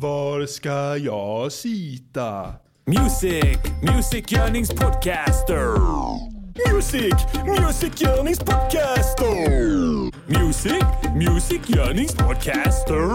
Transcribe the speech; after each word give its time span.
Var 0.00 0.46
ska 0.46 0.96
jag 0.96 1.52
sitta? 1.52 2.52
Music, 2.86 3.58
musikgörningspodcaster. 3.96 5.78
Music, 6.72 7.14
musikgörningspodcaster. 7.46 9.34
Music, 10.26 10.84
musikgörningspodcaster. 11.14 13.08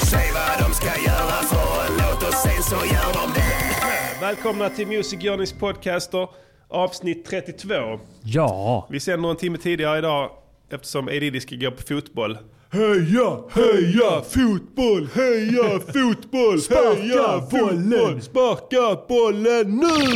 Säg 0.00 0.26
vad 0.34 0.68
de 0.68 0.74
ska 0.74 0.86
göra 1.06 1.42
för 1.42 1.86
en 1.86 1.92
låt 1.98 2.22
och 2.28 2.34
sen 2.34 2.62
så 2.62 2.74
gör 2.74 3.12
de 3.12 3.32
det. 3.34 4.20
Välkomna 4.20 4.68
till 4.68 4.86
Music 4.86 5.20
Journeys 5.22 5.52
podcaster 5.52 6.28
avsnitt 6.68 7.24
32. 7.26 7.74
Ja, 8.22 8.86
Vi 8.90 9.00
sänder 9.00 9.30
en 9.30 9.36
timme 9.36 9.58
tidigare 9.58 9.98
idag 9.98 10.30
eftersom 10.70 11.08
Edidi 11.08 11.40
ska 11.40 11.56
gå 11.56 11.70
på 11.70 11.82
fotboll. 11.82 12.38
Heja, 12.70 13.38
heja 13.54 14.22
fotboll, 14.22 15.08
heja 15.14 15.80
fotboll, 15.80 16.58
heja 16.70 17.40
fotboll, 17.50 18.20
sparka 18.20 19.00
bollen 19.08 19.76
nu! 19.76 19.86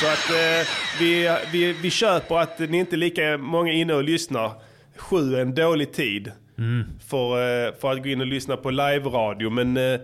Så 0.00 0.06
att 0.06 0.30
eh, 0.30 0.66
vi, 1.00 1.36
vi, 1.52 1.72
vi 1.82 1.90
köper 1.90 2.38
att 2.38 2.58
ni 2.58 2.78
inte 2.78 2.96
är 2.96 2.98
lika 2.98 3.38
många 3.38 3.72
inne 3.72 3.94
och 3.94 4.04
lyssnar. 4.04 4.52
Sju 4.96 5.34
är 5.36 5.40
en 5.40 5.54
dålig 5.54 5.92
tid 5.92 6.32
för, 7.08 7.66
eh, 7.66 7.74
för 7.80 7.92
att 7.92 8.02
gå 8.02 8.08
in 8.08 8.20
och 8.20 8.26
lyssna 8.26 8.56
på 8.56 8.70
live-radio. 8.70 9.50
Men, 9.50 9.76
eh, 9.76 10.00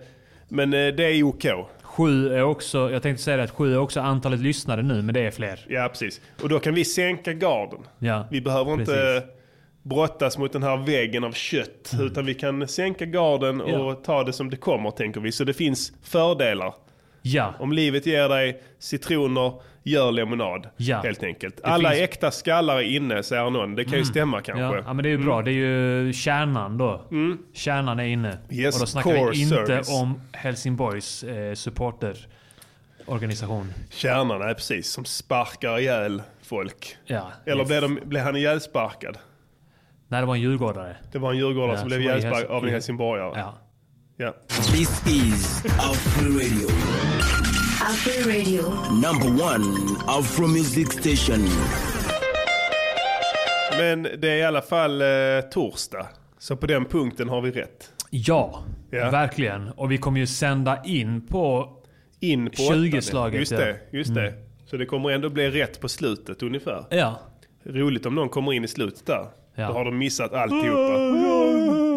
men 0.47 0.73
eh, 0.73 0.87
det 0.87 1.03
är 1.03 1.23
OK. 1.23 1.45
sju 1.83 2.33
är 2.33 2.43
också, 2.43 2.91
jag 2.91 3.01
tänkte 3.01 3.23
säga 3.23 3.37
det 3.37 3.43
att 3.43 3.51
sju 3.51 3.73
är 3.73 3.77
också 3.77 3.99
antalet 3.99 4.39
lyssnare 4.39 4.81
nu, 4.81 5.01
men 5.01 5.13
det 5.13 5.21
är 5.21 5.31
fler. 5.31 5.59
Ja, 5.67 5.87
precis. 5.89 6.21
Och 6.41 6.49
då 6.49 6.59
kan 6.59 6.73
vi 6.73 6.85
sänka 6.85 7.33
garden. 7.33 7.79
Ja, 7.99 8.27
Vi 8.31 8.41
behöver 8.41 8.73
inte 8.73 8.85
precis. 8.85 9.29
Brottas 9.83 10.37
mot 10.37 10.53
den 10.53 10.63
här 10.63 10.77
väggen 10.77 11.23
av 11.23 11.31
kött. 11.31 11.91
Utan 12.01 12.25
vi 12.25 12.33
kan 12.33 12.67
sänka 12.67 13.05
garden 13.05 13.61
och 13.61 13.69
Ja. 13.69 13.93
ta 14.05 14.23
det 14.23 14.33
som 14.33 14.49
det 14.49 14.57
kommer, 14.57 14.91
tänker 14.91 15.21
vi. 15.21 15.31
Så 15.31 15.43
det 15.43 15.53
finns 15.53 15.93
fördelar. 16.03 16.73
Ja, 17.21 17.53
Om 17.59 17.71
livet 17.71 18.05
ger 18.05 18.29
dig 18.29 18.61
citroner, 18.79 19.53
gör 19.83 20.11
lemonad. 20.11 20.67
Ja. 20.77 21.01
Helt 21.01 21.23
enkelt. 21.23 21.61
Alla 21.63 21.89
finns- 21.89 22.01
äkta 22.01 22.31
skallar 22.31 22.77
är 22.77 22.81
inne, 22.95 23.23
säger 23.23 23.49
någon. 23.49 23.75
Det 23.75 23.85
kan 23.85 23.97
ju 23.99 24.05
stämma 24.05 24.41
kanske. 24.41 24.63
ja, 24.63 24.75
ja 24.85 24.93
men 24.93 25.03
det 25.03 25.09
är 25.09 25.17
ju 25.17 25.25
bra. 25.25 25.41
Det 25.41 25.51
är 25.51 25.53
ju 25.53 26.13
kärnan 26.13 26.77
då. 26.77 27.01
Kärnan 27.53 27.99
är 27.99 28.03
inne. 28.03 28.37
Yes, 28.49 28.75
och 28.75 28.81
då 28.81 28.85
snackar 28.85 29.31
vi 29.31 29.41
inte 29.41 29.55
service. 29.55 29.89
om 30.01 30.21
Helsingborgs 30.31 31.23
eh, 31.23 31.53
supporterorganisation. 31.53 33.73
Kärnan 33.89 34.41
är 34.41 34.53
precis, 34.53 34.91
som 34.91 35.05
sparkar 35.05 35.79
ihjäl 35.79 36.21
folk. 36.43 36.97
Ja. 37.05 37.31
Eller 37.45 37.63
Det- 37.63 37.67
blev, 37.67 37.81
de, 37.81 37.99
blev 38.03 38.23
han 38.23 38.35
ihjälsparkad? 38.35 39.17
Nej, 40.13 40.21
det 40.21 40.25
var 40.27 40.35
en 40.35 40.41
djurgårdare. 40.41 40.95
Det 41.11 41.19
var 41.19 41.31
en 41.31 41.37
djurgårdare 41.37 41.71
Ja, 41.75 41.79
som 41.79 41.87
blev 41.87 42.01
ihjälsparkad 42.01 42.49
av 42.51 42.63
en 42.63 42.69
helsingborgare. 42.69 43.31
Ja. 43.39 43.53
Ja. 44.17 44.33
This 44.49 45.07
is 45.07 45.65
Afro 45.65 46.25
Radio, 46.25 46.67
Afro 47.81 48.29
Radio. 48.29 48.61
number 48.91 49.43
one 49.45 49.65
Afro 50.07 50.47
music 50.47 50.91
station. 50.91 51.47
Men 53.77 54.03
det 54.03 54.29
är 54.29 54.35
i 54.37 54.43
alla 54.43 54.61
fall 54.61 55.01
eh, 55.01 55.07
torsdag. 55.51 56.07
Så 56.39 56.55
på 56.55 56.67
den 56.67 56.85
punkten 56.85 57.29
har 57.29 57.41
vi 57.41 57.51
rätt. 57.51 57.91
Ja, 58.09 58.63
Ja. 58.91 59.09
verkligen. 59.09 59.69
Och 59.69 59.91
vi 59.91 59.97
kommer 59.97 60.19
ju 60.19 60.27
sända 60.27 60.83
in 60.85 61.27
på... 61.27 61.69
In 62.19 62.49
på 62.49 62.55
20 62.73 62.89
åttan. 62.89 63.01
slaget, 63.01 63.39
Just 63.39 63.51
ja. 63.51 63.61
Mm. 63.61 63.75
det, 63.91 63.97
just 63.97 64.13
det. 64.15 64.33
Så 64.65 64.77
det 64.77 64.85
kommer 64.85 65.09
ändå 65.09 65.29
bli 65.29 65.49
rätt 65.49 65.81
på 65.81 65.89
slutet 65.89 66.43
ungefär. 66.43 66.85
Ja. 66.89 67.19
Roligt 67.65 68.05
om 68.05 68.15
någon 68.15 68.29
kommer 68.29 68.53
in 68.53 68.63
i 68.63 68.67
slutet 68.67 69.05
där. 69.05 69.27
Ja. 69.55 69.67
Då 69.67 69.73
har 69.73 69.85
de 69.85 69.97
missat 69.97 70.33
alltihopa. 70.33 70.93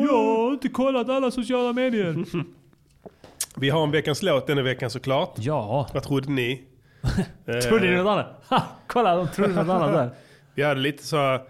Jag 0.03 0.37
har 0.37 0.53
inte 0.53 0.69
kollat 0.69 1.09
alla 1.09 1.31
sociala 1.31 1.73
medier. 1.73 2.25
Vi 3.57 3.71
har 3.71 3.85
en 3.85 3.91
veckans 3.91 4.23
låt 4.23 4.47
denna 4.47 4.63
veckan 4.63 4.91
såklart. 4.91 5.35
ja. 5.37 5.89
Vad 5.95 6.03
trodde 6.03 6.31
ni? 6.31 6.65
Trodde 7.69 7.91
ni 7.91 7.97
något 7.97 8.11
annat? 8.11 8.45
Ha, 8.49 8.63
kolla, 8.87 9.17
de 9.17 9.29
trodde 9.29 9.55
något 9.55 9.69
annat 9.69 9.93
där. 9.93 10.11
Vi 10.55 10.63
hade 10.63 10.81
lite 10.81 11.05
så 11.05 11.41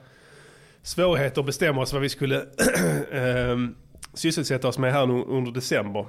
svårigheter 0.83 1.41
att 1.41 1.47
bestämma 1.47 1.81
oss 1.81 1.93
vad 1.93 2.03
vi 2.03 2.09
skulle 2.09 2.45
ehm, 3.13 3.75
sysselsätta 4.15 4.69
oss 4.69 4.79
med 4.79 4.93
här 4.93 5.07
nu 5.07 5.23
under 5.23 5.53
december. 5.53 6.07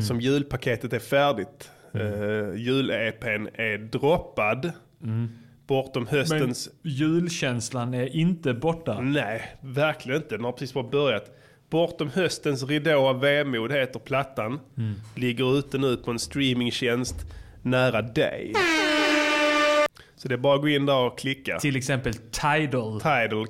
Som 0.00 0.20
julpaketet 0.20 0.92
är 0.92 0.98
färdigt. 0.98 1.70
Uh, 1.94 2.56
Jul-EPn 2.56 3.48
är 3.54 3.78
droppad. 3.78 4.72
Bortom 5.66 6.04
Men 6.10 6.18
höstens... 6.18 6.68
julkänslan 6.82 7.94
är 7.94 8.16
inte 8.16 8.54
borta. 8.54 9.00
Nej, 9.00 9.56
verkligen 9.60 10.22
inte. 10.22 10.36
Den 10.36 10.44
har 10.44 10.52
precis 10.52 10.74
bara 10.74 10.88
börjat. 10.88 11.30
Bortom 11.70 12.10
höstens 12.14 12.62
ridå 12.62 13.08
av 13.08 13.20
vemod 13.20 13.72
heter 13.72 13.98
plattan. 14.00 14.60
Ligger 15.14 15.58
ute 15.58 15.78
nu 15.78 15.96
på 15.96 16.10
en 16.10 16.18
streamingtjänst 16.18 17.16
nära 17.62 18.02
dig. 18.02 18.52
Så 20.16 20.28
det 20.28 20.34
är 20.34 20.38
bara 20.38 20.54
att 20.54 20.60
gå 20.60 20.68
in 20.68 20.86
där 20.86 20.98
och 20.98 21.18
klicka. 21.18 21.58
Till 21.58 21.76
exempel 21.76 22.14
Tidal. 22.14 23.00
Tidal. 23.00 23.46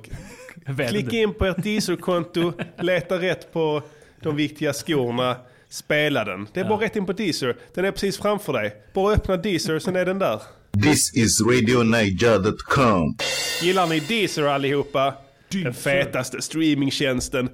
Klicka 0.89 1.17
in 1.17 1.33
på 1.33 1.45
ert 1.45 1.63
Deezer-konto, 1.63 2.53
leta 2.77 3.21
rätt 3.21 3.53
på 3.53 3.81
de 4.21 4.35
viktiga 4.35 4.73
skorna, 4.73 5.35
spela 5.69 6.23
den. 6.23 6.47
Det 6.53 6.59
är 6.59 6.65
bara 6.65 6.81
rätt 6.81 6.95
in 6.95 7.05
på 7.05 7.13
Deezer. 7.13 7.55
Den 7.73 7.85
är 7.85 7.91
precis 7.91 8.17
framför 8.17 8.53
dig. 8.53 8.75
Bara 8.93 9.13
öppna 9.13 9.37
Deezer, 9.37 9.79
sen 9.79 9.95
är 9.95 10.05
den 10.05 10.19
där. 10.19 10.41
This 10.83 11.13
is 11.13 11.41
RadioNiger.com. 11.41 13.17
Gillar 13.61 13.87
ni 13.87 13.99
Deezer 13.99 14.43
allihopa? 14.43 15.13
Den 15.49 15.73
fetaste 15.73 16.41
streamingtjänsten. 16.41 17.49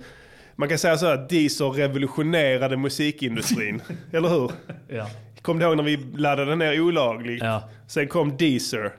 Man 0.56 0.70
kan 0.70 0.78
säga 0.78 0.98
så 0.98 1.06
här 1.06 1.14
att 1.14 1.30
Deezer 1.30 1.66
revolutionerade 1.70 2.78
musikindustrin. 2.78 3.82
Eller 4.14 4.30
hur? 4.30 4.52
Ja. 4.88 5.08
Kom 5.42 5.60
du 5.60 5.66
ihåg 5.66 5.78
när 5.78 5.84
vi 5.84 5.98
laddade 6.16 6.56
ner 6.56 6.82
olagligt? 6.82 7.44
Ja. 7.44 7.70
Sen 7.88 8.08
kom 8.08 8.38
Deezer. 8.38 8.92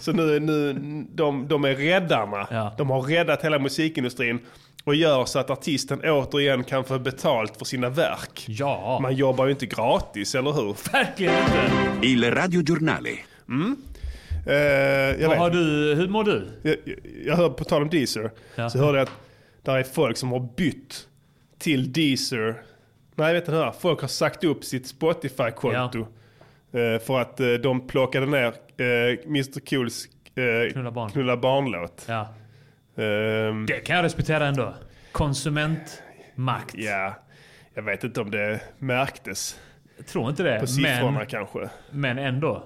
Så 0.00 0.12
nu, 0.12 0.40
nu 0.40 0.72
de, 1.14 1.48
de 1.48 1.64
är 1.64 1.74
räddarna. 1.74 2.46
Ja. 2.50 2.74
De 2.78 2.90
har 2.90 3.02
räddat 3.02 3.44
hela 3.44 3.58
musikindustrin 3.58 4.38
och 4.84 4.94
gör 4.94 5.24
så 5.24 5.38
att 5.38 5.50
artisten 5.50 6.00
återigen 6.04 6.64
kan 6.64 6.84
få 6.84 6.98
betalt 6.98 7.56
för 7.56 7.64
sina 7.64 7.88
verk. 7.88 8.44
Ja, 8.48 8.98
Man 9.02 9.14
jobbar 9.16 9.44
ju 9.46 9.50
inte 9.50 9.66
gratis, 9.66 10.34
eller 10.34 10.52
hur? 10.52 10.92
verkligen 10.92 11.34
inte. 11.38 12.06
Il 12.06 12.24
radiogiornale. 13.48 13.76
Eh, 14.46 15.20
jag, 15.22 15.28
Vad 15.28 15.38
har 15.38 15.50
vet, 15.50 15.58
du, 15.58 15.94
hur 15.94 16.08
mår 16.08 16.24
du? 16.24 16.48
jag, 16.62 16.76
jag 17.24 17.36
hör, 17.36 17.48
på 17.50 17.64
tal 17.64 17.82
om 17.82 17.88
Deezer, 17.90 18.30
Ja. 18.56 18.70
så 18.70 18.78
hörde 18.78 18.98
jag 18.98 19.02
att 19.06 19.12
där 19.62 19.76
är 19.78 19.82
folk 19.82 20.16
som 20.16 20.32
har 20.32 20.48
bytt 20.56 21.08
till 21.58 21.92
Deezer. 21.92 22.62
Nej, 23.14 23.34
vet 23.34 23.46
du 23.46 23.52
här, 23.52 23.72
folk 23.80 24.00
har 24.00 24.08
sagt 24.08 24.44
upp 24.44 24.64
sitt 24.64 24.86
Spotify-konto. 24.86 25.98
eh, 26.72 26.98
För 27.06 27.20
att 27.20 27.40
eh, 27.40 27.48
de 27.52 27.86
plockade 27.86 28.26
ner 28.26 28.46
eh, 28.76 29.18
Mr 29.26 29.60
Cools 29.70 30.08
eh, 30.34 30.72
Knulla 30.72 30.90
barn. 30.90 31.10
Knulla 31.10 31.36
barn-låt. 31.36 32.04
Ja. 32.08 32.34
Ehm, 33.02 33.66
Det 33.66 33.80
kan 33.80 33.96
jag 33.96 34.02
respektera 34.04 34.46
ändå. 34.46 34.74
Konsumentmakt. 35.12 36.74
Ja, 36.74 37.14
jag 37.74 37.82
vet 37.82 38.04
inte 38.04 38.20
om 38.20 38.30
det 38.30 38.60
märktes 38.78 39.60
Jag 39.96 40.06
tror 40.06 40.30
inte 40.30 40.42
det. 40.42 40.60
på 40.60 40.66
siffrorna 40.66 41.18
Men, 41.18 41.26
kanske. 41.26 41.68
men 41.90 42.18
ändå. 42.18 42.64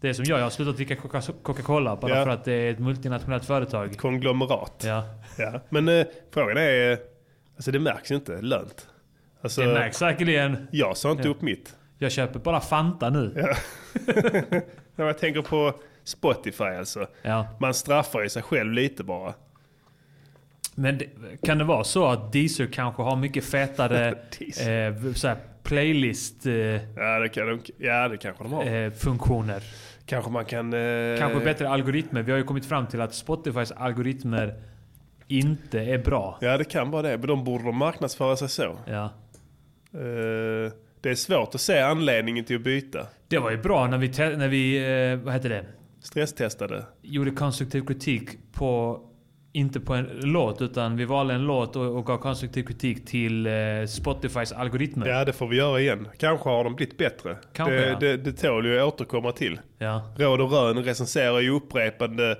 Det 0.00 0.08
är 0.08 0.12
som 0.12 0.24
jag, 0.28 0.38
jag 0.38 0.44
har 0.44 0.50
slutat 0.50 0.76
dricka 0.76 0.94
Coca- 0.94 1.32
Coca-Cola 1.42 1.96
bara 1.96 2.16
Ja. 2.18 2.24
för 2.24 2.30
att 2.30 2.44
det 2.44 2.52
är 2.52 2.70
ett 2.70 2.78
multinationellt 2.78 3.44
företag. 3.44 3.96
Konglomerat. 3.98 4.82
Ja. 4.86 5.04
Ja. 5.38 5.60
Men 5.68 5.88
eh, 5.88 6.06
frågan 6.30 6.56
är, 6.56 6.98
alltså 7.56 7.70
det 7.70 7.78
märks 7.78 8.10
inte 8.10 8.40
lönt. 8.40 8.88
Alltså, 9.42 9.60
Det 9.60 9.72
märks 9.72 9.96
säkerligen. 9.96 10.68
Jag 10.70 10.96
sa 10.96 11.10
inte 11.10 11.22
Ja. 11.22 11.30
upp 11.30 11.42
mitt. 11.42 11.76
Jag 11.98 12.12
köper 12.12 12.38
bara 12.38 12.60
Fanta 12.60 13.10
nu. 13.10 13.46
När 14.96 15.04
jag 15.06 15.18
tänker 15.18 15.42
på 15.42 15.74
Spotify 16.04 16.64
alltså. 16.64 17.06
Ja. 17.22 17.46
Man 17.60 17.74
straffar 17.74 18.22
ju 18.22 18.28
sig 18.28 18.42
själv 18.42 18.72
lite 18.72 19.04
bara. 19.04 19.34
Men 20.74 20.98
det, 20.98 21.06
kan 21.42 21.58
det 21.58 21.64
vara 21.64 21.84
så 21.84 22.06
att 22.06 22.32
Deezer 22.32 22.66
kanske 22.66 23.02
har 23.02 23.16
mycket 23.16 23.44
fetare 23.44 24.08
eh, 25.30 25.36
playlist 25.62 26.46
eh, 26.46 26.52
Ja 26.54 27.18
det, 27.18 27.28
kan 27.28 27.60
ja, 27.78 28.08
det 28.08 28.16
kanske 28.16 28.44
de 28.44 28.52
har. 28.52 28.64
eh, 28.66 28.90
funktioner? 28.90 29.62
Kanske 30.06 30.30
man 30.30 30.44
kan... 30.44 30.72
Eh, 30.72 31.18
Kanske 31.18 31.40
bättre 31.40 31.68
algoritmer. 31.68 32.22
Vi 32.22 32.30
har 32.30 32.38
ju 32.38 32.44
kommit 32.44 32.66
fram 32.66 32.86
till 32.86 33.00
att 33.00 33.14
Spotifys 33.14 33.72
algoritmer 33.72 34.54
inte 35.28 35.80
är 35.80 35.98
bra. 35.98 36.38
Ja 36.40 36.58
det 36.58 36.64
kan 36.64 36.90
vara 36.90 37.02
det, 37.02 37.18
men 37.18 37.26
de 37.26 37.44
borde 37.44 37.64
de 37.64 37.76
marknadsföra 37.76 38.36
sig 38.36 38.48
så. 38.48 38.78
Ja. 38.86 39.04
Eh, 39.92 40.72
det 41.00 41.10
är 41.10 41.14
svårt 41.14 41.54
att 41.54 41.60
se 41.60 41.78
anledningen 41.78 42.44
till 42.44 42.56
att 42.56 42.62
byta. 42.62 43.06
Det 43.28 43.38
var 43.38 43.50
ju 43.50 43.56
bra 43.56 43.86
när 43.86 43.98
vi, 43.98 44.08
när 44.36 44.48
vi 44.48 44.76
eh, 45.12 45.18
vad 45.24 45.34
heter 45.34 45.48
det? 45.48 45.64
Stresstestade. 46.00 46.84
gjorde 47.02 47.30
konstruktiv 47.30 47.86
kritik 47.86 48.28
på, 48.52 49.00
inte 49.56 49.80
på 49.80 49.94
en 49.94 50.10
låt, 50.22 50.62
utan 50.62 50.96
vi 50.96 51.04
valde 51.04 51.34
en 51.34 51.46
låt 51.46 51.76
och, 51.76 51.96
och 51.96 52.06
gav 52.06 52.18
konstruktiv 52.18 52.62
kritik 52.62 53.06
till 53.06 53.46
eh, 53.46 53.52
Spotifys 53.88 54.52
algoritmer. 54.52 55.06
Ja 55.06 55.24
det 55.24 55.32
får 55.32 55.46
vi 55.46 55.56
göra 55.56 55.80
igen. 55.80 56.08
Kanske 56.18 56.48
har 56.48 56.64
de 56.64 56.74
blivit 56.74 56.98
bättre. 56.98 57.36
Kanske, 57.52 57.74
det, 57.74 57.88
ja. 57.88 57.98
det, 57.98 58.16
det 58.16 58.32
tål 58.32 58.66
ju 58.66 58.78
att 58.78 58.94
återkomma 58.94 59.32
till. 59.32 59.60
Ja. 59.78 60.14
Råd 60.18 60.40
och 60.40 60.52
Rön 60.52 60.84
recenserar 60.84 61.40
ju 61.40 61.50
upprepande 61.50 62.38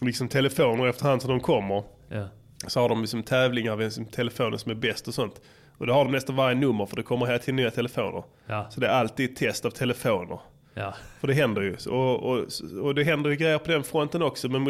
liksom, 0.00 0.28
telefoner 0.28 0.86
efterhand 0.86 1.22
som 1.22 1.30
de 1.30 1.40
kommer. 1.40 1.82
Ja. 2.08 2.28
Så 2.66 2.80
har 2.80 2.88
de 2.88 3.00
liksom 3.00 3.22
tävlingar 3.22 3.76
vem 3.76 3.90
som 3.90 4.06
telefonen 4.06 4.58
som 4.58 4.70
är 4.70 4.74
bäst 4.74 5.08
och 5.08 5.14
sånt. 5.14 5.40
Och 5.78 5.86
det 5.86 5.92
har 5.92 6.04
de 6.04 6.12
nästan 6.12 6.36
varje 6.36 6.54
nummer 6.54 6.86
för 6.86 6.96
det 6.96 7.02
kommer 7.02 7.26
hela 7.26 7.38
tiden 7.38 7.56
nya 7.56 7.70
telefoner. 7.70 8.22
Ja. 8.46 8.66
Så 8.70 8.80
det 8.80 8.86
är 8.86 8.92
alltid 8.92 9.36
test 9.36 9.64
av 9.64 9.70
telefoner. 9.70 10.38
Ja. 10.74 10.94
För 11.20 11.28
det 11.28 11.34
händer 11.34 11.62
ju. 11.62 11.76
Och, 11.90 12.22
och, 12.22 12.46
och 12.82 12.94
det 12.94 13.04
händer 13.04 13.30
ju 13.30 13.36
grejer 13.36 13.58
på 13.58 13.70
den 13.70 13.84
fronten 13.84 14.22
också 14.22 14.48
med 14.48 14.60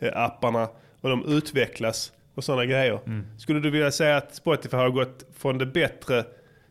musikapparna. 0.00 0.68
Och 1.00 1.08
de 1.10 1.24
utvecklas 1.26 2.12
och 2.34 2.44
sådana 2.44 2.64
grejer. 2.66 3.00
Skulle 3.38 3.60
du 3.60 3.70
vilja 3.70 3.90
säga 3.90 4.16
att 4.16 4.34
Spotify 4.34 4.76
har 4.76 4.90
gått 4.90 5.24
från 5.36 5.58
det 5.58 5.66
bättre 5.66 6.24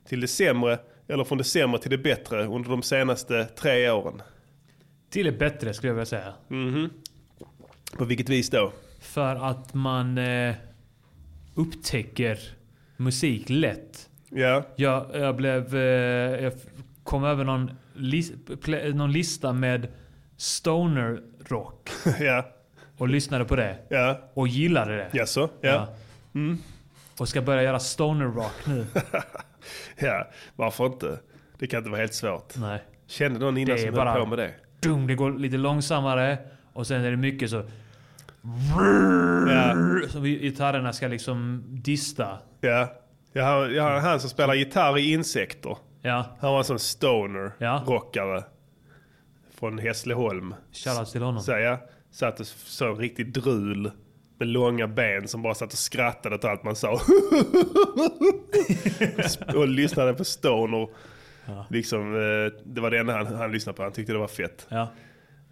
till 0.05 0.21
det 0.21 0.27
sämre 0.27 0.79
eller 1.07 1.23
från 1.23 1.37
det 1.37 1.43
sämre 1.43 1.79
till 1.79 1.89
det 1.91 1.97
bättre 1.97 2.45
under 2.45 2.69
de 2.69 2.81
senaste 2.83 3.45
tre 3.45 3.89
åren? 3.89 4.21
Till 5.09 5.25
det 5.25 5.31
bättre 5.31 5.73
skulle 5.73 5.89
jag 5.89 5.95
vilja 5.95 6.05
säga. 6.05 6.33
På 7.97 8.05
vilket 8.05 8.29
vis 8.29 8.49
då? 8.49 8.71
För 8.99 9.35
att 9.35 9.73
man 9.73 10.17
eh, 10.17 10.55
upptäcker 11.55 12.39
musik 12.97 13.49
lätt. 13.49 14.09
Ja, 14.29 14.63
Jag, 14.75 15.05
jag 15.13 15.35
blev... 15.35 15.75
Eh, 15.75 16.43
jag 16.43 16.53
kom 17.03 17.23
över 17.23 17.43
någon, 17.43 17.71
pl- 18.47 18.93
någon 18.93 19.11
lista 19.11 19.53
med 19.53 19.87
stoner 20.37 21.21
rock 21.47 21.89
ja, 22.19 22.45
och 22.99 23.07
lyssnade 23.09 23.45
på 23.45 23.55
det. 23.55 23.77
ja. 23.89 24.19
Och 24.33 24.47
gillade 24.47 24.95
det. 24.97 25.09
Jaså? 25.13 25.49
Ja. 25.61 25.69
Ja. 25.69 25.87
Och 27.19 27.29
ska 27.29 27.41
börja 27.41 27.63
göra 27.63 27.79
stoner 27.79 28.25
rock 28.25 28.65
nu. 28.65 28.85
ja. 29.99 30.27
Varför 30.55 30.85
inte? 30.85 31.19
Det 31.59 31.67
kan 31.67 31.77
inte 31.77 31.89
vara 31.89 31.99
helt 31.99 32.13
svårt. 32.13 32.53
Nej. 32.57 32.83
Kände 33.07 33.39
någon 33.39 33.57
innan 33.57 33.75
Det 33.75 33.81
som 33.81 33.93
höll 33.97 34.19
på 34.19 34.25
med 34.25 34.37
det? 34.37 34.51
Dum, 34.79 35.07
det 35.07 35.15
går 35.15 35.31
lite 35.31 35.57
långsammare. 35.57 36.37
Och 36.73 36.87
sen 36.87 37.03
är 37.05 37.11
det 37.11 37.17
mycket 37.17 37.49
så... 37.49 37.63
Ja, 39.49 39.75
Som 40.09 40.23
gitarrerna 40.23 40.93
ska 40.93 41.07
liksom 41.07 41.63
dista. 41.67 42.39
ja. 42.61 42.87
Jag 43.33 43.43
har, 43.45 43.67
jag 43.69 43.83
har 43.83 43.99
han 43.99 44.19
som 44.19 44.29
spelar 44.29 44.53
gitarr 44.53 44.97
i 44.97 45.11
Insekter. 45.13 45.77
Ja. 46.01 46.25
Han 46.39 46.51
var 46.51 46.57
en 46.57 46.63
sån 46.63 46.79
stoner 46.79 47.51
Ja. 47.57 47.83
rockare 47.87 48.43
från 49.59 49.79
Hässleholm. 49.79 50.55
Shoutout 50.71 51.11
till 51.11 51.21
honom. 51.21 51.41
Så 51.41 51.51
jag 51.51 51.79
satt 52.11 52.39
och 52.39 52.45
så 52.45 52.87
en 52.87 52.95
riktig 52.95 53.33
drul 53.33 53.91
med 54.39 54.47
långa 54.47 54.87
ben 54.87 55.27
som 55.27 55.41
bara 55.41 55.53
satt 55.55 55.73
och 55.73 55.79
skrattade 55.79 56.35
åt 56.35 56.45
allt 56.45 56.63
man 56.63 56.75
sa. 56.75 56.99
och 59.55 59.67
lyssnade 59.67 60.13
på 60.13 60.23
stoner. 60.23 60.87
Liksom, 61.69 62.15
eh, 62.15 62.61
det 62.65 62.81
var 62.81 62.91
det 62.91 62.97
enda 62.99 63.13
han, 63.13 63.35
han 63.35 63.51
lyssnade 63.51 63.75
på. 63.77 63.83
Han 63.83 63.91
tyckte 63.91 64.13
det 64.13 64.19
var 64.19 64.27
fett. 64.27 64.67
Ja. 64.69 64.81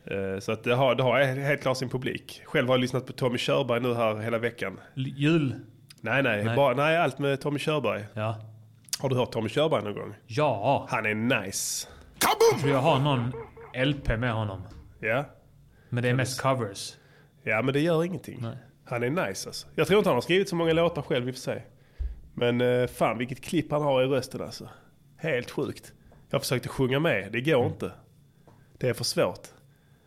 Eh, 0.05 0.39
Så 0.39 0.51
att 0.51 0.63
det 0.63 0.73
har, 0.75 0.95
det 0.95 1.03
har 1.03 1.23
helt 1.23 1.61
klart 1.61 1.77
sin 1.77 1.89
publik. 1.89 2.41
Själv 2.45 2.67
har 2.67 2.73
jag 2.75 2.81
lyssnat 2.81 3.05
på 3.05 3.13
Tommy 3.13 3.37
Körberg 3.37 3.81
nu 3.81 3.93
här 3.93 4.15
hela 4.15 4.37
veckan. 4.37 4.79
L- 4.95 5.13
Jul. 5.15 5.55
Nej, 6.01 6.23
nej, 6.23 6.43
Nej. 6.43 6.55
Bara, 6.55 6.73
nej 6.73 6.97
allt 6.97 7.19
med 7.19 7.41
Tommy 7.41 7.59
Körberg. 7.59 8.05
Ja. 8.13 8.37
Har 8.99 9.09
du 9.09 9.15
hört 9.15 9.31
Tommy 9.31 9.49
Körberg 9.49 9.83
någon 9.83 9.93
gång? 9.93 10.13
Ja. 10.27 10.87
Han 10.89 11.05
är 11.05 11.15
nice. 11.15 11.87
Jag 12.51 12.59
tror 12.59 12.71
jag 12.73 12.79
har 12.81 12.99
någon 12.99 13.31
LP 13.85 14.17
med 14.17 14.33
honom. 14.33 14.61
Ja, 14.99 15.25
Men 15.89 16.03
det 16.03 16.09
är 16.09 16.13
mest 16.13 16.41
covers. 16.41 16.95
ja 17.43 17.61
men 17.61 17.73
det 17.73 17.79
gör 17.79 18.03
ingenting. 18.03 18.39
Nej. 18.41 18.57
Han 18.85 19.03
är 19.03 19.09
nice 19.09 19.49
alltså. 19.49 19.67
Jag 19.75 19.87
tror 19.87 19.97
inte 19.97 20.09
han 20.09 20.15
har 20.15 20.21
skrivit 20.21 20.49
så 20.49 20.55
många 20.55 20.73
låtar 20.73 21.01
själv 21.01 21.27
i 21.27 21.31
och 21.31 21.35
för 21.35 21.41
sig. 21.41 21.65
Men 22.33 22.61
eh, 22.61 22.87
fan 22.87 23.17
vilket 23.17 23.41
klipp 23.43 23.71
han 23.71 23.81
har 23.81 24.03
i 24.03 24.05
rösten 24.05 24.41
alltså. 24.41 24.69
Helt 25.17 25.51
sjukt. 25.51 25.93
Jag 26.29 26.41
försökte 26.41 26.69
sjunga 26.69 26.99
med, 26.99 27.31
det 27.31 27.41
går 27.41 27.65
inte. 27.65 27.91
Det 28.77 28.89
är 28.89 28.93
för 28.93 29.03
svårt. 29.03 29.47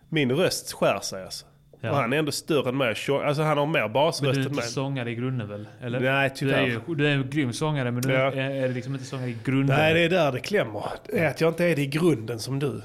Min 0.08 0.32
röst 0.32 0.72
skär 0.72 1.00
sig 1.00 1.24
alltså. 1.24 1.46
Ja. 1.80 1.90
Och 1.90 1.96
han 1.96 2.12
är 2.12 2.16
ändå 2.16 2.32
större 2.32 2.68
än 2.68 2.76
mig. 2.76 2.88
Alltså 3.08 3.42
han 3.42 3.58
har 3.58 3.66
mer 3.66 3.80
Men 3.82 3.92
basröst 3.92 4.22
du 4.22 4.28
är 4.28 4.34
än 4.34 4.40
inte 4.50 4.54
mig. 4.54 4.64
sångare 4.64 5.10
i 5.10 5.14
grunden 5.14 5.48
väl? 5.48 5.68
Eller? 5.80 6.00
Nej, 6.00 6.28
Du 6.28 6.34
tyvärr. 6.36 6.58
är, 6.62 6.66
ju, 6.66 6.94
du 6.94 7.06
är 7.06 7.10
en 7.10 7.30
grym 7.30 7.52
sångare 7.52 7.90
men 7.90 8.02
du 8.02 8.12
Ja. 8.12 8.32
är, 8.32 8.50
är 8.50 8.68
liksom 8.68 8.92
inte 8.94 9.06
sångare 9.06 9.30
i 9.30 9.36
grunden. 9.44 9.76
Nej, 9.76 9.94
det 9.94 10.00
är 10.00 10.08
där 10.08 10.32
det 10.32 10.40
klämmer. 10.40 10.84
Det 11.06 11.18
är 11.18 11.28
att 11.30 11.40
jag 11.40 11.50
inte 11.50 11.64
är 11.64 11.76
det 11.76 11.82
i 11.82 11.86
grunden 11.86 12.38
som 12.38 12.58
du. 12.58 12.82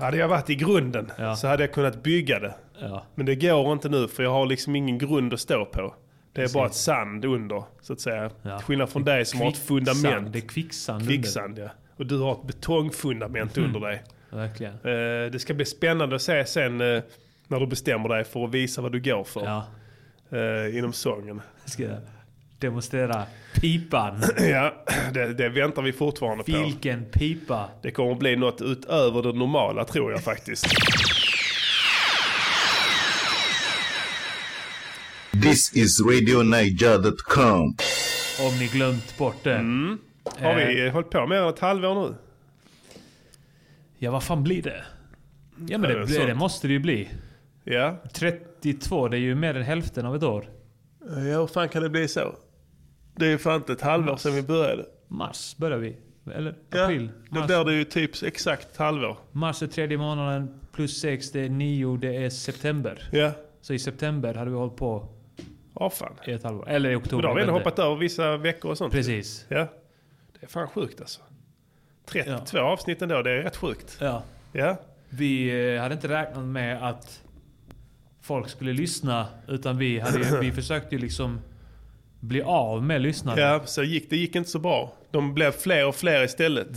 Hade 0.00 0.16
jag 0.16 0.28
varit 0.28 0.50
i 0.50 0.54
grunden 0.54 1.10
Ja. 1.18 1.36
så 1.36 1.48
hade 1.48 1.62
jag 1.62 1.72
kunnat 1.72 2.02
bygga 2.02 2.38
det. 2.40 2.54
Ja. 2.80 3.02
Men 3.14 3.26
det 3.26 3.34
går 3.34 3.72
inte 3.72 3.88
nu 3.88 4.08
för 4.08 4.22
jag 4.22 4.30
har 4.30 4.46
liksom 4.46 4.76
ingen 4.76 4.98
grund 4.98 5.34
att 5.34 5.40
stå 5.40 5.64
på. 5.64 5.94
Det 6.32 6.42
är 6.42 6.54
bara 6.54 6.66
ett 6.66 6.74
sand 6.74 7.24
under, 7.24 7.62
så 7.80 7.92
att 7.92 8.00
säga. 8.00 8.30
Ja. 8.42 8.58
Skillnad 8.58 8.88
från 8.88 9.04
dig 9.04 9.24
som 9.24 9.40
har 9.40 9.48
ett 9.48 9.56
fundament. 9.58 10.32
Det 10.32 10.38
är 10.38 10.48
kvicksand. 10.48 11.06
Kvicksand, 11.08 11.58
ja. 11.58 11.68
Och 11.96 12.06
du 12.06 12.18
har 12.18 12.32
ett 12.32 12.46
betongfundament 12.46 13.58
under 13.58 13.80
dig. 13.80 14.02
Verkligen. 14.30 14.72
Eh, 14.72 15.30
det 15.32 15.40
ska 15.40 15.54
bli 15.54 15.64
spännande 15.64 16.16
att 16.16 16.22
se 16.22 16.44
sen 16.46 16.80
eh, 16.80 17.02
när 17.48 17.60
du 17.60 17.66
bestämmer 17.66 18.08
dig 18.08 18.24
för 18.24 18.44
att 18.44 18.50
visa 18.50 18.82
vad 18.82 18.92
du 18.92 19.00
går 19.00 19.24
för 19.24 19.44
Ja. 19.44 19.64
eh, 20.38 20.78
inom 20.78 20.92
sången. 20.92 21.40
Jag 21.64 21.70
ska 21.70 21.82
demonstrera 22.58 23.26
pipan. 23.54 24.22
ja, 24.38 24.84
det, 25.14 25.34
det 25.34 25.48
väntar 25.48 25.82
vi 25.82 25.92
fortfarande 25.92 26.44
på. 26.44 26.52
Vilken 26.52 27.04
pipa. 27.04 27.68
Det 27.82 27.90
kommer 27.90 28.12
att 28.12 28.18
bli 28.18 28.36
något 28.36 28.62
utöver 28.62 29.22
det 29.22 29.32
normala 29.32 29.84
tror 29.84 30.12
jag 30.12 30.22
faktiskt. 30.24 30.66
This 35.42 35.76
is 35.76 36.00
RadioNiger.com. 36.00 37.76
Om 38.40 38.58
ni 38.58 38.66
glömt 38.66 39.18
bort 39.18 39.44
det. 39.44 39.56
Har 40.38 40.54
vi 40.54 40.86
eh, 40.86 40.92
hållit 40.92 41.10
på 41.10 41.26
mer 41.26 41.36
än 41.36 41.48
ett 41.48 41.58
halvår 41.58 41.94
nu? 41.94 42.14
Ja, 43.98 44.10
vad 44.10 44.22
fan 44.22 44.42
blir 44.42 44.62
det? 44.62 44.84
Ja, 45.68 45.78
men 45.78 45.90
det, 45.90 46.06
det 46.06 46.26
det, 46.26 46.34
måste 46.34 46.66
det 46.66 46.72
ju 46.72 46.78
bli. 46.78 47.08
Ja. 47.64 48.02
32, 48.12 49.08
det 49.08 49.16
är 49.16 49.20
ju 49.20 49.34
mer 49.34 49.54
än 49.54 49.62
hälften 49.62 50.06
av 50.06 50.16
ett 50.16 50.22
år. 50.22 50.48
Ja, 51.00 51.40
hur 51.40 51.46
fan 51.46 51.68
kan 51.68 51.82
det 51.82 51.90
bli 51.90 52.08
så? 52.08 52.34
Det 53.18 53.26
är 53.26 53.38
fan 53.38 53.54
inte 53.56 53.72
ett 53.72 53.80
halvår 53.80 54.16
sedan 54.16 54.34
vi 54.34 54.42
började. 54.42 54.86
Mars 55.08 55.56
börjar 55.56 55.78
vi. 55.78 55.96
Eller 56.34 56.54
Ja, 56.70 56.84
april. 56.84 57.10
då 57.30 57.38
Mars, 57.40 57.46
blir 57.46 57.64
det 57.64 57.72
ju 57.74 57.84
typ 57.84 58.22
exakt 58.22 58.70
ett 58.72 58.76
halvår. 58.76 59.16
mars 59.32 59.62
är 59.62 59.66
tredje 59.66 59.98
månaden, 59.98 60.60
plus 60.72 61.00
sex, 61.00 61.30
det 61.32 61.40
är 61.40 61.48
nio, 61.48 61.96
det 61.96 62.16
är 62.16 62.30
september. 62.30 63.08
Ja, 63.12 63.32
Så 63.60 63.74
i 63.74 63.78
september 63.78 64.34
hade 64.34 64.50
vi 64.50 64.56
hållit 64.56 64.76
på 64.76 65.08
ja 65.74 65.90
fan. 65.90 66.12
i 66.26 66.32
ett 66.32 66.42
halvår. 66.42 66.68
Eller 66.68 66.88
i 66.90 66.92
Men 66.92 67.02
oktober. 67.02 67.22
då 67.22 67.28
har 67.28 67.34
vi 67.34 67.40
ändå 67.42 67.52
hoppat 67.52 67.78
över 67.78 67.96
vissa 67.96 68.36
veckor 68.36 68.70
och 68.70 68.78
sånt. 68.78 68.92
Precis. 68.92 69.46
Ja. 69.48 69.66
Det 70.40 70.46
är 70.46 70.46
fan 70.46 70.68
sjukt 70.68 71.00
alltså. 71.00 71.20
32 72.06 72.58
avsnitt 72.58 73.02
ändå, 73.02 73.22
det 73.22 73.30
är 73.30 73.42
rätt 73.42 73.56
sjukt. 73.56 73.98
Ja. 74.00 74.22
Ja. 74.52 74.76
Vi 75.08 75.48
eh, 75.74 75.80
hade 75.82 75.94
inte 75.94 76.08
räknat 76.08 76.44
med 76.44 76.88
att 76.88 77.22
folk 78.22 78.48
skulle 78.48 78.72
lyssna. 78.72 79.26
Utan 79.48 79.78
vi, 79.78 79.98
hade 80.00 80.40
vi 80.40 80.52
försökte 80.52 80.94
ju 80.94 81.00
liksom 81.00 81.40
bli 82.20 82.42
av 82.42 82.82
med 82.84 83.00
lyssnarna. 83.00 83.40
Ja, 83.40 83.60
så 83.64 83.82
gick, 83.82 84.10
det 84.10 84.16
gick 84.16 84.36
inte 84.36 84.50
så 84.50 84.58
bra. 84.58 84.92
De 85.10 85.34
blev 85.34 85.50
fler 85.52 85.86
och 85.88 85.94
fler 85.94 86.24
istället. 86.24 86.68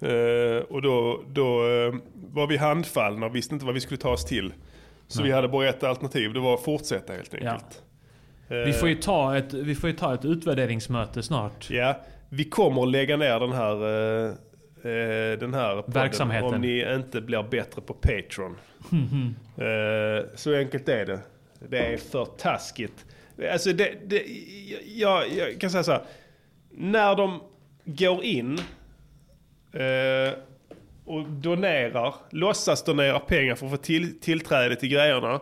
Eh, 0.00 0.64
och 0.68 0.82
då, 0.82 1.22
då 1.28 1.68
eh, 1.68 1.94
var 2.32 2.46
vi 2.46 2.56
handfallna 2.56 3.26
och 3.26 3.36
visste 3.36 3.54
inte 3.54 3.66
vad 3.66 3.74
vi 3.74 3.80
skulle 3.80 3.98
ta 3.98 4.10
oss 4.10 4.24
till. 4.24 4.52
Så 5.08 5.22
vi 5.22 5.32
hade 5.32 5.48
bara 5.48 5.68
ett 5.68 5.84
alternativ, 5.84 6.32
det 6.32 6.40
var 6.40 6.54
att 6.54 6.62
fortsätta 6.64 7.12
helt 7.12 7.34
enkelt. 7.34 7.82
Eh, 8.48 8.56
Vi, 8.56 8.72
får 8.72 8.88
ju 8.88 8.94
ta 8.94 9.36
ett, 9.36 9.54
vi 9.54 9.74
får 9.74 9.90
ju 9.90 9.96
ta 9.96 10.14
ett 10.14 10.24
utvärderingsmöte 10.24 11.22
snart. 11.22 11.70
Ja, 11.70 12.00
vi 12.28 12.44
kommer 12.44 12.82
att 12.82 12.88
lägga 12.88 13.16
ner 13.16 13.40
den 13.40 13.52
här, 13.52 13.74
eh, 13.74 14.30
eh, 14.92 15.38
den 15.38 15.54
här 15.54 15.76
podden 15.76 15.92
Verksamheten. 16.02 16.54
om 16.54 16.60
ni 16.60 16.94
inte 16.94 17.20
blir 17.20 17.42
bättre 17.42 17.82
på 17.82 17.94
Patreon. 17.94 18.56
Eh, 19.58 20.24
så 20.34 20.54
enkelt 20.54 20.88
är 20.88 21.06
det. 21.06 21.20
Det 21.68 21.78
är 21.78 21.96
för 21.96 22.24
taskigt. 22.24 23.04
Alltså 23.52 23.72
det, 23.72 23.94
det, 24.06 24.22
jag, 24.86 25.28
jag 25.32 25.60
kan 25.60 25.70
säga 25.70 25.82
så 25.84 25.92
här. 25.92 26.02
När 26.70 27.16
de 27.16 27.40
går 27.84 28.24
in 28.24 28.58
eh, 29.72 30.32
och 31.04 31.28
donerar, 31.28 32.14
låtsas 32.30 32.84
donera 32.84 33.18
pengar 33.18 33.54
för 33.54 33.66
att 33.66 33.72
få 33.72 33.76
till, 33.78 34.20
tillträde 34.20 34.76
till 34.76 34.88
grejerna. 34.88 35.40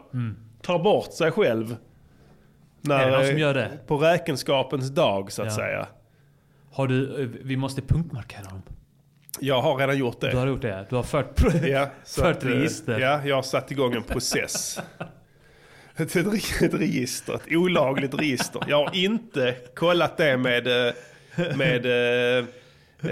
Tar 0.63 0.79
bort 0.79 1.13
sig 1.13 1.31
själv. 1.31 1.77
När, 2.81 3.01
Är 3.03 3.11
det 3.11 3.17
någon 3.17 3.27
som 3.27 3.39
gör 3.39 3.55
det? 3.55 3.79
På 3.87 3.97
räkenskapens 3.97 4.91
dag 4.91 5.33
så 5.33 5.43
att 5.43 5.49
Ja. 5.49 5.55
säga. 5.57 5.87
Har 6.73 6.87
du, 6.87 7.23
eh, 7.23 7.29
vi 7.43 7.57
måste 7.57 7.83
punktmarkera 7.83 8.43
dem. 8.43 8.63
Jag 9.41 9.63
har 9.63 9.77
redan 9.77 9.99
gjort 9.99 10.21
det. 10.21 10.31
Du 10.31 10.37
har 10.37 10.47
gjort 10.47 10.63
det? 10.63 10.87
Du 10.91 10.97
har 10.97 11.03
fört, 11.03 11.41
Ja, 11.67 11.89
fört 12.07 12.37
att, 12.37 12.45
eh, 12.45 12.49
register? 12.49 12.99
Ja, 12.99 13.21
jag 13.27 13.35
har 13.37 13.43
satt 13.43 13.71
igång 13.71 13.95
en 13.95 14.03
process. 14.03 14.81
Ett, 15.97 16.17
ett, 16.17 16.27
re- 16.27 16.65
ett 16.67 16.75
register, 16.75 17.35
ett 17.35 17.57
olagligt 17.57 18.15
register. 18.15 18.63
Jag 18.69 18.77
har 18.87 18.97
inte 18.97 19.55
kollat 19.75 20.17
det 20.17 20.37
med, 20.37 20.67
eh, 20.67 20.93
med 21.57 21.87
eh, 21.87 22.45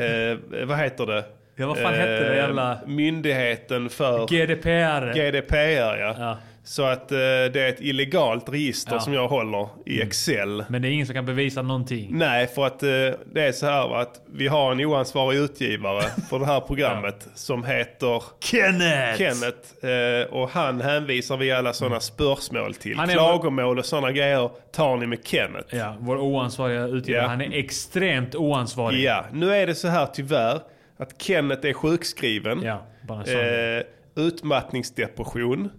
eh, 0.00 0.38
vad 0.66 0.78
heter 0.78 1.06
det? 1.06 1.24
Ja, 1.56 1.66
vad 1.66 1.78
fan 1.78 1.94
hette 1.94 2.28
det 2.28 2.36
jävla- 2.36 2.78
Myndigheten 2.86 3.88
för 3.90 4.26
GDPR. 4.26 5.12
GDPR 5.14 5.96
ja. 6.00 6.14
Ja. 6.18 6.38
Så 6.64 6.82
att 6.82 7.12
eh, 7.12 7.16
det 7.18 7.56
är 7.60 7.68
ett 7.68 7.80
illegalt 7.80 8.48
register 8.48 8.92
Ja. 8.94 9.00
som 9.00 9.12
jag 9.14 9.28
håller 9.28 9.68
i 9.86 10.02
Excel. 10.02 10.64
Men 10.68 10.82
det 10.82 10.88
är 10.88 10.90
ingen 10.90 11.06
som 11.06 11.14
kan 11.14 11.26
bevisa 11.26 11.62
någonting. 11.62 12.08
Nej, 12.10 12.46
för 12.46 12.66
att 12.66 12.82
eh, 12.82 12.88
det 13.32 13.42
är 13.42 13.52
så 13.52 13.66
här 13.66 13.88
va, 13.88 14.00
att 14.00 14.20
vi 14.32 14.48
har 14.48 14.72
en 14.72 14.80
oansvarig 14.80 15.38
utgivare 15.38 16.02
för 16.30 16.38
det 16.38 16.46
här 16.46 16.60
programmet 16.60 17.28
som 17.34 17.64
heter 17.64 18.22
Kenneth! 18.40 19.18
Kenneth. 19.18 19.86
Eh, 19.86 20.26
och 20.34 20.48
han 20.50 20.80
hänvisar 20.80 21.36
vi 21.36 21.52
alla 21.52 21.72
sådana 21.72 22.00
spörsmål 22.00 22.74
till. 22.74 22.92
Mm. 22.92 22.98
Han 23.00 23.10
är- 23.10 23.14
Klagomål 23.14 23.78
och 23.78 23.84
sådana 23.86 24.12
grejer 24.12 24.50
tar 24.72 24.96
ni 24.96 25.06
med 25.06 25.18
Kenneth. 25.24 25.74
Ja, 25.76 25.96
vår 26.00 26.16
oansvariga 26.16 26.86
utgivare. 26.86 27.22
Ja. 27.22 27.28
Han 27.28 27.40
är 27.40 27.52
extremt 27.58 28.34
oansvarig. 28.34 29.00
Ja, 29.00 29.24
nu 29.32 29.54
är 29.54 29.66
det 29.66 29.74
så 29.74 29.88
här 29.88 30.06
tyvärr 30.06 30.60
att 30.96 31.22
Kenneth 31.22 31.66
är 31.68 31.72
sjukskriven. 31.72 32.62
Ja, 32.62 32.86
bara 33.08 33.18
en 33.20 33.24
sån. 33.26 33.40
eh, 33.40 34.26
utmattningsdepression 34.28 35.70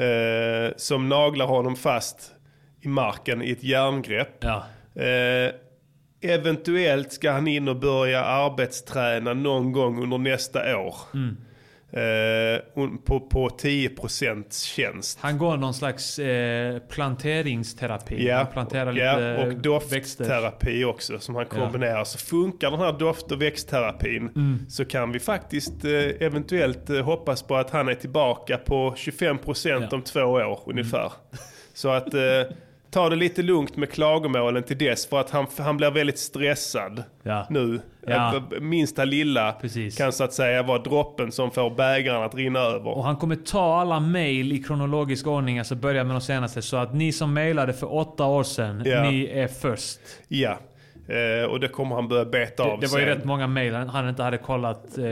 eh, 0.00 0.72
som 0.76 1.08
naglar 1.08 1.46
honom 1.46 1.76
fast 1.76 2.32
i 2.80 2.88
marken 2.88 3.42
i 3.42 3.50
ett 3.50 3.62
järngrepp. 3.62 4.44
Ja. 4.44 4.64
Eh, 5.02 5.52
eventuellt 6.20 7.12
ska 7.12 7.30
han 7.30 7.48
in 7.48 7.68
och 7.68 7.76
börja 7.76 8.24
arbetsträna 8.24 9.34
någon 9.34 9.72
gång 9.72 10.02
under 10.02 10.18
nästa 10.18 10.78
år. 10.78 10.94
Mm. 11.14 11.36
Eh, 11.92 12.60
på, 13.04 13.20
på 13.20 13.48
10% 13.48 14.64
tjänst. 14.74 15.18
Han 15.20 15.38
går 15.38 15.56
någon 15.56 15.74
slags 15.74 16.18
eh, 16.18 16.78
planteringsterapi. 16.78 18.26
Ja, 18.26 18.36
Han 18.36 18.46
planterar 18.46 18.92
lite 18.92 19.04
ja, 19.04 19.42
och 19.46 19.92
växter. 19.92 20.24
doftterapi 20.24 20.84
också 20.84 21.18
som 21.18 21.34
han 21.34 21.46
kombinerar. 21.46 22.04
Så 22.04 22.18
funkar 22.18 22.70
den 22.70 22.80
här 22.80 22.92
doft 22.98 23.32
och 23.32 23.42
växtterapin 23.42 24.28
Mm. 24.36 24.58
så 24.68 24.84
kan 24.84 25.12
vi 25.12 25.18
faktiskt 25.20 25.84
eh, 25.84 25.90
eventuellt 26.26 26.90
eh, 26.90 27.00
hoppas 27.02 27.42
på 27.42 27.56
att 27.56 27.70
han 27.70 27.88
är 27.88 27.94
tillbaka 27.94 28.56
på 28.58 28.94
25% 28.96 29.68
Ja. 29.68 29.76
Mm. 29.76 29.88
om 29.92 30.02
två 30.02 30.20
år 30.22 30.60
ungefär. 30.66 31.12
Så 31.74 31.88
att 31.88 32.14
eh, 32.14 32.20
ta 32.90 33.08
det 33.08 33.16
lite 33.16 33.42
lugnt 33.42 33.76
med 33.76 33.90
klagomålen 33.92 34.62
till 34.62 34.78
dess 34.78 35.06
för 35.06 35.20
att 35.20 35.30
han, 35.30 35.46
han 35.58 35.76
blir 35.76 35.90
väldigt 35.90 36.18
stressad 36.18 37.02
Ja. 37.22 37.46
nu. 37.50 37.80
Ja. 38.06 38.36
Eh, 38.36 38.60
Minsta 38.60 39.04
lilla 39.04 39.52
Precis. 39.52 39.96
kan 39.98 40.12
så 40.12 40.24
att 40.24 40.32
säga 40.32 40.62
vara 40.62 40.78
droppen 40.78 41.32
som 41.32 41.50
får 41.50 41.70
bägaren 41.70 42.22
att 42.22 42.34
rinna 42.34 42.58
över. 42.60 42.88
Och 42.90 43.04
han 43.04 43.16
kommer 43.16 43.36
ta 43.36 43.80
alla 43.80 44.00
mail 44.00 44.52
i 44.52 44.58
kronologisk 44.62 45.26
ordning, 45.26 45.58
alltså 45.58 45.74
börja 45.74 46.04
med 46.04 46.14
de 46.14 46.20
senaste. 46.20 46.62
Så 46.62 46.76
att 46.76 46.94
ni 46.94 47.12
som 47.12 47.34
mailade 47.34 47.72
för 47.72 47.94
åtta 47.94 48.24
år 48.26 48.42
sedan, 48.42 48.82
Ja. 48.86 49.02
ni 49.10 49.24
är 49.26 49.48
först. 49.48 49.98
Ja, 50.28 50.58
eh, 51.08 51.50
och 51.50 51.60
det 51.60 51.68
kommer 51.68 51.94
han 51.96 52.08
börja 52.08 52.24
beta 52.24 52.64
Det, 52.64 52.70
av 52.72 52.80
det 52.80 52.86
var 52.86 52.98
ju 52.98 53.06
rätt 53.06 53.24
många 53.24 53.46
mail 53.46 53.74
han, 53.74 53.88
han 53.88 54.08
inte 54.08 54.22
hade 54.22 54.38
kollat. 54.38 54.98
Eh, 54.98 55.04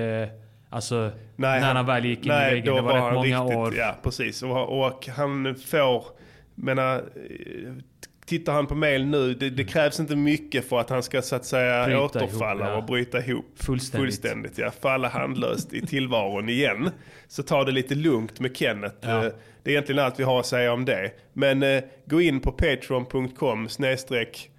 alltså, 0.70 1.11
Nej, 1.37 1.61
när 1.61 1.75
han, 1.75 1.87
väl 1.87 2.04
gick 2.04 2.18
in 2.18 2.28
nej, 2.28 2.50
i 2.52 2.54
väggen. 2.54 2.75
Det 2.75 2.80
var, 2.82 2.92
rätt 2.94 3.02
han 3.02 3.14
många 3.14 3.40
riktigt, 3.44 3.56
år. 3.58 3.75
Ja, 3.76 3.94
precis. 4.02 4.42
Och, 4.42 4.85
och 4.87 5.08
han 5.16 5.54
får, 5.66 6.04
menar, 6.62 6.96
eh, 6.96 7.72
tittar 8.26 8.52
han 8.52 8.66
på 8.66 8.74
mail 8.74 9.06
nu, 9.06 9.34
det, 9.34 9.50
det 9.50 9.64
krävs 9.64 10.00
inte 10.00 10.16
mycket 10.16 10.68
för 10.68 10.80
att 10.80 10.90
han 10.90 11.02
ska 11.02 11.22
så 11.22 11.36
att 11.36 11.44
säga 11.44 11.84
Bryta 11.86 12.00
återfalla 12.00 12.64
ihop, 12.64 12.72
ja. 12.72 12.76
och 12.76 12.84
bryta 12.84 13.18
ihop. 13.24 13.44
Fullständigt. 13.56 14.06
Fullständigt, 14.06 14.58
ja. 14.58 14.70
Falla 14.80 15.08
handlöst 15.08 15.72
i 15.72 15.86
tillvaron 15.86 16.48
igen. 16.48 16.90
Så 17.28 17.42
ta 17.42 17.64
det 17.64 17.72
lite 17.72 17.94
lugnt 17.94 18.40
med 18.40 18.56
Kenneth. 18.56 18.96
Ja. 19.00 19.24
Eh, 19.26 19.32
Det 19.62 19.70
är 19.70 19.72
egentligen 19.72 20.04
allt 20.04 20.20
vi 20.20 20.24
har 20.24 20.40
att 20.40 20.46
säga 20.46 20.72
om 20.72 20.84
det. 20.84 21.10
Men 21.32 21.62
eh, 21.62 21.82
gå 22.04 22.20
in 22.20 22.40
på 22.40 22.52
patreon.com 22.52 23.68
snedstreck 23.68 24.50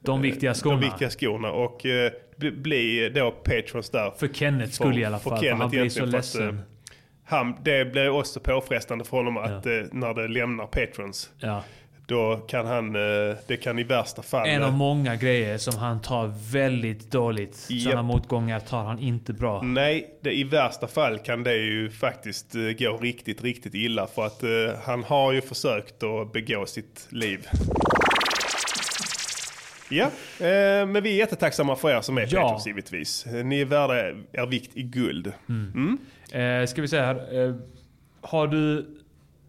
De 0.00 0.22
viktiga 0.22 0.54
skorna. 0.54 0.80
de 0.80 0.86
viktiga 0.86 1.10
skorna 1.10 1.50
och 1.52 1.86
eh, 1.86 2.12
bli, 2.36 3.10
då 3.14 3.30
patrons 3.30 3.90
där. 3.90 4.10
För 4.18 4.28
Kenneths 4.28 4.74
skull 4.74 4.98
i 4.98 5.04
alla 5.04 5.18
fall. 5.18 5.38
För 5.38 5.50
han 5.50 5.70
blir 5.70 5.88
så 5.88 6.00
för 6.00 6.06
ledsen. 6.06 6.60
Eh, 7.30 7.36
han, 7.36 7.56
det 7.62 7.92
blir 7.92 8.10
också 8.10 8.40
påfrestande 8.40 9.04
för 9.04 9.16
honom 9.16 9.36
att 9.36 9.66
eh, 9.66 9.72
när 9.92 10.14
det 10.14 10.28
lämnar 10.28 10.66
patrons. 10.66 11.30
Ja. 11.38 11.62
Då 12.10 12.36
kan 12.36 12.66
han, 12.66 12.96
eh, 12.96 13.36
det 13.46 13.56
kan 13.56 13.78
i 13.78 13.82
värsta 13.82 14.22
fall... 14.22 14.48
En 14.48 14.62
eh, 14.62 14.68
av 14.68 14.74
många 14.74 15.16
grejer 15.16 15.58
som 15.58 15.78
han 15.78 16.00
tar 16.00 16.52
väldigt 16.52 17.10
dåligt. 17.10 17.66
Japp. 17.68 17.82
Sådana 17.82 18.02
motgångar 18.02 18.60
tar 18.60 18.84
han 18.84 18.98
inte 18.98 19.32
bra. 19.32 19.62
Nej, 19.62 20.14
det, 20.20 20.32
i 20.32 20.44
värsta 20.44 20.86
fall 20.86 21.18
kan 21.18 21.42
det 21.42 21.56
ju 21.56 21.90
faktiskt 21.90 22.54
eh, 22.54 22.60
gå 22.60 22.96
riktigt, 22.96 23.42
riktigt 23.42 23.74
illa. 23.74 24.06
För 24.06 24.26
att 24.26 24.42
eh, 24.42 24.50
han 24.84 25.04
har 25.04 25.32
ju 25.32 25.40
försökt 25.40 26.02
att 26.02 26.32
begå 26.32 26.66
sitt 26.66 27.06
liv. 27.10 27.48
Ja, 29.90 30.04
eh, 30.46 30.86
men 30.86 31.02
vi 31.02 31.10
är 31.12 31.16
jättetacksamma 31.16 31.76
för 31.76 31.90
er 31.90 32.00
som 32.00 32.18
är 32.18 32.26
Ja. 32.30 32.42
patrons 32.42 32.66
givetvis. 32.66 33.26
Ni 33.44 33.60
är 33.60 33.64
värda 33.64 33.94
er 34.32 34.46
vikt 34.46 34.70
i 34.76 34.82
guld. 34.82 35.26
Eh, 36.32 36.66
ska 36.66 36.82
vi 36.82 36.88
säga 36.88 37.02
här. 37.06 37.44
Eh, 37.48 37.54
har 38.20 38.46
du... 38.46 38.86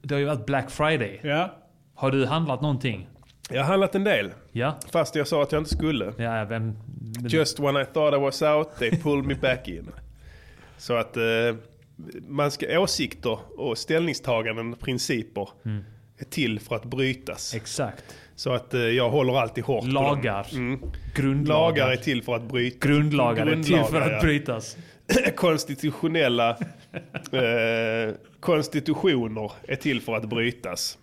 Det 0.01 0.13
har 0.15 0.19
ju 0.19 0.25
varit 0.25 0.45
Black 0.45 0.71
Friday. 0.71 1.19
Ja. 1.24 1.55
Har 1.95 2.12
du 2.12 2.25
handlat 2.25 2.62
någonting? 2.62 3.07
Jag 3.50 3.62
har 3.62 3.67
handlat 3.67 3.95
en 3.95 4.03
del. 4.03 4.31
Ja. 4.51 4.79
Fast 4.91 5.15
jag 5.15 5.27
sa 5.27 5.43
att 5.43 5.51
jag 5.51 5.60
inte 5.62 5.75
skulle. 5.75 6.13
Ja, 6.17 6.45
vem... 6.45 6.74
Just 7.27 7.60
when 7.60 7.77
I 7.77 7.86
thought 7.86 8.13
I 8.13 8.17
was 8.17 8.41
out, 8.41 8.67
they 8.79 8.91
pulled 8.91 9.25
me 9.25 9.36
back 9.36 9.67
in. 9.67 9.89
Så 10.77 10.93
att 10.95 11.17
eh, 11.17 11.24
man 12.27 12.51
ska, 12.51 12.79
åsikter 12.79 13.39
och 13.57 13.77
ställningstaganden, 13.77 14.74
principer, 14.75 15.50
är 16.22 16.25
till 16.25 16.60
för 16.60 16.75
att 16.75 16.86
brytas. 16.86 17.56
Exakt. 17.56 18.04
Så 18.36 18.54
att 18.54 18.74
eh, 18.74 18.82
jag 18.82 19.10
håller 19.10 19.40
alltid 19.40 19.63
hårt 19.63 19.82
på 19.82 19.86
dem. 19.86 19.94
Lagar. 19.94 20.48
Mm. 20.54 20.80
Grundlagar. 21.16 21.60
Lagar 21.60 21.92
är 21.92 21.96
till 21.96 22.24
för 22.24 22.36
att 22.36 22.44
brytas. 22.44 22.80
Grundlagar 22.80 23.48
är 23.48 23.56
till 23.56 23.63
för 23.63 23.82
Grundlagar, 23.82 24.06
att 24.06 24.12
ja. 24.12 24.22
brytas. 24.22 24.78
Konstitutionella 25.36 26.50
eh, 27.32 28.16
konstitutioner 28.40 29.51
är 29.68 29.75
till 29.75 30.01
för 30.01 30.16
att 30.16 30.30
brytas. 30.30 30.98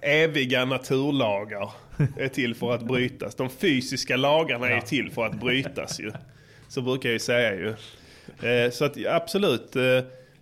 Eviga 0.00 0.64
naturlagar 0.64 1.70
är 2.16 2.28
till 2.28 2.54
för 2.54 2.74
att 2.74 2.82
brytas. 2.82 3.34
De 3.34 3.50
fysiska 3.50 4.16
lagarna 4.16 4.68
är 4.68 4.80
till 4.80 5.10
för 5.10 5.26
att 5.26 5.40
brytas 5.40 6.00
ju. 6.00 6.12
Så 6.68 6.82
brukar 6.82 7.08
jag 7.08 7.14
ju 7.14 7.18
säga 7.18 7.54
ju. 7.54 7.68
Eh, 8.48 8.70
så 8.70 8.84
att 8.84 9.06
absolut, 9.06 9.76
eh, 9.76 9.82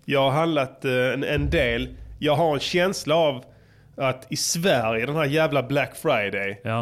jag 0.05 0.21
har 0.21 0.31
handlat 0.31 0.85
eh, 0.85 0.91
en, 0.91 1.23
en 1.23 1.49
del. 1.49 1.89
Jag 2.19 2.35
har 2.35 2.53
en 2.53 2.59
känsla 2.59 3.15
av 3.15 3.43
att 3.97 4.27
i 4.29 4.35
Sverige, 4.35 5.05
den 5.05 5.15
här 5.15 5.25
jävla 5.25 5.63
Black 5.63 5.95
Friday, 5.95 6.61
Ja. 6.63 6.79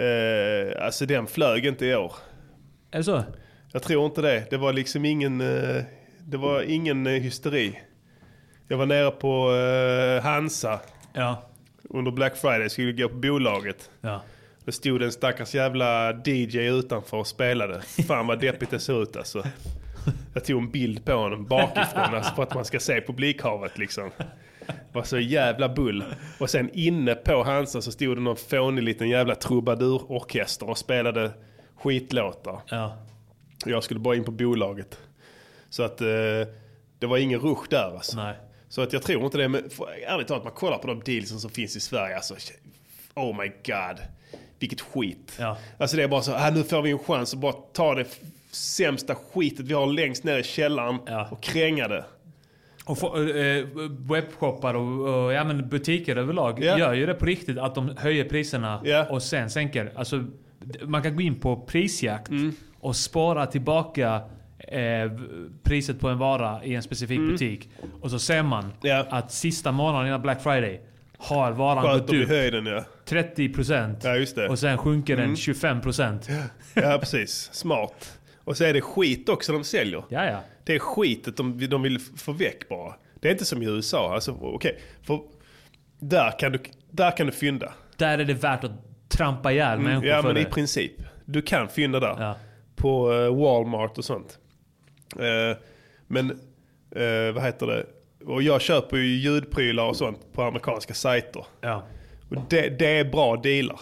eh, 0.00 0.84
alltså 0.84 1.06
den 1.06 1.26
flög 1.26 1.66
inte 1.66 1.86
i 1.86 1.94
år. 1.94 2.12
Är 2.90 2.98
det 2.98 3.04
så? 3.04 3.22
Jag 3.72 3.82
tror 3.82 4.06
inte 4.06 4.22
det. 4.22 4.50
Det 4.50 4.56
var 4.56 4.72
liksom 4.72 5.04
ingen, 5.04 5.40
eh, 5.40 5.82
det 6.20 6.36
var 6.36 6.62
ingen 6.62 7.06
eh, 7.06 7.12
hysteri. 7.12 7.80
Jag 8.68 8.76
var 8.76 8.86
nere 8.86 9.10
på 9.10 9.52
eh, 9.54 10.22
Hansa 10.24 10.80
Ja. 11.12 11.42
under 11.90 12.10
Black 12.10 12.36
Friday, 12.36 12.68
skulle 12.70 12.92
gå 12.92 13.08
på 13.08 13.14
bolaget. 13.14 13.90
Ja. 14.00 14.22
Det 14.64 14.72
stod 14.72 15.02
en 15.02 15.12
stackars 15.12 15.54
jävla 15.54 16.12
DJ 16.24 16.58
utanför 16.58 17.16
och 17.16 17.26
spelade. 17.26 17.80
Fan 18.08 18.26
vad 18.26 18.40
deppigt 18.40 18.70
det 18.70 18.78
såg 18.78 19.02
ut 19.02 19.16
alltså. 19.16 19.44
Jag 20.34 20.44
tog 20.44 20.62
en 20.62 20.70
bild 20.70 21.04
på 21.04 21.12
honom 21.12 21.44
bakifrån 21.46 22.14
alltså, 22.14 22.34
för 22.34 22.42
att 22.42 22.54
man 22.54 22.64
ska 22.64 22.80
se 22.80 23.00
publikhavet 23.00 23.78
liksom. 23.78 24.10
Var 24.92 25.02
så 25.02 25.18
jävla 25.18 25.68
bull. 25.68 26.04
Och 26.38 26.50
sen 26.50 26.70
inne 26.72 27.14
på 27.14 27.42
Hansa 27.42 27.82
så 27.82 27.92
stod 27.92 28.16
det 28.16 28.20
någon 28.20 28.36
fånig 28.36 28.82
liten 28.82 29.08
jävla 29.08 29.34
trubadurorkester 29.34 30.70
och 30.70 30.78
spelade 30.78 31.30
skitlåtar. 31.76 32.60
Ja. 32.68 32.96
Jag 33.66 33.84
skulle 33.84 34.00
bara 34.00 34.16
in 34.16 34.24
på 34.24 34.30
bolaget. 34.30 34.98
Så 35.70 35.82
att 35.82 36.00
eh, 36.00 36.06
det 36.98 37.06
var 37.06 37.18
ingen 37.18 37.40
rush 37.40 37.68
där 37.70 37.94
alltså. 37.94 38.16
Nej. 38.16 38.34
Så 38.68 38.82
att 38.82 38.92
jag 38.92 39.02
tror 39.02 39.24
inte 39.24 39.38
det. 39.38 39.48
Men 39.48 39.70
för, 39.70 39.88
ärligt 40.06 40.28
talat, 40.28 40.44
man 40.44 40.52
kollar 40.52 40.78
på 40.78 40.86
de 40.86 41.00
dealsen 41.00 41.40
som 41.40 41.50
finns 41.50 41.76
i 41.76 41.80
Sverige. 41.80 42.16
Alltså, 42.16 42.34
oh 43.14 43.36
my 43.40 43.48
god. 43.48 43.98
Vilket 44.58 44.80
skit. 44.80 45.36
Ja. 45.38 45.56
Alltså 45.78 45.96
det 45.96 46.02
är 46.02 46.08
bara 46.08 46.22
så, 46.22 46.32
ah, 46.34 46.50
nu 46.50 46.62
får 46.64 46.82
vi 46.82 46.90
en 46.90 46.98
chans 46.98 47.34
att 47.34 47.40
bara 47.40 47.52
ta 47.52 47.94
det 47.94 48.06
sämsta 48.50 49.14
skitet 49.14 49.66
vi 49.66 49.74
har 49.74 49.86
längst 49.86 50.24
ner 50.24 50.38
i 50.38 50.42
källaren 50.42 50.98
Ja. 51.06 51.28
och 51.30 51.42
kränga 51.42 51.88
det. 51.88 52.04
Och 52.84 52.98
få, 52.98 53.16
eh, 53.22 53.64
webbshoppar 53.98 54.74
och, 54.74 55.24
och 55.24 55.32
ja, 55.32 55.44
men 55.44 55.68
butiker 55.68 56.16
överlag 56.16 56.64
Ja. 56.64 56.78
gör 56.78 56.92
ju 56.94 57.06
det 57.06 57.14
på 57.14 57.26
riktigt. 57.26 57.58
Att 57.58 57.74
de 57.74 57.96
höjer 57.98 58.24
priserna 58.24 58.80
Ja. 58.84 59.06
och 59.10 59.22
sen 59.22 59.50
sänker. 59.50 59.92
Alltså, 59.96 60.24
man 60.82 61.02
kan 61.02 61.14
gå 61.16 61.22
in 61.22 61.40
på 61.40 61.56
prisjakt 61.56 62.28
Mm. 62.28 62.52
och 62.80 62.96
spara 62.96 63.46
tillbaka 63.46 64.20
eh, 64.58 65.10
priset 65.62 66.00
på 66.00 66.08
en 66.08 66.18
vara 66.18 66.64
i 66.64 66.74
en 66.74 66.82
specifik 66.82 67.18
butik. 67.20 67.68
Och 68.00 68.10
så 68.10 68.18
ser 68.18 68.42
man 68.42 68.64
Mm. 68.64 68.74
Ja. 68.82 69.06
att 69.10 69.32
sista 69.32 69.72
månaden 69.72 70.06
innan 70.06 70.22
Black 70.22 70.42
Friday 70.42 70.80
har 71.18 71.52
varan 71.52 71.82
gått 71.82 71.92
Sköter 72.00 72.12
vi 72.16 72.22
upp 72.24 72.28
höjden 72.30 72.66
ja. 72.66 72.84
30% 73.06 73.96
Ja 74.02 74.16
just 74.16 74.36
det. 74.36 74.48
och 74.48 74.58
sen 74.58 74.78
sjunker 74.78 75.16
den 75.16 75.34
25%. 75.36 76.30
Ja 76.74 76.96
precis, 77.00 77.48
smart. 77.52 78.18
Och 78.44 78.56
så 78.56 78.64
är 78.64 78.72
det 78.72 78.80
skit 78.80 79.28
också 79.28 79.52
de 79.52 79.64
säljer. 79.64 80.02
Ja, 80.08 80.24
ja. 80.24 80.40
Det 80.64 80.74
är 80.74 80.78
skitet 80.78 81.36
de, 81.36 81.66
de 81.68 81.82
vill 81.82 81.98
få 82.00 82.32
väck 82.32 82.68
bara. 82.68 82.94
Det 83.20 83.28
är 83.28 83.32
inte 83.32 83.44
som 83.44 83.62
i 83.62 83.66
USA. 83.66 84.14
Alltså, 84.14 84.38
okej, 84.40 84.80
för 85.02 85.20
där 85.98 86.38
kan, 86.38 86.52
du, 86.52 86.58
där 86.90 87.16
kan 87.16 87.26
du 87.26 87.32
fynda. 87.32 87.72
Där 87.96 88.18
är 88.18 88.24
det 88.24 88.34
värt 88.34 88.64
att 88.64 88.70
trampa 89.08 89.52
ihjäl 89.52 89.78
människor 89.78 89.96
Mm, 90.04 90.08
Ja 90.08 90.22
för 90.22 90.28
men 90.28 90.36
i 90.36 90.44
det. 90.44 90.50
princip. 90.50 90.92
Du 91.24 91.42
kan 91.42 91.68
fynda 91.68 92.00
där. 92.00 92.16
Ja. 92.18 92.36
På 92.76 93.12
eh, 93.12 93.34
Walmart 93.36 93.98
och 93.98 94.04
sånt. 94.04 94.38
Eh, 95.18 95.58
men 96.06 96.30
eh, 96.96 97.32
vad 97.34 97.42
heter 97.42 97.66
det? 97.66 97.86
och 98.26 98.42
jag 98.42 98.60
köper 98.60 98.96
ju 98.96 99.04
ljudprylar 99.16 99.84
och 99.88 99.96
sånt 99.96 100.32
på 100.32 100.42
amerikanska 100.42 100.94
sajter. 100.94 101.46
Ja. 101.60 101.86
Och 102.30 102.36
det, 102.50 102.78
det 102.78 102.86
är 102.98 103.04
bra 103.04 103.36
dealar. 103.36 103.80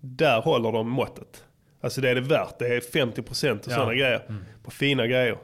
Där 0.00 0.40
håller 0.40 0.72
de 0.72 0.88
måttet. 0.90 1.44
Alltså 1.80 2.00
det 2.00 2.10
är 2.10 2.14
det 2.14 2.20
värt. 2.20 2.58
Det 2.58 2.66
är 2.66 2.80
50% 2.80 3.50
och 3.52 3.58
Ja. 3.66 3.74
sådana 3.74 3.94
grejer. 3.94 4.22
På 4.64 4.70
fina 4.70 5.06
grejer. 5.06 5.36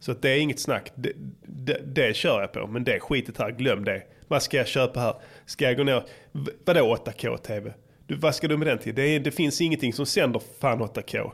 Så 0.00 0.12
det 0.12 0.30
är 0.30 0.38
inget 0.40 0.60
snack. 0.60 0.92
Det, 0.94 1.12
det, 1.46 1.80
det 1.84 2.16
kör 2.16 2.40
jag 2.40 2.52
på. 2.52 2.66
Men 2.66 2.84
det 2.84 2.94
är 2.94 2.98
skitet 2.98 3.38
här. 3.38 3.50
Glöm 3.50 3.84
det. 3.84 4.02
Vad 4.28 4.42
ska 4.42 4.56
jag 4.56 4.66
köpa 4.66 5.00
här? 5.00 5.14
Ska 5.46 5.64
jag 5.64 5.76
gå 5.76 5.84
ner? 5.84 6.02
V- 6.32 6.52
Vadå 6.64 6.96
8K-TV? 6.96 7.72
Du, 8.06 8.14
vad 8.16 8.34
ska 8.34 8.48
du 8.48 8.56
med 8.56 8.68
den 8.68 8.78
till? 8.78 8.94
Det, 8.94 9.02
är, 9.02 9.20
det 9.20 9.30
finns 9.30 9.60
ingenting 9.60 9.92
som 9.92 10.06
sänder 10.06 10.42
fan 10.60 10.82
8K. 10.82 11.30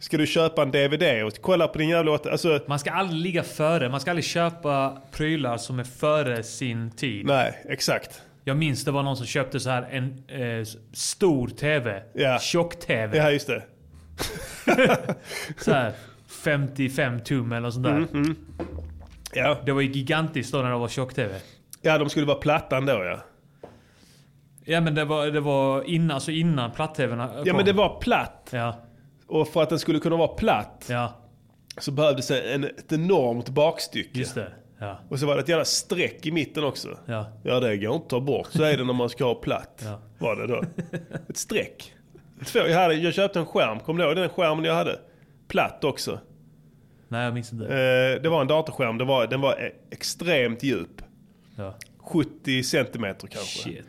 Ska 0.00 0.16
du 0.16 0.26
köpa 0.26 0.62
en 0.62 0.70
DVD 0.70 1.24
och 1.24 1.32
kolla 1.40 1.68
på 1.68 1.78
din 1.78 1.88
jävla 1.88 2.10
8 2.12 2.30
Alltså, 2.30 2.60
Man 2.66 2.78
ska 2.78 2.90
aldrig 2.90 3.20
ligga 3.22 3.42
före. 3.42 3.88
Man 3.88 4.00
ska 4.00 4.10
aldrig 4.10 4.24
köpa 4.24 5.02
prylar 5.12 5.56
som 5.56 5.78
är 5.78 5.84
före 5.84 6.42
sin 6.42 6.90
tid. 6.90 7.26
nej, 7.26 7.52
exakt. 7.68 8.22
Jag 8.44 8.56
minns 8.56 8.84
det 8.84 8.90
var 8.90 9.02
någon 9.02 9.16
som 9.16 9.26
köpte 9.26 9.60
så 9.60 9.70
här 9.70 9.82
en 9.90 10.22
eh, 10.28 10.64
stor 10.92 11.48
TV. 11.48 12.02
Ja. 12.14 12.38
Tjock-TV. 12.38 13.18
Ja, 13.18 13.30
just 13.30 13.46
det. 13.46 13.62
Så 15.58 15.72
här 15.72 15.92
55 16.44 17.20
tum 17.20 17.52
eller 17.52 17.70
sånt 17.70 17.84
där. 17.84 17.96
Mm, 17.96 18.36
Ja, 19.34 19.56
Det 19.66 19.72
var 19.72 19.80
ju 19.80 19.90
gigantiskt 19.90 20.52
då 20.52 20.58
när 20.62 20.70
det 20.70 20.76
var 20.78 20.88
tjock-TV. 20.88 21.34
ja 21.82 21.98
de 21.98 22.08
skulle 22.10 22.26
vara 22.26 22.38
plattan 22.38 22.86
då 22.86 22.92
ja. 22.92 23.18
Ja 24.64 24.80
men 24.80 24.94
det 24.94 25.04
var, 25.04 25.26
det 25.26 25.40
var 25.40 25.82
innan, 25.82 26.10
alltså 26.10 26.30
innan 26.30 26.70
platt-TVn 26.72 27.28
kom. 27.28 27.42
Ja 27.46 27.54
men 27.56 27.64
det 27.64 27.72
var 27.72 28.00
platt. 28.00 28.48
Ja, 28.52 28.76
Och 29.26 29.48
för 29.48 29.62
att 29.62 29.68
den 29.68 29.78
skulle 29.78 29.98
kunna 30.00 30.16
vara 30.16 30.28
platt 30.28 30.86
ja. 30.88 31.12
så 31.78 31.90
behövdes 31.92 32.30
en, 32.30 32.64
ett 32.64 32.92
enormt 32.92 33.48
bakstycke. 33.48 34.18
Just 34.18 34.34
det. 34.34 34.52
Ja, 34.78 34.98
Och 35.08 35.18
så 35.18 35.26
var 35.26 35.34
det 35.34 35.40
ett 35.40 35.48
jävla 35.48 35.64
streck 35.64 36.26
i 36.26 36.30
mitten 36.32 36.64
också. 36.64 36.98
ja. 37.06 37.26
Ja 37.44 37.60
det 37.60 37.76
går 37.76 37.94
inte 37.94 38.04
att 38.04 38.10
ta 38.10 38.20
bort. 38.20 38.46
Så 38.50 38.62
är 38.62 38.76
det 38.76 38.84
när 38.84 38.92
man 38.92 39.08
ska 39.08 39.24
ha 39.24 39.34
platt. 39.34 39.82
Ja. 39.84 40.00
Var 40.18 40.36
det 40.36 40.46
då. 40.46 40.62
Ett 41.28 41.36
streck. 41.36 41.92
Två, 42.46 42.58
jag, 42.58 42.78
hade, 42.80 42.94
jag 42.94 43.14
köpte 43.14 43.38
en 43.38 43.46
skärm, 43.46 43.80
kom 43.80 43.96
du 43.96 44.04
ihåg 44.04 44.16
den 44.16 44.28
skärmen 44.28 44.64
jag 44.64 44.74
hade? 44.74 44.98
Platt 45.48 45.84
också. 45.84 46.20
Nej 47.08 47.24
jag 47.24 47.34
minns 47.34 47.52
inte. 47.52 47.64
Eh, 47.64 48.22
det 48.22 48.28
var 48.28 48.40
en 48.40 48.46
datorskärm, 48.46 48.98
det 48.98 49.04
var, 49.04 49.26
den 49.26 49.40
var 49.40 49.52
e- 49.60 49.72
extremt 49.90 50.62
djup. 50.62 51.02
Ja. 51.56 51.74
70 51.98 52.62
centimeter 52.62 53.26
kanske. 53.28 53.62
Shit. 53.62 53.84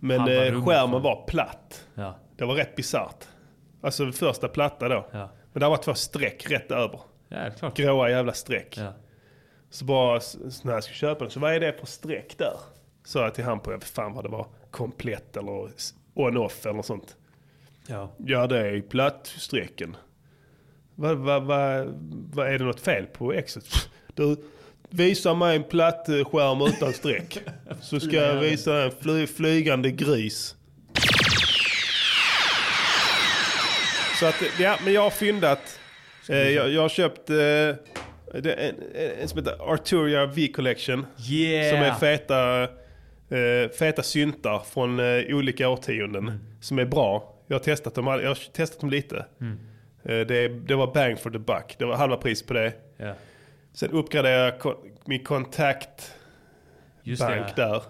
Men 0.00 0.20
eh, 0.20 0.64
skärmen 0.64 1.02
var 1.02 1.24
platt. 1.26 1.86
Ja, 1.94 2.18
Det 2.36 2.44
var 2.44 2.54
rätt 2.54 2.76
bisarrt. 2.76 3.24
Alltså 3.80 4.12
första 4.12 4.48
platta 4.48 4.88
då. 4.88 5.08
ja. 5.12 5.30
Men 5.52 5.60
där 5.60 5.68
var 5.68 5.76
två 5.76 5.94
streck 5.94 6.50
rätt 6.50 6.70
över. 6.70 7.00
Ja, 7.28 7.50
klart. 7.58 7.76
Gråa 7.76 8.10
jävla 8.10 8.32
streck. 8.32 8.76
Ja. 8.78 8.92
Så 9.70 9.84
bara 9.84 10.20
när 10.62 10.72
jag 10.72 10.82
skulle 10.84 10.96
köpa 10.96 11.24
den, 11.24 11.30
så 11.30 11.40
vad 11.40 11.52
är 11.54 11.60
det 11.60 11.72
för 11.72 11.86
streck 11.86 12.34
där? 12.38 12.52
Sa 13.04 13.22
jag 13.22 13.34
till 13.34 13.44
han 13.44 13.60
på, 13.60 13.72
jag 13.72 13.82
fan 13.82 14.12
vad 14.12 14.24
det 14.24 14.28
var, 14.28 14.46
komplett 14.70 15.36
eller 15.36 15.70
on-off 16.14 16.66
eller 16.66 16.82
sånt. 16.82 17.16
Ja. 17.86 18.12
Ja 18.18 18.46
det 18.46 18.58
är 18.58 18.72
ju 18.72 18.82
plattstrecken. 18.82 19.96
Vad 21.00 21.16
vad 21.16 21.42
vad 21.42 21.86
vad 22.34 22.46
är 22.46 22.58
det 22.58 22.64
något 22.64 22.80
fel 22.80 23.06
på 23.06 23.32
exet? 23.32 23.64
Du, 24.14 24.36
visa 24.90 25.34
mig 25.34 25.56
en 25.56 25.64
platt 25.64 26.06
skärm 26.06 26.62
utan 26.62 26.92
streck. 26.92 27.38
Så 27.80 28.00
ska 28.00 28.16
jag 28.16 28.40
visa 28.40 28.82
en 28.84 28.90
fly, 29.00 29.26
flygande 29.26 29.90
gris. 29.90 30.54
Så 34.20 34.26
att, 34.26 34.42
ja, 34.60 34.78
men 34.84 34.92
jag 34.92 35.02
har 35.02 35.10
fyndat. 35.10 35.80
Eh, 36.28 36.36
jag, 36.36 36.70
jag 36.70 36.82
har 36.82 36.88
köpt 36.88 37.30
eh, 37.30 37.36
det, 38.40 38.52
en, 38.52 38.74
en 39.20 39.28
som 39.28 39.38
heter 39.38 39.72
Arturia 39.72 40.26
V-collection. 40.26 41.06
Yeah! 41.30 41.70
Som 41.70 41.82
är 41.82 41.94
feta, 41.94 42.62
eh, 42.62 43.70
feta 43.78 44.02
syntar 44.02 44.62
från 44.72 45.00
eh, 45.00 45.36
olika 45.36 45.68
årtionden. 45.68 46.40
Som 46.60 46.78
är 46.78 46.84
bra. 46.84 47.34
Jag 47.46 47.54
har 47.54 47.64
testat 47.64 47.94
dem, 47.94 48.06
jag 48.06 48.28
har 48.28 48.52
testat 48.52 48.80
dem 48.80 48.90
lite. 48.90 49.16
Eh, 49.16 49.46
det, 50.02 50.48
det 50.48 50.74
var 50.74 50.94
bang 50.94 51.18
for 51.18 51.30
the 51.30 51.38
buck. 51.38 51.74
Det 51.78 51.84
var 51.84 51.96
halva 51.96 52.16
pris 52.16 52.42
på 52.42 52.54
det. 52.54 52.72
Ja. 52.96 53.14
Sen 53.72 53.90
uppgraderade 53.90 54.54
jag 54.64 54.74
min 55.04 55.24
kontakt 55.24 56.12
Just 57.02 57.22
bank 57.22 57.56
det. 57.56 57.62
där. 57.62 57.82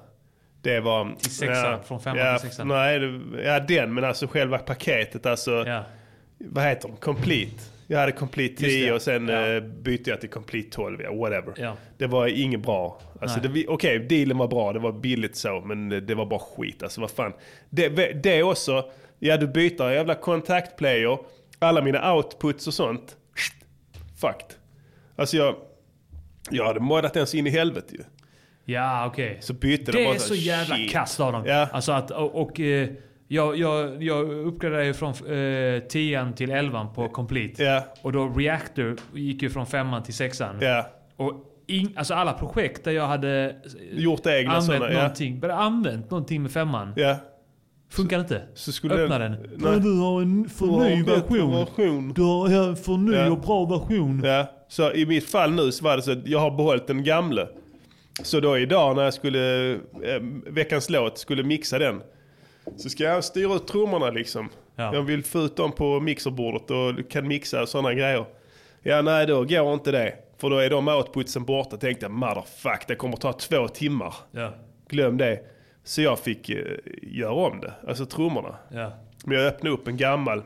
Det 0.62 0.80
var... 0.80 1.14
Till 1.18 1.30
sexan, 1.30 1.82
från 1.84 2.00
femman 2.00 2.18
ja, 2.26 2.38
till 2.38 2.48
sexan. 2.48 2.68
Nej, 2.68 2.98
det, 2.98 3.42
ja 3.44 3.60
den 3.60 3.94
men 3.94 4.04
alltså 4.04 4.26
själva 4.26 4.58
paketet 4.58 5.26
alltså. 5.26 5.64
Ja. 5.66 5.84
Vad 6.38 6.64
heter 6.64 6.88
de? 6.88 6.96
Complete. 6.96 7.62
Jag 7.86 7.98
hade 7.98 8.12
Complete 8.12 8.64
Just 8.64 8.76
10 8.76 8.86
det. 8.86 8.92
och 8.92 9.02
sen 9.02 9.28
Ja. 9.28 9.46
eh, 9.48 9.60
bytte 9.60 10.10
jag 10.10 10.20
till 10.20 10.30
Complete 10.30 10.70
12. 10.70 11.00
Ja, 11.02 11.14
whatever. 11.14 11.52
Ja. 11.56 11.76
Det 11.98 12.06
var 12.06 12.26
inget 12.26 12.60
bra. 12.60 13.00
Alltså, 13.20 13.40
Okej, 13.68 13.98
dealen 13.98 14.38
var 14.38 14.48
bra. 14.48 14.72
Det 14.72 14.78
var 14.78 14.92
billigt 14.92 15.36
så. 15.36 15.60
Men 15.60 15.88
det, 15.88 16.00
det 16.00 16.14
var 16.14 16.26
bara 16.26 16.40
skit. 16.40 16.82
Alltså 16.82 17.00
vad 17.00 17.10
fan. 17.10 17.32
Det, 17.70 17.88
det 18.22 18.42
också. 18.42 18.90
Ja, 19.18 19.36
du 19.36 19.46
byter 19.46 19.82
en 19.82 19.92
jävla 19.92 20.14
kontaktplayer. 20.14 21.18
Alla 21.58 21.82
mina 21.82 22.14
outputs 22.14 22.66
och 22.66 22.74
sånt. 22.74 23.16
Fucked. 24.20 24.54
Alltså 25.16 25.36
jag... 25.36 25.54
Jag 26.50 26.66
hade 26.66 26.80
moddat 26.80 27.14
den 27.14 27.26
så 27.26 27.36
in 27.36 27.46
i 27.46 27.50
helvete 27.50 27.94
ju. 27.94 28.02
Ja, 28.64 29.06
okej. 29.06 29.38
Så 29.40 29.52
bytte 29.52 29.92
Det 29.92 29.98
de 29.98 30.04
bara 30.04 30.14
är 30.14 30.18
så 30.18 30.34
jävla 30.34 30.76
shit. 30.76 30.90
kast 30.90 31.20
av 31.20 31.32
dem. 31.32 31.42
Ja. 31.46 31.68
Alltså 31.72 31.92
att, 31.92 32.10
och, 32.10 32.42
och 32.42 32.60
eh, 32.60 32.88
jag, 33.28 33.56
jag, 33.56 34.02
jag 34.02 34.30
uppgraderade 34.30 34.86
ju 34.86 34.94
från 34.94 35.10
eh, 35.10 35.80
10 35.88 36.32
till 36.36 36.50
11 36.50 36.86
på 36.94 37.08
Complete. 37.08 37.64
Ja, 37.64 37.84
Och 38.02 38.12
då 38.12 38.28
Reactor 38.28 38.96
gick 39.14 39.42
ju 39.42 39.50
från 39.50 39.66
5 39.66 40.02
till 40.04 40.14
6 40.14 40.40
ja. 40.60 40.86
Och 41.16 41.34
in, 41.66 41.94
alltså 41.96 42.14
alla 42.14 42.32
projekt 42.32 42.84
där 42.84 42.92
jag 42.92 43.06
hade 43.06 43.56
Gjort 43.92 44.26
egna 44.26 44.50
använt 44.50 44.64
sådana. 44.66 44.92
Ja. 44.92 44.98
någonting, 45.00 45.40
bara 45.40 45.54
använt 45.54 46.10
någonting 46.10 46.42
med 46.42 46.52
femman. 46.52 46.92
ja. 46.96 47.16
Funkar 47.90 48.20
inte. 48.20 48.42
Så 48.54 48.72
skulle 48.72 48.94
Öppna 48.94 49.18
den... 49.18 49.32
den. 49.32 49.50
Nej. 49.56 49.80
du 49.80 49.98
har 49.98 50.22
en 50.22 50.48
för 50.48 50.66
Du 50.66 50.72
har 50.72 50.84
ny 50.84 50.92
en 50.92 51.04
bättre 51.04 51.20
version. 51.20 51.50
version. 51.50 52.12
Du 52.14 52.22
har 52.22 52.48
en 52.68 52.76
för 52.76 52.96
ny 52.96 53.12
Ja. 53.12 53.30
och 53.30 53.38
bra 53.40 53.64
version. 53.64 54.22
Ja, 54.24 54.46
så 54.68 54.92
i 54.92 55.06
mitt 55.06 55.30
fall 55.30 55.52
nu 55.52 55.72
så 55.72 55.84
var 55.84 55.96
det 55.96 56.02
så 56.02 56.12
att 56.12 56.26
jag 56.26 56.38
har 56.38 56.50
behållit 56.50 56.86
den 56.86 57.04
gamla. 57.04 57.46
Så 58.22 58.40
då 58.40 58.58
idag 58.58 58.96
när 58.96 59.02
jag 59.04 59.14
skulle, 59.14 59.72
eh, 59.74 59.78
veckans 60.46 60.90
låt, 60.90 61.18
skulle 61.18 61.42
mixa 61.42 61.78
den. 61.78 62.02
Så 62.76 62.88
ska 62.88 63.04
jag 63.04 63.24
styra 63.24 63.54
ut 63.54 63.66
trummorna 63.66 64.10
liksom. 64.10 64.48
Ja. 64.76 64.94
Jag 64.94 65.02
vill 65.02 65.24
få 65.24 65.38
ut 65.38 65.56
dem 65.56 65.72
på 65.72 66.00
mixerbordet 66.00 66.70
och 66.70 67.10
kan 67.10 67.28
mixa 67.28 67.66
sådana 67.66 67.94
grejer. 67.94 68.24
Ja, 68.82 69.02
nej 69.02 69.26
då 69.26 69.44
går 69.44 69.74
inte 69.74 69.90
det. 69.90 70.14
För 70.38 70.50
då 70.50 70.58
är 70.58 70.70
de 70.70 70.88
outputsen 70.88 71.44
borta. 71.44 71.76
Tänkte 71.76 72.04
jag, 72.04 72.12
motherfuck, 72.12 72.84
det 72.88 72.94
kommer 72.94 73.16
ta 73.16 73.32
två 73.32 73.68
timmar. 73.68 74.14
Ja. 74.32 74.54
Glöm 74.88 75.16
det. 75.18 75.40
Så 75.88 76.02
jag 76.02 76.18
fick 76.18 76.50
eh, 76.50 76.64
göra 77.02 77.32
om 77.32 77.60
det, 77.60 77.72
alltså 77.86 78.06
trummorna. 78.06 78.56
Ja. 78.70 78.92
Men 79.24 79.38
jag 79.38 79.46
öppnade 79.46 79.74
upp 79.74 79.88
en 79.88 79.96
gammal 79.96 80.42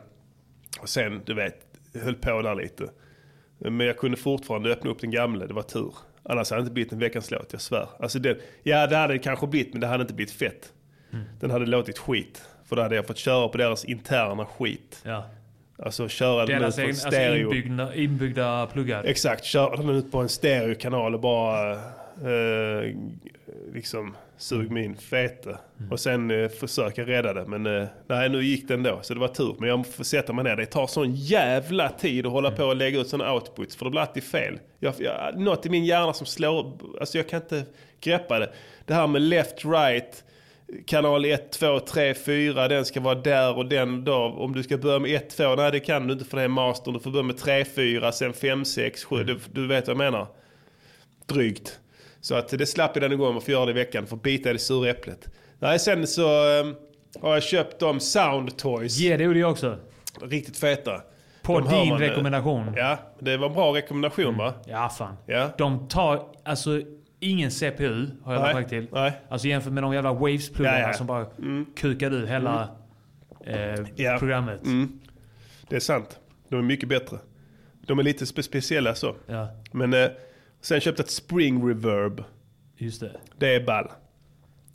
och 0.80 0.88
sen, 0.88 1.20
du 1.24 1.34
vet, 1.34 1.66
höll 2.02 2.14
på 2.14 2.42
där 2.42 2.54
lite. 2.54 2.88
Men 3.58 3.86
jag 3.86 3.98
kunde 3.98 4.16
fortfarande 4.16 4.72
öppna 4.72 4.90
upp 4.90 5.00
den 5.00 5.10
gamla, 5.10 5.46
det 5.46 5.54
var 5.54 5.62
tur. 5.62 5.94
Annars 6.22 6.50
hade 6.50 6.60
det 6.60 6.64
inte 6.64 6.74
blivit 6.74 6.92
en 6.92 6.98
veckans 6.98 7.30
låt, 7.30 7.52
jag 7.52 7.60
svär. 7.60 7.88
Alltså 7.98 8.18
den, 8.18 8.36
ja, 8.62 8.86
det 8.86 8.96
hade 8.96 9.14
det 9.14 9.18
kanske 9.18 9.46
blivit, 9.46 9.72
men 9.72 9.80
det 9.80 9.86
hade 9.86 10.02
inte 10.02 10.14
blivit 10.14 10.34
fett. 10.34 10.72
Mm. 11.12 11.24
Den 11.40 11.50
hade 11.50 11.66
låtit 11.66 11.98
skit. 11.98 12.44
För 12.64 12.76
då 12.76 12.82
hade 12.82 12.96
jag 12.96 13.06
fått 13.06 13.18
köra 13.18 13.48
på 13.48 13.58
deras 13.58 13.84
interna 13.84 14.46
skit. 14.46 15.02
ja. 15.04 15.24
Alltså 15.78 16.08
köra 16.08 16.46
den 16.46 16.64
ut 16.64 16.74
på 16.76 16.80
en 16.80 16.86
alltså 16.88 17.08
stereo. 17.08 17.54
inbyggda, 17.54 17.94
inbyggda 17.94 18.66
pluggar. 18.66 19.04
Exakt, 19.04 19.44
köra 19.44 19.76
den 19.76 19.88
ut 19.88 20.12
på 20.12 20.18
en 20.18 20.28
stereokanal 20.28 21.14
och 21.14 21.20
bara 21.20 21.72
eh, 21.72 22.94
liksom 23.72 24.14
sug 24.36 24.70
min 24.70 24.96
fete. 24.96 25.58
Och 25.90 26.00
sen 26.00 26.30
eh, 26.30 26.48
försöka 26.48 27.06
rädda 27.06 27.32
det. 27.32 27.46
Men 27.46 27.66
eh, 27.66 27.88
nej, 28.06 28.28
nu 28.28 28.44
gick 28.44 28.68
den 28.68 28.82
då. 28.82 28.98
Så 29.02 29.14
det 29.14 29.20
var 29.20 29.28
tur. 29.28 29.56
Men 29.58 29.68
jag 29.68 29.86
får 29.86 30.04
sätta 30.04 30.32
mig 30.32 30.44
ner. 30.44 30.56
Det 30.56 30.66
tar 30.66 30.86
sån 30.86 31.14
jävla 31.14 31.88
tid 31.88 32.26
att 32.26 32.32
hålla 32.32 32.50
på 32.50 32.64
och 32.64 32.76
lägga 32.76 33.00
ut 33.00 33.08
såna 33.08 33.34
outputs. 33.34 33.76
För 33.76 33.84
det 33.84 33.90
blir 33.90 34.00
alltid 34.00 34.22
fel. 34.22 34.58
Jag, 34.78 34.94
jag, 34.98 35.40
något 35.40 35.66
i 35.66 35.70
min 35.70 35.84
hjärna 35.84 36.12
som 36.12 36.26
slår... 36.26 36.78
Alltså 37.00 37.18
jag 37.18 37.28
kan 37.28 37.42
inte 37.42 37.64
greppa 38.00 38.38
det. 38.38 38.52
Det 38.86 38.94
här 38.94 39.06
med 39.06 39.22
left, 39.22 39.64
right. 39.64 40.24
Kanal 40.86 41.24
1, 41.24 41.52
2, 41.52 41.80
3, 41.80 42.14
4, 42.14 42.68
den 42.68 42.84
ska 42.84 43.00
vara 43.00 43.14
där 43.14 43.56
och 43.56 43.66
den 43.66 44.04
då. 44.04 44.14
Om 44.14 44.52
du 44.52 44.62
ska 44.62 44.78
börja 44.78 44.98
med 44.98 45.16
1, 45.16 45.30
2, 45.36 45.54
nej 45.54 45.72
det 45.72 45.80
kan 45.80 46.06
du 46.06 46.12
inte 46.12 46.24
för 46.24 46.36
det 46.36 46.42
är 46.42 46.48
mastern. 46.48 46.94
Du 46.94 47.00
får 47.00 47.10
börja 47.10 47.22
med 47.22 47.36
3, 47.36 47.64
4, 47.64 48.12
sen 48.12 48.32
5, 48.32 48.64
6, 48.64 49.04
7. 49.04 49.24
Du, 49.24 49.38
du 49.52 49.66
vet 49.66 49.86
vad 49.86 49.94
jag 49.94 50.12
menar. 50.12 50.26
Drygt. 51.26 51.80
Så 52.22 52.34
att 52.34 52.48
det 52.48 52.66
slapp 52.66 52.90
jag 52.96 53.10
den 53.10 53.18
gången 53.18 53.36
och 53.36 53.42
får 53.44 53.52
göra 53.52 53.64
det 53.64 53.70
i 53.70 53.74
veckan 53.74 54.06
för 54.06 54.16
bita 54.16 54.50
i 54.50 54.52
det 54.52 54.58
sura 54.58 54.90
äpplet. 54.90 55.28
Nej, 55.58 55.78
sen 55.78 56.06
så 56.06 56.22
eh, 56.60 56.66
har 57.20 57.34
jag 57.34 57.42
köpt 57.42 57.78
de 57.78 58.00
Sound 58.00 58.56
Toys. 58.56 58.98
Ge 58.98 59.16
det 59.16 59.24
gjorde 59.24 59.38
jag 59.38 59.50
också. 59.50 59.78
Riktigt 60.22 60.56
feta. 60.56 61.02
På 61.42 61.60
De 61.60 61.68
din 61.68 61.88
man, 61.88 62.02
eh, 62.02 62.08
rekommendation. 62.08 62.74
Ja, 62.76 62.98
det 63.18 63.36
var 63.36 63.46
en 63.48 63.54
bra 63.54 63.74
rekommendation 63.74 64.36
va? 64.36 64.54
Ja, 64.66 64.88
fan. 64.88 65.16
Ja. 65.26 65.50
De 65.58 65.88
tar 65.88 66.26
alltså 66.44 66.80
ingen 67.20 67.50
CPU, 67.50 68.06
har 68.24 68.32
jag 68.34 68.40
lagt 68.42 68.54
märke 68.54 68.68
till. 68.68 68.86
Nej. 68.92 69.12
Alltså 69.28 69.48
jämfört 69.48 69.72
med 69.72 69.82
de 69.82 69.94
jävla 69.94 70.12
Waves-pluggarna 70.12 70.78
Ja, 70.80 70.86
ja. 70.86 70.92
som 70.92 71.06
bara 71.06 71.26
kukar 71.76 72.10
ur 72.12 72.26
hela 72.26 72.68
eh, 73.46 73.74
Ja. 73.96 74.16
programmet. 74.18 74.64
Mm. 74.64 75.00
Det 75.68 75.76
är 75.76 75.80
sant. 75.80 76.18
De 76.48 76.58
är 76.58 76.62
mycket 76.62 76.88
bättre. 76.88 77.18
De 77.86 77.98
är 77.98 78.02
lite 78.02 78.24
spe- 78.24 78.42
speciella 78.42 78.94
så. 78.94 79.14
Ja. 79.26 79.48
Men 79.72 79.92
eh, 79.94 80.08
sen 80.62 80.80
köpte 80.80 81.00
jag 81.00 81.04
ett 81.04 81.10
Spring 81.10 81.68
Reverb. 81.68 82.24
Just 82.76 83.00
det. 83.00 83.20
Det 83.38 83.54
är 83.54 83.60
ball. 83.64 83.88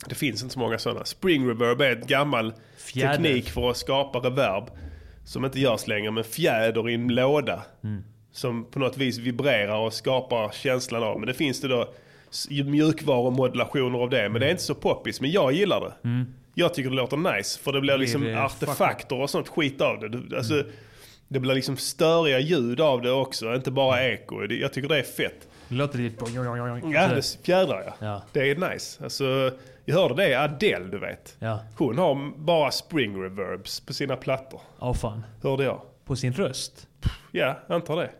Det 0.08 0.14
finns 0.14 0.42
inte 0.42 0.52
så 0.54 0.58
många 0.60 0.78
sådana. 0.78 1.04
Spring 1.04 1.48
reverb 1.48 1.80
är 1.80 1.90
ett 1.92 2.06
gammal 2.08 2.52
Fjäder. 2.76 3.12
teknik 3.12 3.50
för 3.50 3.70
att 3.70 3.76
skapa 3.76 4.18
reverb. 4.18 4.70
Som 5.24 5.44
inte 5.44 5.60
görs 5.60 5.86
längre, 5.86 6.10
men 6.10 6.24
fjäder 6.24 6.88
i 6.90 6.94
en 6.94 7.08
låda. 7.08 7.62
Mm. 7.84 8.02
Som 8.32 8.64
på 8.64 8.78
något 8.78 8.96
vis 8.96 9.18
vibrerar 9.18 9.76
och 9.78 9.92
skapar 9.92 10.50
känslan 10.52 11.02
av. 11.02 11.18
Men 11.20 11.26
det 11.26 11.34
finns 11.34 11.60
det 11.60 11.68
då 11.68 11.94
mjukvarumodulationer 12.64 13.98
av 13.98 14.10
det. 14.10 14.28
Men 14.28 14.40
det 14.40 14.46
är 14.46 14.50
inte 14.50 14.62
så 14.62 14.74
poppis. 14.74 15.20
Men 15.20 15.30
jag 15.30 15.52
gillar 15.52 15.80
det. 15.80 16.24
Jag 16.54 16.74
tycker 16.74 16.90
det 16.90 16.96
låter 16.96 17.16
nice. 17.36 17.60
För 17.60 17.72
det 17.72 17.80
blir 17.80 17.98
liksom 17.98 18.22
Mm. 18.22 18.34
det 18.34 18.42
artefakter 18.44 19.20
och 19.20 19.30
sånt 19.30 19.48
skit 19.48 19.80
av 19.80 20.00
det. 20.00 20.08
Du- 20.08 20.36
Alltså, 20.36 20.64
det 21.28 21.40
blir 21.40 21.54
liksom 21.54 21.76
störiga 21.76 22.38
ljud 22.40 22.80
av 22.80 23.02
det 23.02 23.10
också. 23.10 23.54
Inte 23.54 23.70
bara 23.70 24.04
eko. 24.04 24.44
Jag 24.52 24.72
tycker 24.72 24.88
det 24.88 24.98
är 24.98 25.02
fett. 25.02 25.48
Det 25.68 25.74
låter 25.74 25.98
lite... 25.98 26.24
Ja, 26.92 27.08
det 27.08 27.38
fjädrar 27.42 27.82
ja. 27.86 27.94
Ja. 28.06 28.22
Det 28.32 28.50
är 28.50 28.70
nice. 28.70 29.04
Alltså, 29.04 29.50
jag 29.84 29.94
hörde 29.94 30.14
det, 30.14 30.34
Adele 30.34 30.84
du 30.88 30.98
vet. 30.98 31.36
Ja. 31.38 31.58
Hon 31.76 31.98
har 31.98 32.38
bara 32.38 32.70
spring 32.70 33.22
reverbs 33.22 33.80
på 33.80 33.92
sina 33.92 34.16
plattor. 34.16 34.60
Åh 34.78 34.94
fan. 34.94 35.24
Hörde 35.42 35.64
jag. 35.64 35.82
På 36.04 36.16
sin 36.16 36.32
röst. 36.32 36.88
Ja, 37.32 37.58
antar 37.68 37.96
det. 37.96 38.10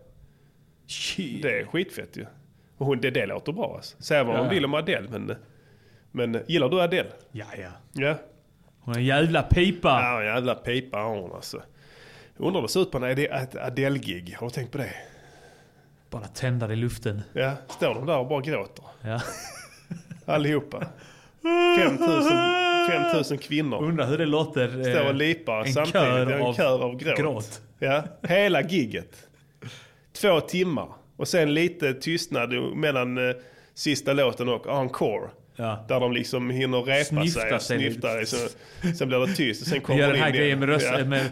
Shit. 0.87 1.43
Det 1.43 1.61
är 1.61 1.67
skitfett 1.67 2.17
ju. 2.17 2.27
Och 2.79 2.87
hon, 2.87 3.01
det, 3.01 3.11
det 3.11 3.27
låter 3.27 3.53
bra 3.53 3.75
alltså. 3.77 3.97
Säg 3.99 4.25
vad 4.25 4.37
Ja. 4.37 4.49
vill 4.49 4.65
om 4.65 4.75
Adele, 4.75 5.09
men, 5.11 5.35
men 6.13 6.43
gillar 6.49 6.69
du 6.69 6.81
Adele? 6.83 7.09
Ja, 7.33 7.47
ja. 7.63 7.69
Ja. 7.93 8.15
Hon 8.81 8.95
är 8.95 8.99
en 8.99 9.05
jävla 9.05 9.43
pipa. 9.43 10.01
Ja, 10.03 10.25
jävla 10.25 10.55
pipa 10.55 10.99
har 10.99 11.17
hon 11.21 11.33
alltså. 11.33 11.63
Undrar 12.37 12.61
hur 12.61 12.67
det 12.69 12.73
ser 12.73 12.81
ut 12.81 12.91
på 12.91 12.99
en 12.99 13.05
Ade- 13.05 13.27
ett 13.43 13.57
Adele-gig. 13.57 14.37
Har 14.39 14.47
du 14.47 14.51
tänkt 14.51 14.73
på 14.73 14.79
det? 14.79 14.91
Bara 16.11 16.27
tändare 16.27 16.73
i 16.73 16.77
luften. 16.77 17.23
Ja, 17.33 17.53
står 17.69 17.95
de 17.95 18.07
där 18.07 18.19
och 18.19 18.29
bara 18.29 18.41
gråter? 18.41 18.85
Ja. 19.03 19.21
Allihopa. 20.35 20.87
5000 21.79 22.33
5000 22.91 23.39
kvinnor. 23.39 23.83
Undrar 23.85 24.07
hur 24.07 24.19
det 24.19 24.27
låter. 24.27 24.87
eh, 24.89 24.95
Står 24.95 25.09
och 25.09 25.15
lipar 25.15 25.61
en 25.67 25.73
samtidigt. 25.73 25.93
kör 25.93 26.27
en 26.33 26.43
av 26.43 26.55
kör 26.55 26.83
av 26.85 26.97
gråt. 26.97 27.17
gråt. 27.19 27.61
Ja, 27.79 28.03
hela 28.23 28.63
gigget. 28.63 29.17
Två 30.13 30.41
timmar. 30.41 30.89
Och 31.17 31.29
sen 31.29 31.55
lite 31.55 31.95
tystnad 31.95 32.53
mellan 32.77 33.29
eh, 33.31 33.35
sista 33.75 34.13
låten 34.13 34.49
och 34.49 34.67
encore. 34.67 35.29
Ja. 35.61 35.85
Där 35.89 36.01
de 36.01 36.13
liksom 36.13 36.51
hinner 36.51 36.79
repa 36.83 37.05
Snyfta 37.05 37.41
sig 37.41 37.55
och 37.55 37.63
sig 37.63 37.79
lite. 37.79 37.91
snyfta. 38.01 38.27
Så, 38.27 38.49
sen 38.99 39.09
blir 39.09 39.27
det 39.27 39.35
tyst 39.35 39.63
och 39.63 39.69
sen 39.69 39.81
kommer 39.81 40.01
Gör 40.01 40.07
de 40.07 40.13
den 40.13 40.23
här 40.23 40.29
in 40.29 40.35
grejen 40.37 40.59
med 40.59 40.69
röst... 40.69 40.87
Ja, 40.99 41.05
Med, 41.05 41.25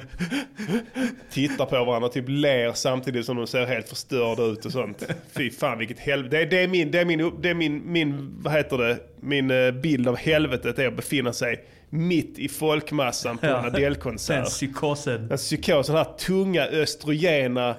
tittar 1.31 1.67
på 1.67 1.85
varandra, 1.85 2.09
typ 2.09 2.25
ler 2.29 2.73
samtidigt 2.73 3.27
som 3.27 3.37
de 3.37 3.47
ser 3.47 3.67
helt 3.67 3.89
förstörda 3.89 4.43
ut 4.43 4.65
och 4.65 4.73
sånt. 4.73 5.03
Fy 5.37 5.51
fan 5.51 5.79
vilket 5.79 5.99
helvete. 5.99 6.37
Det, 6.37 6.43
är- 6.43 6.47
det 6.51 6.59
är 6.61 6.69
min, 6.69 6.91
det 6.91 6.99
är 7.01 7.05
min, 7.05 7.33
det 7.43 7.51
är 7.51 7.55
min, 7.55 7.83
min, 7.93 8.35
vad 8.43 8.53
heter 8.53 8.79
det, 8.79 8.99
min 9.21 9.51
eh, 9.51 9.71
bild 9.71 10.09
av 10.09 10.17
helvetet 10.17 10.79
är 10.79 10.87
att 10.89 10.97
befinna 10.97 11.33
sig 11.33 11.65
mitt 11.91 12.39
i 12.39 12.49
folkmassan 12.49 13.39
på 13.39 13.47
en 13.47 13.53
den 13.53 13.65
Adele-konsert. 13.65 14.45
psykosen. 14.45 15.31
En 15.31 15.37
psykos, 15.37 15.87
den 15.87 15.97
här 15.97 16.05
tunga 16.19 16.67
östrogena 16.67 17.77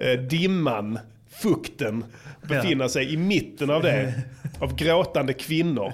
eh, 0.00 0.20
dimman, 0.20 0.98
fukten, 1.42 2.04
befinna 2.42 2.88
sig 2.88 3.12
i 3.14 3.16
mitten 3.16 3.70
av 3.70 3.82
det. 3.82 4.12
Av 4.60 4.76
gråtande 4.76 5.32
kvinnor. 5.32 5.92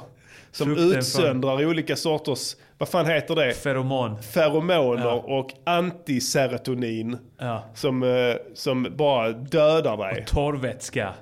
Som 0.51 0.67
Frukten 0.67 0.99
utsöndrar 0.99 1.65
olika 1.67 1.97
sorters, 1.97 2.57
vad 2.79 2.89
fan 2.89 3.07
heter 3.07 3.35
det? 3.35 3.55
Feromon. 3.55 4.23
Feromoner 4.23 5.05
Ja. 5.05 5.13
och 5.15 5.51
antiserotonin. 5.65 7.17
Ja. 7.39 7.65
Som, 7.75 8.03
eh, 8.03 8.35
som 8.55 8.87
bara 8.97 9.33
dödar 9.33 9.97
dig. 9.97 10.25
Torrvätska. 10.29 11.15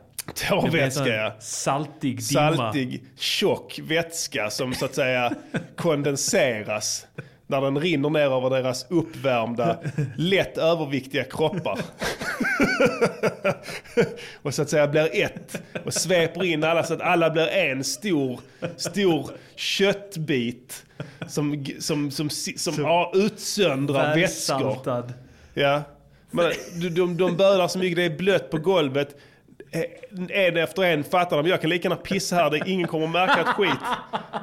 Torrvätska 0.49 1.03
blir 1.03 1.15
ja. 1.15 1.33
Saltig 1.41 2.19
dimma. 2.31 2.57
Saltig, 2.57 3.05
tjock 3.19 3.81
vätska 3.83 4.51
som 4.51 4.75
så 4.75 4.85
att 4.85 4.95
säga 4.95 5.33
kondenseras 5.77 7.07
när 7.51 7.61
den 7.61 7.81
rinner 7.81 8.11
ner 8.11 8.37
över 8.37 8.51
deras 8.51 8.87
uppvärmda, 8.91 9.79
lätt 10.17 10.59
överviktiga 10.59 11.25
kroppar. 11.25 11.79
och 14.43 14.55
så 14.55 14.63
att 14.63 14.71
säga 14.71 14.89
blir 14.89 15.23
ett 15.23 15.63
och 15.85 15.95
sveper 15.95 16.45
in 16.45 16.65
alla 16.65 16.83
så 16.83 16.95
att 16.95 17.01
alla 17.01 17.31
blir 17.31 17.49
en 17.49 17.85
stor, 17.85 18.41
stor 18.77 19.31
köttbit 19.57 20.85
som, 21.29 21.65
som, 21.79 22.11
som, 22.11 22.31
som, 22.31 22.53
som 22.57 22.85
ja, 22.85 23.13
utsöndrar 23.15 24.15
vätskor. 24.15 24.79
Ja. 25.55 25.83
Men 26.31 26.53
de, 26.81 26.89
de, 26.89 27.17
de 27.17 27.37
bölar 27.37 27.69
så 27.69 27.79
mycket, 27.79 27.97
det 27.97 28.05
är 28.05 28.17
blött 28.19 28.51
på 28.51 28.59
golvet. 28.59 29.17
Eh, 29.71 29.83
En 30.31 30.57
efter 30.57 30.83
en 30.83 31.05
fattar 31.05 31.37
de, 31.37 31.47
jag 31.49 31.61
kan 31.61 31.71
lika 31.71 31.89
gärna 31.89 32.01
pissa 32.03 32.37
här, 32.37 32.51
det, 32.51 32.63
ingen 32.67 32.89
kommer 32.89 33.07
märka 33.07 33.41
ett 33.41 33.47
skit. 33.47 33.79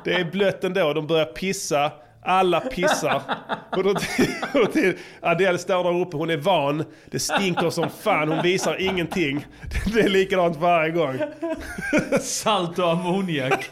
Det 0.04 0.14
är 0.14 0.32
blött 0.32 0.64
ändå, 0.64 0.94
de 0.94 1.08
börjar 1.08 1.26
pissa. 1.26 1.92
Alla 2.30 2.60
pissar. 2.60 3.22
Och 3.72 3.84
då, 3.84 3.90
och 4.62 4.74
till, 4.74 4.98
Adele 5.22 5.58
står 5.58 5.84
där 5.84 6.02
uppe, 6.02 6.18
hon 6.18 6.30
är 6.30 6.38
van. 6.38 6.84
Det 7.12 7.20
stinker 7.20 7.70
som 7.70 7.90
fan, 7.90 8.30
hon 8.30 8.42
visar 8.42 8.82
ingenting. 8.82 9.46
Det 9.94 10.00
är 10.00 10.10
likadant 10.10 10.58
varje 10.58 10.92
gång. 10.92 11.20
Salt 12.22 12.80
och 12.80 12.92
ammoniak. 12.92 13.70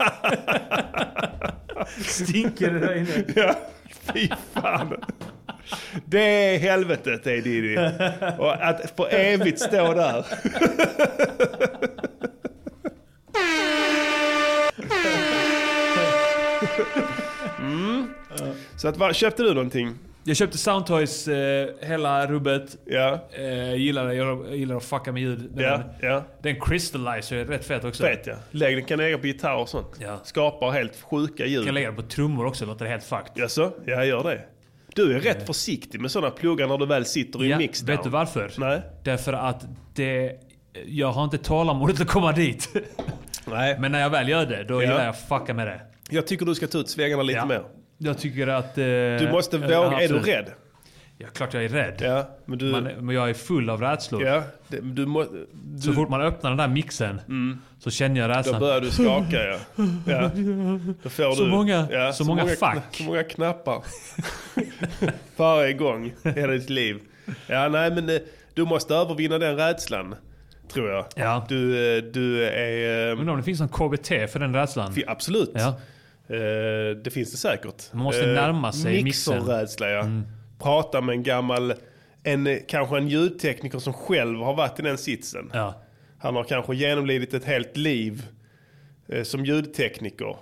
Stinker 1.97 2.71
det 2.71 2.79
där 2.79 2.95
inne? 2.97 3.23
Ja, 3.35 3.55
fy 4.13 4.29
fan. 4.53 5.03
Det 6.05 6.55
är 6.55 6.59
helvetet 6.59 7.23
det 7.23 7.31
är 7.31 7.41
Diddy. 7.41 7.77
Och 8.39 8.65
att 8.65 8.93
för 8.97 9.13
evigt 9.13 9.59
stå 9.59 9.93
där. 9.93 10.25
Mm. 17.65 18.07
Så 18.77 18.87
att, 18.87 18.97
vad, 18.97 19.15
köpte 19.15 19.43
du 19.43 19.53
någonting? 19.53 19.93
Jag 20.27 20.37
köpte 20.37 20.57
Soundtoys 20.57 21.27
eh, 21.27 21.67
hela 21.81 22.27
rubbet. 22.27 22.77
Ja, 22.85 23.27
Eh, 23.37 23.75
gillar 23.75 24.05
det. 24.07 24.13
Jag 24.15 24.55
gillar 24.55 24.75
att 24.75 24.83
fucka 24.83 25.11
med 25.11 25.21
ljud. 25.21 25.49
Den, 25.53 25.63
ja, 25.65 25.81
ja. 26.01 26.23
den 26.41 26.61
Crystallizer 26.61 27.35
är 27.37 27.45
rätt 27.45 27.65
fet 27.65 27.83
också. 27.83 28.03
Vet 28.03 28.27
jag. 28.27 28.37
Lägg 28.51 28.77
den 28.77 28.85
kan 28.85 28.97
lägga 28.97 29.17
på 29.17 29.27
gitarr 29.27 29.55
och 29.55 29.69
sånt. 29.69 29.87
Ja. 29.99 30.19
Skapar 30.23 30.71
helt 30.71 31.01
sjuka 31.01 31.45
ljud. 31.45 31.65
kan 31.65 31.73
lägga 31.73 31.87
den 31.87 31.95
på 31.95 32.01
trummor 32.01 32.45
också, 32.45 32.65
låter 32.65 32.85
det 32.85 32.91
helt 32.91 33.03
fucked. 33.03 33.31
Jaså? 33.35 33.71
Ja, 33.85 34.05
gör 34.05 34.23
det. 34.23 34.41
Du 34.95 35.15
är 35.15 35.19
rätt 35.19 35.45
försiktig 35.47 36.01
med 36.01 36.11
sådana 36.11 36.31
pluggar 36.31 36.67
när 36.67 36.77
du 36.77 36.85
väl 36.85 37.05
sitter 37.05 37.43
i 37.43 37.49
Ja, 37.49 37.57
mixdown. 37.57 37.95
vet 37.95 38.03
du 38.03 38.09
varför? 38.09 38.51
Nej. 38.57 38.81
Därför 39.03 39.33
att 39.33 39.65
det... 39.95 40.31
Jag 40.85 41.11
har 41.11 41.23
inte 41.23 41.37
tålamodet 41.37 42.01
att 42.01 42.07
komma 42.07 42.31
dit. 42.31 42.69
Nej. 43.45 43.79
Men 43.79 43.91
när 43.91 43.99
jag 44.01 44.09
väl 44.09 44.29
gör 44.29 44.45
det, 44.45 44.63
då 44.63 44.73
Ja. 44.73 44.81
gillar 44.81 44.99
jag 44.99 45.09
att 45.09 45.27
fucka 45.29 45.53
med 45.53 45.67
det. 45.67 45.81
Jag 46.09 46.27
tycker 46.27 46.45
du 46.45 46.55
ska 46.55 46.67
ta 46.67 46.77
ut 46.77 46.89
svängarna 46.89 47.23
lite 47.23 47.37
Ja. 47.39 47.45
mer. 47.45 47.63
Jag 47.97 48.17
tycker 48.17 48.47
att... 48.47 48.77
Eh, 48.77 48.83
Du 48.83 49.29
måste 49.31 49.57
ja, 49.57 49.83
våga. 49.83 50.01
Är 50.01 50.07
du 50.07 50.19
rädd? 50.19 50.51
Ja, 51.17 51.27
klart 51.33 51.53
jag 51.53 51.63
är 51.65 51.69
rädd. 51.69 51.95
Ja, 52.01 52.29
men 52.45 52.57
du... 52.57 52.65
Man, 52.65 52.83
men 52.83 53.15
jag 53.15 53.29
är 53.29 53.33
full 53.33 53.69
av 53.69 53.81
rädslor. 53.81 54.23
ja, 54.23 54.43
det, 54.67 54.79
du 54.81 55.05
må, 55.05 55.23
Så 55.23 55.29
du, 55.89 55.93
fort 55.93 56.09
man 56.09 56.21
öppnar 56.21 56.49
den 56.51 56.57
där 56.57 56.67
mixen 56.67 57.21
så 57.79 57.91
känner 57.91 58.21
jag 58.21 58.29
då 58.29 58.35
rädslan. 58.35 58.59
börjar 58.59 58.81
du 58.81 58.91
skaka 58.91 59.43
ja. 59.43 59.57
ja. 60.07 60.31
Då 61.03 61.09
får 61.09 61.35
Så 61.35 61.43
du, 61.43 61.49
många- 61.51 61.87
ja, 61.91 62.13
så 62.13 62.23
många 62.23 62.43
kna- 62.43 62.55
fack. 62.55 62.95
Så 62.95 63.03
många 63.03 63.23
knappar. 63.23 63.83
Varje 65.37 65.73
gång 65.73 66.05
i 66.23 66.29
hela 66.29 66.53
ditt 66.53 66.69
liv. 66.69 66.99
Ja, 67.47 67.69
nej 67.69 67.91
men 67.91 68.09
eh, 68.09 68.15
du 68.53 68.65
måste 68.65 68.95
övervinna 68.95 69.37
den 69.37 69.55
rädslan. 69.57 70.15
Tror 70.73 70.89
jag. 70.89 71.05
Ja. 71.15 71.45
Du, 71.49 71.97
eh, 71.97 72.03
du 72.03 72.43
är... 72.45 73.07
eh, 73.11 73.19
Undrar 73.19 73.31
om 73.33 73.37
det 73.39 73.43
finns 73.45 73.59
någon 73.59 73.69
KBT 73.69 74.07
för 74.07 74.39
den 74.39 74.53
rädslan? 74.53 74.95
Absolut. 75.07 75.51
Ja. 75.53 75.79
Eh, 76.27 76.97
det 77.03 77.13
finns 77.13 77.31
det 77.31 77.37
säkert. 77.37 77.93
Man 77.93 78.03
måste 78.03 78.25
närma 78.25 78.71
sig 78.71 79.03
mixen. 79.03 79.35
Mixerrädsla 79.35 79.89
ja. 79.89 80.05
Prata 80.59 81.01
med 81.01 81.13
en 81.13 81.23
gammal, 81.23 81.73
en, 82.23 82.47
eh, 82.47 82.57
kanske 82.67 82.97
en 82.97 83.07
ljudtekniker 83.07 83.79
som 83.79 83.93
själv 83.93 84.39
har 84.39 84.53
varit 84.53 84.79
i 84.79 84.83
den 84.83 84.97
sitsen. 84.97 85.49
Ja. 85.53 85.81
Han 86.19 86.35
har 86.35 86.43
kanske 86.43 86.75
genomlidit 86.75 87.33
ett 87.33 87.45
helt 87.45 87.77
liv 87.77 88.13
eh, 88.13 88.34
som 89.23 89.45
ljudtekniker. 89.45 90.35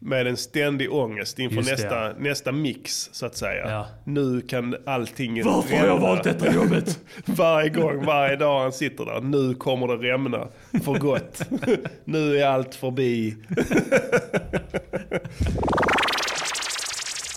Med 0.00 0.26
en 0.26 0.36
ständig 0.36 0.92
ångest 0.92 1.38
inför 1.38 1.58
Mm. 1.58 1.64
Det, 1.64 1.70
nästa, 1.70 2.04
ja. 2.04 2.12
nästa 2.18 2.52
mix 2.52 3.10
så 3.12 3.26
att 3.26 3.36
säga. 3.36 3.70
Ja. 3.70 3.86
Nu 4.04 4.40
kan 4.40 4.76
allting 4.86 5.44
Varför 5.44 5.76
har 5.76 5.86
jag 5.86 5.94
rämna. 5.94 6.06
valt 6.06 6.24
detta 6.24 6.54
jobbet? 6.54 6.98
Varje 7.24 7.68
gång, 7.68 8.04
varje 8.04 8.36
dag 8.36 8.60
han 8.60 8.72
sitter 8.72 9.04
där. 9.04 9.20
Nu 9.20 9.54
kommer 9.54 9.88
det 9.88 10.12
rämna 10.12 10.48
för 10.84 10.98
gott. 10.98 11.42
nu 12.04 12.38
är 12.38 12.46
allt 12.46 12.74
förbi. 12.74 13.36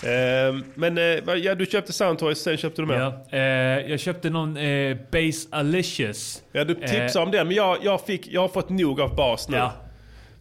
Ehm, 0.06 0.64
men 0.74 0.98
eh, 0.98 1.34
ja, 1.34 1.54
du 1.54 1.66
köpte 1.66 1.92
Soundtoys, 1.92 2.42
sen 2.42 2.56
köpte 2.56 2.82
du 2.82 2.86
mer. 2.86 2.94
Ja. 2.94 3.26
Ja. 3.30 3.38
Eh, 3.38 3.90
jag 3.90 4.00
köpte 4.00 4.30
någon 4.30 4.56
eh, 4.56 4.96
Base 5.12 5.48
Alicious. 5.50 6.42
du 6.52 6.74
tipsade 6.74 7.24
om 7.24 7.30
den, 7.30 7.46
men 7.46 7.56
jag, 7.56 7.78
jag, 7.82 8.06
fick, 8.06 8.28
jag 8.28 8.40
har 8.40 8.48
fått 8.48 8.68
nog 8.68 9.00
av 9.00 9.16
bas 9.16 9.48
nu. 9.48 9.56
Ja. 9.56 9.72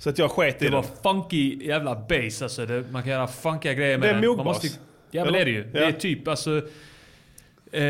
Så 0.02 0.10
att 0.10 0.18
jag 0.18 0.32
sket 0.32 0.62
i 0.62 0.66
Det 0.66 0.72
var 0.72 0.82
den. 0.82 0.92
funky 1.22 1.66
jävla 1.68 1.96
bass 1.96 2.42
alltså. 2.42 2.66
Det, 2.66 2.84
man 2.92 3.04
kan 3.04 3.12
göra 3.12 3.28
funkiga 3.28 3.74
grejer 3.74 3.98
med 3.98 4.08
Det 4.08 4.12
är 4.18 4.22
den. 4.22 4.30
Mogbas. 4.30 4.80
Ja 5.12 5.24
men 5.24 5.34
det 5.34 5.40
är 5.40 5.46
det 5.46 5.52
ju. 5.52 5.64
Det 5.64 5.80
Ja. 5.80 5.88
är 5.88 5.92
typ 5.92 6.28
alltså... 6.28 6.62
Eh, 7.74 7.82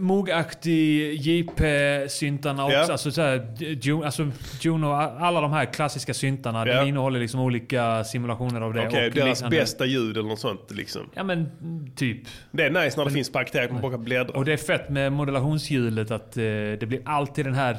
Moog-aktig 0.00 1.12
JP-syntarna 1.14 2.64
också. 2.64 2.76
Ja. 2.76 2.92
Alltså, 2.92 3.10
så 3.10 3.20
här, 3.22 3.54
Ju- 3.82 4.04
alltså 4.04 4.30
Juno, 4.60 4.86
alla 4.92 5.40
de 5.40 5.52
här 5.52 5.64
klassiska 5.64 6.14
syntarna. 6.14 6.66
Ja. 6.66 6.74
Den 6.74 6.88
innehåller 6.88 7.20
liksom 7.20 7.40
olika 7.40 8.04
simulationer 8.04 8.60
av 8.60 8.74
det. 8.74 8.86
Okej, 8.88 9.06
och 9.08 9.14
deras 9.14 9.38
liknande. 9.38 9.56
bästa 9.56 9.86
ljud 9.86 10.16
eller 10.16 10.28
något 10.28 10.38
sånt 10.40 10.70
liksom. 10.70 11.02
Ja 11.14 11.22
men 11.24 11.48
typ. 11.96 12.18
Det 12.50 12.62
är 12.64 12.70
nice 12.70 12.98
när 12.98 13.04
det 13.04 13.10
finns 13.10 13.32
paketerat, 13.32 13.72
man 13.72 13.82
bara 13.82 13.92
kan 13.92 14.04
bläddra. 14.04 14.34
Och 14.38 14.44
det 14.44 14.52
är 14.52 14.56
fett 14.56 14.88
med 14.90 15.12
modulationshjulet 15.12 16.10
att 16.10 16.36
eh, 16.36 16.42
det 16.42 16.86
blir 16.88 17.00
alltid 17.04 17.44
den 17.46 17.54
här, 17.54 17.76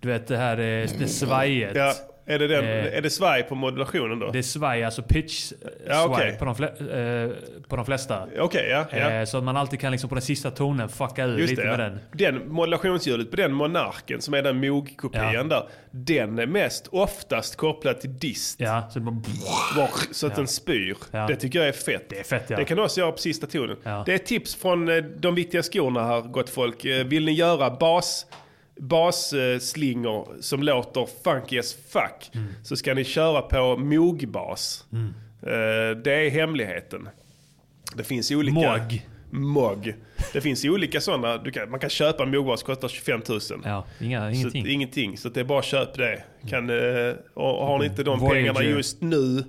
du 0.00 0.08
vet 0.08 0.26
det 0.26 0.36
här 0.36 0.58
eh, 0.58 0.88
det 0.98 1.08
svajet. 1.08 1.72
Ja, 1.76 1.92
är 2.30 2.38
det, 2.38 2.46
den, 2.48 2.64
Eh. 2.64 2.96
är 2.98 3.00
det 3.02 3.10
svaj 3.10 3.42
på 3.42 3.54
modulationen 3.54 4.18
då? 4.18 4.30
Det 4.30 4.38
är 4.38 4.42
svaj, 4.42 4.84
alltså 4.84 5.02
pitch 5.02 5.52
eh, 5.52 5.58
Ja, 5.88 6.06
okej. 6.08 6.36
på, 6.38 6.44
de 6.44 6.54
fle- 6.54 7.24
eh, 7.26 7.30
på 7.68 7.76
de 7.76 7.84
flesta. 7.86 8.26
Okej, 8.38 8.68
ja. 8.70 8.84
ja. 8.92 9.10
Eh, 9.10 9.24
så 9.24 9.38
att 9.38 9.44
man 9.44 9.56
alltid 9.56 9.80
kan 9.80 9.92
liksom 9.92 10.08
på 10.08 10.14
den 10.14 10.22
sista 10.22 10.50
tonen 10.50 10.88
fucka 10.88 11.24
ur 11.24 11.38
Just 11.38 11.50
lite 11.50 11.62
det, 11.62 11.68
med 11.68 11.78
den. 11.80 11.98
den 12.12 12.52
modulationsljudet 12.52 13.30
på 13.30 13.36
den 13.36 13.52
monarken 13.52 14.20
som 14.20 14.34
är 14.34 14.42
den 14.42 14.64
Moog-kopian 14.64 15.48
där. 15.48 15.62
Den 15.90 16.38
är 16.38 16.46
mest 16.46 16.88
oftast 16.92 17.56
kopplad 17.56 18.00
till 18.00 18.18
dist. 18.18 18.60
Ja, 18.60 18.90
så 18.90 19.00
bara... 19.00 19.88
Så 20.10 20.26
att 20.26 20.36
den 20.36 20.46
spyr. 20.46 20.96
Det 21.28 21.36
tycker 21.36 21.58
jag 21.58 21.68
är 21.68 21.72
fett. 21.72 22.06
Det 22.08 22.18
är 22.18 22.24
fett. 22.24 22.48
Det 22.48 22.64
kan 22.64 22.76
du 22.76 22.82
också 22.82 23.00
göra 23.00 23.12
på 23.12 23.18
sista 23.18 23.46
tonen. 23.46 23.76
Det 24.06 24.14
är 24.14 24.18
tips 24.18 24.54
från 24.54 24.88
eh, 24.88 24.96
de 24.96 25.34
viktiga 25.34 25.62
skorna 25.62 26.04
här, 26.06 26.20
gott 26.20 26.50
folk. 26.50 26.84
Eh, 26.84 27.04
Vill 27.06 27.24
ni 27.24 27.32
göra 27.32 27.70
bas 27.70 28.26
basslingor 28.80 30.28
som 30.40 30.62
låter 30.62 31.06
funky 31.24 31.58
as 31.58 31.74
fuck 31.88 32.30
Mm. 32.34 32.46
så 32.62 32.76
ska 32.76 32.94
ni 32.94 33.04
köra 33.04 33.42
på 33.42 33.56
Moog-bas. 33.76 34.84
Eh, 35.42 35.96
Det 36.04 36.12
är 36.26 36.30
hemligheten. 36.30 37.08
Det 37.96 38.04
finns 38.04 38.30
olika... 38.30 38.54
Moog. 38.58 39.06
Mog. 39.32 39.94
Det 40.32 40.40
finns 40.40 40.64
olika 40.64 41.00
sådana. 41.00 41.38
Kan, 41.52 41.70
man 41.70 41.80
kan 41.80 41.90
köpa 41.90 42.22
en 42.22 42.30
Moog-bas, 42.34 42.62
kostar 42.62 42.88
25 42.88 43.20
000. 43.28 43.40
Ja, 43.64 43.84
inga, 44.00 44.20
Så 44.20 44.36
ingenting. 44.36 44.62
att, 44.62 44.68
ingenting. 44.68 45.18
Så 45.18 45.28
det 45.28 45.40
är 45.40 45.44
bara 45.44 45.62
köp 45.62 45.94
det. 45.94 46.22
Kan, 46.48 46.70
eh, 46.70 47.14
och 47.34 47.66
har 47.66 47.78
ni 47.78 47.84
inte 47.86 48.02
de 48.02 48.18
Voyager. 48.18 48.34
pengarna 48.52 48.62
just 48.62 49.00
nu 49.00 49.44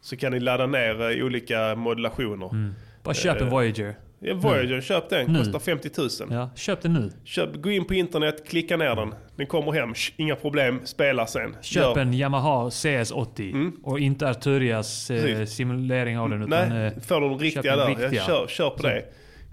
så 0.00 0.16
kan 0.16 0.32
ni 0.32 0.40
ladda 0.40 0.66
ner 0.66 1.10
eh, 1.18 1.24
olika 1.26 1.74
modulationer. 1.74 2.72
Bara 3.02 3.14
köp 3.14 3.40
en 3.40 3.50
Voyager. 3.50 3.94
Ja, 4.20 4.34
Voyager, 4.34 4.80
köp 4.80 5.08
den. 5.10 5.32
Nu. 5.32 5.38
Kostar 5.38 5.58
50 5.58 5.90
000. 5.98 6.08
Ja, 6.30 6.50
köp 6.56 6.82
den 6.82 6.92
nu. 6.92 7.10
Köp, 7.24 7.54
gå 7.62 7.70
in 7.70 7.84
på 7.84 7.94
internet, 7.94 8.48
klicka 8.48 8.76
ner 8.76 8.94
den. 8.96 9.14
Den 9.36 9.46
kommer 9.46 9.72
hem, 9.72 9.94
Sh, 9.94 10.12
inga 10.16 10.36
problem, 10.36 10.80
spela 10.84 11.26
sen. 11.26 11.56
Köp 11.60 11.82
Gör. 11.82 11.98
en 11.98 12.14
Yamaha 12.14 12.68
CS80 12.68 13.72
och 13.82 13.98
inte 14.00 14.28
Arturias 14.28 15.10
eh, 15.10 15.44
simulering 15.44 16.18
av 16.18 16.30
den. 16.30 16.42
Utan, 16.42 16.68
Nej, 16.68 16.86
eh, 16.86 16.92
får 17.02 17.20
de 17.20 17.32
köp 17.32 17.42
riktiga 17.42 17.76
där. 17.76 17.86
riktiga. 17.86 18.12
Ja, 18.12 18.22
kör, 18.26 18.46
kör 18.46 18.70
på 18.70 18.82
det. 18.82 19.04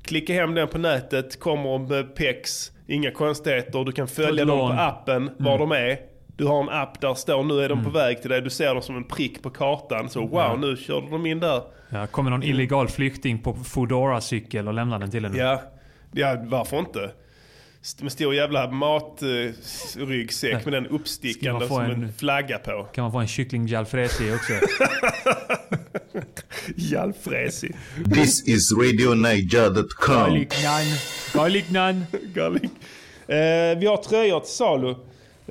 Klicka 0.03 0.33
hem 0.33 0.53
den 0.55 0.67
på 0.67 0.77
nätet, 0.77 1.39
kommer 1.39 1.77
med 1.77 2.15
pex, 2.15 2.71
inga 2.87 3.11
konstigheter. 3.11 3.83
Du 3.85 3.91
kan 3.91 4.07
följa 4.07 4.45
dem 4.45 4.59
på 4.59 4.65
appen, 4.81 5.29
var 5.37 5.57
de 5.59 5.71
är. 5.71 6.10
Du 6.41 6.47
har 6.47 6.63
en 6.63 6.69
app 6.69 7.01
där 7.01 7.13
står 7.13 7.43
nu 7.43 7.61
är 7.63 7.69
de 7.69 7.83
på 7.83 7.89
väg 7.89 8.21
till 8.21 8.29
dig. 8.29 8.41
Du 8.41 8.49
ser 8.49 8.73
dem 8.73 8.81
som 8.83 8.95
en 8.97 9.03
prick 9.03 9.41
på 9.41 9.49
kartan. 9.49 10.09
Så 10.09 10.27
wow, 10.27 10.59
nu 10.59 10.77
körde 10.77 11.09
de 11.09 11.25
in 11.25 11.39
där. 11.39 11.61
ja, 11.89 12.07
kommer 12.07 12.31
någon 12.31 12.43
illegal 12.43 12.87
flykting 12.87 13.39
på 13.39 13.53
Foodora-cykel 13.53 14.67
och 14.67 14.73
lämnar 14.73 14.99
den 14.99 15.11
till 15.11 15.25
en. 15.25 15.35
Ja, 15.35 15.61
ja 16.11 16.37
varför 16.43 16.79
inte? 16.79 17.11
Med 18.01 18.11
stor 18.11 18.35
jävla 18.35 18.71
matryggsäck 18.71 20.65
med 20.65 20.73
den 20.73 20.87
uppstickande 20.87 21.67
som 21.67 21.81
en, 21.81 21.91
en- 22.03 22.13
flagga 22.13 22.57
på. 22.57 22.87
Kan 22.93 23.01
man 23.03 23.11
få 23.11 23.19
en 23.19 23.27
kyckling 23.27 23.67
jalfrezi 23.67 24.33
också? 24.35 24.53
Jalfrezi. 26.75 27.71
This 28.13 28.47
is 28.47 28.71
RadioNiger.com. 28.71 30.15
Garlic 30.15 30.63
naan. 30.63 30.85
Garlic 31.33 31.69
naan. 31.69 32.05
Garlic. 32.33 32.71
Eh, 33.27 33.77
vi 33.79 33.85
har 33.87 33.97
tröjor 34.03 34.39
till 34.39 34.49
salu. 34.53 34.95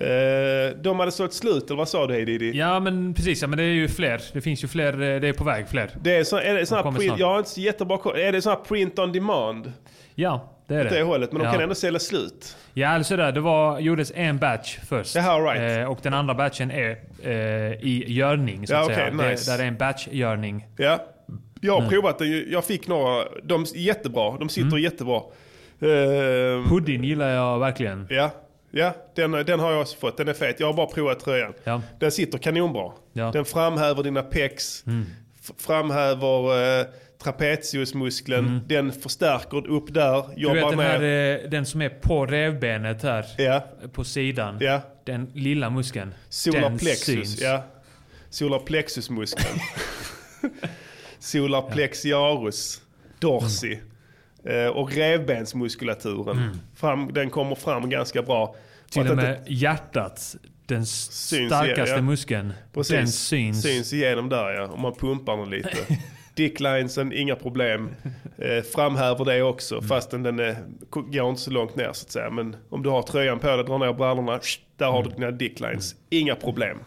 Eh, 0.01 0.77
de 0.83 0.99
hade 0.99 1.13
sålt 1.13 1.33
slut, 1.33 1.67
eller 1.67 1.77
vad 1.79 1.89
sa 1.89 2.07
du 2.07 2.15
Heidi? 2.15 2.53
Ja 2.55 2.81
men 2.81 3.15
precis, 3.15 3.43
ja, 3.43 3.49
men 3.49 3.57
det 3.57 3.63
är 3.65 3.67
ju 3.67 3.89
fler. 3.89 4.23
Det 4.33 4.41
finns 4.41 4.65
ju 4.65 4.69
fler, 4.69 4.93
eh, 4.93 5.21
det 5.21 5.29
är 5.29 5.33
på 5.33 5.45
väg 5.45 5.69
fler. 5.69 5.91
Det 6.03 6.17
är, 6.17 6.25
så, 6.25 6.37
är 6.37 6.55
det 6.55 6.67
sån 6.67 6.77
här 6.77 6.83
kommer 6.83 6.99
print, 6.99 7.19
jag 7.19 7.27
har 7.27 7.39
inte 7.39 7.51
så 7.51 7.61
jättebra 7.61 7.99
koll. 7.99 8.17
Är 8.19 8.33
det 8.33 8.43
sån 8.43 8.51
här 8.51 8.59
print 8.61 8.99
on 8.99 9.13
demand? 9.13 9.73
Ja, 10.15 10.53
det 10.67 10.75
är 10.75 10.85
Åt 10.85 10.91
det. 10.91 10.97
det 10.99 11.03
hållet, 11.03 11.33
men 11.33 11.41
de 11.41 11.47
ja. 11.47 11.53
kan 11.53 11.61
ändå 11.63 11.75
sälja 11.75 12.01
slut. 12.01 12.57
Ja, 12.75 12.89
alltså 12.89 13.17
där, 13.17 13.33
det 13.33 13.41
var, 13.41 13.79
gjordes 13.79 14.13
en 14.15 14.39
batch 14.39 14.79
först. 14.89 15.15
Jaha, 15.15 15.39
right. 15.55 15.79
eh, 15.79 15.91
och 15.91 15.99
den 16.03 16.15
andra 16.15 16.35
batchen 16.35 16.71
är 16.71 16.91
eh, 17.23 17.33
i 17.85 18.05
görning 18.09 18.67
så 18.67 18.73
Ja, 18.73 18.79
att 18.79 18.85
okej, 18.85 18.97
säga. 18.97 19.31
nice. 19.31 19.51
Det, 19.51 19.57
där 19.57 19.65
är 19.65 19.69
en 19.69 19.77
batch-görning. 19.77 20.67
Ja. 20.77 21.07
Jag 21.61 21.81
har 21.81 21.89
provat 21.89 22.19
det, 22.19 22.27
jag 22.27 22.65
fick 22.65 22.89
några, 22.89 23.25
de 23.43 23.63
är 23.63 23.77
jättebra, 23.77 24.37
de 24.39 24.49
sitter 24.49 24.67
Mm. 24.69 24.83
jättebra. 24.83 25.17
Eh, 25.81 26.69
Pudding 26.69 27.05
gillar 27.05 27.29
jag 27.29 27.59
verkligen. 27.59 28.07
Ja, 28.11 28.31
ja 28.70 28.94
den, 29.16 29.30
den 29.33 29.61
har 29.61 29.72
jag 29.72 29.80
också 29.80 29.96
fått. 29.96 30.16
Den 30.16 30.28
är 30.28 30.33
fet. 30.35 30.61
Jag 30.61 30.66
har 30.66 30.74
bara 30.74 30.87
provat 30.87 31.20
tröjan. 31.20 31.52
Ja. 31.64 31.83
Den 32.00 32.12
sitter 32.12 32.38
kanonbra. 32.38 32.92
Ja. 33.12 33.22
Mm. 33.22 33.33
Den 33.33 33.44
framhäver 33.44 34.02
dina 34.02 34.22
pecs, 34.22 34.85
f- 35.44 35.50
framhäver 35.59 36.78
eh, 36.80 36.87
trapeziusmuskeln. 37.22 38.61
Den 38.68 38.92
förstärker 38.92 39.66
upp 39.70 39.94
där, 39.94 40.18
Mm. 40.24 40.35
Du 40.37 40.42
jobbar 40.42 40.54
vet 40.54 40.70
den 40.70 40.78
här, 40.78 41.02
eh, 41.44 41.50
den 41.50 41.66
som 41.66 41.83
är 41.83 41.88
på 41.88 42.26
revbenet 42.26 43.02
här. 43.02 43.24
Ja, 43.38 43.64
På 43.92 44.04
sidan. 44.04 44.56
ja. 44.61 44.80
Den 45.04 45.30
lilla 45.35 45.70
muskeln. 45.70 46.14
Solar 46.28 46.61
den 46.61 46.78
plexus. 46.78 47.04
syns. 47.06 47.40
Ja. 47.40 47.62
Solar 48.30 48.59
plexus-muskeln. 48.59 49.61
Solar 51.18 51.62
plexiarus. 51.70 52.80
Dorsi. 53.18 53.74
Mm. 53.74 53.87
Eh, 54.44 54.66
och 54.66 54.92
revbensmuskulaturen. 54.92 56.61
Fram, 56.74 57.12
den 57.12 57.31
kommer 57.31 57.55
fram 57.55 57.90
ganska 57.90 58.22
bra. 58.22 58.55
Till 58.90 59.00
och 59.00 59.07
inte- 59.07 59.22
med 59.22 59.42
hjärtat. 59.46 60.37
Den 60.66 60.87
starkaste 60.87 61.94
ja. 61.96 62.03
muskeln. 62.03 62.53
Precis. 62.72 62.92
Den 62.96 63.09
syns. 63.09 63.62
Syns 63.62 63.92
igenom 63.92 64.29
där 64.29 64.50
ja, 64.50 64.66
om 64.66 64.81
man 64.81 64.94
pumpar 64.94 65.37
den 65.37 65.50
lite. 65.50 65.76
Dicklinesen, 66.35 67.12
inga 67.12 67.37
problem. 67.37 67.88
Eh, 68.38 68.62
framhäver 68.74 69.24
det 69.24 69.42
också, 69.42 69.74
Mm. 69.74 69.88
fastän 69.88 70.22
den 70.22 70.38
är, 70.38 70.57
går 70.90 71.29
inte 71.31 71.40
så 71.42 71.50
långt 71.50 71.76
ner 71.76 71.90
så 71.92 72.05
att 72.07 72.11
säga. 72.11 72.31
Men 72.31 72.57
om 72.68 72.83
du 72.83 72.88
har 72.90 73.03
tröjan 73.03 73.38
på 73.38 73.46
dig, 73.46 73.64
drar 73.64 73.79
ner 73.79 73.92
brallorna, 73.92 74.40
där 74.76 74.87
har 74.87 74.98
Mm. 75.00 75.09
du 75.11 75.14
dina 75.16 75.31
dicklines. 75.31 75.94
Inga 76.11 76.35
problem. 76.35 76.79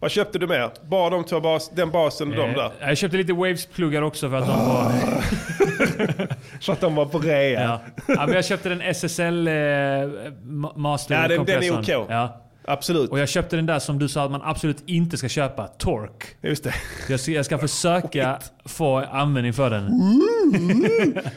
Vad 0.00 0.10
köpte 0.10 0.38
du 0.38 0.46
mer? 0.46 0.70
Bara 0.82 1.10
de 1.10 1.24
två 1.24 1.40
bas, 1.40 1.70
den 1.74 1.90
basen 1.90 2.28
och 2.30 2.36
de 2.36 2.50
Eh, 2.50 2.56
där? 2.56 2.70
Jag 2.80 2.98
köpte 2.98 3.16
lite 3.16 3.32
Waves-pluggar 3.32 4.02
också 4.02 4.30
för 4.30 4.36
att 4.36 4.46
de 4.46 4.68
var... 4.68 4.92
Så 6.60 6.72
att 6.72 6.80
de 6.80 6.94
var 6.94 7.06
på 7.06 7.18
rea. 7.18 7.60
Ja. 7.62 7.80
ja, 8.14 8.26
men 8.26 8.34
jag 8.34 8.44
köpte 8.44 8.68
den 8.68 8.80
SSL 8.82 9.48
eh, 9.48 9.54
Ja, 9.54 10.08
den- 10.08 11.08
den 11.08 11.30
är 11.30 11.36
kompressorn. 11.36 11.80
OK. 11.80 11.88
Ja. 12.10 12.44
Absolut. 12.68 13.10
Och 13.10 13.18
jag 13.18 13.28
köpte 13.28 13.56
den 13.56 13.66
där 13.66 13.78
som 13.78 13.98
du 13.98 14.08
sa 14.08 14.24
att 14.24 14.30
man 14.30 14.40
absolut 14.44 14.82
inte 14.86 15.16
ska 15.16 15.28
köpa. 15.28 15.66
Torque. 15.66 16.26
Just 16.40 16.64
det. 16.64 16.74
Jag 17.08 17.20
ska, 17.20 17.30
jag 17.32 17.44
ska 17.44 17.58
försöka 17.58 18.38
få 18.64 18.96
användning 18.96 19.52
för 19.52 19.70
den. 19.70 19.84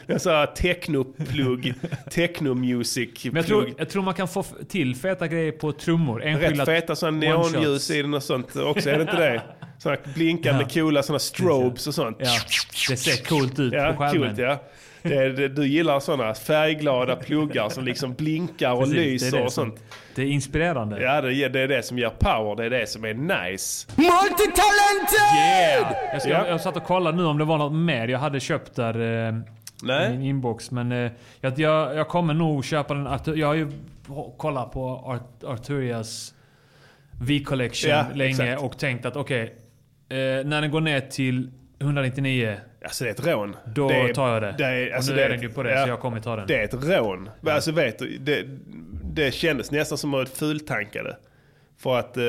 En 0.06 0.20
sån 0.20 0.32
här 0.32 0.46
techno-plugg. 0.46 1.74
Techno-music-plugg. 2.10 3.32
Men 3.32 3.36
jag 3.40 3.46
tror, 3.46 3.74
jag 3.78 3.88
tror 3.90 4.02
man 4.02 4.14
kan 4.14 4.28
få 4.28 4.42
till 4.68 4.96
feta 4.96 5.28
grejer 5.28 5.52
på 5.52 5.72
trummor. 5.72 6.20
Rätt 6.20 6.64
feta 6.66 6.96
sådana 6.96 7.16
neonljus 7.18 7.90
i 7.90 8.02
den 8.02 8.14
och 8.14 8.22
sånt 8.22 8.56
också, 8.56 8.90
är 8.90 8.94
det 8.96 9.02
inte 9.02 9.16
det? 9.16 9.42
Sådana 9.78 10.00
blinkande 10.14 10.64
Ja. 10.68 10.68
coola 10.74 11.02
sådana 11.02 11.18
strobes 11.18 11.86
och 11.86 11.94
sånt. 11.94 12.16
Ja, 12.20 12.38
det 12.88 12.96
ser 12.96 13.24
coolt 13.24 13.58
ut 13.58 13.72
Ja, 13.72 13.92
på 13.92 13.98
skärmen. 13.98 14.22
coolt 14.28 14.38
ja. 14.38 14.62
Det, 15.02 15.32
det, 15.32 15.48
du 15.48 15.66
gillar 15.66 16.00
sådana 16.00 16.34
färgglada 16.34 17.16
pluggar 17.16 17.68
som 17.68 17.84
liksom 17.84 18.14
blinkar 18.14 18.72
och 18.72 18.78
Precis, 18.80 18.94
det 18.96 19.02
lyser 19.04 19.36
det 19.38 19.44
och 19.44 19.52
som- 19.52 19.64
sånt. 19.70 19.82
Det 20.14 20.22
är 20.22 20.26
inspirerande. 20.26 21.02
Ja, 21.02 21.20
det, 21.20 21.48
det 21.48 21.60
är 21.60 21.68
det 21.68 21.82
som 21.82 21.98
ger 21.98 22.10
power. 22.18 22.56
Det 22.56 22.64
är 22.64 22.70
det 22.70 22.86
som 22.86 23.04
är 23.04 23.14
nice. 23.14 23.88
Yeah! 25.36 25.92
Jag, 26.12 26.22
ska, 26.22 26.30
Ja. 26.30 26.48
jag 26.48 26.60
satt 26.60 26.76
och 26.76 26.84
kollade 26.84 27.16
nu 27.16 27.24
om 27.24 27.38
det 27.38 27.44
var 27.44 27.58
något 27.58 27.72
mer 27.72 28.08
jag 28.08 28.18
hade 28.18 28.40
köpt 28.40 28.74
där 28.76 29.00
eh, 29.28 29.34
i 29.34 29.42
Nej. 29.82 30.10
min 30.10 30.22
inbox. 30.22 30.70
Men 30.70 30.92
eh, 30.92 31.10
jag, 31.40 31.58
jag, 31.58 31.96
jag 31.96 32.08
kommer 32.08 32.34
nog 32.34 32.64
köpa 32.64 32.94
den. 32.94 33.38
Jag 33.38 33.46
har 33.46 33.54
ju 33.54 33.70
kollat 34.36 34.72
på 34.72 34.88
Art, 34.88 35.44
Arturias 35.44 36.34
V-collection 37.20 37.90
Ja, 37.90 38.04
länge 38.14 38.30
exakt. 38.30 38.62
och 38.62 38.78
tänkt 38.78 39.06
att 39.06 39.16
okej, 39.16 39.42
eh, 40.08 40.16
när 40.44 40.60
den 40.60 40.70
går 40.70 40.80
ner 40.80 41.00
till 41.00 41.50
199 41.80 42.56
Alltså 42.84 43.04
det 43.04 43.10
är 43.10 43.14
ett 43.14 43.26
rån. 43.26 43.56
då 43.74 43.88
det 43.88 43.94
är, 43.94 44.14
tar 44.14 44.28
jag 44.32 44.42
det. 44.42 44.54
det 44.58 44.64
är, 44.64 44.94
alltså, 44.94 45.10
och 45.12 45.16
nu 45.16 45.22
det 45.22 45.26
är 45.26 45.30
den 45.30 45.42
ju 45.42 45.48
på 45.48 45.62
det 45.62 45.70
ja, 45.72 45.84
så 45.84 45.88
jag 45.88 46.00
kommer 46.00 46.20
ta 46.20 46.36
den. 46.36 46.46
Det 46.46 46.56
är 46.56 46.64
ett 46.64 46.74
rån. 46.74 47.30
Men 47.40 47.54
Alltså 47.54 47.72
vet 47.72 47.98
du, 47.98 48.18
det, 48.18 48.44
det 49.04 49.34
kändes 49.34 49.70
nästan 49.70 49.98
som 49.98 50.14
att 50.14 50.28
fultankade. 50.28 51.16
För 51.78 51.98
att 51.98 52.16
eh, 52.16 52.22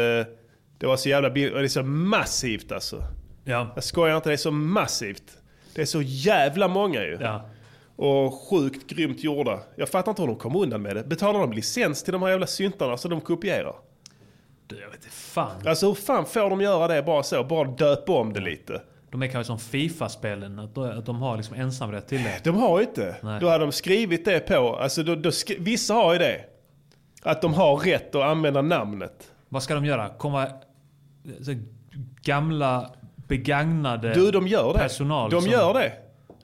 det 0.77 0.85
var 0.87 0.95
så 0.97 1.09
jävla 1.09 1.29
billigt 1.29 1.53
och 1.53 1.59
det 1.59 1.65
är 1.65 1.69
så 1.69 1.83
massivt 1.83 2.71
alltså. 2.71 3.03
Ja. 3.43 3.71
Jag 3.75 3.83
skojar 3.83 4.15
inte, 4.15 4.29
det 4.29 4.33
är 4.33 4.37
så 4.37 4.51
massivt. 4.51 5.37
Det 5.75 5.81
är 5.81 5.85
så 5.85 6.01
jävla 6.01 6.67
många 6.67 7.03
ju. 7.03 7.17
ja. 7.21 7.49
Och 7.95 8.33
sjukt 8.49 8.87
grymt 8.89 9.23
gjorda. 9.23 9.59
Jag 9.75 9.89
fattar 9.89 10.11
inte 10.11 10.21
hur 10.21 10.27
de 10.27 10.35
kom 10.37 10.55
undan 10.55 10.81
med 10.81 10.95
det. 10.95 11.03
Betalar 11.03 11.39
de 11.39 11.53
licens 11.53 12.03
till 12.03 12.13
de 12.13 12.21
här 12.21 12.29
jävla 12.29 12.47
syntarna 12.47 12.97
så 12.97 13.07
de 13.07 13.21
kopierar? 13.21 13.75
Du, 14.67 14.79
Jag 14.79 14.87
vet 14.87 14.95
inte 14.95 15.09
fan. 15.09 15.67
Alltså 15.67 15.87
hur 15.87 15.93
fan 15.93 16.25
får 16.25 16.49
de 16.49 16.61
göra 16.61 16.87
det 16.87 17.03
bara 17.03 17.23
så? 17.23 17.43
Bara 17.43 17.67
döpa 17.67 18.11
om 18.13 18.33
det 18.33 18.39
lite. 18.39 18.81
De 19.13 19.21
är 19.23 19.27
kanske 19.27 19.47
som 19.47 19.59
Fifa-spelen, 19.59 20.59
att, 20.59 20.75
de- 20.75 20.97
att 20.99 21.05
de 21.05 21.21
har 21.21 21.37
liksom 21.37 21.55
ensamrätt 21.55 22.07
till 22.07 22.23
det. 22.23 22.39
De 22.43 22.55
har 22.55 22.81
inte. 22.81 23.15
Nej. 23.21 23.39
Då 23.39 23.49
har 23.49 23.59
de 23.59 23.71
skrivit 23.71 24.25
det 24.25 24.39
på. 24.39 24.75
Alltså, 24.75 25.03
då, 25.03 25.15
då 25.15 25.31
vissa 25.59 25.93
har 25.93 26.13
ju 26.13 26.19
det. 26.19 26.41
Att 27.23 27.41
de 27.41 27.53
har 27.53 27.77
rätt 27.77 28.15
att 28.15 28.21
använda 28.23 28.61
namnet. 28.61 29.31
Vad 29.49 29.63
ska 29.63 29.73
de 29.75 29.85
göra? 29.85 30.09
Komma... 30.09 30.47
Så, 31.41 31.55
gamla, 32.21 32.89
begagnade 33.15 34.13
Du, 34.13 34.31
de 34.31 34.47
gör 34.47 34.73
det. 34.73 34.79
personal 34.79 35.29
de 35.31 35.41
som- 35.41 35.51
gör 35.51 35.73
det. 35.73 35.93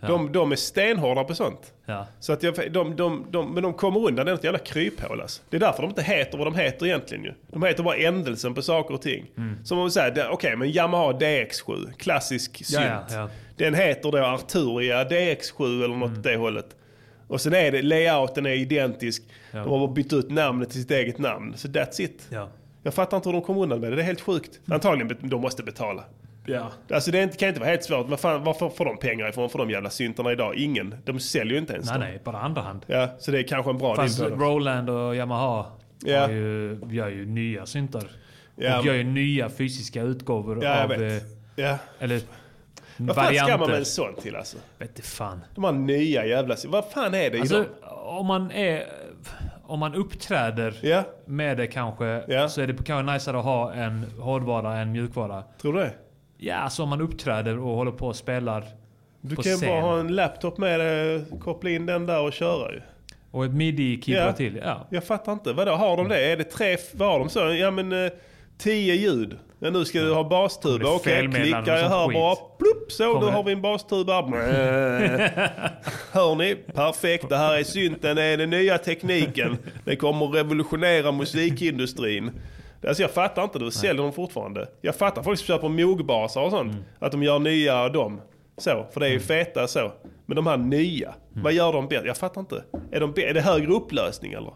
De, 0.08 0.32
de 0.32 0.52
är 0.52 0.56
stenhårda 0.56 1.24
på 1.24 1.36
sånt. 1.36 1.74
Ja. 1.86 2.08
Så 2.20 2.34
att 2.34 2.44
jag, 2.44 2.72
de, 2.72 2.96
de, 2.96 3.26
de, 3.32 3.54
men 3.54 3.64
de 3.64 3.74
kommer 3.74 4.08
undan, 4.08 4.26
det 4.26 4.32
är 4.32 4.36
ett 4.36 4.44
jävla 4.44 4.60
kryphål 4.60 5.22
alltså. 5.22 5.42
Det 5.50 5.56
är 5.58 5.60
därför 5.62 5.82
de 5.82 5.90
inte 5.90 6.02
heter 6.02 6.38
vad 6.38 6.48
de 6.48 6.56
heter 6.56 6.86
egentligen 6.86 7.24
ju. 7.24 7.34
De 7.52 7.64
heter 7.64 7.84
bara 7.84 7.96
ändelsen 7.96 8.54
på 8.54 8.62
saker 8.62 8.94
och 8.94 9.02
ting. 9.02 9.26
Mm. 9.38 9.66
Som 9.66 9.78
om 9.80 9.86
vi 9.86 9.92
säger, 9.92 10.30
okej 10.30 10.56
men 10.56 10.70
Yamaha 10.72 11.12
DX7, 11.12 11.94
klassisk 11.98 12.66
synt. 12.66 12.86
Ja, 12.86 13.06
ja. 13.12 13.30
Den 13.56 13.74
heter 13.74 14.12
då 14.12 14.18
Arturia 14.18 15.04
DX7 15.04 15.84
eller 15.84 15.96
något 15.96 16.18
åt 16.18 16.24
det 16.24 16.36
hållet. 16.38 16.76
Och 17.28 17.42
sen 17.42 17.54
är 17.54 17.72
det, 17.72 17.82
layouten 17.82 18.46
är 18.46 18.54
identisk. 18.54 19.24
De 19.52 19.58
har 19.58 19.80
bara 19.80 19.88
bytt 19.88 20.14
ut 20.14 20.30
namnet 20.32 20.70
till 20.70 20.82
sitt 20.82 20.92
eget 20.92 21.18
namn. 21.18 21.54
Så 21.58 21.68
that's 21.68 22.02
it. 22.02 22.28
Ja. 22.30 22.50
Jag 22.84 22.94
fattar 22.94 23.18
inte 23.18 23.30
hur 23.30 23.34
de 23.34 23.42
kommer 23.42 23.62
undan 23.62 23.80
med 23.80 23.92
det, 23.92 23.96
det 23.96 24.02
är 24.02 24.06
helt 24.06 24.22
sjukt. 24.22 24.60
Antagligen 24.68 25.08
bet- 25.08 25.18
de 25.30 25.42
måste 25.42 25.64
betala. 25.64 26.04
Ja. 26.50 26.72
Alltså 26.96 27.12
det 27.12 27.40
kan 27.40 27.48
inte 27.50 27.60
vara 27.60 27.70
helt 27.70 27.84
svårt. 27.84 28.10
Vad 28.10 28.20
fan, 28.20 28.44
varför 28.44 28.70
får 28.70 28.86
de 28.86 28.98
pengar 28.98 29.30
ifrån 29.30 29.50
för 29.50 29.60
de 29.60 29.70
jävla 29.70 29.90
syntarna 29.90 30.32
idag? 30.32 30.56
Ingen. 30.56 30.96
De 31.06 31.20
säljer 31.20 31.54
ju 31.54 31.60
inte 31.60 31.74
ens 31.74 31.86
Nej, 31.90 32.00
dem. 32.00 32.08
nej, 32.10 32.22
bara 32.24 32.40
andra 32.40 32.62
hand. 32.62 32.86
Ja, 32.88 33.10
så 33.20 33.32
det 33.32 33.40
är 33.40 33.44
kanske 33.44 33.72
en 33.72 33.78
bra 33.78 33.96
Fast 33.96 34.20
deal. 34.20 34.32
Roland 34.40 34.90
och 34.90 35.16
Yamaha 35.16 35.66
Ja. 36.06 36.22
har 36.22 36.30
ju, 36.30 36.80
gör 36.90 37.10
ju 37.10 37.26
nya 37.26 37.66
syntar. 37.66 38.04
Ja. 38.56 38.80
Och 38.80 38.86
gör 38.86 38.94
ju 38.94 39.04
nya 39.04 39.50
fysiska 39.50 40.02
utgåvor 40.02 40.64
Ja, 40.64 40.84
av... 40.84 40.92
eh, 40.92 41.14
Ja. 41.56 41.78
Eller 42.00 42.22
Vad 42.98 43.16
fan 43.16 43.36
ska 43.36 43.58
man 43.58 43.70
med 43.70 43.80
en 43.80 43.86
sån 43.86 44.16
till 44.22 44.36
alltså? 44.36 44.58
Vet 44.78 45.06
fan. 45.06 45.40
De 45.56 45.64
här 45.64 45.72
nya 45.72 46.26
jävla... 46.26 46.56
Vad 46.68 46.86
fan 46.86 47.14
är 47.14 47.30
det 47.30 47.38
i 47.38 47.40
Alltså, 47.40 47.56
dem? 47.58 47.66
om 48.04 48.26
man 48.26 48.52
är... 48.52 48.84
Om 49.64 49.80
man 49.80 49.96
uppträder 49.96 50.74
Ja, 50.82 51.04
med 51.26 51.58
det 51.58 51.68
kanske, 51.68 52.24
Ja. 52.28 52.50
så 52.50 52.62
är 52.62 52.68
det 52.68 52.84
kanske 52.86 53.14
niceare 53.14 53.38
att 53.40 53.44
ha 53.44 53.74
en 53.74 54.06
hårdvara 54.20 54.78
än 54.78 54.92
mjukvara. 54.92 55.44
tror 55.62 55.74
du 55.74 55.80
det? 55.80 55.92
Ja, 56.42 56.56
alltså 56.56 56.84
om 56.84 56.90
man 56.90 57.02
uppträder 57.02 57.60
och 57.60 57.76
håller 57.76 57.92
på 57.92 58.08
och 58.08 58.16
spelar 58.16 58.64
Du 59.22 59.36
på 59.36 59.42
kan 59.42 59.54
scen. 59.58 59.70
bara 59.70 59.82
ha 59.82 60.00
en 60.00 60.16
laptop 60.16 60.58
med 60.58 60.80
dig, 60.80 61.26
koppla 61.42 61.70
in 61.70 61.86
den 61.86 62.06
där 62.06 62.22
och 62.22 62.34
köra 62.34 62.72
ju. 62.74 62.82
Och 63.32 63.46
ett 63.46 63.52
midi-keyboard 63.52 64.28
Ja. 64.28 64.34
till. 64.34 64.62
Ja. 64.64 64.88
Jag 64.90 65.04
fattar 65.04 65.32
inte. 65.34 65.54
Vadå, 65.54 65.72
har 65.72 65.98
de 65.98 66.08
det? 66.08 66.32
Är 66.32 66.38
det 66.38 66.44
tre... 66.44 66.78
Vad 66.94 67.08
har 67.12 67.20
de 67.20 67.30
så? 67.30 67.40
Ja 67.40 67.72
men 67.72 68.06
eh, 68.06 68.12
tio 68.58 68.94
ljud. 68.94 69.38
Ja, 69.60 69.70
nu 69.70 69.86
ska 69.86 70.00
du 70.00 70.14
ha 70.14 70.24
bastuba. 70.24 70.90
Okej, 70.96 71.14
felmeddelanden 71.14 71.64
klickar 71.64 71.78
jag 71.78 72.08
skit? 72.10 72.14
bara. 72.16 72.36
Plupp, 72.36 72.92
så 72.92 73.14
Kommer 73.14 73.26
nu 73.28 73.32
har 73.34 73.44
vi 73.44 73.52
en 73.52 73.62
bastuba. 73.62 74.22
Hör 76.12 76.36
ni? 76.36 76.56
Perfekt. 76.56 77.30
Det 77.30 77.38
här 77.38 77.58
är 77.60 77.64
synten. 77.64 78.16
Det 78.16 78.24
är 78.24 78.38
den 78.38 78.50
nya 78.50 78.78
tekniken. 78.78 79.58
Det 79.86 79.96
kommer 79.96 80.28
revolutionera 80.28 81.12
musikindustrin. 81.12 82.32
Alltså 82.88 83.04
jag 83.04 83.12
fattar 83.12 83.44
inte, 83.44 83.60
du 83.60 83.72
säljer 83.72 84.04
dem 84.04 84.14
fortfarande. 84.14 84.70
Jag 84.82 84.96
fattar 84.96 85.24
folk 85.24 85.40
som 85.40 85.46
köper 85.46 85.70
mogbasar 85.70 86.42
och 86.42 86.52
sånt. 86.52 86.76
Att 87.00 87.12
de 87.12 87.24
gör 87.24 87.40
nya 87.40 87.90
dem. 87.90 88.22
Så, 88.58 88.86
för 88.92 89.00
det 89.00 89.08
är 89.08 89.12
ju 89.12 89.20
feta 89.20 89.68
så. 89.68 89.92
Men 90.26 90.36
de 90.36 90.48
här 90.48 90.58
nya, 90.58 91.14
vad 91.34 91.54
gör 91.54 91.74
de 91.74 91.88
bättre? 91.88 92.08
Jag 92.08 92.18
fattar 92.18 92.42
inte. 92.42 92.64
Är, 92.92 93.00
de, 93.00 93.14
är 93.16 93.34
det 93.34 93.42
högre 93.42 93.74
upplösning 93.74 94.34
eller? 94.34 94.54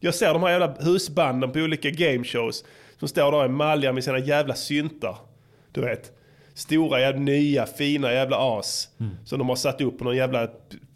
Jag 0.00 0.14
ser 0.14 0.32
de 0.32 0.42
här 0.42 0.50
jävla 0.50 0.74
husbanden 0.80 1.52
på 1.52 1.58
olika 1.58 1.90
gameshows 1.90 2.64
som 2.98 3.08
står 3.08 3.32
där 3.32 3.44
i 3.44 3.48
malja 3.48 3.92
med 3.92 4.04
sina 4.04 4.18
jävla 4.18 4.54
syntar. 4.54 5.16
Du 5.72 5.80
vet. 5.80 6.12
Stora 6.54 7.00
jävla 7.00 7.20
nya 7.20 7.66
fina 7.66 8.12
jävla 8.12 8.58
as. 8.58 8.88
Som 9.24 9.38
de 9.38 9.48
har 9.48 9.56
satt 9.56 9.80
upp 9.80 9.98
på 9.98 10.04
någon 10.04 10.16
jävla 10.16 10.48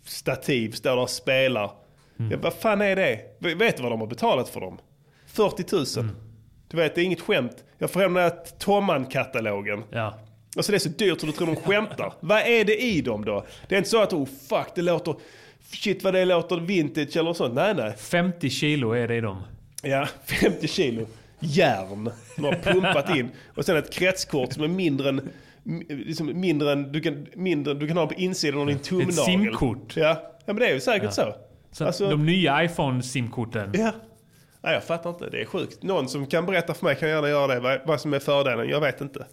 stativ. 0.04 0.70
Står 0.70 0.90
där 0.90 1.02
och 1.02 1.10
spelar. 1.10 1.70
Ja, 2.30 2.36
vad 2.42 2.52
fan 2.54 2.80
är 2.80 2.96
det? 2.96 3.20
Vet 3.38 3.76
du 3.76 3.82
vad 3.82 3.92
de 3.92 4.00
har 4.00 4.06
betalat 4.06 4.48
för 4.48 4.60
dem? 4.60 4.78
40 5.26 6.00
000. 6.00 6.08
Du 6.70 6.76
vet, 6.76 6.94
det 6.94 7.00
är 7.00 7.04
inget 7.04 7.20
skämt. 7.20 7.64
Jag 7.78 7.90
får 7.90 8.00
hem 8.00 8.14
den 8.14 8.22
här 8.22 8.33
Tomman-katalogen. 8.59 9.83
ja. 9.90 10.18
Alltså 10.56 10.72
det 10.72 10.76
är 10.76 10.78
så 10.78 10.88
dyrt 10.88 11.20
så 11.20 11.26
du 11.26 11.33
tror 11.33 11.46
de 11.46 11.56
skämtar. 11.56 12.12
Vad 12.20 12.38
är 12.38 12.64
det 12.64 12.83
i 12.83 13.00
dem 13.00 13.24
då? 13.24 13.44
Det 13.68 13.74
är 13.74 13.78
inte 13.78 13.90
så 13.90 14.02
att 14.02 14.12
oh 14.12 14.26
fuck 14.48 14.66
det 14.74 14.83
låter, 14.83 15.14
shit 15.72 16.04
vad 16.04 16.14
det 16.14 16.24
låter 16.24 16.56
vintage 16.61 17.16
eller 17.16 17.33
sånt. 17.33 17.54
Nej 17.54 17.74
nej. 17.74 17.92
50 17.96 18.50
kilo 18.50 18.92
är 18.92 19.09
det 19.09 19.16
i 19.16 19.20
dem. 19.20 19.42
Ja, 19.83 20.06
50 20.24 20.68
kilo 20.68 21.06
järn 21.40 22.11
som 22.35 22.44
har 22.44 22.52
pumpat 22.52 23.16
in. 23.16 23.28
Och 23.56 23.64
sen 23.64 23.76
ett 23.76 23.92
kretskort 23.92 24.52
som 24.52 24.62
är 24.62 24.68
mindre 24.68 25.09
än, 25.09 25.28
liksom 25.88 26.40
mindre 26.40 26.72
än, 26.72 26.92
du 26.92 27.00
kan, 27.00 27.26
mindre, 27.35 27.74
du 27.74 27.88
kan 27.88 27.96
ha 27.96 28.06
på 28.06 28.14
insidan 28.14 28.61
av 28.61 28.66
din 28.66 28.78
tumnagel. 28.78 29.12
simkort. 29.12 29.96
Ja. 29.96 30.16
ja, 30.22 30.52
men 30.52 30.56
det 30.56 30.66
är 30.68 30.74
ju 30.74 30.80
säkert 30.80 31.12
så. 31.12 31.35
Så 31.72 31.85
Alltså- 31.87 32.11
de 32.11 32.26
nya 32.26 32.64
iPhone-simkorten. 32.64 33.70
Ja. 33.74 33.92
Nej, 34.62 34.74
jag 34.74 34.84
fattar 34.84 35.10
inte. 35.10 35.30
Det 35.30 35.40
är 35.40 35.44
sjukt. 35.44 35.82
Någon 35.82 36.08
som 36.08 36.26
kan 36.26 36.46
berätta 36.46 36.74
för 36.74 36.84
mig 36.84 36.96
kan 36.96 37.08
gärna 37.08 37.28
göra 37.28 37.54
det. 37.54 37.60
Vad, 37.60 37.80
vad 37.86 38.00
som 38.00 38.14
är 38.14 38.18
fördelen. 38.18 38.68
Jag 38.68 38.80
vet 38.80 39.00
inte. 39.00 39.26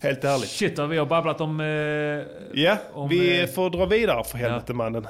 Helt 0.00 0.24
ärligt. 0.24 0.48
Shit 0.50 0.78
vad 0.78 0.88
vi 0.88 0.98
har 0.98 1.06
babblat 1.06 1.40
om... 1.40 1.60
Eh, 1.60 1.66
Ja, 2.62 2.76
Om, 2.92 3.08
vi 3.08 3.40
eh, 3.42 3.46
får 3.46 3.70
dra 3.70 3.86
vidare 3.86 4.24
för 4.24 4.38
helvete 4.38 4.72
mannen. 4.72 5.06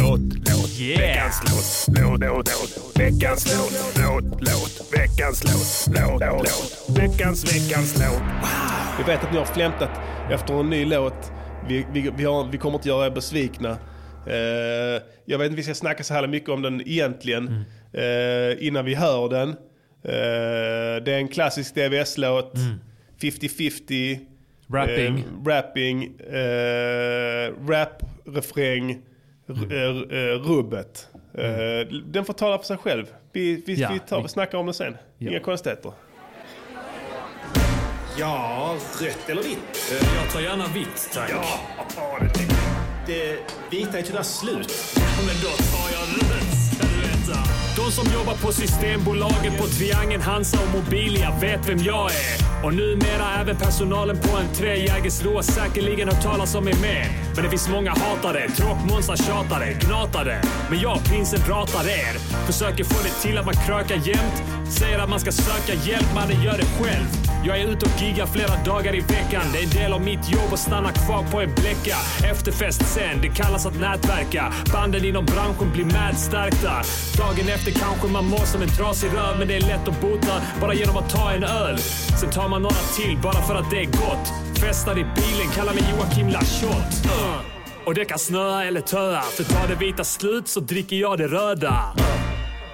Låt, 0.00 0.20
låt, 0.20 0.66
Yeah. 0.80 1.00
veckans 1.00 1.42
låt, 1.88 1.98
låt, 1.98 2.20
låt, 2.20 2.48
låt, 2.76 3.00
veckans 3.00 3.56
låt, 3.56 3.72
låt, 3.96 4.40
låt, 4.40 4.92
veckans 4.92 5.44
låt, 5.44 5.96
låt, 5.96 6.20
låt, 6.20 6.98
veckans, 6.98 7.54
veckans 7.54 7.98
låt. 7.98 8.22
Vi 8.98 9.04
vet 9.12 9.24
att 9.24 9.32
ni 9.32 9.38
har 9.38 9.44
flämtat 9.44 9.90
efter 10.30 10.60
en 10.60 10.70
ny 10.70 10.84
låt. 10.84 11.32
Vi, 11.68 11.86
vi, 11.92 12.10
vi, 12.16 12.24
har, 12.24 12.44
vi 12.52 12.58
kommer 12.58 12.78
inte 12.78 12.88
göra 12.88 13.06
er 13.06 13.10
besvikna. 13.10 13.70
Eh, 14.26 15.02
jag 15.24 15.38
vet 15.38 15.44
inte 15.46 15.48
om 15.48 15.54
vi 15.56 15.62
ska 15.62 15.74
snacka 15.74 16.04
så 16.04 16.14
här 16.14 16.26
mycket 16.26 16.48
om 16.50 16.62
den 16.62 16.88
egentligen. 16.88 17.64
Eh, 17.92 18.66
innan 18.66 18.84
vi 18.84 18.94
hör 18.94 19.28
den. 19.28 19.48
Eh, 19.48 21.02
det 21.04 21.12
är 21.12 21.18
en 21.18 21.28
klassisk 21.28 21.74
DVS-låt. 21.74 22.52
50-50. 23.20 24.18
Rapping. 24.72 25.18
Eh, 25.18 25.46
rapping. 25.46 26.04
Eh, 26.20 27.68
rap, 27.68 28.02
refräng. 28.26 28.98
r- 29.48 29.72
eh, 29.72 30.18
eh, 30.18 30.34
rubbet. 30.48 31.08
Eh, 31.38 31.88
Den 32.04 32.24
får 32.24 32.32
tala 32.32 32.58
för 32.58 32.64
sig 32.64 32.76
själv. 32.76 33.06
Vi, 33.32 33.62
vi, 33.66 33.74
Ja, 33.74 33.90
vi 33.92 33.98
tar 33.98 34.22
vi- 34.22 34.28
snackar 34.28 34.58
om 34.58 34.66
det 34.66 34.74
sen. 34.74 34.96
Ja. 35.18 35.30
Inga 35.30 35.40
konstigheter. 35.40 35.92
Ja, 38.18 38.74
rött 39.00 39.28
eller 39.30 39.42
vitt? 39.42 39.92
Jag 40.22 40.32
tar 40.32 40.40
gärna 40.40 40.64
vitt, 40.74 41.10
tack. 41.14 41.30
Ja, 41.30 41.44
det, 43.06 43.14
det 43.70 43.76
vita 43.76 43.98
är 43.98 44.02
tyvärr 44.02 44.22
slut. 44.22 44.72
Men 45.26 45.34
då 45.42 45.48
tar 45.48 45.90
jag 45.92 46.08
rött. 46.32 46.45
De 47.76 47.90
som 47.90 48.04
jobbar 48.12 48.34
på 48.34 48.52
Systembolaget, 48.52 49.58
på 49.58 49.66
Triangeln, 49.66 50.22
Hansa 50.22 50.58
och 50.62 50.74
Mobilia 50.74 51.38
vet 51.40 51.68
vem 51.68 51.78
jag 51.78 52.10
är. 52.10 52.64
Och 52.64 52.74
numera 52.74 53.40
även 53.40 53.56
personalen 53.56 54.18
på 54.18 54.36
en 54.36 54.54
tre 54.54 54.84
Jägersro 54.86 55.34
har 55.34 55.42
säkerligen 55.42 56.08
hört 56.08 56.22
talas 56.22 56.54
om 56.54 56.64
mig 56.64 56.74
med. 56.80 57.06
Men 57.34 57.44
det 57.44 57.50
finns 57.50 57.68
många 57.68 57.90
hatare, 57.90 58.48
tråkmånsar 58.50 59.16
tjatare, 59.16 59.72
gnatare. 59.72 60.42
Men 60.70 60.80
jag, 60.80 61.04
prinsen, 61.04 61.40
pratar 61.40 61.88
er. 61.88 62.18
Försöker 62.46 62.84
få 62.84 63.02
det 63.02 63.28
till 63.28 63.38
att 63.38 63.46
man 63.46 63.54
krökar 63.54 63.96
jämt. 63.96 64.42
Säger 64.70 64.98
att 64.98 65.08
man 65.08 65.20
ska 65.20 65.32
söka 65.32 65.74
hjälp, 65.74 66.14
mannen 66.14 66.42
gör 66.42 66.58
det 66.58 66.84
själv. 66.84 67.06
Jag 67.44 67.60
är 67.60 67.66
ute 67.68 67.86
och 67.86 68.02
giggar 68.02 68.26
flera 68.26 68.64
dagar 68.64 68.94
i 68.94 69.00
veckan. 69.00 69.42
Det 69.52 69.58
är 69.58 69.64
en 69.64 69.70
del 69.70 69.92
av 69.92 70.00
mitt 70.00 70.30
jobb 70.30 70.52
att 70.52 70.58
stanna 70.58 70.92
kvar 70.92 71.22
på 71.32 71.40
en 71.40 71.54
bläcka. 71.54 71.96
Efterfest 72.30 72.94
sen, 72.94 73.20
det 73.22 73.28
kallas 73.28 73.66
att 73.66 73.80
nätverka. 73.80 74.52
Banden 74.72 75.04
inom 75.04 75.24
branschen 75.24 75.72
blir 75.72 75.84
mätstärkta. 75.84 76.72
Dagen 77.18 77.48
efter 77.48 77.70
kanske 77.70 78.08
man 78.08 78.24
mår 78.24 78.44
som 78.52 78.62
en 78.62 78.68
trasig 78.68 79.08
röv, 79.14 79.38
men 79.38 79.48
det 79.48 79.56
är 79.56 79.60
lätt 79.60 79.88
att 79.88 80.00
bota 80.00 80.42
bara 80.60 80.74
genom 80.74 80.96
att 80.96 81.10
ta 81.10 81.32
en 81.32 81.44
öl. 81.44 81.78
Sen 82.20 82.30
tar 82.30 82.48
man 82.48 82.62
några 82.62 82.82
till 82.96 83.18
bara 83.22 83.42
för 83.42 83.54
att 83.54 83.70
det 83.70 83.80
är 83.80 83.86
gott. 83.86 84.32
Festar 84.60 84.98
i 84.98 85.04
bilen, 85.04 85.48
kallar 85.54 85.74
mig 85.74 85.84
Joakim 85.90 86.28
Lachotte. 86.28 87.08
Uh. 87.08 87.40
Och 87.86 87.94
det 87.94 88.04
kan 88.04 88.18
snöa 88.18 88.64
eller 88.64 88.80
töa, 88.80 89.22
för 89.22 89.44
tar 89.44 89.68
det 89.68 89.74
vita 89.74 90.04
slut 90.04 90.48
så 90.48 90.60
dricker 90.60 90.96
jag 90.96 91.18
det 91.18 91.26
röda. 91.26 91.94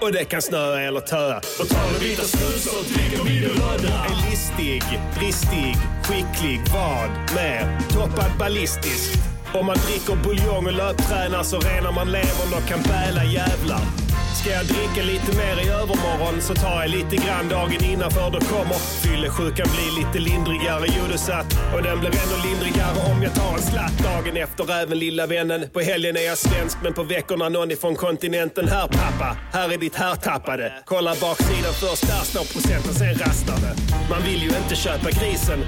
Och 0.03 0.13
det 0.13 0.25
kan 0.25 0.43
snöa 0.43 0.81
eller 0.81 1.01
töa. 1.01 1.37
Och 1.37 1.69
tar 1.69 1.93
det 1.93 2.05
vita 2.05 2.23
snus 2.23 2.67
och 2.67 2.85
dricker 2.85 3.25
vi 3.25 3.41
det 3.41 3.49
röda. 3.49 3.95
Är 4.11 4.31
listig, 4.31 4.83
bristig, 5.19 5.77
skicklig, 6.05 6.61
vad 6.73 7.11
mer? 7.35 7.79
Toppad 7.91 8.31
ballistisk. 8.39 9.19
Om 9.55 9.67
man 9.67 9.77
dricker 9.87 10.25
buljong 10.25 10.67
och 10.67 10.73
löptränar 10.73 11.43
så 11.43 11.59
renar 11.59 11.93
man 11.93 12.11
levern 12.11 12.53
och 12.57 12.69
kan 12.69 12.83
bäla 12.83 13.25
jävlar. 13.25 14.12
Ska 14.35 14.51
jag 14.51 14.67
dricka 14.67 15.03
lite 15.03 15.37
mer 15.37 15.67
i 15.67 15.69
övermorgon 15.69 16.43
så 16.43 16.55
tar 16.55 16.81
jag 16.83 16.91
lite 16.91 17.17
grann 17.17 17.49
dagen 17.49 17.85
innan 17.85 18.11
för 18.11 18.31
då 18.31 18.41
kommer 18.41 18.75
fyllesjukan 18.75 19.67
bli 19.75 20.05
lite 20.05 20.19
lindrigare. 20.19 20.87
Jo 20.97 21.03
du 21.13 21.19
satt 21.19 21.47
och 21.75 21.83
den 21.83 22.01
blir 22.01 22.11
ännu 22.11 22.49
lindrigare 22.49 23.13
om 23.13 23.23
jag 23.23 23.35
tar 23.35 23.53
en 23.57 23.63
slatt 23.63 23.99
dagen 23.99 24.37
efter 24.37 24.83
även 24.83 24.99
lilla 24.99 25.27
vännen. 25.27 25.69
På 25.73 25.81
helgen 25.81 26.17
är 26.17 26.21
jag 26.21 26.39
svensk 26.39 26.79
men 26.83 26.95
på 26.95 27.03
veckorna 27.03 27.49
någon 27.49 27.71
ifrån 27.71 27.95
kontinenten. 27.97 28.69
Här 28.69 28.89
pappa, 28.89 29.37
här 29.53 29.73
är 29.73 29.79
ditt 29.79 29.95
härtappade. 29.97 30.73
Kolla 30.85 31.15
baksidan 31.21 31.75
först, 31.83 32.07
där 32.07 32.25
står 32.25 32.45
procenten, 32.53 32.95
sen 32.95 33.15
rastar 33.15 33.57
det. 33.65 33.75
Man 34.11 34.23
vill 34.23 34.43
ju 34.43 34.49
inte 34.49 34.75
köpa 34.75 35.11
grisen 35.11 35.61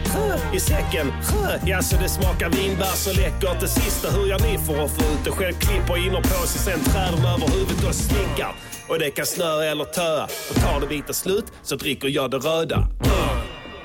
i 0.55 0.61
säcken. 0.61 1.13
Ja, 1.67 1.83
så 1.83 1.97
det 1.97 2.09
smakar 2.09 2.49
vinbär 2.51 2.97
så 3.05 3.13
läckert. 3.13 3.61
Det 3.61 3.69
sista, 3.69 4.11
hur 4.11 4.27
gör 4.27 4.39
ni 4.39 4.59
för 4.67 4.85
att 4.85 4.91
få 4.91 5.03
ut 5.13 5.25
det? 5.25 5.31
Själv 5.31 5.55
klipper 5.55 6.07
innerpåse, 6.07 6.59
sen 6.59 6.81
trär 6.81 7.11
de 7.13 7.19
över 7.35 7.49
huvudet 7.55 7.85
och 7.89 7.95
snickar. 7.95 8.54
Och 8.89 8.99
det 8.99 9.11
kan 9.11 9.27
snöa 9.27 9.65
eller 9.65 9.85
töa. 9.85 10.25
Och 10.25 10.57
tar 10.57 10.81
det 10.81 10.87
vita 10.87 11.13
slut 11.13 11.45
så 11.63 11.77
dricker 11.77 12.09
jag 12.09 12.31
det 12.31 12.39
röda. 12.39 12.89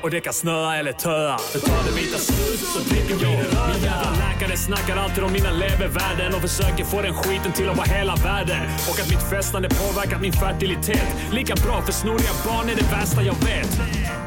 Och 0.02 0.10
det 0.12 0.22
kan 0.22 0.34
snöa 0.34 0.76
eller 0.76 0.91
töa. 0.91 1.38
För 1.38 1.60
tar 1.60 1.84
det 1.84 2.02
vita 2.02 2.18
slut 2.18 2.60
så 2.60 2.80
dricker 2.80 3.16
vi 3.16 3.26
det 3.26 3.43
röda. 3.43 3.68
Min 3.74 3.84
jävla 3.84 4.12
läkare 4.12 4.58
snackar 4.58 4.97
alltid 4.97 5.24
om 5.24 5.32
mina 5.32 5.52
levervärden 5.52 6.34
och 6.36 6.41
försöker 6.41 6.86
få 6.86 7.02
den 7.02 7.14
skiten 7.14 7.52
till 7.52 7.70
att 7.70 7.78
vara 7.78 7.88
hela 7.88 8.16
världen. 8.16 8.62
Och 8.89 9.00
att 9.00 9.10
mitt 9.10 9.30
festande 9.30 9.70
påverkat 9.70 10.22
min 10.22 10.34
fertilitet. 10.34 11.08
Lika 11.32 11.56
bra 11.56 11.82
för 11.82 11.91
snoriga 11.91 12.34
barn 12.45 12.70
är 12.70 12.76
det 12.76 12.91
värsta 12.91 13.22
jag 13.22 13.36
vet. 13.36 13.72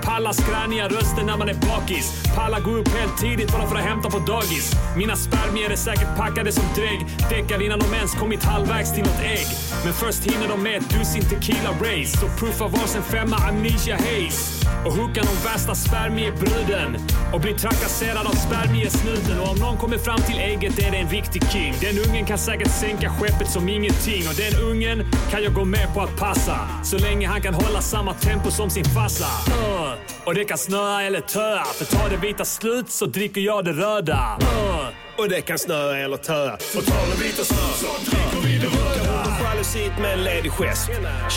Palla 0.02 0.32
skräniga 0.32 0.88
röster 0.88 1.22
när 1.24 1.36
man 1.36 1.48
är 1.48 1.54
bakis. 1.54 2.06
Palla 2.36 2.60
gå 2.60 2.70
upp 2.70 2.88
helt 2.88 3.16
tidigt 3.18 3.52
bara 3.52 3.66
för 3.66 3.76
att 3.76 3.84
hämta 3.84 4.10
på 4.10 4.18
dagis. 4.18 4.72
Mina 4.96 5.16
spermier 5.16 5.70
är 5.70 5.76
säkert 5.76 6.16
packade 6.16 6.52
som 6.52 6.64
drägg. 6.74 7.00
Däckar 7.30 7.62
innan 7.62 7.78
de 7.78 7.94
ens 7.94 8.14
kommit 8.14 8.44
halvvägs 8.44 8.94
till 8.94 9.04
något 9.04 9.20
ägg. 9.22 9.46
Men 9.84 9.92
först 9.92 10.22
hinner 10.24 10.48
de 10.48 10.62
med 10.62 10.76
ett 10.76 10.90
dussin 10.90 11.24
tequila 11.30 11.70
race. 11.70 12.12
Så 12.20 12.26
proofa 12.38 12.66
varsin 12.68 13.02
femma 13.02 13.36
amnesia 13.36 13.96
haze. 13.96 14.42
Och 14.86 14.92
hooka 14.92 15.20
någon 15.22 15.40
värsta 15.44 15.61
spermiebruden. 15.74 16.96
Och 17.32 17.40
bli 17.40 17.54
trakasserad 17.54 18.26
av 18.26 18.32
spermiesnuten. 18.32 19.40
Och 19.40 19.48
om 19.48 19.56
någon 19.58 19.76
kommer 19.76 19.98
fram 19.98 20.20
till 20.20 20.38
ägget 20.38 20.78
är 20.78 20.90
det 20.90 20.96
en 20.96 21.08
riktig 21.08 21.42
king. 21.50 21.74
Den 21.80 21.98
ungen 21.98 22.26
kan 22.26 22.38
säkert 22.38 22.70
sänka 22.70 23.10
skeppet 23.10 23.50
som 23.50 23.68
ingenting. 23.68 24.28
Och 24.28 24.34
den 24.34 24.62
ungen 24.70 25.06
kan 25.30 25.42
jag 25.42 25.54
gå 25.54 25.64
med 25.64 25.94
på 25.94 26.00
att 26.00 26.16
passa. 26.16 26.58
Så 26.84 26.98
länge 26.98 27.28
han 27.28 27.42
kan 27.42 27.54
hålla 27.54 27.80
samma 27.80 28.14
tempo 28.14 28.50
som 28.50 28.70
sin 28.70 28.84
farsa. 28.84 29.30
Uh. 29.48 29.92
Och 30.24 30.34
det 30.34 30.44
kan 30.44 30.58
snöa 30.58 31.02
eller 31.02 31.20
töa. 31.20 31.64
För 31.64 31.84
tar 31.84 32.10
det 32.10 32.16
vita 32.16 32.44
slut 32.44 32.90
så 32.90 33.06
dricker 33.06 33.40
jag 33.40 33.64
det 33.64 33.72
röda. 33.72 34.38
Uh. 34.40 34.86
Och 35.18 35.28
det 35.28 35.40
kan 35.40 35.58
snöa 35.58 35.98
eller 35.98 36.16
töa. 36.16 36.56
För 36.56 36.82
tar 36.82 37.06
det 37.06 37.24
vita 37.24 37.44
slut 37.44 37.76
så 37.76 38.10
dricker 38.10 38.48
vi 38.48 38.58
det 38.58 38.66
röda. 38.66 39.21
Jalusit 39.62 39.98
med 39.98 40.12
en 40.12 40.24
ledig 40.24 40.52
gest. 40.52 40.90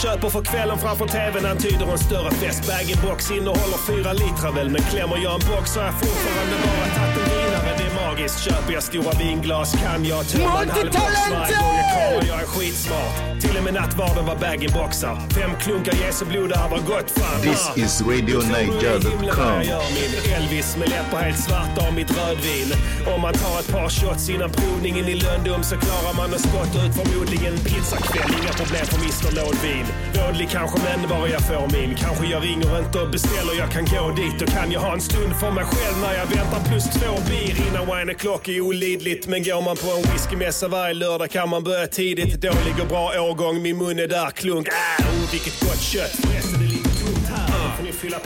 Köper 0.03 0.29
för 0.29 0.41
kvällen 0.41 0.77
framför 0.77 1.07
tvn 1.07 1.45
antyder 1.45 1.91
en 1.91 1.97
större 1.97 2.31
fest. 2.31 2.67
Bag-in-box 2.67 3.31
innehåller 3.31 3.79
fyra 3.87 4.13
litrar 4.13 4.51
väl. 4.51 4.69
Men 4.69 4.81
klämmer 4.81 5.17
jag 5.23 5.33
en 5.33 5.47
box 5.49 5.71
så 5.71 5.79
har 5.79 5.85
jag 5.85 5.99
fortfarande 5.99 6.55
bara 6.63 6.87
tagit 6.95 7.17
en 7.17 7.37
vinare. 7.37 7.84
Magiskt. 8.05 8.39
Köper 8.43 8.73
jag 8.73 8.83
stora 8.83 9.11
vinglas 9.19 9.71
kan 9.83 10.05
jag 10.05 10.27
tömma 10.27 10.61
en 10.61 10.69
halv 10.69 10.85
box 10.91 10.95
varje 11.31 11.55
gång 11.55 11.75
jag 11.75 11.87
kramar. 11.93 12.27
Jag 12.27 12.41
är 12.41 12.45
skitsmart. 12.45 13.41
Till 13.41 13.57
och 13.57 13.63
med 13.63 13.73
nattvarden 13.73 14.25
var 14.25 14.35
bag-in-boxar. 14.35 15.15
Fem 15.33 15.51
klunkar 15.61 15.93
Jesu 16.05 16.25
blod, 16.25 16.49
det 16.49 16.57
här 16.57 16.69
var 16.69 16.77
gott 16.79 17.11
fan. 17.11 17.41
This 17.41 17.69
Ah. 17.69 17.79
is 17.79 18.01
RadioNiger.com. 18.01 19.53
Jag 19.55 19.65
gör 19.65 19.83
min 19.97 20.33
Elvis 20.35 20.77
med 20.77 20.89
läppar 20.89 21.17
helt 21.21 21.39
svarta 21.39 21.87
av 21.87 21.93
mitt 21.93 22.11
rödvin. 22.17 22.69
Om 23.15 23.21
man 23.21 23.33
tar 23.33 23.59
ett 23.59 23.71
par 23.71 23.89
shots 23.89 24.29
innan 24.29 24.49
provningen 24.51 25.05
i 25.07 25.15
Löndum 25.15 25.63
så 25.63 25.75
klarar 25.77 26.13
man 26.13 26.33
att 26.33 26.41
skotta 26.41 26.77
ut 26.85 26.93
förmodligen 26.95 27.53
en 27.53 27.59
pizzakväll. 27.59 28.31
Inga 28.41 28.53
problem 28.53 28.85
för 28.85 28.97
Mr 28.97 29.31
Lådvin. 29.35 29.85
Vådlig 30.17 30.49
kanske 30.49 30.77
men 30.87 31.09
bara 31.09 31.27
jag 31.29 31.41
får 31.41 31.67
min. 31.77 31.95
Kanske 31.95 32.25
jag 32.25 32.43
ringer 32.43 32.79
inte 32.79 32.99
och 32.99 33.09
beställer, 33.09 33.53
jag 33.59 33.71
kan 33.71 33.85
gå 33.85 34.11
dit. 34.21 34.41
Och 34.41 34.47
kan 34.57 34.71
jag 34.71 34.79
ha 34.81 34.93
en 34.93 35.01
stund 35.01 35.35
för 35.41 35.51
mig 35.51 35.65
själv 35.65 35.95
när 36.01 36.13
jag 36.19 36.25
väntar 36.37 36.59
plus 36.69 36.83
två 36.97 37.11
bir 37.29 37.53
innan 37.67 37.87
wine 37.99 38.13
o'clock 38.13 38.49
är 38.49 38.61
olidligt. 38.61 39.27
Men 39.27 39.43
går 39.43 39.61
man 39.61 39.77
på 39.77 39.91
en 39.91 40.01
whiskymässa 40.01 40.67
varje 40.67 40.93
lördag 40.93 41.29
kan 41.29 41.49
man 41.49 41.63
börja 41.63 41.87
tidigt. 41.87 42.41
Då 42.41 42.51
ligger 42.65 42.85
bra 42.85 43.21
årgång, 43.21 43.61
min 43.61 43.77
mun 43.77 43.99
är 43.99 44.07
där 44.07 44.31
klunk. 44.31 44.67
Äh, 44.67 44.73
oh, 45.05 45.31
vilket 45.31 45.59
gott 45.59 45.81
kött. 45.81 46.11
Förresten, 46.11 46.59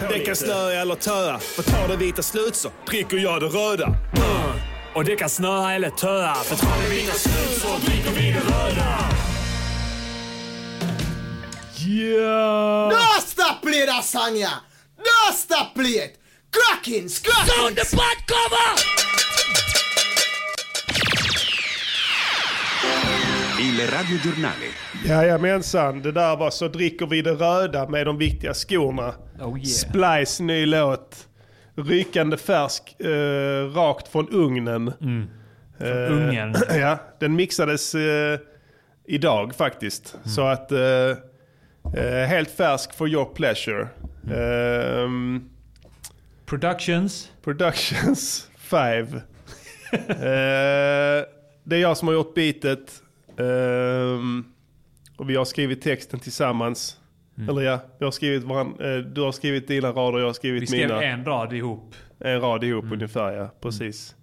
det 0.09 0.19
på 0.19 0.25
kan 0.25 0.35
snöa 0.35 0.81
eller 0.81 0.95
töa. 0.95 1.39
För 1.39 1.63
tar 1.63 1.87
det 1.87 1.95
vita 1.95 2.21
slut 2.21 2.55
så 2.55 2.71
dricker 2.87 3.17
jag 3.17 3.41
det 3.41 3.47
röda. 3.47 3.87
Uh. 3.87 4.55
Och 4.95 5.05
det 5.05 5.15
kan 5.15 5.29
snöa 5.29 5.73
eller 5.73 5.89
töa. 5.89 6.35
För 6.35 6.55
tar 6.55 6.83
det 6.83 6.89
vita 6.95 7.13
slut 7.13 7.61
så 7.61 7.91
dricker 7.91 8.11
vi 8.11 8.31
det 8.31 8.39
röda. 8.39 9.09
Yeah! 11.87 12.89
Yeah. 14.39 14.59
Don't 14.97 15.33
stop 15.33 15.75
play 15.75 15.97
it. 15.97 16.15
Cracking, 16.51 17.09
scracking. 17.09 17.53
Sound 17.53 17.75
the 17.77 17.95
butt 17.95 18.27
cover. 18.27 18.98
Il 23.59 23.79
radiogiornale. 23.87 24.65
Jajamensan, 25.05 26.01
det 26.01 26.11
där 26.11 26.37
var 26.37 26.49
Så 26.49 26.67
dricker 26.67 27.05
vi 27.07 27.21
det 27.21 27.31
röda 27.31 27.89
med 27.89 28.05
de 28.05 28.17
viktiga 28.17 28.53
skorna. 28.53 29.13
Oh 29.39 29.57
yeah. 29.57 29.63
Splice 29.65 30.43
ny 30.43 30.65
låt. 30.65 31.27
Rykande 31.75 32.37
färsk, 32.37 33.01
eh, 33.01 33.73
rakt 33.73 34.07
från 34.07 34.29
ugnen. 34.29 34.93
Mm. 35.01 35.27
Eh, 35.79 36.11
ugnen. 36.11 36.55
ja, 36.69 36.97
den 37.19 37.35
mixades 37.35 37.95
eh, 37.95 38.39
idag 39.07 39.55
faktiskt. 39.55 40.13
Mm. 40.15 40.29
Så 40.29 40.41
att 40.41 40.71
eh, 40.71 41.09
eh, 42.03 42.27
helt 42.27 42.51
färsk 42.51 42.93
for 42.93 43.09
your 43.09 43.25
pleasure. 43.25 43.87
Mm. 44.27 45.03
Ehm, 45.03 45.49
Productions. 46.45 47.29
Productions 47.43 48.47
5. 48.57 49.05
eh, 49.91 49.99
det 51.63 51.75
är 51.75 51.81
jag 51.81 51.97
som 51.97 52.07
har 52.07 52.15
gjort 52.15 52.33
beatet. 52.35 53.01
Ehm, 53.39 54.45
och 55.17 55.29
vi 55.29 55.35
har 55.35 55.45
skrivit 55.45 55.81
texten 55.81 56.19
tillsammans. 56.19 56.97
Eller 57.49 57.61
ja, 57.61 57.79
vi 57.99 58.05
har 58.05 58.11
skrivit 58.11 58.43
varann, 58.43 58.79
eh, 58.79 58.97
du 58.97 59.21
har 59.21 59.31
skrivit 59.31 59.67
dina 59.67 59.91
rader, 59.91 60.19
jag 60.19 60.25
har 60.25 60.33
skrivit 60.33 60.61
Vi 60.61 60.67
skrev 60.67 60.89
mina. 60.89 61.03
en 61.03 61.25
rad 61.25 61.53
ihop. 61.53 61.95
En 62.19 62.41
rad 62.41 62.63
ihop 62.63 62.85
ungefär 62.91 63.31
ja, 63.31 63.49
precis. 63.61 64.15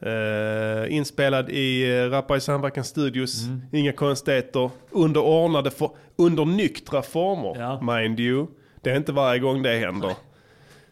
Eh, 0.00 0.94
inspelad 0.96 1.50
i 1.50 1.92
uh, 1.92 2.10
Rappare 2.10 2.38
i 2.38 2.40
Samverkan 2.40 2.84
Studios, 2.84 3.44
inga 3.72 3.92
konstigheter. 3.92 4.70
Under 4.90 5.20
ordnade, 5.20 5.70
for, 5.70 5.96
under 6.16 6.44
nyktra 6.44 7.02
former, 7.02 7.96
mind 7.98 8.20
you. 8.20 8.46
Det 8.82 8.90
är 8.90 8.96
inte 8.96 9.12
varje 9.12 9.40
gång 9.40 9.62
det 9.62 9.78
händer. 9.78 10.14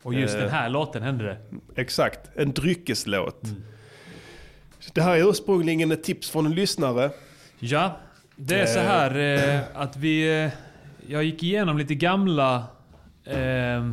Och 0.03 0.15
just 0.15 0.35
Eh, 0.35 0.41
den 0.41 0.51
här 0.51 0.69
låten 0.69 1.03
hände 1.03 1.25
det. 1.25 1.39
Exakt, 1.81 2.21
en 2.37 2.53
dryckeslåt. 2.53 3.43
Det 4.95 5.03
här 5.03 5.17
är 5.17 5.31
ursprungligen 5.31 5.93
ett 5.93 6.05
tips 6.05 6.31
från 6.31 6.47
en 6.47 6.55
lyssnare. 6.55 7.11
Ja, 7.61 7.97
det 8.37 8.61
är 8.61 8.67
så 8.67 8.79
här 8.79 9.19
eh, 9.19 9.61
att 9.75 9.97
vi... 9.97 10.45
Eh, 10.45 10.51
jag 11.09 11.25
gick 11.25 11.43
igenom 11.43 11.79
lite 11.79 11.95
gamla... 11.95 12.65
Eh, 13.25 13.91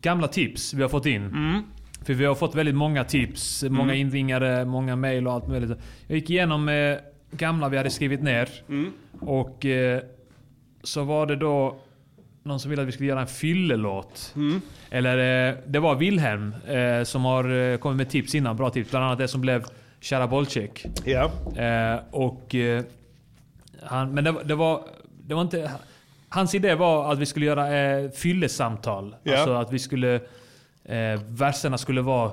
gamla 0.00 0.28
tips 0.28 0.74
vi 0.74 0.82
har 0.82 0.88
fått 0.88 1.06
in. 1.06 1.30
För 2.04 2.14
vi 2.14 2.24
har 2.24 2.34
fått 2.34 2.54
väldigt 2.54 2.74
många 2.74 3.04
tips, 3.04 3.64
många 3.70 3.94
inringare, 3.94 4.64
många 4.64 4.96
mail 4.96 5.26
och 5.26 5.32
allt 5.32 5.48
möjligt. 5.48 5.70
Jag 6.06 6.16
gick 6.16 6.30
igenom 6.30 6.68
eh, 6.68 6.96
gamla 7.30 7.68
vi 7.68 7.76
hade 7.76 7.90
skrivit 7.90 8.22
ner. 8.22 8.48
Och 9.20 9.66
eh, 9.66 10.00
så 10.82 11.04
var 11.04 11.26
det 11.26 11.36
då 11.36 11.76
någon 12.42 12.60
som 12.60 12.70
ville 12.70 12.82
att 12.82 12.88
vi 12.88 12.92
skulle 12.92 13.08
göra 13.08 13.20
en 13.20 13.26
fyllelåt. 13.26 14.34
Eller 14.90 15.48
eh, 15.48 15.54
det 15.66 15.78
var 15.78 15.94
Wilhelm 15.94 16.54
eh, 16.66 17.04
som 17.04 17.24
har 17.24 17.72
eh, 17.72 17.76
kommit 17.76 17.96
med 17.96 18.10
tips 18.10 18.34
innan, 18.34 18.56
bra 18.56 18.70
tips. 18.70 18.90
Bland 18.90 19.04
annat 19.04 19.18
det 19.18 19.28
som 19.28 19.40
blev 19.40 19.64
Kära 20.04 20.26
Bolcek. 20.26 20.86
Ja. 21.04 21.30
Eh, 21.56 21.98
och, 22.10 22.54
eh, 22.54 22.82
han, 23.82 24.14
men 24.14 24.24
det, 24.24 24.32
var- 24.32 24.44
det, 24.44 24.54
var, 24.54 24.80
det 25.26 25.34
var 25.34 25.42
inte... 25.42 25.70
Hans 26.28 26.54
idé 26.54 26.74
var 26.74 27.12
att 27.12 27.18
vi 27.18 27.26
skulle 27.26 27.46
göra 27.46 27.78
eh, 27.78 28.10
fyllesamtal. 28.10 29.16
Ja. 29.22 29.36
Alltså 29.36 29.52
att 29.52 29.72
vi 29.72 29.78
skulle... 29.78 30.14
Eh, 30.84 31.20
verserna 31.28 31.78
skulle 31.78 32.00
vara 32.02 32.32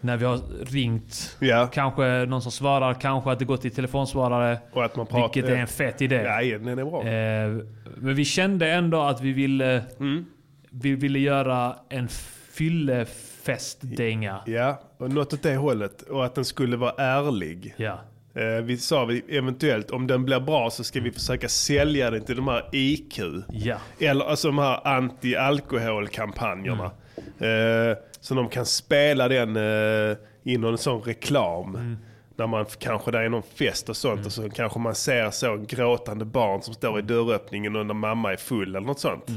när 0.00 0.16
vi 0.16 0.24
har 0.24 0.38
ringt. 0.66 1.36
Ja. 1.40 1.66
Kanske 1.72 2.02
någon 2.28 2.42
som 2.42 2.52
svarar, 2.52 2.94
kanske 2.94 3.30
att 3.30 3.38
det 3.38 3.44
går 3.44 3.56
till 3.56 3.74
telefonsvarare. 3.74 4.58
Och 4.72 4.84
att 4.84 4.96
man 4.96 5.06
pratar- 5.06 5.34
vilket 5.34 5.50
är 5.50 5.56
en 5.56 5.66
fet 5.66 6.02
idé. 6.02 6.14
Ja, 6.22 6.58
den 6.58 6.68
är 6.78 6.84
bra. 6.84 7.00
Eh, 7.06 7.48
men 7.96 8.14
vi 8.14 8.24
kände 8.24 8.70
ändå 8.72 9.02
att 9.02 9.20
vi 9.20 9.32
ville, 9.32 9.82
Mm. 10.00 10.26
vi 10.70 10.94
ville 10.94 11.18
göra 11.18 11.76
en 11.88 12.08
fyllefestdänga. 12.52 14.40
Ja, 14.46 14.80
och 15.02 15.10
något 15.10 15.32
åt 15.32 15.42
det 15.42 15.56
hållet. 15.56 16.02
Och 16.02 16.24
att 16.24 16.34
den 16.34 16.44
skulle 16.44 16.76
vara 16.76 16.94
ärlig. 16.98 17.74
Ja. 17.76 17.98
Eh, 18.34 18.62
vi 18.62 18.76
sa 18.76 19.04
vi, 19.04 19.24
eventuellt 19.28 19.90
om 19.90 20.06
den 20.06 20.24
blir 20.24 20.40
bra 20.40 20.70
så 20.70 20.84
ska 20.84 21.00
vi 21.00 21.12
försöka 21.12 21.48
sälja 21.48 22.10
den 22.10 22.24
till 22.24 22.36
de 22.36 22.48
här 22.48 22.68
IQ. 22.72 23.18
Ja. 23.50 23.76
Eller 23.98 24.24
alltså 24.24 24.48
de 24.48 24.58
här 24.58 24.80
anti-alkoholkampanjerna. 24.84 26.90
Mm. 27.38 27.90
Eh, 27.90 27.96
så 28.20 28.34
de 28.34 28.48
kan 28.48 28.66
spela 28.66 29.28
den 29.28 29.56
eh, 29.56 30.16
i 30.42 30.58
någon 30.58 30.78
sån 30.78 31.02
reklam. 31.02 31.74
Mm. 31.74 31.96
När 32.36 32.46
man 32.46 32.66
kanske 32.78 33.10
det 33.10 33.18
är 33.18 33.28
någon 33.28 33.42
fest 33.42 33.88
och 33.88 33.96
sånt 33.96 34.26
och 34.26 34.32
så 34.32 34.50
kanske 34.50 34.78
man 34.78 34.94
ser 34.94 35.30
så 35.30 35.64
gråtande 35.68 36.24
barn 36.24 36.62
som 36.62 36.74
står 36.74 36.98
i 36.98 37.02
dörröppningen 37.02 37.76
och 37.76 37.86
när 37.86 37.94
mamma 37.94 38.32
är 38.32 38.36
full 38.36 38.76
eller 38.76 38.86
något 38.86 39.00
sånt. 39.00 39.30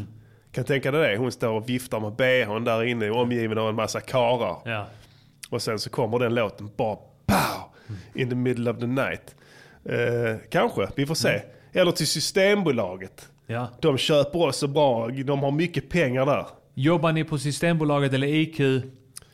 Kan 0.52 0.64
tänka 0.64 0.92
dig 0.92 1.12
det? 1.12 1.18
Hon 1.18 1.32
står 1.32 1.50
och 1.50 1.70
viftar 1.70 2.00
med 2.00 2.14
bhn 2.14 2.64
där 2.64 2.84
inne 2.84 3.10
omgiven 3.10 3.58
av 3.58 3.70
en 3.70 3.76
massa 3.76 4.02
karar. 4.02 4.58
Ja. 4.66 4.86
Och 5.50 5.62
sen 5.62 5.80
så 5.80 5.90
kommer 5.90 6.20
den 6.20 6.36
låten 6.36 6.70
bara 6.78 6.96
pow! 7.26 7.72
In 8.14 8.30
the 8.30 8.36
middle 8.36 8.72
of 8.72 8.80
the 8.80 8.88
night. 8.88 9.36
Eh, 9.86 10.36
kanske, 10.50 10.88
vi 10.96 11.06
får 11.06 11.16
se. 11.16 11.42
Eller 11.74 11.92
till 11.92 12.08
Systembolaget. 12.08 13.30
Ja. 13.48 13.68
De 13.82 13.98
köper 13.98 14.42
oss 14.42 14.58
så 14.58 14.68
bra, 14.68 15.08
de 15.08 15.40
har 15.40 15.52
mycket 15.52 15.90
pengar 15.90 16.26
där. 16.26 16.46
Jobbar 16.74 17.12
ni 17.12 17.24
på 17.24 17.38
Systembolaget 17.38 18.14
eller 18.14 18.28
IQ? 18.28 18.84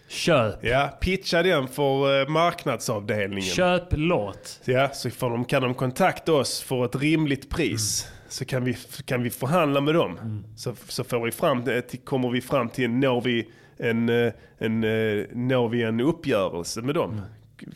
Köp. 0.07 0.65
Ja, 0.65 0.97
pitcha 1.01 1.43
den 1.43 1.67
för 1.67 2.21
eh, 2.21 2.27
marknadsavdelningen. 2.27 3.41
Köp 3.41 3.87
låt. 3.91 4.59
Ja, 4.65 4.89
så 4.93 5.09
de, 5.19 5.45
kan 5.45 5.61
de 5.61 5.73
kontakta 5.73 6.33
oss 6.33 6.61
för 6.61 6.85
ett 6.85 6.95
rimligt 6.95 7.49
pris. 7.49 8.07
Så 8.29 8.45
kan 8.45 8.63
vi, 8.63 8.77
kan 9.05 9.23
vi 9.23 9.29
förhandla 9.29 9.81
med 9.81 9.95
dem. 9.95 10.43
Så, 10.55 10.75
så 10.87 11.03
får 11.03 11.25
vi 11.25 11.31
fram, 11.31 11.67
eh, 11.69 11.81
kommer 12.03 12.29
vi 12.29 12.41
fram 12.41 12.69
till, 12.69 12.89
når 12.89 13.21
vi 13.21 13.47
en, 13.77 14.09
eh, 14.09 14.33
en, 14.57 14.83
eh, 14.83 15.25
når 15.31 15.69
vi 15.69 15.83
en 15.83 15.99
uppgörelse 15.99 16.81
med 16.81 16.95
dem. 16.95 17.21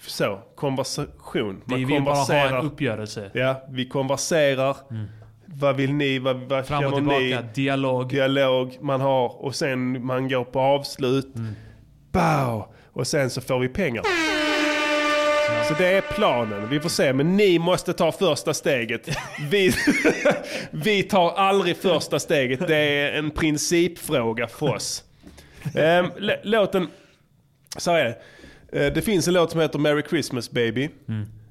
Så, 0.01 0.39
konversation. 0.55 1.61
Man 1.65 1.79
Vi 1.79 1.85
vill 1.85 2.03
bara 2.03 2.15
ha 2.15 2.33
en 2.59 2.65
uppgörelse. 2.65 3.31
Ja, 3.33 3.63
vi 3.69 3.87
konverserar. 3.87 4.77
Vad 5.45 5.75
vill 5.75 5.93
ni? 5.93 6.19
Vad, 6.19 6.35
vad 6.35 6.65
Fram 6.65 6.85
och 6.85 6.95
tillbaka, 6.95 7.17
ni? 7.19 7.37
dialog. 7.53 8.09
Dialog 8.09 8.77
man 8.81 9.01
har 9.01 9.43
och 9.43 9.55
sen 9.55 10.05
man 10.05 10.29
går 10.29 10.43
på 10.43 10.59
avslut. 10.59 11.33
Bow! 12.11 12.67
Och 12.93 13.07
sen 13.07 13.29
så 13.29 13.41
får 13.41 13.59
vi 13.59 13.67
pengar. 13.67 14.03
Så 15.67 15.73
det 15.73 15.87
är 15.87 16.01
planen. 16.01 16.69
Vi 16.69 16.79
får 16.79 16.89
se. 16.89 17.13
Men 17.13 17.37
ni 17.37 17.59
måste 17.59 17.93
ta 17.93 18.11
första 18.11 18.53
steget. 18.53 19.09
Vi, 19.51 19.71
vi 20.71 21.03
tar 21.03 21.31
aldrig 21.31 21.77
första 21.77 22.19
steget. 22.19 22.67
Det 22.67 22.75
är 22.77 23.11
en 23.11 23.31
principfråga 23.31 24.47
för 24.47 24.73
oss. 24.75 25.03
Ehm, 25.75 26.05
låten... 26.43 26.87
Så 27.77 27.91
här 27.91 27.99
är 28.05 28.17
det. 28.71 28.85
Eh, 28.85 28.93
Det 28.93 29.01
finns 29.01 29.27
en 29.27 29.33
låt 29.33 29.51
som 29.51 29.59
heter 29.59 29.79
Merry 29.79 30.03
Christmas 30.09 30.51
Baby. 30.51 30.89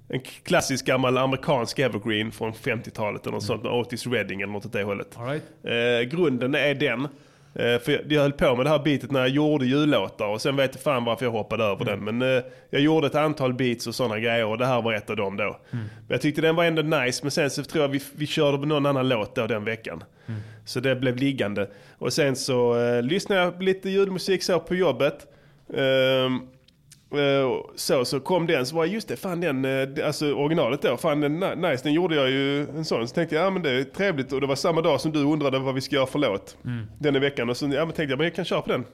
En 0.08 0.20
k- 0.20 0.30
klassisk 0.42 0.86
gammal 0.86 1.18
amerikansk 1.18 1.78
evergreen 1.78 2.32
från 2.32 2.52
50-talet 2.52 3.22
eller 3.22 3.32
något 3.32 3.44
sånt 3.44 3.62
med 3.62 3.72
Otis 3.72 4.06
Redding 4.06 4.40
eller 4.40 4.52
något 4.52 4.66
åt 4.66 4.72
det 4.72 4.82
hållet. 4.82 5.18
Right. 5.18 5.42
Eh, 5.64 6.16
grunden 6.18 6.54
är 6.54 6.74
den. 6.74 7.08
Eh, 7.54 7.78
för 7.78 8.12
jag, 8.12 8.20
höll 8.20 8.32
på 8.32 8.56
med 8.56 8.66
det 8.66 8.70
här 8.70 8.78
beatet 8.78 9.10
när 9.10 9.20
jag 9.20 9.28
gjorde 9.28 9.66
jullåtar 9.66 10.26
och 10.26 10.40
sen 10.40 10.56
vet 10.56 10.74
jag 10.74 10.82
fan 10.82 11.04
varför 11.04 11.26
jag 11.26 11.32
hoppade 11.32 11.64
över 11.64 11.84
den. 11.84 12.04
Men 12.04 12.22
eh, 12.22 12.42
jag 12.70 12.80
gjorde 12.80 13.06
ett 13.06 13.14
antal 13.14 13.54
beats 13.54 13.86
och 13.86 13.94
sådana 13.94 14.18
grejer 14.18 14.46
och 14.46 14.58
det 14.58 14.66
här 14.66 14.82
var 14.82 14.94
ett 14.94 15.10
av 15.10 15.16
dem 15.16 15.36
då. 15.36 15.60
Men 15.70 15.88
jag 16.08 16.20
tyckte 16.20 16.40
den 16.40 16.56
var 16.56 16.64
ändå 16.64 16.82
nice 16.82 17.20
men 17.22 17.30
sen 17.30 17.50
så 17.50 17.64
tror 17.64 17.84
jag 17.84 17.88
vi, 17.88 18.00
vi 18.16 18.26
körde 18.26 18.58
på 18.58 18.66
någon 18.66 18.86
annan 18.86 19.08
låt 19.08 19.34
då 19.34 19.46
den 19.46 19.64
veckan. 19.64 20.04
Så 20.64 20.80
det 20.80 20.96
blev 20.96 21.16
liggande. 21.16 21.70
Och 21.98 22.12
sen 22.12 22.36
så 22.36 22.80
eh, 22.80 23.02
lyssnade 23.02 23.40
jag 23.40 23.62
lite 23.62 23.90
julmusik 23.90 24.42
så 24.42 24.60
på 24.60 24.74
jobbet. 24.74 25.26
Eh, 25.74 26.30
så, 27.76 28.04
så 28.04 28.20
kom 28.20 28.46
den, 28.46 28.66
så 28.66 28.76
var 28.76 28.84
just 28.84 29.08
det, 29.08 29.16
fan 29.16 29.40
den, 29.40 29.64
eh, 29.64 30.06
alltså 30.06 30.32
originalet 30.34 30.82
då, 30.82 30.96
fan 30.96 31.20
den, 31.20 31.40
ni- 31.40 31.56
nice, 31.56 31.84
den 31.84 31.92
gjorde 31.92 32.14
jag 32.14 32.30
ju 32.30 32.60
en 32.60 32.84
sån. 32.84 33.08
Så 33.08 33.14
tänkte 33.14 33.34
jag, 33.36 33.44
ja 33.46 33.50
men 33.50 33.62
det 33.62 33.70
är 33.70 33.84
trevligt 33.84 34.32
och 34.32 34.40
det 34.40 34.46
var 34.46 34.54
samma 34.56 34.80
dag 34.80 35.00
som 35.00 35.12
du 35.12 35.18
undrade 35.24 35.58
vad 35.58 35.74
vi 35.74 35.80
ska 35.80 35.96
göra 35.96 36.06
för 36.06 36.18
låt. 36.18 36.56
Den 36.98 37.16
i 37.16 37.18
veckan 37.18 37.50
och 37.50 37.56
så 37.56 37.64
ja, 37.66 37.70
men 37.84 37.86
tänkte 37.94 38.02
jag, 38.02 38.18
men 38.18 38.24
jag 38.26 38.34
kan 38.34 38.44
köra 38.44 38.62
på 38.62 38.68
den. 38.72 38.84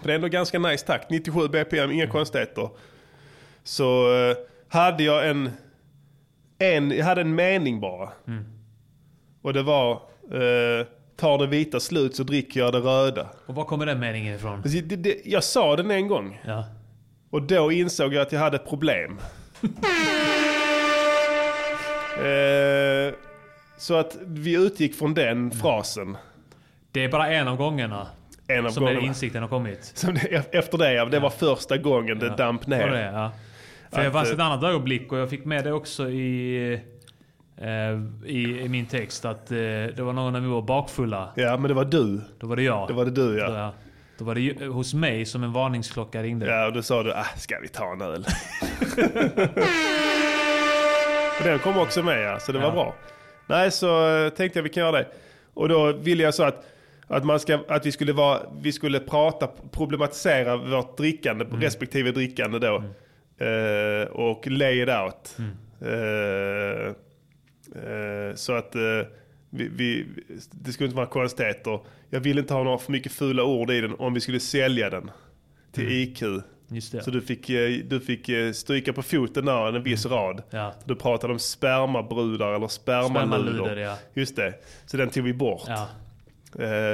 För 0.00 0.06
det 0.06 0.12
är 0.12 0.14
ändå 0.14 0.28
ganska 0.28 0.58
nice 0.58 0.86
takt, 0.86 1.10
97 1.10 1.48
BPM, 1.48 1.90
inga 1.90 2.06
konstigheter. 2.06 2.68
Så 3.64 4.14
eh, 4.14 4.36
hade 4.68 5.02
jag 5.02 5.28
en, 5.28 5.50
en, 6.58 6.90
jag 6.90 7.04
hade 7.04 7.20
en 7.20 7.34
mening 7.34 7.80
bara. 7.80 8.08
Och 9.42 9.52
det 9.52 9.62
var, 9.62 9.92
eh, 10.32 10.86
tar 11.16 11.38
det 11.38 11.46
vita 11.46 11.80
slut 11.80 12.16
så 12.16 12.22
dricker 12.22 12.60
jag 12.60 12.72
det 12.72 12.78
röda. 12.78 13.28
Och 13.46 13.54
var 13.54 13.64
kommer 13.64 13.86
den 13.86 14.00
meningen 14.00 14.34
ifrån? 14.34 14.62
Det, 14.64 14.96
det, 14.96 15.16
jag 15.24 15.44
sa 15.44 15.76
den 15.76 15.90
en 15.90 16.08
gång. 16.08 16.40
Ja. 16.46 16.64
Och 17.32 17.42
då 17.42 17.72
insåg 17.72 18.14
jag 18.14 18.22
att 18.22 18.32
jag 18.32 18.40
hade 18.40 18.56
ett 18.56 18.68
problem. 18.68 19.18
eh, 22.18 23.14
så 23.78 23.94
att 23.94 24.18
vi 24.26 24.54
utgick 24.66 24.94
från 24.94 25.14
den 25.14 25.50
frasen. 25.50 26.16
Det 26.92 27.04
är 27.04 27.08
bara 27.08 27.28
en 27.28 27.48
av 27.48 27.56
gångerna 27.56 28.06
En 28.48 28.66
av 28.66 28.70
som 28.70 28.84
den 28.84 28.94
gångerna. 28.94 29.08
insikten 29.08 29.42
har 29.42 29.48
kommit. 29.48 29.84
Som 29.94 30.14
det, 30.14 30.54
efter 30.54 30.78
det, 30.78 30.92
ja, 30.94 31.04
det 31.04 31.20
var 31.20 31.30
första 31.30 31.76
gången 31.76 32.18
det 32.18 32.28
damp 32.36 32.66
ner. 32.66 32.90
Det, 32.90 33.00
ja. 33.02 33.32
För 33.90 34.00
det 34.00 34.06
Att, 34.06 34.12
fanns 34.12 34.28
eh, 34.28 34.34
ett 34.34 34.40
annat 34.40 34.64
ögonblick 34.64 35.12
och 35.12 35.18
jag 35.18 35.30
fick 35.30 35.44
med 35.44 35.64
det 35.64 35.72
också 35.72 36.10
i, 36.10 36.72
eh, 37.56 37.68
i, 38.24 38.60
i 38.64 38.68
min 38.68 38.86
text. 38.86 39.24
Att 39.24 39.50
eh, 39.50 39.56
det 39.56 39.98
var 39.98 40.12
någon 40.12 40.32
när 40.32 40.40
vi 40.40 40.46
var 40.46 40.62
bakfulla. 40.62 41.32
Ja, 41.34 41.56
men 41.56 41.68
det 41.68 41.74
var 41.74 41.84
du. 41.84 42.20
Då 42.38 42.46
var 42.46 42.56
det 42.56 42.62
jag. 42.62 42.88
Det 42.88 42.94
var 42.94 43.04
det 43.04 43.10
du, 43.10 43.38
ja. 43.38 43.72
Då, 44.22 44.26
var 44.26 44.34
det 44.34 44.40
ju- 44.40 44.68
hos 44.68 44.94
mig 44.94 45.24
som 45.26 45.44
en 45.44 45.52
varningsklocka 45.52 46.22
ringde. 46.22 46.46
Ja, 46.46 46.66
och 46.66 46.72
då 46.72 46.82
sa 46.82 47.02
du, 47.02 47.12
ah, 47.12 47.24
ska 47.36 47.58
vi 47.62 47.68
ta 47.68 47.92
en 47.92 48.00
öl? 48.02 48.24
Den 51.44 51.58
kom 51.58 51.78
också 51.78 52.02
med, 52.02 52.22
ja, 52.22 52.38
så 52.40 52.52
det 52.52 52.58
var 52.58 52.66
Ja. 52.66 52.72
bra. 52.72 52.94
Nej, 53.46 53.70
så 53.70 54.16
eh, 54.24 54.28
tänkte 54.28 54.58
jag 54.58 54.62
vi 54.64 54.68
kan 54.68 54.80
göra 54.82 54.92
det. 54.98 55.06
Och 55.54 55.68
då 55.68 55.92
ville 55.92 56.22
jag 56.22 56.34
så 56.34 56.42
att, 56.42 56.66
att, 57.06 57.24
man 57.24 57.40
ska, 57.40 57.58
att 57.68 57.86
vi, 57.86 57.92
skulle 57.92 58.12
vara, 58.12 58.40
vi 58.62 58.72
skulle 58.72 59.00
prata, 59.00 59.48
problematisera 59.72 60.56
vårt 60.56 60.96
drickande, 60.96 61.44
Mm. 61.44 61.60
respektive 61.60 62.10
drickande 62.12 62.58
då. 62.58 62.82
Eh, 63.46 64.06
och 64.12 64.46
lay 64.46 64.82
it 64.82 64.88
out. 64.88 65.36
Mm. 65.38 65.50
Eh, 65.84 66.86
eh, 67.92 68.34
så 68.34 68.52
att 68.52 68.74
eh, 68.74 68.80
vi, 69.54 69.68
vi, 69.68 70.06
det 70.50 70.72
skulle 70.72 70.86
inte 70.86 70.96
vara 70.96 71.06
konstigheter. 71.06 71.80
Jag 72.10 72.20
vill 72.20 72.38
inte 72.38 72.54
ha 72.54 72.62
några 72.62 72.78
för 72.78 72.92
mycket 72.92 73.12
fula 73.12 73.44
ord 73.44 73.70
i 73.70 73.80
den 73.80 73.94
om 73.98 74.14
vi 74.14 74.20
skulle 74.20 74.40
sälja 74.40 74.90
den 74.90 75.10
till 75.72 75.92
IQ. 75.92 76.22
Mm. 76.22 76.42
Just 76.68 76.92
det. 76.92 77.02
Så 77.04 77.10
du 77.10 77.20
fick, 77.20 77.50
eh, 77.50 77.70
du 77.84 78.00
fick 78.00 78.28
eh, 78.28 78.52
stryka 78.52 78.92
på 78.92 79.02
foten 79.02 79.44
där 79.44 79.76
en 79.76 79.82
viss 79.82 80.06
rad. 80.06 80.34
Mm. 80.34 80.44
Ja. 80.50 80.74
Du 80.84 80.96
pratade 80.96 81.32
om 81.32 81.38
spermabrudar 81.38 82.54
eller 82.54 82.68
spermaludor. 82.68 83.44
Spermaludor, 83.46 83.78
ja. 83.78 83.98
Just 84.14 84.36
det. 84.36 84.54
Så 84.86 84.96
den 84.96 85.10
tog 85.10 85.24
vi 85.24 85.32
bort. 85.32 85.62
Ja. 85.66 85.88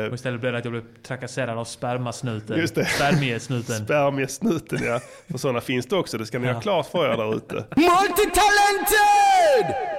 Och 0.08 0.14
istället 0.14 0.40
blev 0.40 0.52
det 0.52 0.58
att 0.58 0.64
jag 0.64 0.72
blev 0.72 0.84
trakasserad 1.02 1.58
av 1.58 1.64
spermasnuten. 1.64 2.58
Just 2.58 2.74
det. 2.74 2.84
Spermiesnuten. 2.84 3.76
Spermiesnuten 3.84 4.78
ja. 4.84 5.00
För 5.30 5.38
sådana 5.38 5.60
finns 5.60 5.86
det 5.86 5.96
också. 5.96 6.18
Det 6.18 6.26
ska 6.26 6.38
ni 6.38 6.46
ha 6.46 6.54
Ja. 6.54 6.60
klart 6.60 6.86
för 6.86 7.12
er 7.12 7.16
där 7.16 7.36
ute. 7.36 7.54
Multitalented! 7.76 9.97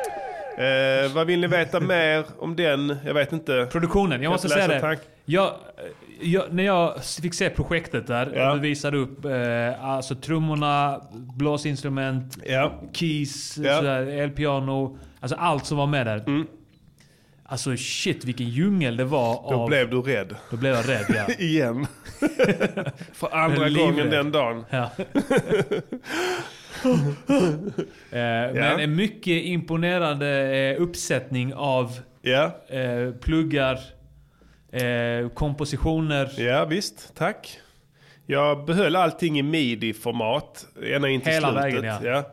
Eh, 0.59 1.13
vad 1.13 1.27
vill 1.27 1.39
ni 1.39 1.47
veta 1.47 1.79
mer 1.79 2.25
om 2.39 2.55
den? 2.55 2.97
Jag 3.05 3.13
vet 3.13 3.33
inte. 3.33 3.67
Produktionen, 3.71 4.21
jag 4.21 4.29
måste 4.29 4.49
säga 4.49 4.67
det. 4.67 4.79
tank- 4.81 4.99
Jag, 5.25 5.53
jag, 6.21 6.53
när 6.53 6.63
jag 6.63 7.03
fick 7.21 7.33
se 7.33 7.49
projektet 7.49 8.07
där, 8.07 8.31
Ja. 8.35 8.53
du 8.53 8.59
visade 8.59 8.97
upp 8.97 9.25
eh, 9.25 9.85
alltså 9.85 10.15
trummorna, 10.15 11.01
blåsinstrument, 11.37 12.37
Ja. 12.45 12.73
keys, 12.93 13.57
Ja. 13.57 13.75
sådär, 13.77 14.01
elpiano. 14.07 14.97
Alltså 15.19 15.35
allt 15.37 15.65
som 15.65 15.77
var 15.77 15.87
med 15.87 16.05
där. 16.07 16.17
Mm. 16.27 16.47
Alltså 17.45 17.77
shit 17.77 18.25
vilken 18.25 18.49
djungel 18.49 18.97
det 18.97 19.05
var 19.05 19.33
Då 19.33 19.55
av... 19.61 19.67
blev 19.67 19.89
du 19.89 20.01
rädd. 20.01 20.35
Då 20.51 20.57
blev 20.57 20.75
jag 20.75 20.89
rädd 20.89 21.05
ja. 21.09 21.33
Igen. 21.39 21.87
för 23.13 23.35
andra 23.35 23.69
gången 23.69 24.09
den 24.09 24.31
dagen. 24.31 24.65
ja. 24.69 24.89
eh, 28.11 28.53
Men 28.53 28.79
en 28.79 28.95
mycket 28.95 29.43
imponerande 29.43 30.27
eh, 30.57 30.81
uppsättning 30.81 31.53
av 31.53 31.99
Ja. 32.21 32.51
eh, 32.67 33.11
pluggar, 33.21 33.79
eh, 34.71 35.29
kompositioner. 35.29 36.29
Ja, 36.37 36.65
visst. 36.65 37.15
Tack. 37.15 37.59
Jag 38.25 38.65
behöll 38.65 38.95
allting 38.95 39.39
i 39.39 39.43
midi-format 39.43 40.65
ända 40.95 41.09
in 41.09 41.21
till 41.21 41.31
Hela 41.33 41.61
slutet. 41.61 41.83
vägen, 41.83 42.03
ja. 42.03 42.23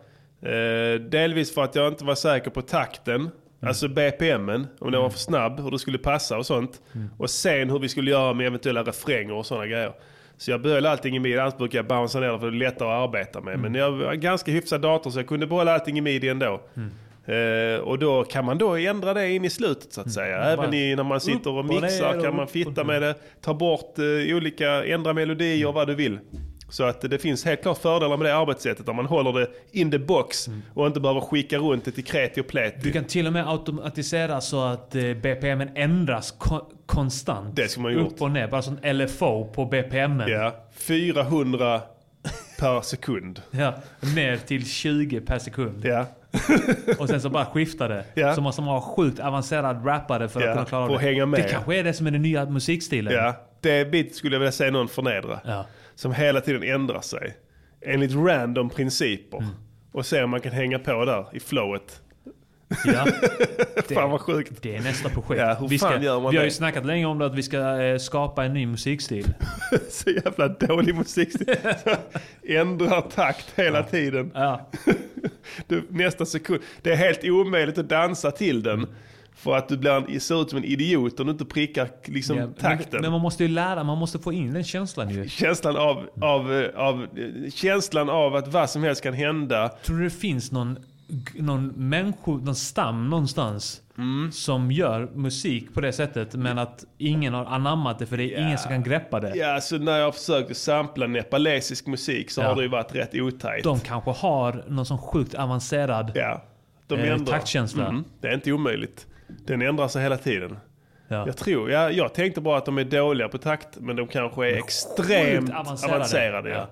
Eh, 0.51 1.01
delvis 1.01 1.55
för 1.55 1.65
att 1.65 1.75
jag 1.75 1.89
inte 1.89 2.05
var 2.05 2.15
säker 2.15 2.51
på 2.51 2.63
takten. 2.63 3.31
Alltså 3.63 3.89
BPMen, 3.89 4.67
om 4.79 4.93
den 4.93 5.03
var 5.03 5.11
för 5.11 5.19
snabb, 5.19 5.61
hur 5.61 5.71
det 5.71 5.79
skulle 5.79 5.99
passa 5.99 6.39
och 6.39 6.47
sånt. 6.47 6.81
Och 7.19 7.31
sen 7.31 7.71
hur 7.71 7.79
vi 7.79 7.89
skulle 7.89 8.11
göra 8.11 8.33
med 8.35 8.47
eventuella 8.47 8.83
refränger 8.83 9.33
och 9.35 9.47
sådana 9.47 9.67
grejer. 9.67 9.93
Så 10.39 10.51
jag 10.51 10.63
behöll 10.63 10.87
allting 10.87 11.17
i 11.17 11.19
midi, 11.19 11.39
annars 11.39 11.57
brukar 11.57 11.79
jag 11.79 11.87
bouncea 11.87 12.21
ner 12.21 12.39
för 12.39 12.51
det 12.51 12.57
är 12.57 12.59
lättare 12.59 12.89
att 12.89 13.09
arbeta 13.09 13.41
med. 13.41 13.59
Men 13.59 13.75
jag 13.75 13.91
var 13.91 14.13
en 14.13 14.21
ganska 14.21 14.51
hyfsad 14.53 14.81
dator 14.81 15.11
så 15.11 15.19
jag 15.19 15.27
kunde 15.27 15.47
behålla 15.47 15.75
allting 15.75 15.99
i 15.99 16.01
midi 16.01 16.29
ändå. 16.29 16.61
Eh, 17.27 17.81
och 17.81 17.99
då 17.99 18.25
kan 18.25 18.45
man 18.45 18.59
då 18.59 18.77
ändra 18.77 19.15
det 19.15 19.31
in 19.31 19.45
i 19.45 19.51
slutet 19.51 19.93
så 19.93 20.01
att 20.01 20.13
säga. 20.13 20.37
Även 20.37 20.75
i, 20.75 20.97
när 20.97 21.05
man 21.05 21.21
sitter 21.21 21.51
och 21.51 21.59
och 21.59 21.65
mixar 21.65 22.17
och 22.17 22.23
kan 22.25 22.37
man 22.37 22.49
fitta 22.49 22.81
och 22.81 22.87
med 22.87 23.03
det. 23.03 23.15
Ta 23.41 23.55
bort 23.55 23.99
eh, 23.99 24.37
olika, 24.37 24.85
ändra 24.85 25.13
melodier 25.13 25.73
vad 25.73 25.87
du 25.89 25.95
vill. 25.95 26.19
Så 26.69 26.85
att 26.85 27.01
det 27.01 27.19
finns 27.19 27.45
helt 27.45 27.63
klart 27.63 27.79
fördelar 27.79 28.17
med 28.17 28.27
det 28.27 28.37
arbetssättet. 28.37 28.89
Om 28.89 28.97
man 28.97 29.07
håller 29.07 29.33
det 29.33 29.49
in 29.73 29.91
the 29.91 29.99
box 29.99 30.49
och 30.75 30.87
inte 30.87 31.01
behöver 31.01 31.21
skicka 31.21 31.59
runt 31.59 31.85
det 31.85 31.91
till 31.91 32.05
kreti 32.05 32.41
och 32.41 32.47
pleti. 32.47 32.79
Du 32.83 32.93
kan 32.93 33.05
till 33.05 33.27
och 33.27 33.33
med 33.33 33.49
automatisera 33.49 34.41
så 34.41 34.63
att 34.65 34.95
eh, 34.95 35.03
BPMen 35.15 35.71
ändras 35.75 36.31
ko- 36.39 36.71
konstant. 36.87 37.57
Det 37.57 37.69
ska 37.69 37.81
man 37.81 37.93
gjort. 37.93 38.13
Upp 38.13 38.23
och 38.23 38.31
ner. 38.31 38.49
Bara 38.49 38.63
som 38.63 38.79
LFO 38.83 39.45
på 39.45 39.65
BPMen. 39.65 40.29
Ja, 40.29 40.55
400 40.75 41.81
per 42.59 42.81
sekund. 42.81 43.43
Ja, 43.51 43.75
ner 44.15 44.37
till 44.37 44.67
20 44.67 45.21
per 45.21 45.39
sekund. 45.39 45.85
Ja. 45.85 46.07
Och 46.99 47.09
sen 47.09 47.21
så 47.21 47.31
bara 47.31 47.45
skiftar 47.47 47.89
det. 47.89 48.05
Ja. 48.15 48.35
Så 48.35 48.41
måste 48.41 48.63
man 48.63 48.71
vara 48.71 48.81
sjukt 48.83 49.21
avancerad 49.21 49.87
rappare 49.87 50.29
för 50.29 50.41
att 50.41 50.47
Ja, 50.47 50.53
kunna 50.53 50.65
klara 50.67 50.85
att 50.85 51.01
det. 51.01 51.07
hänga 51.07 51.27
med, 51.27 51.41
Det 51.41 51.45
ja. 51.45 51.49
kanske 51.51 51.77
är 51.77 51.85
det 51.85 51.93
som 51.93 52.07
är 52.07 52.11
den 52.11 52.23
nya 52.23 52.45
musikstilen. 52.47 53.13
Ja, 53.15 53.35
det 53.61 53.91
bit 53.91 54.15
skulle 54.17 54.35
jag 54.35 54.41
vilja 54.41 54.53
säga 54.53 54.71
någon 54.71 54.89
förnedra. 54.89 55.41
Ja. 55.45 55.67
Som 55.95 56.13
hela 56.15 56.41
tiden 56.41 56.63
ändrar 56.63 57.01
sig. 57.01 57.37
Enligt 57.87 58.15
random 58.15 58.71
principer. 58.71 59.39
Mm. 59.39 59.51
Och 59.93 60.07
se 60.07 60.23
om 60.23 60.31
man 60.31 60.41
kan 60.41 60.53
hänga 60.53 60.79
på 60.79 61.05
där 61.05 61.27
i 61.33 61.41
flowet. 61.41 62.01
Ja. 62.85 63.07
Fan 63.95 64.11
vad 64.11 64.21
sjukt. 64.21 64.63
Det 64.63 64.77
är 64.77 64.81
nästa 64.83 65.09
projekt. 65.09 65.41
Ja, 65.41 65.57
hur 65.61 65.69
vi, 65.69 65.79
fan 65.79 66.03
gör 66.03 66.21
man 66.21 66.31
vi 66.31 66.37
har 66.37 66.43
det? 66.43 66.49
ju 66.49 66.51
snackat 66.51 66.87
länge 66.87 67.07
om 67.07 67.19
det, 67.19 67.27
att 67.27 67.35
vi 67.35 67.43
ska 67.43 67.83
eh, 67.83 67.99
skapa 67.99 68.45
en 68.45 68.53
ny 68.55 68.67
musikstil. 68.67 69.35
Så 69.91 70.11
jävla 70.11 70.49
dålig 70.49 70.95
musik. 70.95 71.29
Ändrar 72.49 73.01
takt 73.01 73.53
hela 73.57 73.83
tiden. 73.83 74.31
Ja. 74.35 74.71
Du, 75.69 75.87
nästa 75.91 76.27
sekund. 76.27 76.61
Det 76.83 76.93
är 76.93 76.97
helt 76.97 77.25
omöjligt 77.25 77.79
att 77.79 77.89
dansa 77.89 78.31
till 78.31 78.63
den. 78.63 78.87
För 79.37 79.57
att 79.57 79.69
du 79.69 79.77
blir, 79.77 80.19
ser 80.19 80.43
ut 80.43 80.51
som 80.51 80.59
en 80.59 80.65
idiot 80.65 81.21
om 81.21 81.27
du 81.27 81.33
inte 81.33 81.45
prickar 81.45 81.89
liksom, 82.05 82.37
Ja, 82.37 82.47
takten. 82.61 82.89
Men, 82.93 83.03
men 83.03 83.11
man 83.13 83.21
måste 83.21 83.45
ju 83.45 83.49
lära, 83.49 83.85
man 83.85 83.99
måste 83.99 84.19
få 84.19 84.33
in 84.33 84.53
den 84.53 84.65
känslan 84.65 85.11
ju. 85.11 85.29
Känslan 85.29 85.77
av, 85.77 86.09
av, 86.21 86.55
eh, 86.55 86.81
av, 86.81 87.03
eh, 87.03 87.51
känslan 87.51 88.11
av 88.11 88.37
att 88.37 88.49
vad 88.49 88.71
som 88.71 88.83
helst 88.83 89.03
kan 89.03 89.15
hända. 89.15 89.69
Tror 89.69 89.99
du 89.99 90.05
det 90.05 90.11
finns 90.11 90.53
någon, 90.53 90.79
någon 91.35 91.67
människo, 91.89 92.33
någon 92.37 92.55
stam 92.55 93.11
någonstans 93.11 93.83
som 94.33 94.71
gör 94.73 95.09
musik 95.15 95.75
på 95.75 95.81
det 95.81 95.93
sättet 95.93 96.35
men 96.35 96.59
att 96.59 96.85
ingen 96.99 97.35
har 97.35 97.45
anammat 97.45 97.99
det 97.99 98.07
för 98.07 98.17
det 98.17 98.35
är 98.35 98.41
ingen 98.47 98.59
som 98.59 98.69
kan 98.69 98.83
greppa 98.83 99.21
det? 99.21 99.37
Ja, 99.37 99.61
så 99.61 99.79
när 99.79 99.99
jag 99.99 100.05
har 100.05 100.13
försökt 100.13 100.51
att 100.51 100.57
sampla 100.57 101.07
nepalesisk 101.07 101.87
musik 101.87 102.31
så 102.31 102.41
Ja. 102.41 102.49
har 102.49 102.57
det 102.57 102.63
ju 102.63 102.69
varit 102.69 102.95
rätt 102.95 103.15
otajt. 103.15 103.65
De 103.65 103.81
kanske 103.81 104.11
har 104.11 104.65
någon 104.69 104.87
sån 104.87 104.99
sjukt 104.99 105.35
avancerad 105.35 106.13
ja, 106.15 106.43
de 106.87 106.95
eh, 107.01 107.19
taktkänsla. 107.19 107.87
Mm, 107.89 108.05
det 108.21 108.29
är 108.29 108.35
inte 108.35 108.53
omöjligt. 108.53 109.07
Den 109.47 109.63
ändrar 109.63 109.89
sig 109.89 110.03
hela 110.03 110.17
tiden. 110.17 110.59
Ja. 111.09 111.27
Jag 111.27 111.37
tror, 111.37 111.71
ja, 111.71 111.91
jag 111.91 112.15
tänkte 112.15 112.41
bara 112.41 112.59
att 112.59 112.65
de 112.67 112.79
är 112.79 112.85
dåliga 112.85 113.29
på 113.29 113.39
takt, 113.39 113.69
men 113.81 113.97
de 113.97 114.07
kanske 114.07 114.51
är 114.51 114.57
extremt 114.59 115.51
avancerade. 115.51 115.95
avancerade. 115.97 116.49
ja. 116.51 116.57
Ja. 116.57 116.67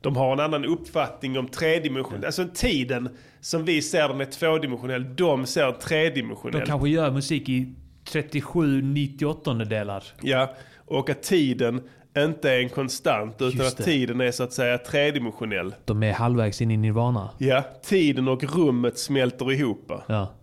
De 0.00 0.16
har 0.16 0.32
en 0.32 0.40
annan 0.40 0.64
uppfattning 0.64 1.38
om 1.38 1.48
tredimensionell, 1.48 2.24
alltså 2.24 2.46
tiden 2.54 3.08
som 3.40 3.64
vi 3.64 3.82
ser 3.82 4.08
den 4.08 4.20
är 4.20 4.24
tvådimensionell, 4.24 5.16
de 5.16 5.46
ser 5.46 5.66
De 5.66 5.72
tredimensionell. 5.72 6.66
kanske 6.66 6.88
gör 6.88 7.10
musik 7.10 7.48
i 7.48 7.74
37 8.04 8.82
98 8.82 9.54
delar. 9.54 10.04
Ja, 10.22 10.54
och 10.86 11.10
att 11.10 11.22
tiden 11.22 11.82
inte 12.18 12.50
är 12.52 12.58
en 12.60 12.68
konstant 12.68 13.42
utan 13.42 13.66
att 13.66 13.76
tiden 13.76 14.20
är 14.20 14.30
så 14.30 14.42
att 14.42 14.52
säga 14.52 14.78
tredimensionell. 14.78 15.74
De 15.84 16.02
är 16.02 16.12
halvvägs 16.12 16.60
in 16.60 16.70
i 16.70 16.76
nirvana. 16.76 17.30
Ja, 17.38 17.62
tiden 17.84 18.28
och 18.28 18.44
rummet 18.56 18.98
smälter 18.98 19.52
ihop 19.52 19.92
Ja. 20.06 20.34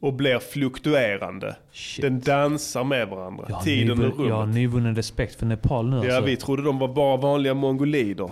Och 0.00 0.12
blir 0.12 0.38
fluktuerande. 0.38 1.56
Den 2.00 2.20
dansar 2.20 2.84
med 2.84 3.08
varandra, 3.08 3.44
Jag 3.48 3.54
har, 3.56 3.62
tiden 3.62 3.90
och 3.90 3.96
nyvun- 3.96 4.10
rummet. 4.12 4.28
jag 4.28 4.34
har 4.36 4.46
nyvunnen 4.46 4.96
respekt 4.96 5.34
för 5.38 5.46
Nepal 5.46 5.90
nu 5.90 5.96
Ja, 5.96 6.02
alltså. 6.02 6.20
vi 6.20 6.36
trodde 6.36 6.62
de 6.62 6.78
var 6.78 6.88
bara 6.88 7.16
vanliga 7.16 7.54
mongolider. 7.54 8.24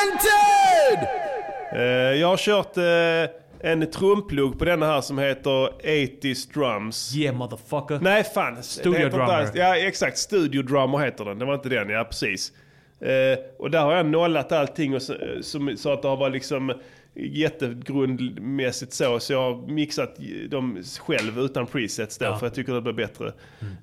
Multitalented! 0.00 1.08
Eh, 1.72 2.20
jag 2.20 2.28
har 2.28 2.36
kört 2.36 2.76
eh, 2.76 3.70
en 3.70 3.90
trumplugg 3.90 4.58
på 4.58 4.64
denna 4.64 4.86
här 4.86 5.00
som 5.00 5.18
heter 5.18 5.50
80s 5.84 6.52
Drums. 6.54 7.16
Yeah 7.16 7.36
motherfucker. 7.36 7.98
Nej 8.02 8.24
fan. 8.24 8.62
Studio 8.62 9.08
Drummer. 9.08 9.48
Ja 9.54 9.76
exakt, 9.76 10.18
Studio 10.18 10.62
Drummer 10.62 10.98
heter 10.98 11.24
den. 11.24 11.38
Det 11.38 11.44
var 11.44 11.54
inte 11.54 11.68
den, 11.68 11.88
ja 11.90 12.04
precis. 12.04 12.52
Eh, 13.00 13.38
och 13.58 13.70
där 13.70 13.80
har 13.80 13.92
jag 13.96 14.06
nollat 14.06 14.52
allting 14.52 14.94
och 14.94 15.02
så, 15.02 15.12
eh, 15.12 15.18
som, 15.42 15.76
så 15.76 15.92
att 15.92 16.02
det 16.02 16.08
har 16.08 16.16
varit 16.16 16.32
liksom 16.32 16.72
jättegrundmässigt 17.16 18.92
så. 18.92 19.20
Så 19.20 19.32
jag 19.32 19.52
har 19.52 19.66
mixat 19.66 20.16
dem 20.48 20.82
själv 21.00 21.38
utan 21.38 21.66
presets 21.66 22.18
då 22.18 22.36
för 22.36 22.46
jag 22.46 22.54
tycker 22.54 22.72
det 22.72 22.80
blir 22.80 22.92
bättre. 22.92 23.32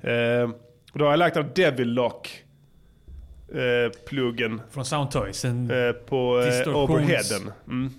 Eh, 0.01 0.49
och 0.93 0.99
då 0.99 1.05
har 1.05 1.11
jag 1.11 1.19
lagt 1.19 1.37
av 1.37 1.53
Devil 1.55 1.93
Lock 1.93 2.43
eh, 3.53 3.91
pluggen 4.05 4.61
Från 4.71 4.85
Soundtoys. 4.85 5.45
Eh, 5.45 5.91
på 5.91 6.39
eh, 6.65 6.77
overheaden. 6.77 7.51
Mm. 7.67 7.89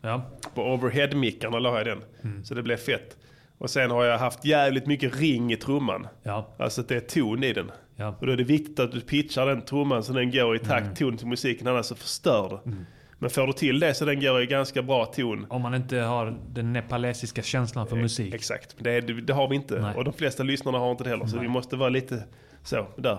Ja. 0.00 0.22
På 0.54 0.62
overhead-mickarna 0.62 1.58
la 1.58 1.78
jag 1.78 1.86
den. 1.86 2.02
Så 2.44 2.54
det 2.54 2.62
blev 2.62 2.76
fett. 2.76 3.16
Och 3.58 3.70
sen 3.70 3.90
har 3.90 4.04
jag 4.04 4.18
haft 4.18 4.44
jävligt 4.44 4.86
mycket 4.86 5.20
ring 5.20 5.52
i 5.52 5.56
trumman. 5.56 6.06
Ja. 6.22 6.48
Alltså 6.58 6.80
att 6.80 6.88
det 6.88 6.96
är 6.96 7.00
ton 7.00 7.44
i 7.44 7.52
den. 7.52 7.70
Ja. 7.96 8.16
Och 8.20 8.26
då 8.26 8.32
är 8.32 8.36
det 8.36 8.44
viktigt 8.44 8.80
att 8.80 8.92
du 8.92 9.00
pitchar 9.00 9.46
den 9.46 9.62
trumman 9.62 10.04
så 10.04 10.12
den 10.12 10.30
går 10.30 10.56
i 10.56 10.58
takt 10.58 10.98
ton 10.98 11.16
till 11.16 11.26
musiken, 11.26 11.66
annars 11.66 11.86
så 11.86 11.94
förstör 11.94 12.60
det. 12.64 12.72
Men 13.22 13.30
får 13.30 13.46
du 13.46 13.52
till 13.52 13.80
det 13.80 13.94
så 13.94 14.04
den 14.04 14.20
går 14.20 14.42
i 14.42 14.46
ganska 14.46 14.82
bra 14.82 15.04
ton. 15.06 15.46
Om 15.50 15.62
man 15.62 15.74
inte 15.74 15.96
har 15.98 16.38
den 16.48 16.72
nepalesiska 16.72 17.42
känslan 17.42 17.86
för 17.86 17.96
musik. 17.96 18.34
Exakt, 18.34 18.76
det, 18.78 19.00
det, 19.00 19.20
det 19.20 19.32
har 19.32 19.48
vi 19.48 19.56
inte. 19.56 19.80
Nej. 19.80 19.94
Och 19.96 20.04
de 20.04 20.12
flesta 20.12 20.42
lyssnarna 20.42 20.78
har 20.78 20.90
inte 20.90 21.04
det 21.04 21.10
heller. 21.10 21.26
Så 21.26 21.38
vi 21.38 21.48
måste 21.48 21.76
vara 21.76 21.88
lite 21.88 22.24
så, 22.62 22.86
där. 22.96 23.12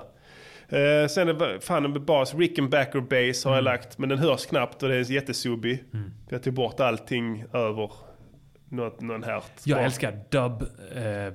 Eh, 0.70 1.08
sen 1.08 1.30
är 1.30 1.34
det 1.34 1.62
fan 1.62 1.92
med 1.92 2.02
bas, 2.02 2.36
Rickenbacker 2.36 3.00
bass 3.02 3.44
har 3.46 3.52
Mm. 3.52 3.56
jag 3.56 3.64
lagt. 3.64 3.98
Men 3.98 4.10
den 4.10 4.18
hörs 4.20 4.46
knappt 4.46 4.84
och 4.84 4.90
det 4.90 4.96
är 4.96 5.12
jättesubbig. 5.12 5.84
För 5.92 6.36
jag 6.36 6.44
tog 6.44 6.54
bort 6.54 6.80
allting 6.80 7.46
över 7.54 7.92
något, 8.70 9.02
någon 9.02 9.24
härt. 9.24 9.44
Jag 9.64 9.78
Bara- 9.78 9.86
älskar 9.86 10.20
dub 10.30 10.62
eh, 10.96 11.34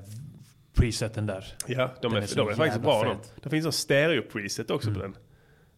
preseten 0.75 1.27
där. 1.27 1.45
Ja, 1.67 1.91
de 2.03 2.13
Den 2.15 2.23
är, 2.23 2.33
är 2.33 2.37
de 2.37 2.49
är 2.49 2.53
faktiskt 2.55 2.83
bra 2.83 3.05
de. 3.05 3.17
Det 3.43 3.51
finns 3.51 3.67
en 3.67 3.73
stereo-preset 3.73 4.71
också 4.71 4.95
på 4.95 5.01
den. 5.01 5.17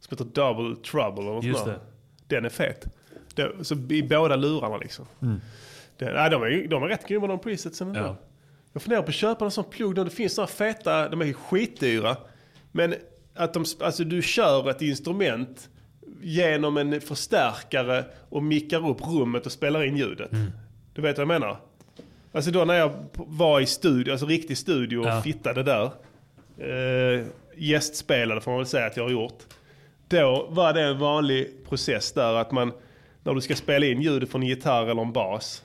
Som 0.00 0.10
heter 0.18 0.24
Double 0.24 0.76
Trouble 0.76 1.22
eller 1.22 1.32
något 1.32 1.44
Just 1.44 1.58
sånt 1.58 1.70
där. 1.70 1.80
Den 2.30 2.44
är 2.44 2.48
fet. 2.48 2.86
Det, 3.34 3.52
så 3.62 3.74
I 3.74 4.02
båda 4.02 4.36
lurarna 4.36 4.76
liksom. 4.76 5.06
Det, 5.98 6.12
nej, 6.12 6.30
de, 6.30 6.42
är, 6.42 6.68
de 6.68 6.82
är 6.82 6.88
rätt 6.88 7.08
grymma 7.08 7.26
de 7.26 7.38
presetsen 7.38 7.88
ändå. 7.88 8.00
Ja. 8.00 8.16
Jag 8.72 8.82
funderar 8.82 9.02
på 9.02 9.08
att 9.08 9.14
köpa 9.14 9.44
en 9.44 9.50
sån 9.50 9.64
plugg. 9.64 9.94
Det 9.94 10.10
finns 10.10 10.34
såna 10.34 10.46
feta, 10.46 11.08
de 11.08 11.20
är 11.20 11.32
skitdyra. 11.32 12.16
Men 12.72 12.94
att 13.34 13.54
de, 13.54 13.64
alltså 13.80 14.04
du 14.04 14.22
kör 14.22 14.70
ett 14.70 14.82
instrument 14.82 15.68
genom 16.22 16.76
en 16.76 17.00
förstärkare 17.00 18.04
och 18.28 18.42
mickar 18.42 18.88
upp 18.90 19.06
rummet 19.08 19.46
och 19.46 19.52
spelar 19.52 19.84
in 19.84 19.96
ljudet. 19.96 20.32
Mm. 20.32 20.50
Du 20.94 21.02
vet 21.02 21.16
vad 21.18 21.22
jag 21.22 21.28
menar? 21.40 21.56
Alltså 22.32 22.50
då 22.50 22.64
när 22.64 22.74
jag 22.74 22.92
var 23.14 23.60
i 23.60 23.66
studio, 23.66 24.12
alltså 24.12 24.26
riktig 24.26 24.58
studio 24.58 24.98
och 24.98 25.06
Ja. 25.06 25.22
fittade 25.22 25.62
där. 25.62 25.90
Eh, 26.58 27.26
gästspelade 27.56 28.40
får 28.40 28.50
man 28.50 28.58
väl 28.58 28.66
säga 28.66 28.86
att 28.86 28.96
jag 28.96 29.04
har 29.04 29.10
gjort. 29.10 29.38
Då 30.10 30.46
var 30.50 30.72
det 30.72 30.82
en 30.82 30.98
vanlig 30.98 31.64
process 31.68 32.12
där 32.12 32.34
att 32.34 32.52
man, 32.52 32.72
när 33.22 33.34
du 33.34 33.40
ska 33.40 33.54
spela 33.54 33.86
in 33.86 34.02
ljudet 34.02 34.30
från 34.30 34.42
en 34.42 34.48
gitarr 34.48 34.86
eller 34.86 35.02
en 35.02 35.12
bas 35.12 35.64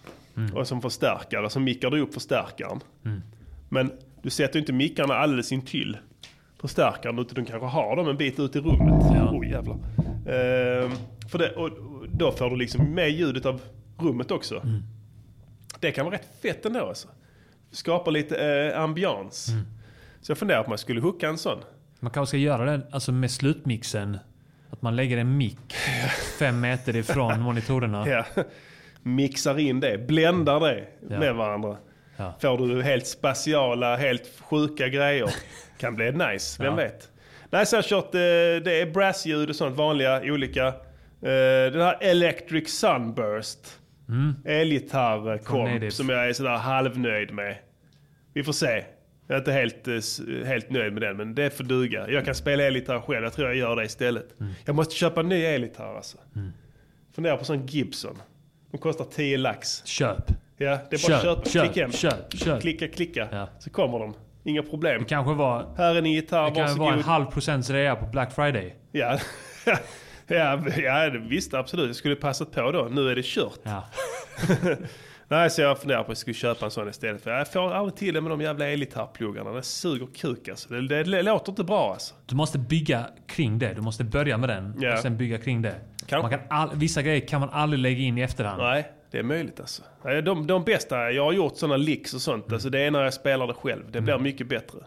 och 0.54 0.68
som 0.68 0.82
förstärkare 0.82 1.50
så 1.50 1.60
mickar 1.60 1.92
du 1.92 2.02
upp 2.02 2.14
förstärkaren. 2.14 2.80
Men 3.70 3.92
du 4.22 4.30
sätter 4.30 4.56
ju 4.56 4.60
inte 4.60 4.74
mickarna 4.74 5.14
alldeles 5.14 5.52
intill 5.52 5.98
förstärkaren 6.62 7.20
utan 7.20 7.44
du 7.44 7.52
kanske 7.52 7.68
har 7.68 7.96
dem 7.96 8.08
en 8.08 8.18
bit 8.18 8.40
ut 8.40 8.56
i 8.56 8.60
rummet. 8.60 9.04
Ja. 9.16 9.30
Oj 9.34 9.50
jävlar. 9.50 9.76
Ehm, 10.28 10.92
för 11.32 11.38
det, 11.38 11.50
och, 11.56 11.70
då 12.12 12.32
får 12.32 12.50
du 12.50 12.56
liksom 12.56 12.94
med 12.94 13.12
ljudet 13.12 13.46
av 13.46 13.62
rummet 13.98 14.32
också. 14.32 14.62
Det 15.80 15.92
kan 15.92 16.06
vara 16.06 16.16
rätt 16.16 16.28
fett 16.42 16.66
ändå 16.66 16.80
alltså. 16.80 17.08
Skapar 17.72 18.12
lite 18.12 18.46
eh, 18.46 18.82
ambians. 18.82 19.50
Så 20.22 20.32
jag 20.32 20.38
funderar 20.38 20.62
på 20.62 20.66
om 20.66 20.72
jag 20.72 20.80
skulle 20.80 21.02
hooka 21.02 21.30
en 21.30 21.38
sån. 21.38 21.58
Man 22.00 22.12
kanske 22.12 22.30
ska 22.30 22.38
göra 22.38 22.66
det 22.66 22.82
alltså 22.92 23.12
med 23.12 23.32
slutmixen. 23.32 24.18
Att 24.76 24.82
man 24.82 24.96
lägger 24.96 25.18
en 25.18 25.38
mick 25.38 25.74
fem 26.40 26.62
meter 26.62 26.96
ifrån 26.96 27.42
monitorerna. 27.42 28.08
Ja. 28.10 28.26
Mixar 29.04 29.60
in 29.60 29.80
det, 29.80 29.98
bländar 30.08 30.60
det 30.60 30.84
Ja. 31.10 31.20
med 31.20 31.36
varandra. 31.36 31.78
Ja. 32.18 32.34
Får 32.42 32.58
du 32.68 32.84
helt 32.84 33.08
spatiala, 33.08 33.96
helt 33.98 34.32
sjuka 34.50 34.88
grejer. 34.88 35.30
Kan 35.78 35.96
bli 35.96 36.12
nice, 36.12 36.64
vem 36.64 36.76
vet. 36.76 37.10
Nej, 37.50 37.66
så 37.66 37.76
har 37.76 37.84
jag 37.84 37.90
kört, 37.90 38.16
eh, 38.16 38.20
det 38.66 38.82
är 38.82 38.92
brassljud 38.94 39.50
och 39.50 39.56
sånt, 39.56 39.76
vanliga, 39.78 40.22
olika. 40.24 40.68
Eh, 40.68 40.74
Den 41.72 41.82
här 41.82 41.98
Electric 42.02 42.80
Sunburst. 42.80 43.80
Elgitarr-komp 44.46 45.70
Native. 45.70 45.92
som 45.92 46.10
jag 46.10 46.30
är 46.30 46.34
sådär 46.34 46.58
halvnöjd 46.58 47.32
med. 47.34 47.56
Vi 48.34 48.44
får 48.44 48.54
se. 48.54 48.84
Jag 49.28 49.36
är 49.36 49.40
inte 49.40 49.52
helt, 49.52 49.88
eh, 49.88 50.48
helt 50.48 50.70
nöjd 50.70 50.94
med 50.94 51.02
den, 51.02 51.18
men 51.18 51.36
det 51.36 51.50
får 51.58 51.64
duga. 51.64 52.10
Jag 52.10 52.26
kan 52.26 52.36
spela 52.36 52.64
elgitarr 52.64 53.00
själv, 53.02 53.24
jag 53.24 53.34
tror 53.34 53.48
jag 53.48 53.58
gör 53.58 53.76
det 53.76 53.84
istället. 53.86 54.36
Jag 54.66 54.76
måste 54.76 54.96
köpa 54.96 55.20
en 55.20 55.30
ny 55.30 55.42
elgitarr 55.44 55.96
alltså. 55.96 56.18
Funderar 57.16 57.38
på 57.38 57.46
sån 57.46 57.66
Gibson. 57.66 58.22
De 58.72 58.78
kostar 58.78 59.06
10 59.06 59.38
lax. 59.38 59.86
Köp. 59.86 60.32
Ja, 60.58 60.80
det 60.90 60.96
är 61.04 61.10
bara 61.10 61.22
Köp, 61.22 61.38
att 61.38 61.48
köpa. 61.48 61.66
köp, 61.66 61.74
Klick 61.74 61.78
hem. 61.84 61.92
köp, 61.92 62.34
köp. 62.38 62.62
Klicka, 62.62 62.88
klicka. 62.88 63.28
Ja. 63.32 63.48
Så 63.60 63.70
kommer 63.70 64.00
de. 64.00 64.14
Inga 64.44 64.64
problem. 64.64 65.00
Det 65.04 65.10
kanske 65.10 65.34
var, 65.34 65.74
Här 65.78 65.96
är 65.96 66.00
en 66.00 66.06
gitarr, 66.06 66.50
det 66.50 66.56
kan 66.56 66.62
varsågod. 66.64 66.86
vara 66.86 66.94
en 66.96 67.02
halv 67.04 67.26
procents 67.26 67.70
rea 67.70 67.96
på 67.96 68.06
Black 68.06 68.34
Friday. 68.36 68.76
Ja. 68.92 69.20
ja, 70.28 70.64
ja, 70.78 71.10
det 71.10 71.20
visste 71.20 71.60
absolut. 71.60 71.88
Jag 71.88 71.96
skulle 71.96 72.16
passat 72.16 72.52
på 72.52 72.72
då. 72.72 72.88
Nu 72.92 73.10
är 73.10 73.16
det 73.16 73.26
kört. 73.26 73.60
Ja. 73.64 73.84
Nej, 75.28 75.50
så 75.50 75.62
jag 75.62 75.80
funderar 75.80 76.00
på 76.00 76.04
att 76.04 76.08
jag 76.10 76.18
skulle 76.18 76.34
köpa 76.34 76.66
en 76.66 76.72
sån 76.72 76.90
istället. 76.90 77.22
För 77.24 77.32
jag 77.32 77.48
får 77.52 77.74
aldrig 77.74 77.96
till 77.96 78.14
det 78.14 78.22
med 78.22 78.32
de 78.32 78.42
jävla 78.42 78.68
elgitarrpluggarna. 78.68 79.52
Det 79.52 79.62
suger 79.64 80.08
kuk 80.16 80.48
alltså. 80.48 80.74
Det, 80.74 80.88
det, 80.88 81.04
det 81.04 81.22
låter 81.22 81.52
inte 81.52 81.64
bra 81.64 81.92
alltså. 81.94 82.16
Du 82.26 82.36
måste 82.36 82.58
bygga 82.60 83.06
kring 83.28 83.60
det. 83.60 83.74
Du 83.74 83.82
måste 83.82 84.04
börja 84.04 84.38
med 84.38 84.50
den 84.50 84.74
Ja. 84.80 84.94
och 84.94 85.00
sen 85.00 85.18
bygga 85.18 85.38
kring 85.38 85.62
det. 85.62 85.76
Kanske. 86.08 86.22
Man 86.22 86.30
kan 86.30 86.40
all, 86.50 86.70
vissa 86.76 87.02
grejer 87.02 87.28
kan 87.28 87.40
man 87.40 87.50
aldrig 87.50 87.80
lägga 87.80 88.00
in 88.00 88.18
i 88.18 88.22
efterhand. 88.22 88.62
Nej, 88.62 88.92
det 89.12 89.18
är 89.20 89.24
möjligt 89.24 89.60
alltså. 89.60 89.84
De, 90.26 90.48
de 90.48 90.64
bästa, 90.64 91.12
jag 91.12 91.24
har 91.26 91.34
gjort 91.34 91.58
sådana 91.58 91.78
licks 91.78 92.14
och 92.14 92.22
sånt, 92.22 92.54
alltså 92.54 92.70
det 92.70 92.80
är 92.80 92.92
när 92.92 93.04
jag 93.04 93.14
spelar 93.14 93.48
det 93.48 93.54
själv. 93.54 93.84
Det 93.92 94.02
blir 94.02 94.18
mycket 94.18 94.48
bättre. 94.50 94.78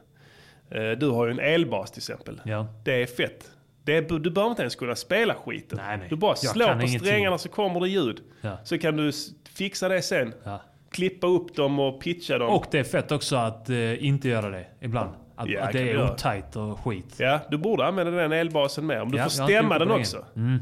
Eh, 0.71 0.91
Du 0.91 1.09
har 1.09 1.27
ju 1.27 1.33
en 1.33 1.41
elbas 1.41 1.91
till 1.91 2.01
exempel. 2.01 2.41
Ja. 2.45 2.67
Det 2.85 3.03
är 3.03 3.07
fett. 3.07 3.51
Det 3.89 3.97
är, 3.97 4.19
du 4.19 4.31
behöver 4.31 4.51
inte 4.51 4.63
ens 4.63 4.77
kunna 4.77 4.95
spela 4.95 5.35
skiten. 5.35 5.79
Nej, 5.87 5.99
nej. 5.99 6.07
Du 6.11 6.17
bara 6.17 6.35
slår 6.35 6.67
på 6.67 6.73
ingenting. 6.73 6.99
strängarna 7.01 7.39
så 7.39 7.49
kommer 7.49 7.81
det 7.81 7.89
ljud. 7.89 8.21
Ja. 8.41 8.59
Så 8.65 8.79
kan 8.79 8.97
du 8.97 9.11
fixa 9.53 9.89
det 9.89 10.03
sen. 10.03 10.35
Ja. 10.45 10.61
Klippa 10.91 11.27
upp 11.27 11.57
dem 11.57 11.79
och 11.79 12.01
pitcha 12.01 12.39
dem. 12.39 12.51
Och 12.51 12.67
det 12.71 12.79
är 12.79 12.85
fett 12.85 13.13
också 13.13 13.37
att 13.37 13.71
eh, 13.71 14.05
inte 14.05 14.29
göra 14.29 14.51
det 14.51 14.67
ibland. 14.81 15.11
Att, 15.37 15.49
Ja, 15.51 15.63
att 15.65 15.73
det 15.73 15.91
är 15.91 16.13
otajt 16.13 16.57
och 16.57 16.81
skit. 16.81 17.15
Ja, 17.19 17.41
du 17.51 17.59
borde 17.59 17.87
använda 17.87 18.13
den 18.13 18.33
elbasen 18.33 18.87
mer. 18.87 19.01
Om 19.01 19.11
du 19.11 19.17
Ja, 19.19 19.23
får 19.25 19.31
stämma 19.31 19.79
den 19.79 19.91
också. 19.91 20.25
Mm. 20.37 20.59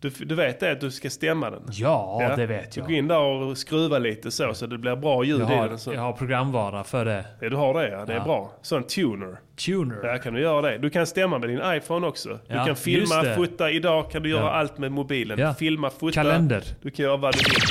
Du, 0.00 0.10
du 0.10 0.34
vet 0.34 0.60
det 0.60 0.72
att 0.72 0.80
du 0.80 0.90
ska 0.90 1.10
stämma 1.10 1.50
den. 1.50 1.62
Ja, 1.70 2.32
det 2.36 2.46
vet 2.46 2.72
Du 2.72 2.80
jag. 2.80 2.88
går 2.88 2.96
in 2.96 3.08
där 3.08 3.18
och 3.18 3.58
skruvar 3.58 4.00
lite 4.00 4.30
så, 4.30 4.54
så 4.54 4.66
det 4.66 4.78
blir 4.78 4.96
bra 4.96 5.24
ljud 5.24 5.40
Jag 5.40 5.50
i 5.50 5.54
har, 5.54 5.68
den. 5.68 5.78
Så. 5.78 5.92
jag 5.94 6.00
har 6.00 6.12
programvara 6.12 6.84
för 6.84 7.04
det. 7.04 7.24
Ja, 7.40 7.48
du 7.48 7.56
har 7.56 7.74
det 7.74 7.88
ja. 7.90 8.04
Det 8.04 8.12
är 8.12 8.16
Ja. 8.16 8.24
bra. 8.24 8.52
Sån 8.62 8.82
tuner. 8.82 9.36
Tuner. 9.66 10.02
Där 10.02 10.18
kan 10.18 10.34
du 10.34 10.40
göra 10.40 10.60
det. 10.70 10.78
Du 10.78 10.90
kan 10.90 11.06
stämma 11.06 11.38
med 11.38 11.48
din 11.48 11.60
iPhone 11.64 12.06
också. 12.06 12.28
Du 12.28 12.54
Ja, 12.54 12.64
kan 12.66 12.76
filma, 12.76 13.24
fota. 13.36 13.70
Idag 13.70 14.10
kan 14.10 14.22
du 14.22 14.30
göra 14.30 14.40
Ja. 14.44 14.50
allt 14.50 14.78
med 14.78 14.92
mobilen. 14.92 15.38
Ja. 15.38 15.54
Filma, 15.54 15.90
fota. 15.90 16.12
Kalender. 16.14 16.62
Du 16.82 16.90
kan 16.90 17.04
göra 17.04 17.16
vad 17.16 17.34
du 17.34 17.38
vill. 17.38 17.62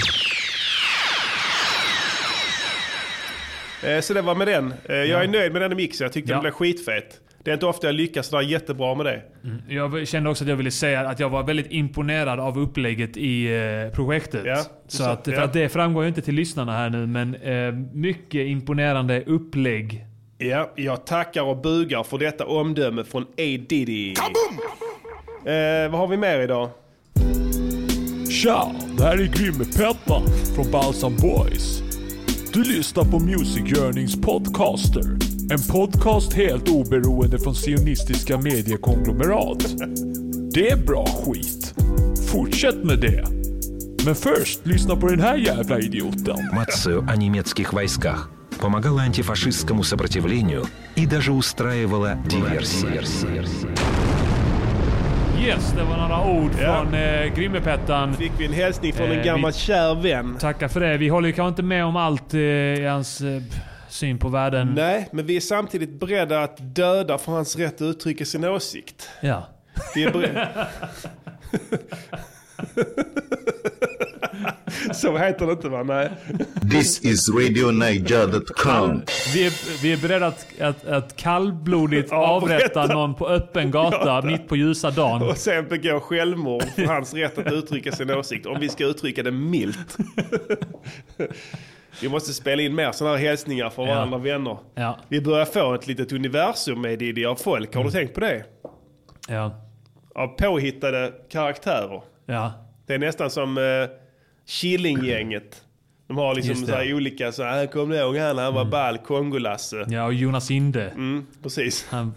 Eh, 3.96 4.02
Så 4.02 4.14
det 4.14 4.22
var 4.22 4.36
med 4.36 4.48
den. 4.48 4.74
Eh, 4.90 4.96
Jag 4.96 5.24
är 5.24 5.28
nöjd 5.28 5.52
med 5.54 5.62
den 5.62 5.76
mixen. 5.76 6.06
Jag 6.06 6.14
tyckte 6.14 6.32
Ja. 6.32 6.36
den 6.36 6.42
blev 6.42 6.52
skitfet. 6.52 7.20
Det 7.48 7.52
är 7.52 7.54
inte 7.54 7.66
ofta 7.66 7.88
jag 7.88 7.96
lyckas 7.96 8.28
sådär 8.28 8.44
jättebra 8.44 8.96
med 8.96 9.06
det. 9.06 9.22
Jag 9.68 10.08
kände 10.08 10.30
också 10.30 10.44
att 10.44 10.50
jag 10.50 10.56
ville 10.56 10.72
säga 10.72 11.10
att 11.10 11.20
jag 11.20 11.30
var 11.30 11.44
väldigt 11.44 11.72
imponerad 11.72 12.40
av 12.40 12.60
upplägget 12.60 13.18
i 13.18 13.56
eh, 13.56 13.94
projektet. 13.96 14.42
Ja, 14.46 14.64
så 14.88 15.04
att, 15.04 15.26
för 15.26 15.32
ja. 15.32 15.44
att 15.44 15.54
det 15.54 15.70
framgår 15.70 16.04
ju 16.04 16.10
inte 16.10 16.22
till 16.22 16.36
lyssnarna 16.36 16.72
här 16.72 16.90
nu, 16.90 17.08
men 17.08 17.36
eh, 17.36 17.72
mycket 17.94 18.48
imponerande 18.48 19.24
upplägg. 19.24 20.06
Ja, 20.38 20.72
jag 20.76 21.06
tackar 21.06 21.42
och 21.42 21.58
bugar 21.58 22.04
för 22.04 22.18
detta 22.18 22.46
omdöme 22.46 23.04
från 23.04 23.24
A. 23.24 23.58
Diddy. 23.70 24.10
Eh, 24.10 25.92
vad 25.92 26.00
har 26.00 26.08
vi 26.08 26.18
mer 26.18 26.40
idag? 26.40 26.70
Tja, 28.30 28.72
det 28.98 29.04
här 29.04 29.18
är 29.18 29.26
Grimme-Pettan 29.26 30.24
från 30.56 30.72
Balsam 30.72 31.16
Boys. 31.16 31.82
Du 32.54 32.64
lyssnar 32.64 33.04
på 33.04 33.20
Music 33.20 33.78
Yearnings 33.78 34.22
Podcaster. 34.22 35.37
En 35.51 35.59
podcast 35.73 36.33
helt 36.33 36.69
oberoende 36.69 37.39
från 37.39 37.55
sionistiska 37.55 38.39
mediekonglomerat. 38.39 39.67
Det 40.55 40.71
är 40.71 40.77
bra 40.77 41.07
skit. 41.07 41.75
Fortsätt 42.33 42.85
med 42.85 42.99
det. 43.01 43.25
Men 44.05 44.15
först, 44.15 44.67
lyssna 44.67 44.97
på 44.97 45.09
den 45.09 45.21
här 45.21 45.37
jävla 45.37 45.79
idioten. 45.79 46.37
информацию 46.39 47.07
о 47.13 47.15
немецких 47.17 47.73
войсках, 47.73 48.31
помогала 48.61 49.03
антифашистскому 49.03 49.83
сопротивлению 49.83 50.65
и 50.97 51.07
даже 51.07 51.33
устраивала 51.33 52.15
диверсии. 52.31 53.01
Yes, 55.47 55.73
det 55.77 55.85
var 55.85 55.97
några 55.97 56.27
ord 56.31 56.51
Ja. 56.61 56.83
från 56.85 56.95
eh, 56.95 57.35
Grimmepettan. 57.37 58.15
Fick 58.15 58.33
vi 58.39 58.47
en 58.47 58.53
hälsning 58.53 58.93
från 58.93 59.11
Eh, 59.11 59.19
en 59.19 59.25
gammal 59.25 59.53
vi- 59.53 59.59
kär 59.59 59.95
vän. 60.03 60.37
Tackar 60.41 60.69
för 60.69 60.81
det. 60.81 60.97
Vi 60.99 61.09
håller 61.09 61.29
ju 61.29 61.35
kanske 61.35 61.49
inte 61.49 61.63
med 61.63 61.85
om 61.85 61.97
allt 61.97 62.35
eh, 62.35 62.41
i 62.41 62.87
hans 62.87 63.21
eh, 63.21 63.43
syn 63.98 64.20
på 64.20 64.30
världen. 64.30 64.74
Nej, 64.76 65.10
men 65.12 65.26
vi 65.26 65.36
är 65.36 65.42
samtidigt 65.42 66.00
beredda 66.00 66.44
att 66.44 66.76
döda 66.76 67.18
för 67.18 67.32
hans 67.32 67.56
rätt 67.56 67.76
att 67.76 67.82
uttrycka 67.82 68.26
sin 68.26 68.44
åsikt. 68.44 69.10
Ja. 69.22 69.48
Vi 69.96 70.04
är 70.04 70.12
beredda... 70.12 70.68
Så 74.94 75.18
heter 75.18 75.46
det 75.46 75.52
inte 75.52 75.70
va? 75.70 75.84
Nej. 75.84 76.10
This 76.72 77.06
is 77.06 77.30
RadioNiger.com. 77.30 79.02
Vi 79.34 79.46
är, 79.46 79.82
vi 79.82 79.94
är 79.94 79.98
beredda 79.98 80.28
att, 80.28 80.62
att, 80.62 80.86
att 80.86 81.16
kallblodigt 81.16 82.12
Avrätta. 82.12 82.80
avrätta 82.80 82.94
någon 82.94 83.16
på 83.16 83.28
öppen 83.28 83.72
gata 83.72 84.22
mitt 84.22 84.48
på 84.48 84.56
ljusa 84.56 84.92
dagen. 84.92 85.22
Och 85.22 85.38
sen 85.38 85.68
begå 85.68 86.00
självmord 86.00 86.64
för 86.76 86.86
hans 86.86 87.14
rätt 87.14 87.38
att 87.38 87.54
uttrycka 87.54 87.92
sin 87.92 88.12
åsikt. 88.12 88.46
Om 88.46 88.60
vi 88.60 88.70
ska 88.70 88.86
uttrycka 88.86 89.24
det 89.24 89.32
milt. 89.32 89.98
Vi 92.02 92.10
måste 92.10 92.34
spela 92.34 92.62
in 92.62 92.76
mer 92.76 92.92
sådana 92.92 93.18
här 93.18 93.24
hälsningar 93.26 93.70
för 93.70 93.84
Ja. 93.88 93.96
varandra 93.96 94.18
vänner. 94.18 94.58
Ja. 94.76 94.98
Vi 95.08 95.22
börjar 95.22 95.46
få 95.46 95.74
ett 95.74 95.88
litet 95.88 96.12
universum 96.12 96.82
med 96.82 97.00
Diddy 97.00 97.26
av 97.26 97.36
folk. 97.36 97.76
Har 97.76 97.84
du 97.84 97.92
tänkt 97.92 98.14
på 98.14 98.20
det? 98.20 98.44
Ja. 99.28 99.52
Av 100.16 100.28
påhittade 100.28 101.14
karaktärer. 101.30 102.02
Ja. 102.26 102.54
Det 102.86 102.94
är 102.94 103.00
nästan 103.00 103.30
som 103.30 103.58
uh, 103.58 103.88
Killinggänget. 104.46 105.62
De 106.08 106.18
har 106.18 106.36
liksom 106.36 106.56
så 106.56 106.72
här 106.72 106.94
olika, 106.94 107.32
så 107.32 107.44
här, 107.44 107.66
kom 107.66 107.90
du 107.90 107.98
ihåg 107.98 108.18
han, 108.18 108.38
han 108.38 108.54
var 108.54 108.66
ball, 108.66 108.98
Kongolasse. 108.98 109.86
Ja, 109.90 110.06
och 110.06 110.14
Jonas 110.14 110.52
Inde. 110.52 110.90
Mm, 110.90 111.26
precis. 111.44 111.88
Han, 111.90 112.14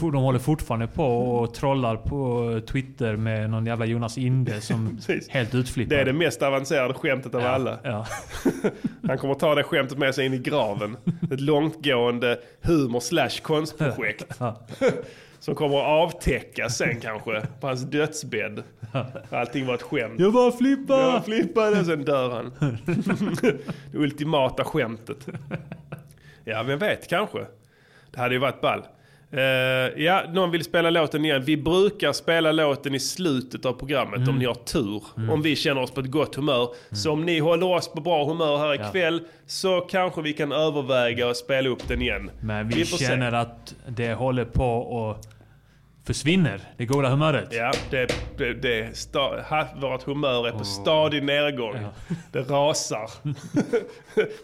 de 0.00 0.14
håller 0.14 0.38
fortfarande 0.38 0.86
på 0.86 1.04
och 1.04 1.54
trollar 1.54 1.96
på 1.96 2.60
Twitter 2.66 3.16
med 3.16 3.50
någon 3.50 3.66
jävla 3.66 3.86
Jonas 3.86 4.18
Inde 4.18 4.60
som 4.60 4.98
helt 5.28 5.54
utflippad. 5.54 5.96
Det 5.96 6.00
är 6.00 6.04
det 6.04 6.12
mest 6.12 6.42
avancerade 6.42 6.94
skämtet 6.94 7.34
av 7.34 7.40
ja. 7.40 7.48
alla. 7.48 7.78
Ja. 7.82 8.06
Han 9.06 9.18
kommer 9.18 9.34
ta 9.34 9.54
det 9.54 9.62
skämtet 9.62 9.98
med 9.98 10.14
sig 10.14 10.26
in 10.26 10.34
i 10.34 10.38
graven. 10.38 10.96
Ett 11.30 11.40
långtgående 11.40 12.38
humor 12.62 13.00
slash 13.00 13.40
konstprojekt. 13.42 14.26
Ja. 14.38 14.60
Som 15.44 15.54
kommer 15.54 15.78
att 15.78 15.86
avtäckas 15.86 16.76
sen 16.76 17.00
kanske 17.00 17.42
på 17.60 17.66
hans 17.66 17.82
dödsbädd. 17.82 18.62
Allting 19.30 19.66
var 19.66 19.74
ett 19.74 19.82
skämt. 19.82 20.20
Jag 20.20 20.32
bara 20.32 20.52
flippar! 20.52 21.00
Jag 21.00 21.24
flippade 21.24 21.84
sen 21.84 22.04
dör 22.04 22.30
han. 22.30 22.52
Det 23.92 23.98
ultimata 23.98 24.64
skämtet. 24.64 25.26
Ja, 26.44 26.62
vem 26.62 26.78
vet, 26.78 27.08
kanske. 27.08 27.38
Det 28.10 28.20
hade 28.20 28.34
ju 28.34 28.40
varit 28.40 28.60
ball. 28.60 28.82
Eh, 29.30 29.40
ja, 30.04 30.22
någon 30.32 30.50
vill 30.50 30.64
spela 30.64 30.90
låten 30.90 31.24
igen. 31.24 31.42
Vi 31.44 31.56
brukar 31.56 32.12
spela 32.12 32.52
låten 32.52 32.94
i 32.94 33.00
slutet 33.00 33.66
av 33.66 33.72
programmet 33.72 34.28
om 34.28 34.38
ni 34.38 34.44
har 34.44 34.54
tur. 34.54 35.02
Om 35.30 35.42
vi 35.42 35.56
känner 35.56 35.80
oss 35.82 35.90
på 35.90 36.00
ett 36.00 36.10
gott 36.10 36.34
humör. 36.34 36.68
Så 36.90 37.12
om 37.12 37.24
ni 37.24 37.38
håller 37.38 37.66
oss 37.66 37.92
på 37.92 38.00
bra 38.00 38.24
humör 38.24 38.58
här 38.58 38.74
Ja. 38.74 38.88
ikväll 38.88 39.22
så 39.46 39.80
kanske 39.80 40.22
vi 40.22 40.32
kan 40.32 40.52
överväga 40.52 41.30
att 41.30 41.36
spela 41.36 41.68
upp 41.68 41.88
den 41.88 42.02
igen. 42.02 42.30
Men 42.40 42.68
vi, 42.68 42.84
se. 42.84 43.04
känner 43.04 43.32
att 43.32 43.74
det 43.88 44.12
håller 44.14 44.44
på 44.44 44.76
och 44.78 45.16
försvinner. 46.06 46.60
Det 46.76 46.86
goda 46.86 47.08
humöret. 47.08 47.48
Ja, 47.50 47.72
det, 47.90 48.12
det, 48.38 48.54
det 48.54 48.96
sta, 48.96 49.20
ha, 49.48 49.66
vårt 49.76 50.02
humör 50.02 50.48
är 50.48 50.52
på 50.52 50.64
stadig 50.64 51.22
nedgång. 51.22 51.76
Ja. 51.82 52.14
Det 52.32 52.40
rasar. 52.40 53.10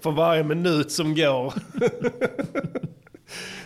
För 0.02 0.10
varje 0.10 0.42
minut 0.42 0.92
som 0.92 1.14
går 1.14 1.52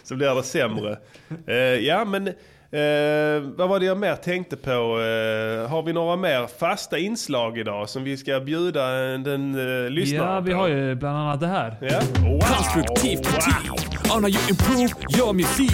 så 0.02 0.14
blir 0.14 0.34
det 0.34 0.42
sämre. 0.42 0.98
Eh, 1.46 1.54
ja, 1.56 2.04
men 2.04 2.26
eh, 2.28 3.42
vad 3.56 3.68
var 3.68 3.80
det 3.80 3.86
jag 3.86 3.98
mer 3.98 4.16
tänkte 4.16 4.56
på? 4.56 4.70
Eh, 4.70 5.68
har 5.70 5.82
vi 5.82 5.92
några 5.92 6.16
mer 6.16 6.46
fasta 6.46 6.98
inslag 6.98 7.58
idag 7.58 7.88
som 7.88 8.04
vi 8.04 8.16
ska 8.16 8.40
bjuda 8.40 8.90
den 9.18 9.54
uh, 9.54 9.90
lyssnaren 9.90 10.34
Ja, 10.34 10.40
vi 10.40 10.52
på? 10.52 10.58
har 10.58 10.68
ju 10.68 10.94
bland 10.94 11.18
annat 11.18 11.40
det 11.40 11.46
här. 11.46 11.76
Ja. 11.80 12.00
Wow. 12.22 12.40
Konstruktiv 12.40 13.16
kritik 13.16 13.93
on 14.10 14.22
how 14.22 14.28
you 14.28 14.40
improve 14.48 14.92
your 15.10 15.32
music. 15.34 15.68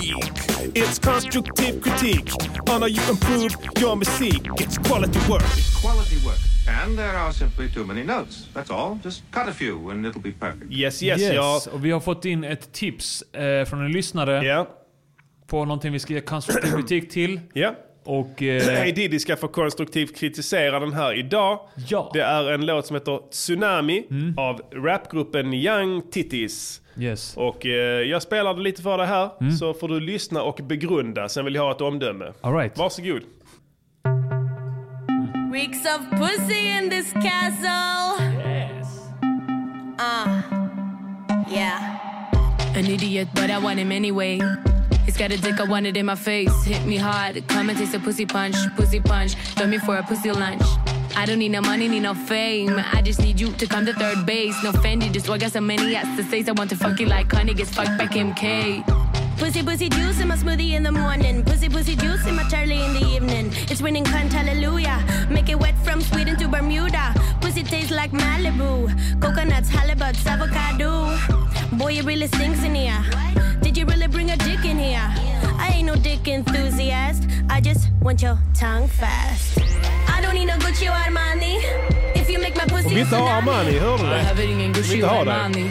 It's 0.74 0.98
constructive 0.98 1.80
critique 1.80 2.30
on 2.70 2.80
how 2.82 2.86
you 2.88 3.02
improve 3.10 3.52
your 3.80 3.96
music. 3.96 4.40
It's 4.60 4.78
quality 4.78 5.18
work. 5.30 5.42
quality 5.82 6.16
work. 6.26 6.38
And 6.84 6.98
there 6.98 7.16
are 7.16 7.32
simply 7.32 7.68
too 7.74 7.84
many 7.84 8.04
notes. 8.04 8.46
That's 8.54 8.70
all. 8.70 8.98
Just 9.04 9.22
cut 9.32 9.48
a 9.48 9.52
few 9.52 9.90
and 9.90 10.06
it'll 10.06 10.22
be 10.22 10.32
perfect. 10.32 10.70
Yes, 10.72 11.02
yes, 11.02 11.20
ja. 11.34 11.60
Och 11.72 11.84
vi 11.84 11.90
har 11.90 12.00
fått 12.00 12.24
in 12.24 12.44
ett 12.44 12.72
tips 12.72 13.22
eh, 13.22 13.64
från 13.64 13.84
en 13.84 13.92
lyssnare 13.92 14.44
Ja. 14.46 14.66
på 15.46 15.64
någonting 15.64 15.92
vi 15.92 15.98
ska 15.98 16.12
ge 16.14 16.20
konstruktiv 16.20 16.70
kritik 16.72 17.10
till. 17.10 17.40
Ja. 17.52 17.74
Och... 18.04 18.42
Eh, 18.42 18.62
Hey 18.82 18.92
Diddy 18.92 19.18
ska 19.18 19.36
få 19.36 19.48
konstruktivt 19.48 20.16
kritisera 20.16 20.80
den 20.80 20.92
här 20.92 21.14
idag. 21.18 21.60
Ja. 21.88 22.10
Det 22.14 22.20
är 22.20 22.52
en 22.52 22.66
låt 22.66 22.86
som 22.86 22.96
heter 22.96 23.20
Tsunami 23.30 24.04
av 24.36 24.60
rapgruppen 24.72 25.54
Young 25.54 26.02
Titties. 26.10 26.79
Yes. 26.99 27.36
Och 27.36 27.66
eh, 27.66 28.03
jag 28.03 28.22
spelade 28.22 28.62
lite 28.62 28.82
för 28.82 28.99
dig 28.99 29.07
här, 29.07 29.51
så 29.59 29.74
får 29.74 29.88
du 29.88 30.01
lyssna 30.01 30.43
och 30.43 30.61
begrunda. 30.62 31.28
Sen 31.28 31.45
vill 31.45 31.55
jag 31.55 31.62
ha 31.62 31.70
ett 31.70 31.80
omdöme. 31.80 32.32
All 32.41 32.57
right. 32.57 32.78
Varsågod. 32.78 33.22
Reeks 35.53 35.84
of 35.84 36.11
pussy 36.11 36.68
in 36.78 36.91
this 36.91 37.12
castle. 37.12 38.24
Yes. 38.47 39.01
Uh, 40.01 40.43
yeah. 41.53 41.97
An 42.76 42.86
idiot, 42.86 43.28
but 43.34 43.51
I 43.51 43.59
want 43.59 43.78
him 43.78 43.93
anyway. 43.93 44.41
He's 45.11 45.18
got 45.18 45.32
a 45.32 45.36
dick, 45.36 45.58
I 45.58 45.64
want 45.64 45.86
it 45.86 45.96
in 45.96 46.06
my 46.06 46.14
face. 46.14 46.62
Hit 46.62 46.86
me 46.86 46.96
hard, 46.96 47.44
come 47.48 47.68
and 47.68 47.76
taste 47.76 47.94
a 47.94 47.98
pussy 47.98 48.24
punch, 48.24 48.54
pussy 48.76 49.00
punch. 49.00 49.34
Throw 49.56 49.66
me 49.66 49.78
for 49.78 49.96
a 49.96 50.04
pussy 50.04 50.30
lunch. 50.30 50.62
I 51.16 51.26
don't 51.26 51.40
need 51.40 51.48
no 51.48 51.61
money, 51.61 51.88
need 51.88 52.04
no 52.04 52.14
fame. 52.14 52.80
I 52.92 53.02
just 53.02 53.20
need 53.20 53.40
you 53.40 53.50
to 53.50 53.66
come 53.66 53.84
to 53.86 53.92
third 53.92 54.24
base. 54.24 54.54
No 54.62 54.70
Fendi, 54.70 55.12
just 55.12 55.28
I 55.28 55.36
got 55.36 55.50
so 55.50 55.61
many 55.61 55.96
ass 55.96 56.16
to 56.16 56.22
say. 56.22 56.44
I 56.46 56.52
want 56.52 56.70
to 56.70 56.76
fuck 56.76 57.00
you 57.00 57.06
like 57.06 57.32
honey, 57.32 57.54
gets 57.54 57.74
fucked 57.74 57.98
by 57.98 58.06
Kim 58.06 58.32
K. 58.34 58.84
Pussy, 59.36 59.64
pussy 59.64 59.88
juice 59.88 60.20
in 60.20 60.28
my 60.28 60.36
smoothie 60.36 60.74
in 60.74 60.84
the 60.84 60.92
morning. 60.92 61.42
Pussy, 61.42 61.68
pussy 61.68 61.96
juice 61.96 62.24
in 62.28 62.36
my 62.36 62.44
Charlie 62.44 62.80
in 62.80 62.92
the 62.94 63.04
evening. 63.08 63.50
It's 63.68 63.82
winning 63.82 64.04
cunt, 64.04 64.30
hallelujah. 64.30 65.04
Make 65.28 65.48
it 65.48 65.58
wet 65.58 65.76
from 65.78 66.02
Sweden 66.02 66.36
to 66.36 66.46
Bermuda. 66.46 67.14
Pussy 67.40 67.64
tastes 67.64 67.90
like 67.90 68.12
Malibu. 68.12 68.88
Coconuts, 69.20 69.70
halibuts, 69.70 70.24
avocado. 70.24 71.18
Boy, 71.76 71.94
it 71.94 72.04
really 72.04 72.28
stinks 72.28 72.62
in 72.62 72.76
here. 72.76 73.04
Did 73.70 73.78
you 73.78 73.86
really 73.86 74.08
bring 74.08 74.30
a 74.32 74.36
dick 74.36 74.64
in 74.64 74.78
here? 74.78 75.08
I 75.56 75.70
ain't 75.76 75.86
no 75.86 75.94
dick 75.94 76.26
enthusiast. 76.26 77.22
I 77.48 77.60
just 77.60 77.88
want 78.02 78.20
your 78.20 78.36
tongue 78.52 78.88
fast. 78.88 79.60
I 80.08 80.20
don't 80.20 80.34
need 80.34 80.46
no 80.46 80.54
Gucci 80.54 80.88
or 80.88 80.98
Armani. 81.06 81.54
If 82.16 82.28
you 82.28 82.40
make 82.40 82.56
my 82.56 82.64
pussy 82.64 82.88
vi 82.88 82.96
a 82.96 83.04
inte 83.04 83.16
tsunami. 83.16 83.30
Armani, 83.30 83.78
hör 83.78 83.98
du 83.98 84.04
det? 84.04 84.10
Behöver 84.10 84.42
ingen 84.50 84.72
Gucci 84.72 85.02
och. 85.02 85.10
Armani. 85.10 85.70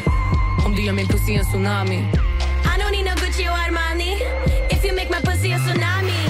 Om 0.66 0.76
du 0.76 0.82
gör 0.82 0.94
min 0.94 1.08
pussy 1.08 1.34
en 1.36 1.46
tsunami. 1.46 1.96
I 1.96 2.82
don't 2.82 2.92
need 2.92 3.06
no 3.06 3.16
Gucci 3.16 3.48
or 3.48 3.58
Armani. 3.68 4.14
If 4.70 4.86
you 4.86 4.96
make 4.96 5.10
my 5.10 5.22
pussy 5.32 5.52
a 5.54 5.58
tsunami. 5.58 6.22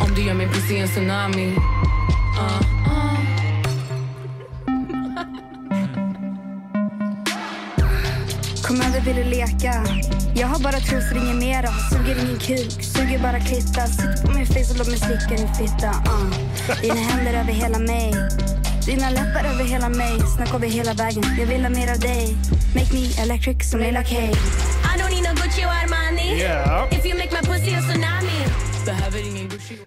Om 0.00 0.14
du 0.14 0.22
gör 0.22 0.34
min 0.34 0.48
pussy 0.48 0.76
en 0.78 0.88
tsunami. 0.88 1.46
Uh, 1.46 2.60
uh. 2.86 3.18
Kom 8.62 8.80
över, 8.80 9.00
vill 9.00 9.16
du 9.16 9.24
leka? 9.24 9.84
Jag 10.34 10.46
har 10.46 10.58
bara 10.58 10.80
trosor, 10.80 11.16
ingen 11.16 11.38
mera. 11.38 11.68
Suger 11.90 12.16
ingen 12.24 12.38
kuk, 12.38 12.84
suger 12.84 13.18
bara 13.18 13.40
klitta. 13.40 13.86
Sitt 13.86 14.22
på 14.22 14.30
min 14.30 14.46
face 14.46 14.70
och 14.70 14.78
låt 14.78 14.88
mig 14.88 14.98
slicka 14.98 15.34
din 15.36 15.54
fitta. 15.54 15.90
Uh. 15.90 16.80
Dina 16.82 16.94
händer 16.94 17.40
över 17.40 17.52
hela 17.52 17.78
mig. 17.78 18.14
Dina 18.86 19.10
läppar 19.10 19.44
över 19.44 19.64
hela 19.64 19.88
mig. 19.88 20.20
Snack 20.36 20.54
över 20.54 20.68
hela 20.68 20.94
vägen. 20.94 21.24
Jag 21.38 21.46
vill 21.46 21.62
ha 21.62 21.70
mer 21.70 21.90
av 21.92 21.98
dig. 21.98 22.36
Make 22.74 22.94
me 22.94 23.22
electric 23.22 23.70
som 23.70 23.80
Lilla 23.80 24.02
K. 24.04 24.14
I 24.14 24.98
don't 24.98 25.10
need 25.10 25.24
no 25.28 25.34
Gucci 25.42 25.64
or 25.64 25.74
Armani. 25.82 26.42
Ja. 26.42 26.88
If 26.90 27.06
you 27.06 27.14
make 27.18 27.32
my 27.32 27.42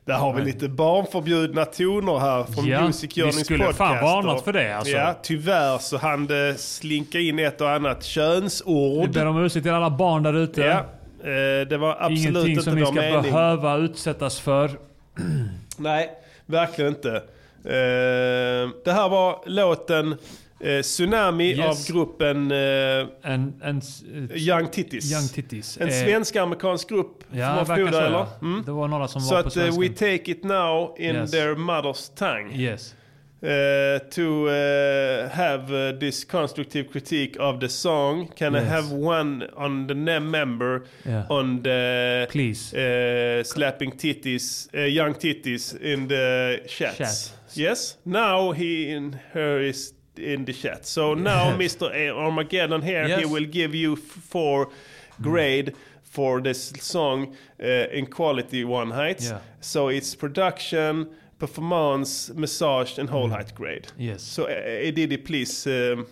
Där 0.06 0.14
har 0.14 0.34
vi 0.34 0.41
lite 0.41 0.70
barnförbjudna 0.70 1.66
toner 1.66 2.20
här 2.20 2.43
från 2.43 2.66
Ja, 2.68 2.82
Music 2.82 3.18
vi 3.18 3.22
Journeys 3.22 3.45
skulle 3.45 3.60
podcast. 3.64 3.78
fan 3.78 4.03
varnat 4.03 4.43
för 4.43 4.53
det, 4.53 4.78
alltså. 4.78 4.93
Ja, 4.93 5.16
tyvärr 5.24 5.78
så 5.78 5.97
hann 5.97 6.28
det 6.28 6.60
slinka 6.60 7.20
in 7.20 7.39
ett 7.39 7.62
och 7.62 7.70
annat 7.72 7.97
Vi 7.99 8.03
könsord. 8.03 9.14
ber 9.14 9.26
om 9.26 9.43
ursäkt 9.45 9.64
till 9.64 9.74
alla 9.74 9.89
barn 9.89 10.24
där 10.24 10.34
ute. 10.34 10.62
Ja, 10.62 10.78
eh, 11.30 11.68
det 11.68 11.78
var 11.78 11.91
absolut 11.99 12.20
Ingenting 12.28 12.51
inte 12.51 12.64
som 12.64 12.76
ni 12.76 12.86
ska 12.86 12.93
mening. 12.95 13.22
behöva 13.22 13.78
utsättas 13.78 14.39
för. 14.39 14.72
Nej, 15.78 16.10
verkligen 16.45 16.89
inte. 16.95 17.16
Eh, 17.66 18.70
det 18.86 18.91
här 18.91 19.10
var 19.10 19.39
låten 19.45 20.16
eh, 20.60 20.82
Tsunami 20.82 21.49
Yes. 21.56 21.60
av 21.89 21.95
gruppen 21.95 22.51
eh, 22.51 22.58
En, 23.24 23.53
en, 23.64 23.82
Young 24.36 24.68
Titties. 24.72 25.12
Young 25.12 25.28
Titties. 25.28 25.78
En 25.82 25.88
Eh, 25.88 25.93
svensk-amerikansk 25.93 26.89
grupp, 26.89 27.24
Ja, 27.32 27.56
man 27.56 27.66
förmoda, 27.66 27.91
så. 27.91 27.99
eller? 28.01 28.26
Mm. 28.41 28.64
Det 28.66 28.72
var 28.72 28.88
några 28.88 29.08
som 29.08 29.22
Så 29.22 29.34
var 29.36 29.41
på 29.41 29.47
att 29.47 29.56
eh, 29.58 29.62
svenska. 29.64 29.82
we 29.82 29.89
take 29.89 30.32
it 30.32 30.43
now 30.43 30.95
in 30.97 31.16
Yes. 31.16 31.32
their 31.32 31.56
mother's 31.56 32.12
tongue. 32.18 32.56
Yes. 32.56 32.95
Uh, 33.43 33.49
to 34.10 34.22
uh, 34.47 35.30
have 35.30 35.70
uh, 35.89 35.99
this 35.99 36.26
constructive 36.26 36.89
critique 36.91 37.38
of 37.39 37.60
the 37.60 37.70
song. 37.70 38.28
Can 38.38 38.56
I 38.56 38.60
Yes. 38.60 38.70
have 38.70 38.95
one 38.95 39.47
on 39.56 39.88
the 39.88 39.93
member 39.93 40.82
Yeah. 41.06 41.32
on 41.32 41.62
the 41.64 42.28
Please. 42.32 42.74
uh, 42.74 43.43
slapping 43.43 43.91
titties, 43.97 44.68
uh, 44.74 44.80
young 44.80 45.14
titties 45.14 45.74
in 45.82 46.08
the 46.08 46.60
chats? 46.68 46.97
Chat. 46.97 47.58
Yes. 47.58 47.97
Now 48.03 48.51
he 48.53 48.95
and 48.97 49.18
her 49.34 49.60
is 49.70 49.93
in 50.20 50.45
the 50.45 50.53
chat. 50.53 50.86
So 50.86 51.13
now 51.13 51.55
Mr. 51.57 51.89
Armageddon 52.16 52.82
here, 52.82 53.07
he 53.20 53.26
will 53.26 53.45
give 53.45 53.76
you 53.76 53.95
four 53.95 54.70
grade 55.22 55.74
for 56.03 56.41
this 56.41 56.74
song 56.80 57.36
uh, 57.61 57.66
in 57.91 58.07
quality 58.07 58.63
one 58.63 58.91
height. 58.91 59.22
Yeah. 59.24 59.39
So 59.61 59.89
it's 59.89 60.16
production, 60.16 61.07
performance, 61.39 62.32
massage, 62.34 62.97
and 62.97 63.09
whole 63.09 63.30
height 63.30 63.53
grade. 63.55 63.88
Yes. 63.97 64.24
So 64.24 64.45
uh, 64.45 64.49
Edidi, 64.49 65.18
please. 65.24 65.68
Um, 65.68 66.07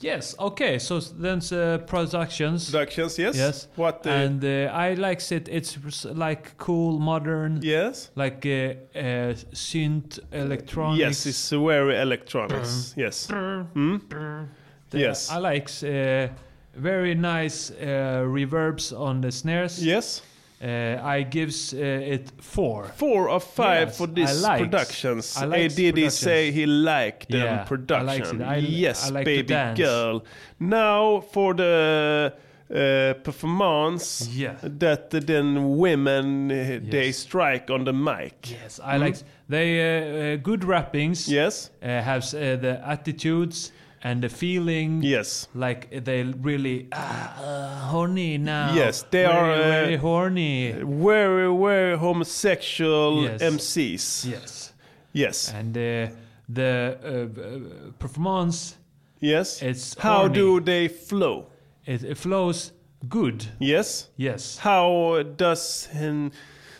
Yes, 0.00 0.36
okay. 0.38 0.78
So 0.78 1.00
then 1.00 1.40
uh, 1.52 1.78
productions. 1.78 2.70
productions, 2.70 3.18
yes. 3.18 3.36
Yes. 3.36 3.68
What? 3.74 4.06
Uh, 4.06 4.10
and 4.10 4.44
uh, 4.44 4.72
I 4.72 4.94
likes 4.94 5.32
it. 5.32 5.48
It's 5.48 6.04
like 6.04 6.56
cool, 6.56 6.98
modern. 6.98 7.60
Yes. 7.62 8.10
Like 8.14 8.46
uh, 8.46 8.98
uh, 8.98 9.34
synth 9.52 10.20
electronics. 10.32 11.00
yes, 11.00 11.26
it's 11.26 11.50
very 11.50 12.00
electronics. 12.00 12.94
Yes. 12.96 13.26
Mm. 13.28 14.48
Yes. 14.92 15.30
I 15.30 15.38
likes 15.38 15.82
uh, 15.82 16.28
very 16.74 17.14
nice 17.14 17.70
uh, 17.70 18.24
reverbs 18.24 18.92
on 18.92 19.20
the 19.20 19.32
snares. 19.32 19.84
Yes. 19.84 20.22
Uh, 20.60 20.98
I 21.02 21.22
gives 21.22 21.72
uh, 21.72 21.76
it 22.14 22.32
four. 22.40 22.84
Four 22.96 23.28
of 23.30 23.44
five 23.44 23.88
Yes, 23.88 23.98
for 23.98 24.08
I 24.08 24.12
these 24.12 24.42
likes- 24.42 24.62
productions. 24.62 25.36
I 25.36 25.44
likes 25.44 25.74
Did 25.76 25.84
he 25.84 25.92
productions. 25.92 26.14
say 26.18 26.50
he 26.50 26.66
liked 26.66 27.28
them 27.30 27.40
Yeah, 27.46 27.60
I 27.62 27.64
production? 27.64 28.40
it. 28.42 28.44
I- 28.44 28.56
yes, 28.56 29.10
I 29.10 29.22
baby 29.24 29.54
girl. 29.76 30.24
Now 30.58 31.20
for 31.20 31.54
the 31.54 32.32
uh, 32.70 33.14
performance 33.22 34.28
Yeah. 34.32 34.56
that 34.62 35.10
then 35.10 35.76
women 35.78 36.50
uh, 36.50 36.80
they 36.90 37.12
strike 37.12 37.70
on 37.70 37.84
the 37.84 37.92
mic. 37.92 38.50
Yes, 38.50 38.80
I 38.82 38.96
like 38.98 39.16
they 39.48 39.68
uh, 39.80 40.34
uh, 40.34 40.36
good 40.42 40.64
rappings. 40.64 41.28
Yes. 41.28 41.70
uh, 41.82 41.86
uh, 42.34 42.56
the 42.56 42.80
attitudes 42.84 43.72
and 44.02 44.22
the 44.22 44.28
feeling. 44.28 45.02
Yes. 45.02 45.48
like 45.54 46.04
they 46.04 46.22
really 46.24 46.86
ah, 46.92 47.42
uh, 47.42 47.88
horny 47.90 48.38
now. 48.38 48.72
Yes, 48.74 49.02
they 49.10 49.24
Very, 49.24 49.34
are, 49.36 49.52
uh, 49.52 49.56
very 49.56 49.96
horny. 49.96 50.72
Very, 50.72 51.48
very 51.56 51.96
homosexual 51.98 53.22
Yes. 53.24 53.42
MCs. 53.42 54.24
Yes, 54.30 54.72
Yes. 55.12 55.52
and 55.52 55.76
uh, 55.76 56.08
the 56.48 56.96
uh, 57.02 57.92
performance. 57.98 58.76
Yes. 59.20 59.62
It's 59.62 59.94
How 59.98 60.18
horny. 60.20 60.34
do 60.34 60.60
they 60.60 60.88
flow? 60.88 61.46
It, 61.86 62.02
it 62.04 62.18
flows 62.18 62.72
good. 63.08 63.44
Yes. 63.58 64.08
Yes, 64.16 64.58
How 64.58 65.22
does 65.36 65.88
he 65.92 66.30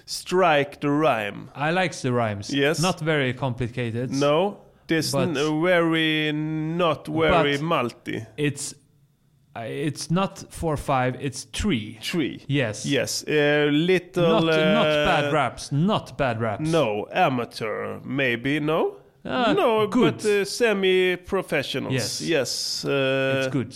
strike 0.07 0.81
the 0.81 0.91
rhyme? 0.91 1.51
I 1.55 1.71
like 1.71 1.93
the 1.95 2.13
rhymes. 2.13 2.51
Yes. 2.51 2.81
not 2.81 3.01
very 3.01 3.33
complicated. 3.35 4.11
No, 4.11 4.59
this 4.89 5.13
But- 5.13 5.29
very 5.63 6.33
not 6.33 7.07
very 7.07 7.59
multi. 7.59 8.27
it's 8.37 8.75
uh, 9.57 9.61
it's 9.63 10.11
not 10.11 10.45
four 10.51 10.77
five. 10.77 11.17
It's 11.21 11.45
three. 11.53 11.99
Three. 12.03 12.45
Yes. 12.47 12.85
Yes. 12.87 13.25
A 13.27 13.69
little. 13.71 14.29
Not, 14.29 14.45
not 14.45 14.87
uh, 14.87 15.05
bad 15.07 15.33
raps. 15.33 15.73
Not 15.73 16.17
bad 16.19 16.41
raps. 16.41 16.69
No, 16.71 17.07
amateur 17.13 17.99
maybe. 18.05 18.61
No. 18.61 18.97
Uh, 19.25 19.53
no, 19.53 19.87
good. 19.89 20.17
but 20.19 20.25
uh, 20.25 20.45
semi-professionals. 20.45 21.93
Yes. 21.93 22.21
Yes. 22.21 22.85
Uh, 22.85 23.35
It's 23.45 23.53
good. 23.53 23.75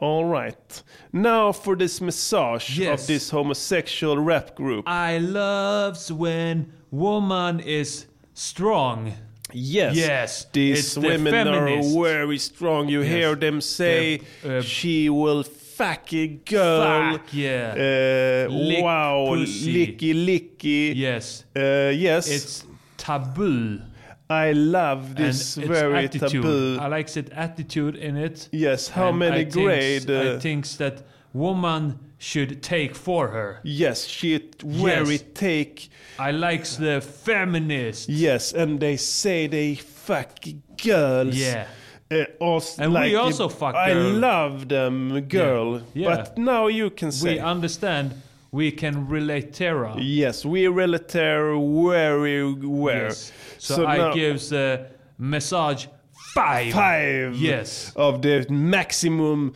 All 0.00 0.24
right. 0.24 0.82
Now 1.12 1.52
for 1.52 1.76
this 1.76 2.00
massage 2.00 2.78
Yes. 2.78 3.00
of 3.02 3.06
this 3.06 3.30
homosexual 3.30 4.18
rap 4.18 4.54
group. 4.54 4.84
I 4.88 5.18
loves 5.18 6.10
when 6.12 6.72
woman 6.90 7.60
is 7.60 8.06
strong. 8.34 9.12
Yes. 9.58 9.96
Yes, 9.96 10.46
These 10.52 10.94
the 10.94 11.00
women 11.00 11.48
are 11.48 11.82
very 11.82 12.38
strong. 12.38 12.88
You 12.88 13.00
Yes. 13.00 13.10
hear 13.14 13.34
them 13.36 13.60
say 13.60 14.20
uh, 14.44 14.60
she 14.60 15.08
will 15.08 15.42
fucking 15.44 16.40
girl. 16.44 17.12
Fuck, 17.12 17.32
yeah. 17.32 18.46
Uh, 18.48 18.52
Lick 18.52 18.84
wow. 18.84 19.26
pussy. 19.28 19.72
Licky 19.96 20.12
licky. 20.14 20.94
Yes. 20.94 21.44
Uh, 21.56 21.90
yes. 21.94 22.28
It's 22.28 22.64
taboo. 22.96 23.80
I 24.28 24.52
love 24.52 25.14
this 25.14 25.56
and 25.56 25.66
very 25.66 26.08
taboo. 26.08 26.78
I 26.80 26.88
like 26.88 27.16
it 27.16 27.30
attitude 27.32 27.96
in 27.96 28.16
it. 28.16 28.48
Yes. 28.52 28.88
How 28.88 29.08
And 29.08 29.18
many 29.18 29.40
I 29.40 29.44
grade? 29.44 30.10
uh, 30.10 30.34
I 30.36 30.38
that 30.78 31.02
woman 31.32 31.98
should 32.18 32.62
take 32.62 32.94
for 32.94 33.28
her. 33.28 33.60
yes. 33.62 34.06
She 34.06 34.38
very 34.64 35.12
Yes. 35.18 35.24
take. 35.34 35.88
I 36.18 36.30
likes 36.30 36.76
the 36.76 37.00
feminist. 37.00 38.08
Yes, 38.08 38.52
and 38.54 38.80
they 38.80 38.96
say 38.96 39.46
they 39.46 39.74
fuck 39.74 40.38
girls. 40.82 41.36
Yeah. 41.36 41.66
Uh, 42.10 42.24
also, 42.40 42.82
And 42.82 42.92
we 42.92 42.98
like, 43.00 43.16
also 43.16 43.48
fuck 43.48 43.74
I 43.74 43.92
girl. 43.92 44.10
love 44.12 44.68
them, 44.68 45.20
girl. 45.28 45.82
Yeah. 45.92 46.08
But 46.16 46.38
now 46.38 46.68
you 46.68 46.90
can 46.90 47.10
say. 47.12 47.34
We 47.34 47.38
understand. 47.40 48.14
We 48.52 48.70
can 48.70 49.08
relate 49.08 49.52
Terra. 49.52 49.96
yes, 50.00 50.44
we 50.44 50.68
relate 50.68 51.10
very 51.12 52.54
well. 52.54 52.94
Yes. 53.08 53.32
So, 53.58 53.86
I 53.86 54.14
gives 54.14 54.52
a 54.52 54.86
massage 55.18 55.86
five. 56.34 56.72
five 56.72 57.36
Yes. 57.36 57.92
of 57.96 58.22
the 58.22 58.46
maximum 58.48 59.52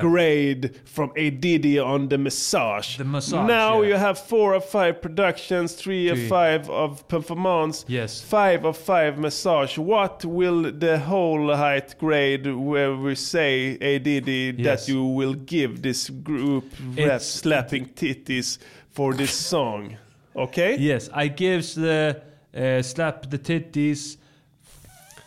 grade 0.00 0.80
from 0.84 1.12
A 1.16 1.30
Diddy 1.30 1.78
on 1.78 2.08
the 2.08 2.18
massage. 2.18 2.96
The 2.96 3.04
massage, 3.04 3.46
Now 3.48 3.82
yeah. 3.82 3.88
you 3.88 3.94
have 3.96 4.18
four 4.18 4.54
or 4.54 4.60
five 4.60 5.00
productions, 5.02 5.74
three 5.74 6.08
or 6.10 6.14
Three. 6.16 6.28
five 6.28 6.68
of 6.70 7.06
performance, 7.08 7.84
Yes. 7.88 8.20
five 8.20 8.64
of 8.64 8.76
five 8.76 9.18
massage. 9.18 9.76
What 9.78 10.24
will 10.24 10.72
the 10.72 10.98
whole 10.98 11.54
height 11.54 11.96
grade 11.98 12.46
where 12.46 12.94
we 12.94 13.14
say 13.14 13.76
A 13.80 13.98
Diddy 13.98 14.54
Yes. 14.56 14.86
that 14.86 14.92
you 14.92 15.04
will 15.04 15.34
give 15.34 15.82
this 15.82 16.10
group 16.10 16.64
rap 16.96 17.20
slapping 17.20 17.86
titties 17.94 18.58
for 18.90 19.14
this 19.14 19.32
song? 19.32 19.96
Okay? 20.36 20.76
Yes, 20.78 21.08
I 21.12 21.28
gives 21.28 21.74
the 21.74 22.22
uh, 22.56 22.82
slap 22.82 23.28
the 23.30 23.38
titties 23.38 24.16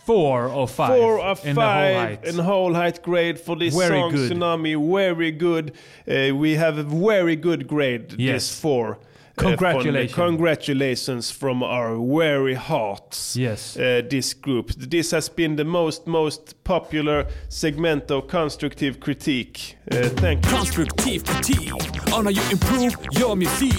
four 0.05 0.47
or 0.47 0.67
five. 0.67 0.97
Four 0.97 1.19
or 1.19 1.35
in 1.43 1.55
the 1.55 1.61
whole 1.61 1.69
five 1.69 1.95
height. 1.95 2.25
in 2.25 2.37
whole 2.37 2.73
height 2.73 3.01
grade 3.01 3.39
for 3.39 3.55
this 3.55 3.75
Very 3.75 3.99
song, 3.99 4.11
good. 4.11 4.31
Tsunami. 4.31 4.93
Very 4.95 5.31
good. 5.31 5.73
Uh, 6.07 6.35
we 6.35 6.55
have 6.55 6.77
a 6.77 6.83
very 6.83 7.35
good 7.35 7.67
grade. 7.67 8.15
Yes. 8.17 8.33
This 8.49 8.59
four. 8.59 8.99
Congratulations. 9.41 10.11
from 10.15 10.27
congratulations 10.37 11.31
from 11.31 11.63
our 11.63 11.95
very 12.19 12.55
hearts. 12.55 13.35
Yes. 13.35 13.77
Uh, 13.77 14.01
this 14.09 14.33
group. 14.33 14.71
This 14.89 15.11
has 15.11 15.29
been 15.29 15.55
the 15.55 15.63
most 15.63 16.07
most 16.07 16.55
popular 16.63 17.25
segment 17.49 18.11
of 18.11 18.27
constructive 18.27 18.99
critique. 18.99 19.77
Uh, 19.91 19.97
thank 20.21 20.45
you. 20.45 20.51
Constructive 20.57 21.23
critique 21.23 21.73
on 22.13 22.25
how 22.25 22.31
you 22.31 22.41
improve 22.51 22.93
your 23.19 23.35
music. 23.35 23.73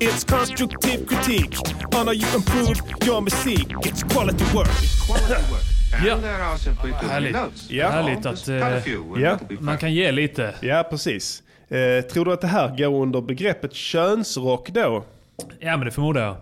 It's 0.00 0.24
constructive 0.24 1.06
critique 1.06 1.56
on 1.94 2.06
how 2.06 2.12
you 2.12 2.26
improve 2.34 2.80
your 3.06 3.20
music. 3.22 3.66
It's 3.86 4.02
quality 4.04 4.44
work. 4.54 4.68
Quality 5.06 5.52
work. 5.52 5.62
Ja. 6.04 6.16
Härligt. 7.02 7.36
Ja. 7.70 7.90
Härligt 7.90 8.26
att 8.26 8.48
eh, 8.48 9.22
Ja. 9.22 9.38
man 9.60 9.78
kan 9.78 9.92
ge 9.94 10.12
lite. 10.12 10.54
Ja, 10.60 10.82
precis. 10.90 11.42
Eh, 11.70 12.04
tror 12.04 12.24
du 12.24 12.32
att 12.32 12.40
det 12.40 12.46
här 12.46 12.76
går 12.76 13.02
under 13.02 13.20
begreppet 13.20 13.74
könsrock 13.74 14.68
då? 14.70 15.04
Ja 15.60 15.76
men 15.76 15.84
det 15.84 15.90
förmodar 15.90 16.22
jag. 16.22 16.36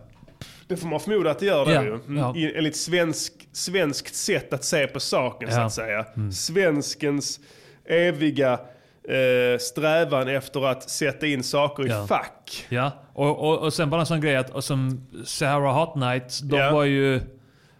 Det 0.68 0.76
får 0.76 0.88
man 0.88 1.00
förmoda 1.00 1.30
att 1.30 1.38
det 1.38 1.46
gör 1.46 1.66
det 1.66 1.72
Ja, 1.72 1.82
ju. 1.82 1.94
Mm. 1.94 2.16
ja. 2.16 2.36
I- 2.36 2.54
Enligt 2.56 2.76
svensk, 2.76 3.32
svenskt 3.52 4.14
sätt 4.14 4.52
att 4.52 4.64
se 4.64 4.86
på 4.86 5.00
saken 5.00 5.48
så 5.48 5.52
Ja. 5.54 5.56
Mm. 5.56 5.66
att 5.66 5.72
säga. 5.72 6.04
Svenskens 6.32 7.40
eviga 7.88 8.52
eh, 9.08 9.58
strävan 9.60 10.28
efter 10.28 10.66
att 10.66 10.90
sätta 10.90 11.26
in 11.26 11.42
saker 11.42 11.86
i 11.86 11.88
Ja. 11.90 12.06
fack. 12.06 12.66
Ja, 12.68 12.90
och, 13.12 13.38
och, 13.48 13.58
och 13.58 13.72
sen 13.74 13.90
bara 13.90 14.00
en 14.00 14.06
sån 14.06 14.20
grej 14.20 14.36
att 14.36 14.50
och 14.50 14.64
som 14.64 15.06
Sahara 15.24 15.72
Hot 15.72 15.94
Nights, 15.96 16.38
de 16.40 16.56
Ja. 16.58 16.70
var 16.72 16.84
ju 16.84 17.16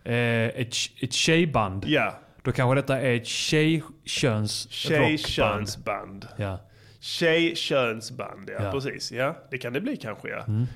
eh, 0.04 0.46
ett, 0.46 0.74
ett 1.02 1.12
tjejband. 1.12 1.84
Ja. 1.86 2.14
Då 2.42 2.52
kanske 2.52 2.74
detta 2.74 3.00
är 3.00 3.14
ett 3.16 3.26
tjejköns 3.26 4.66
rockband. 4.66 5.18
Tjejkönsband. 5.20 6.28
Ja. 6.36 6.58
Tjejkönsband, 7.00 8.50
ja, 8.58 8.64
Ja. 8.64 8.72
precis. 8.72 9.12
Ja, 9.12 9.36
det 9.50 9.58
kan 9.58 9.72
det 9.72 9.80
bli 9.80 9.96
kanske 9.96 10.28
ja. 10.28 10.44
Mm. 10.48 10.66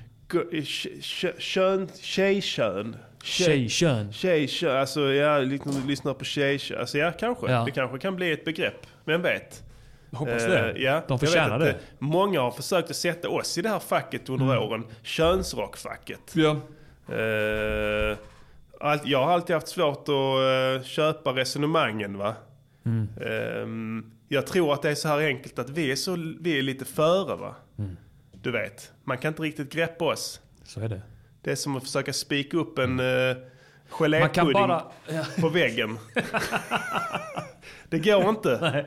Kön, 1.39 1.87
tjejkön. 2.01 2.95
Tjej- 3.23 3.69
Tjejkön. 3.69 4.13
Tjejkön, 4.13 4.77
alltså 4.77 5.01
ja, 5.13 5.37
liksom, 5.39 5.87
lyssnar 5.87 6.13
på 6.13 6.25
tjejkön. 6.25 6.79
Alltså 6.79 6.97
ja, 6.97 7.11
kanske. 7.11 7.51
Ja. 7.51 7.63
Det 7.65 7.71
kanske 7.71 7.97
kan 7.99 8.15
bli 8.15 8.31
ett 8.31 8.45
begrepp. 8.45 8.85
Vem 9.05 9.21
vet? 9.21 9.63
Hoppas 10.11 10.43
Eh, 10.43 10.49
det. 10.49 10.73
ja, 10.77 11.01
De 11.07 11.19
förtjänar 11.19 11.59
det. 11.59 11.75
Många 11.99 12.41
har 12.41 12.51
försökt 12.51 12.89
att 12.89 12.95
sätta 12.95 13.29
oss 13.29 13.57
i 13.57 13.61
det 13.61 13.69
här 13.69 13.79
facket 13.79 14.29
under 14.29 14.45
Mm. 14.45 14.57
åren. 14.63 14.83
Könsrockfacket. 15.03 16.33
Ja. 16.35 16.51
Eh, 17.15 18.17
allt, 18.79 19.05
jag 19.07 19.23
har 19.25 19.31
alltid 19.33 19.53
haft 19.53 19.67
svårt 19.67 20.09
att 20.09 20.79
eh, 20.79 20.83
köpa 20.87 21.31
resonemangen. 21.31 22.17
va. 22.17 22.35
Mm. 22.85 23.07
Ehm, 23.21 24.11
jag 24.33 24.47
tror 24.47 24.73
att 24.73 24.81
det 24.81 24.89
är 24.89 24.95
så 24.95 25.07
här 25.07 25.19
enkelt 25.19 25.59
att 25.59 25.69
vi 25.69 25.91
är, 25.91 25.95
så, 25.95 26.35
vi 26.39 26.57
är 26.59 26.61
lite 26.61 26.85
före. 26.85 27.35
va. 27.35 27.55
Mm. 27.77 27.97
Du 28.31 28.51
vet, 28.51 28.91
man 29.03 29.17
kan 29.17 29.29
inte 29.29 29.41
riktigt 29.41 29.73
greppa 29.73 30.05
oss. 30.05 30.41
Så 30.63 30.79
är 30.79 30.89
det. 30.89 31.01
Det 31.41 31.51
är 31.51 31.55
som 31.55 31.77
att 31.77 31.83
försöka 31.83 32.13
spika 32.13 32.57
upp 32.57 32.79
en 32.79 32.99
uh, 32.99 33.35
gelépudding 33.89 34.53
bara... 34.53 34.83
Ja. 35.07 35.25
på 35.41 35.49
väggen. 35.49 35.99
det 37.89 37.99
går 37.99 38.29
inte. 38.29 38.49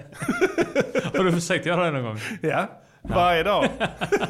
Har 1.14 1.24
du 1.24 1.32
försökt 1.32 1.66
göra 1.66 1.84
det 1.84 1.90
någon 1.90 2.04
gång? 2.04 2.18
Ja, 2.42 2.70
varje 3.02 3.42
dag. 3.42 3.68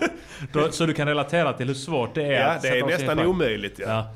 Så 0.70 0.86
du 0.86 0.94
kan 0.94 1.08
relatera 1.08 1.52
till 1.52 1.66
hur 1.66 1.74
svårt 1.74 2.14
det 2.14 2.24
är 2.24 2.40
Ja, 2.40 2.46
att 2.46 2.62
det 2.62 2.68
sätta 2.68 2.86
är 2.86 2.98
nästan 2.98 3.26
omöjligt. 3.26 3.78
Ja. 3.78 3.98
Eh, 3.98 4.06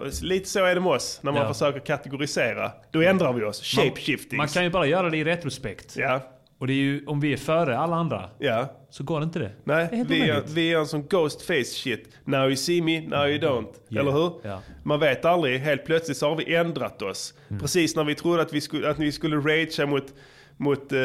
och 0.00 0.22
lite 0.22 0.48
så 0.48 0.64
är 0.64 0.74
det 0.74 0.80
med 0.80 0.90
oss 0.92 1.20
när 1.22 1.32
man 1.32 1.42
Ja. 1.42 1.52
försöker 1.52 1.80
kategorisera. 1.80 2.72
Då 2.90 3.02
ändrar 3.02 3.32
vi 3.32 3.44
oss. 3.44 3.76
Man- 3.76 3.84
Shapeshifting. 3.86 4.36
Man 4.36 4.48
kan 4.48 4.64
ju 4.64 4.70
bara 4.70 4.86
göra 4.86 5.10
det 5.10 5.16
i 5.16 5.24
retrospekt. 5.24 5.96
Ja. 5.96 6.20
Och 6.58 6.66
det 6.66 6.72
är 6.72 6.76
ju, 6.76 7.04
om 7.06 7.20
vi 7.20 7.32
är 7.32 7.36
före 7.36 7.78
alla 7.78 7.96
andra, 7.96 8.30
Ja. 8.38 8.72
så 8.90 9.04
går 9.04 9.20
det 9.20 9.24
inte 9.24 9.38
det. 9.38 9.50
Nej, 9.64 9.88
Det 9.90 10.04
vi, 10.08 10.22
omöjligt. 10.22 10.50
vi 10.50 10.72
är 10.72 10.78
en 10.78 10.86
sån 10.86 11.06
ghost 11.06 11.42
face 11.42 11.64
shit. 11.64 12.08
Now 12.24 12.46
you 12.46 12.56
see 12.56 12.82
me, 12.82 13.00
now 13.00 13.28
you 13.28 13.38
don't. 13.38 13.66
Yeah. 13.90 14.00
Eller 14.02 14.12
hur? 14.12 14.32
Ja. 14.42 14.60
Man 14.82 15.00
vet 15.00 15.24
aldrig. 15.24 15.60
Helt 15.60 15.84
plötsligt 15.84 16.16
så 16.16 16.28
har 16.28 16.36
vi 16.36 16.54
ändrat 16.54 17.02
oss. 17.02 17.34
Mm. 17.48 17.60
Precis 17.60 17.96
när 17.96 18.04
vi 18.04 18.14
trodde 18.14 18.42
att 18.42 18.52
vi 18.52 18.60
skulle, 18.60 18.90
att 18.90 18.98
vi 18.98 19.12
skulle 19.12 19.36
ragea 19.36 19.86
mot, 19.86 20.14
mot, 20.56 20.92
eh, 20.92 20.98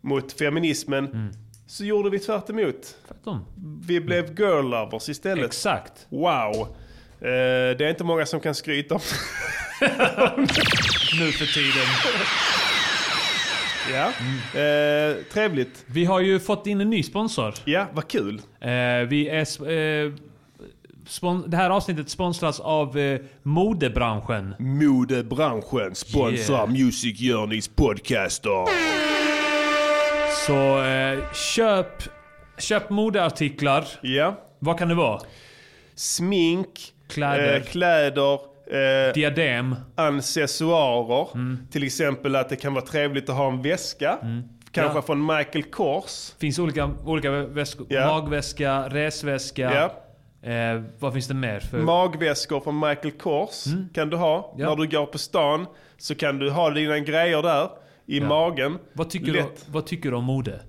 mot 0.00 0.32
feminismen. 0.32 1.06
Mm. 1.06 1.28
Så 1.66 1.84
gjorde 1.84 2.10
vi 2.10 2.18
tvärt 2.18 2.50
emot. 2.50 2.96
Tvärtom. 3.08 3.44
Vi 3.86 4.00
blev 4.00 4.40
girl 4.40 4.64
lovers 4.70 5.08
istället. 5.08 5.44
Exakt. 5.44 6.06
Wow. 6.08 6.76
Eh, 7.24 7.76
det 7.78 7.84
är 7.84 7.88
inte 7.90 8.04
många 8.04 8.26
som 8.26 8.40
kan 8.40 8.54
skryta 8.54 8.94
om 8.94 9.00
Nu 11.18 11.32
för 11.32 11.54
tiden. 11.54 11.86
Ja, 13.92 14.06
eh, 14.60 15.16
trevligt. 15.32 15.84
Vi 15.86 16.04
har 16.04 16.20
ju 16.20 16.40
fått 16.40 16.66
in 16.66 16.80
en 16.80 16.90
ny 16.90 17.02
sponsor. 17.02 17.54
Ja, 17.64 17.86
vad 17.92 18.08
kul. 18.08 18.34
Eh, 18.60 18.68
vi 19.08 19.28
är... 19.28 19.44
sp- 19.44 20.04
Eh, 20.06 20.12
spon- 21.08 21.44
det 21.48 21.56
här 21.56 21.70
avsnittet 21.70 22.10
sponsras 22.10 22.60
av 22.60 22.98
eh, 22.98 23.20
modebranschen. 23.42 24.54
Modebranschen 24.58 25.94
sponsrar 25.94 26.56
Yeah. 26.56 26.68
Music 26.70 27.20
Journeys 27.20 27.68
podcaster. 27.68 28.64
Så 30.46 30.82
eh, 30.84 31.32
köp, 31.32 32.02
köp 32.58 32.90
modeartiklar. 32.90 33.84
Ja. 34.02 34.40
Vad 34.58 34.78
kan 34.78 34.88
det 34.88 34.94
vara? 34.94 35.20
Smink, 35.94 36.68
Kläder. 37.08 37.56
eh, 37.56 37.62
kläder 37.62 38.32
eh, 38.34 39.12
Diadem. 39.14 39.76
accessoarer. 39.94 41.28
Mm. 41.34 41.58
Till 41.70 41.84
exempel 41.84 42.36
att 42.36 42.48
det 42.48 42.56
kan 42.56 42.74
vara 42.74 42.84
trevligt 42.84 43.28
att 43.28 43.36
ha 43.36 43.48
en 43.48 43.62
väska. 43.62 44.18
Kanske 44.72 44.98
Ja. 44.98 45.02
från 45.02 45.26
Michael 45.26 45.62
Kors. 45.64 46.34
finns 46.40 46.58
olika, 46.58 46.90
olika 47.04 47.30
väskor. 47.30 47.86
Ja. 47.90 48.06
Magväska, 48.06 48.88
resväska. 48.88 49.62
Ja. 50.42 50.50
Eh, 50.50 50.82
vad 50.98 51.12
finns 51.12 51.28
det 51.28 51.34
mer 51.34 51.60
för? 51.60 51.78
Magväskor 51.78 52.60
från 52.60 52.74
Michael 52.80 53.10
Kors 53.10 53.64
kan 53.94 54.10
du 54.10 54.16
ha. 54.16 54.36
Mm. 54.54 54.60
Ja. 54.66 54.68
När 54.74 54.76
du 54.84 54.88
går 54.96 55.06
på 55.06 55.18
stan 55.18 55.66
så 55.98 56.14
kan 56.14 56.38
du 56.38 56.50
ha 56.50 56.70
dina 56.70 56.98
grejer 56.98 57.42
där 57.42 57.68
i 58.06 58.18
Ja. 58.18 58.28
magen. 58.28 58.78
vad, 58.92 59.10
tycker 59.10 59.32
du, 59.32 59.44
vad 59.66 59.86
tycker 59.86 60.10
du 60.10 60.16
om 60.16 60.24
mode? 60.24 60.60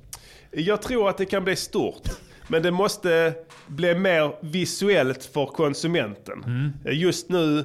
Jag 0.52 0.82
tror 0.82 1.10
att 1.10 1.18
det 1.18 1.26
kan 1.26 1.44
bli 1.44 1.56
stort. 1.56 2.02
Men 2.48 2.64
det 2.64 2.72
måste 2.72 3.34
bli 3.68 3.96
mer 3.96 4.32
visuellt 4.42 5.30
för 5.34 5.46
konsumenten. 5.46 6.44
Mm. 6.44 6.72
Just 7.00 7.30
nu 7.30 7.60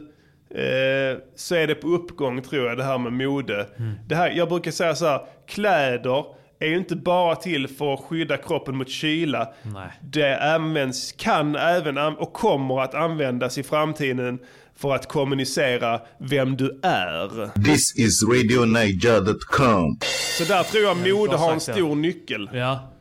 eh, 0.51 1.18
så 1.36 1.55
är 1.55 1.66
det 1.66 1.74
på 1.74 1.88
uppgång 1.88 2.42
tror 2.42 2.66
jag 2.68 2.76
det 2.76 2.84
här 2.84 2.98
med 2.98 3.12
mode. 3.12 3.66
Mm. 3.78 3.94
Det 4.09 4.14
här, 4.14 4.30
jag 4.30 4.48
brukar 4.48 4.70
säga 4.70 4.94
så 4.94 5.07
här, 5.07 5.20
kläder 5.48 6.24
är 6.61 6.66
ju 6.68 6.76
inte 6.76 6.96
bara 6.96 7.36
till 7.36 7.68
för 7.68 7.94
att 7.94 8.01
skydda 8.01 8.36
kroppen 8.36 8.76
mot 8.76 8.88
kyla. 8.88 9.53
Nej. 9.62 9.90
Det 10.01 10.55
används, 10.55 11.12
kan 11.12 11.57
även 11.57 11.98
och 11.98 12.32
kommer 12.32 12.80
att 12.80 12.94
användas 12.94 13.59
i 13.59 13.62
framtiden 13.62 14.38
för 14.76 14.94
att 14.94 15.09
kommunicera 15.09 16.01
vem 16.18 16.57
du 16.57 16.80
är. 16.82 17.62
This 17.64 17.96
is 17.96 18.22
RadioNiger.com. 18.22 19.98
Så 20.38 20.44
där 20.44 20.62
tror 20.62 20.82
jag 20.84 20.96
Ja, 20.96 21.14
mode 21.14 21.36
har 21.36 21.53
en 21.53 21.61
stor 21.61 21.94
nyckel. 21.94 22.51
Ja. 22.53 22.92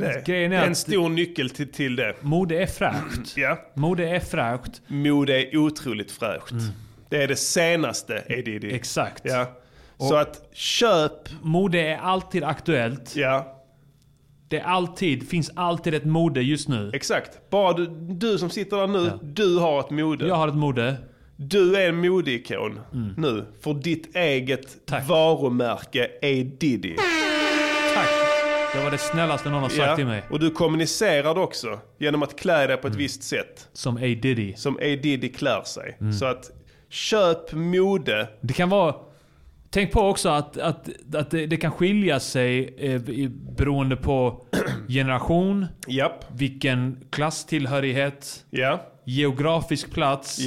det. 0.08 0.22
Grejen 0.26 0.52
är 0.52 0.66
en 0.66 0.74
stor 0.74 1.08
nyckel 1.08 1.50
till, 1.50 1.72
till 1.72 1.96
det. 1.96 2.14
Mode 2.20 2.62
är 2.62 2.66
fräscht. 2.66 3.36
Ja. 3.36 3.58
Mode 3.74 4.08
är 4.08 4.20
fräscht. 4.20 4.82
Mode 4.86 5.42
är 5.42 5.56
otroligt 5.56 6.10
fräscht. 6.12 6.54
Det 7.08 7.22
är 7.22 7.28
det 7.28 7.36
senaste 7.36 8.22
Edidi. 8.28 8.74
Exakt. 8.74 9.22
Ja. 9.24 9.50
Och- 9.96 10.06
Så 10.08 10.14
att 10.16 10.48
köp, 10.52 11.12
Mode 11.42 11.80
är 11.80 11.96
alltid 11.98 12.44
aktuellt. 12.44 13.16
ja 13.16 13.62
Det 14.48 14.58
är 14.58 14.64
alltid, 14.64 15.28
finns 15.28 15.50
alltid 15.56 15.94
ett 15.94 16.04
mode 16.04 16.42
just 16.42 16.68
nu. 16.68 16.90
exakt. 16.94 17.50
Bara 17.50 17.72
du, 17.72 17.86
du 18.08 18.38
som 18.38 18.50
sitter 18.50 18.76
där 18.76 18.86
nu, 18.86 19.10
du 19.22 19.58
har 19.58 19.80
ett 19.80 19.90
mode. 19.90 20.26
Jag 20.26 20.34
har 20.34 20.48
ett 20.48 20.54
mode. 20.54 20.96
Du 21.36 21.76
är 21.76 21.88
en 21.88 21.96
modeikon 22.08 22.80
nu. 23.16 23.44
För 23.60 23.74
ditt 23.74 24.16
eget 24.16 24.90
varumärke 25.08 26.10
är 26.22 26.44
Diddy. 26.44 26.94
Tack. 27.94 28.23
Det 28.74 28.84
var 28.84 28.90
det 28.90 28.98
snällaste 28.98 29.50
någon 29.50 29.62
har 29.62 29.68
sagt 29.68 29.96
till 29.96 30.06
mig. 30.06 30.22
Och 30.30 30.40
du 30.40 30.50
kommunicerar 30.50 31.34
det 31.34 31.40
också 31.40 31.80
genom 31.98 32.22
att 32.22 32.38
klä 32.40 32.66
dig 32.66 32.76
på 32.76 32.88
ett 32.88 32.94
visst 32.94 33.22
sätt. 33.22 33.68
Som 33.72 33.96
A 33.96 34.00
Diddy. 34.00 34.54
Som 34.56 34.76
A 34.76 34.80
Diddy 35.02 35.32
klär 35.32 35.62
sig. 35.62 35.98
Så 36.18 36.26
att 36.26 36.50
köp 36.88 37.52
mode. 37.52 38.28
Det 38.40 38.52
kan 38.54 38.68
vara 38.68 38.94
Tänk 39.70 39.92
på 39.92 40.00
också 40.00 40.28
att, 40.28 40.58
att, 40.58 40.88
att 41.14 41.30
det, 41.30 41.46
det 41.46 41.56
kan 41.56 41.72
skilja 41.72 42.20
sig 42.20 42.74
eh, 42.78 43.00
beroende 43.56 43.96
på 43.96 44.46
generation, 44.88 45.66
vilken 46.32 46.98
klasstillhörighet, 47.10 48.44
geografisk 49.04 49.90
plats. 49.92 50.38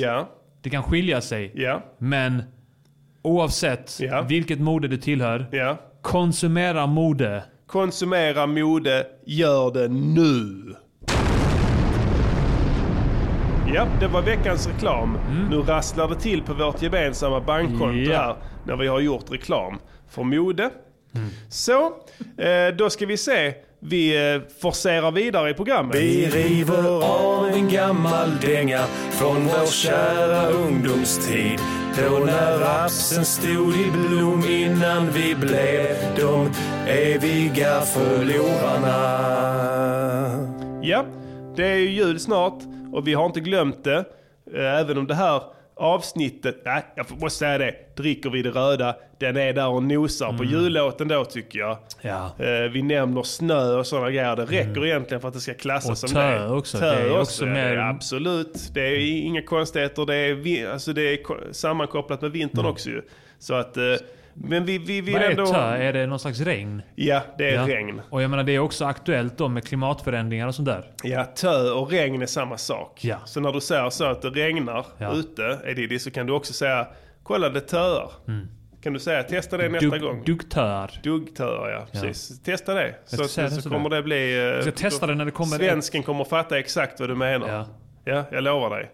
Det 0.61 0.69
kan 0.69 0.83
skilja 0.83 1.21
sig. 1.21 1.51
Men 1.97 2.43
oavsett 3.21 3.99
vilket 4.27 4.59
mode 4.59 4.87
du 4.87 4.97
tillhör, 4.97 5.45
konsumera 6.01 6.85
mode. 6.87 7.43
Konsumera 7.67 8.47
mode, 8.47 9.05
gör 9.25 9.71
det 9.71 9.87
nu. 9.87 10.63
Ja, 13.73 13.87
det 13.99 14.07
var 14.07 14.21
veckans 14.21 14.67
reklam. 14.67 15.17
Nu 15.49 15.57
rasslar 15.57 16.07
det 16.09 16.15
till 16.15 16.43
på 16.43 16.53
vårt 16.53 16.81
gemensamma 16.81 17.39
bankkonto 17.41 17.97
Ja. 18.11 18.17
här 18.17 18.35
när 18.65 18.75
vi 18.75 18.87
har 18.87 18.99
gjort 18.99 19.31
reklam 19.31 19.77
för 20.09 20.23
mode. 20.23 20.69
Så, 21.49 21.85
eh, 22.37 22.75
då 22.77 22.89
ska 22.89 23.05
vi 23.05 23.17
se. 23.17 23.53
Vi 23.79 24.33
eh, 24.33 24.41
forcerar 24.61 25.11
vidare 25.11 25.49
i 25.49 25.53
programmet. 25.53 25.95
Vi 25.95 26.25
river 26.27 27.03
av 27.03 27.47
en 27.47 27.69
gammal 27.69 28.37
dänga 28.41 28.79
från 29.11 29.45
vår 29.45 29.65
kära 29.71 30.47
ungdomstid. 30.49 31.59
Då 31.97 32.19
när 32.25 32.59
rapsen 32.59 33.25
stod 33.25 33.75
i 33.75 33.91
blom 33.91 34.43
innan 34.49 35.09
vi 35.11 35.35
blev 35.35 36.15
de 36.17 36.51
eviga 36.87 37.81
förlorarna. 37.81 38.97
Ja, 40.81 41.05
det 41.55 41.65
är 41.65 41.75
ju 41.75 41.89
jul 41.89 42.19
snart 42.19 42.63
och 42.93 43.07
vi 43.07 43.13
har 43.13 43.25
inte 43.25 43.39
glömt 43.39 43.83
det. 43.83 44.05
Eh, 44.53 44.79
även 44.79 44.97
om 44.97 45.07
det 45.07 45.15
här 45.15 45.41
avsnittet, 45.79 46.61
nej 46.65 46.83
jag 46.95 47.05
måste 47.21 47.39
säga 47.39 47.57
det, 47.57 47.75
dricker 47.95 48.29
vi 48.29 48.41
det 48.41 48.49
röda, 48.49 48.95
den 49.19 49.37
är 49.37 49.53
där 49.53 49.67
och 49.67 49.83
nosar 49.83 50.37
på 50.37 50.43
jullåten 50.43 51.07
då 51.07 51.25
tycker 51.25 51.59
jag. 51.59 51.77
Ja. 52.01 52.31
Eh, 52.39 52.71
Vi 52.71 52.81
nämner 52.81 53.23
snö 53.23 53.75
och 53.75 53.87
sådana 53.87 54.11
grejer, 54.11 54.35
det 54.35 54.45
räcker 54.45 54.85
egentligen 54.85 55.21
för 55.21 55.27
att 55.27 55.33
det 55.33 55.39
ska 55.39 55.53
klassas 55.53 55.89
Och 55.91 55.97
som 56.09 56.09
tö 56.15 56.39
det. 56.39 56.49
också, 56.49 56.77
Tö 56.77 56.85
det 56.95 57.01
är 57.01 57.09
också, 57.09 57.21
också 57.21 57.45
ja, 57.45 57.53
mer- 57.53 57.77
Absolut, 57.77 58.69
det 58.73 58.81
är 58.81 58.99
inga 59.25 59.41
konstigheter, 59.41 60.05
det 60.05 60.15
är, 60.15 60.69
alltså 60.71 60.93
det 60.93 61.01
är 61.01 61.23
ko- 61.23 61.37
sammankopplat 61.51 62.21
med 62.21 62.31
vintern 62.31 62.59
Mm. 62.59 62.71
också 62.71 62.89
ju. 62.89 63.01
Så 63.39 63.53
att, 63.53 63.77
eh, 63.77 63.83
men 64.43 64.65
vi, 64.65 64.77
vi 64.77 65.01
vill 65.01 65.13
Vad 65.13 65.23
är 65.23 65.29
ändå... 65.29 65.45
tö? 65.45 65.75
Är 65.75 65.93
det 65.93 66.05
någon 66.07 66.19
slags 66.19 66.39
regn? 66.39 66.81
Ja, 66.95 67.21
det 67.37 67.49
är 67.49 67.65
regn. 67.65 68.01
Och 68.09 68.21
jag 68.21 68.29
menar 68.29 68.43
det 68.43 68.55
är 68.55 68.59
också 68.59 68.85
aktuellt 68.85 69.37
då 69.37 69.47
med 69.47 69.67
klimatförändringar 69.67 70.47
och 70.47 70.55
sånt 70.55 70.65
där. 70.67 70.91
Ja, 71.03 71.23
tö 71.23 71.71
och 71.71 71.91
regn 71.91 72.21
är 72.21 72.25
samma 72.25 72.57
sak. 72.57 72.99
Ja. 73.03 73.17
Så 73.25 73.39
när 73.39 73.51
du 73.51 73.61
säger 73.61 73.89
så 73.89 74.05
att 74.05 74.21
det 74.21 74.29
regnar 74.29 74.85
Ja. 74.97 75.13
ute, 75.13 75.57
Edidi, 75.65 75.99
så 75.99 76.11
kan 76.11 76.25
du 76.25 76.33
också 76.33 76.53
säga 76.53 76.87
kolla 77.23 77.49
det 77.49 77.61
töar. 77.61 78.11
Kan 78.83 78.93
du 78.93 78.99
säga 78.99 79.23
testa 79.23 79.57
det 79.57 79.69
nästa 79.69 79.85
Mm. 79.87 79.99
Dugg- 79.99 80.01
gång? 80.07 80.23
Duggtöar. 80.25 80.91
Duggtöar, 81.03 81.69
ja. 81.69 81.87
Ja. 81.91 82.01
Precis. 82.01 82.43
Testa 82.43 82.73
det. 82.73 82.95
Så, 83.05 83.23
så, 83.27 83.41
det 83.41 83.49
så 83.49 83.69
kommer 83.69 83.89
det 83.89 84.03
bli... 84.03 84.37
eh, 84.37 84.43
Jag 84.43 84.61
ska 84.63 84.71
testa 84.71 85.07
det 85.07 85.15
när 85.15 85.25
det 85.25 85.31
kommer 85.31 85.57
Svensken 85.57 86.03
kommer 86.03 86.23
fatta 86.23 86.59
exakt 86.59 86.99
vad 86.99 87.09
du 87.09 87.15
menar. 87.15 87.49
Ja. 87.49 87.65
Ja, 88.05 88.23
jag 88.31 88.43
lovar 88.43 88.69
dig. 88.69 88.91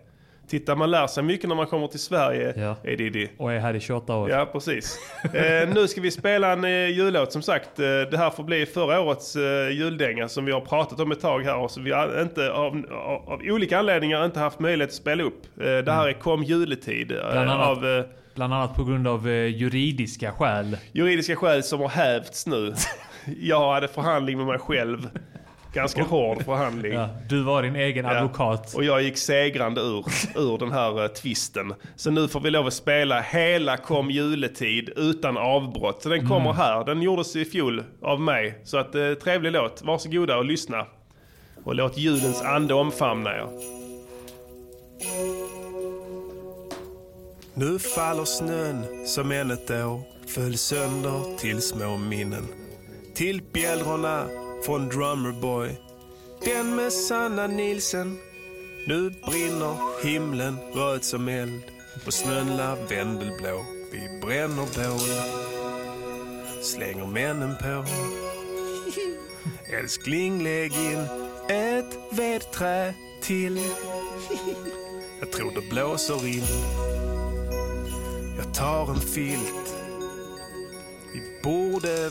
Titta, 0.48 0.76
man 0.76 0.92
lär 0.92 1.08
sig 1.08 1.24
mycket 1.24 1.50
när 1.50 1.56
man 1.56 1.68
kommer 1.68 1.88
till 1.88 2.00
Sverige, 2.00 2.54
Ja. 2.58 2.76
Edidi. 2.84 3.30
Och 3.38 3.54
är 3.54 3.60
här 3.60 3.74
i 3.74 3.80
28 3.80 4.16
år. 4.16 4.30
Ja, 4.30 4.46
precis. 4.54 4.98
eh, 5.34 5.70
nu 5.74 5.88
ska 5.88 6.02
vi 6.02 6.12
spela 6.12 6.52
en 6.52 6.64
eh, 6.64 6.88
jullåt 6.90 7.32
som 7.32 7.42
sagt. 7.42 7.80
Eh, 7.80 7.86
det 7.86 8.18
här 8.18 8.30
får 8.30 8.44
bli 8.44 8.66
förra 8.66 9.02
årets 9.02 9.36
eh, 9.36 9.70
juldänga 9.72 10.30
som 10.30 10.46
vi 10.46 10.52
har 10.52 10.62
pratat 10.62 11.00
om 11.00 11.12
ett 11.12 11.22
tag 11.22 11.44
här 11.44 11.58
och 11.58 11.72
som 11.72 11.84
vi 11.84 11.92
har 11.92 12.22
inte, 12.22 12.52
av, 12.52 12.86
av, 12.92 13.30
av 13.34 13.42
olika 13.44 13.80
anledningar 13.80 14.26
inte 14.26 14.40
haft 14.40 14.60
möjlighet 14.60 14.90
att 14.90 14.96
spela 14.96 15.24
upp. 15.24 15.42
Eh, 15.62 15.64
det 15.78 15.92
här 15.92 16.08
är 16.08 16.14
Kom 16.14 16.44
juletid. 16.44 17.12
eh, 17.12 17.18
Bland 17.32 17.50
annat, 17.50 17.68
av 17.78 17.86
eh, 17.88 18.04
bland 18.36 18.54
annat 18.54 18.76
på 18.76 18.84
grund 18.84 19.08
av 19.08 19.28
eh, 19.30 19.34
juridiska 19.48 20.32
skäl. 20.32 20.78
juridiska 20.92 21.36
skäl 21.36 21.64
som 21.64 21.80
har 21.80 21.90
hävts 21.90 22.48
nu. 22.48 22.74
Jag 23.42 23.74
hade 23.74 23.88
förhandling 23.88 24.38
med 24.38 24.46
mig 24.48 24.60
själv. 24.60 25.10
Ganska 25.74 26.04
hård 26.04 26.44
förhandling. 26.44 26.94
Ja, 26.94 27.10
du 27.30 27.42
var 27.44 27.64
din 27.64 27.76
egen 27.76 28.06
Ja. 28.06 28.12
advokat. 28.18 28.74
Och 28.76 28.84
jag 28.84 29.02
gick 29.04 29.18
segrande 29.18 29.82
ur, 29.82 30.06
ur 30.36 30.58
den 30.58 30.72
här 30.72 31.02
uh, 31.02 31.08
tvisten. 31.08 31.74
Så 31.96 32.12
nu 32.12 32.28
får 32.28 32.40
vi 32.40 32.50
lov 32.50 32.68
att 32.68 32.74
spela 32.74 33.22
hela 33.22 33.78
Kom 33.78 34.12
juletid 34.12 34.90
utan 34.96 35.38
avbrott. 35.38 36.02
Så 36.04 36.10
den 36.10 36.20
kommer 36.28 36.50
Mm. 36.50 36.56
här. 36.56 36.86
Den 36.86 37.02
gjordes 37.02 37.36
i 37.36 37.46
fjol 37.46 37.84
av 38.02 38.22
mig. 38.22 38.62
Så 38.64 38.78
att, 38.78 38.96
uh, 38.96 39.14
trevlig 39.14 39.52
låt. 39.52 39.82
Varsågoda 39.84 40.38
och 40.38 40.46
lyssna. 40.46 40.86
Och 41.64 41.76
låt 41.76 41.98
julens 41.98 42.42
ande 42.42 42.74
omfamna 42.74 43.30
er. 43.36 43.48
Nu 47.54 47.80
faller 47.80 48.26
snön 48.26 49.08
som 49.08 49.32
än 49.32 49.52
ett 49.52 49.72
år 49.72 50.02
föll 50.28 50.58
sönder 50.58 51.38
till 51.38 51.62
små 51.62 51.98
minnen. 51.98 52.48
Till 53.16 53.42
bjällrorna 53.54 54.24
från 54.66 54.90
Drummerboy, 54.90 55.76
den 56.46 56.76
med 56.76 56.94
Sanna 56.94 57.48
Nilsen. 57.48 58.18
Nu 58.88 59.10
brinner 59.10 60.04
himlen 60.04 60.58
röd 60.74 61.04
som 61.04 61.28
eld 61.28 61.62
och 62.06 62.14
snön 62.14 62.58
lavendelblå. 62.58 63.66
Vi 63.92 64.20
bränner 64.22 64.66
bål, 64.76 65.00
slänger 66.62 67.06
männen 67.06 67.56
på. 67.56 67.86
Älskling, 69.80 70.44
lägg 70.44 70.74
in 70.74 71.08
ett 71.50 71.98
vedträ 72.12 72.94
till. 73.22 73.60
Jag 75.20 75.32
tror 75.32 75.52
det 75.52 75.70
blåser 75.70 76.28
in. 76.28 76.44
Jag 78.38 78.54
tar 78.54 78.90
en 78.90 79.02
filt. 79.02 79.76
Vi 81.14 81.22
borde 81.44 82.10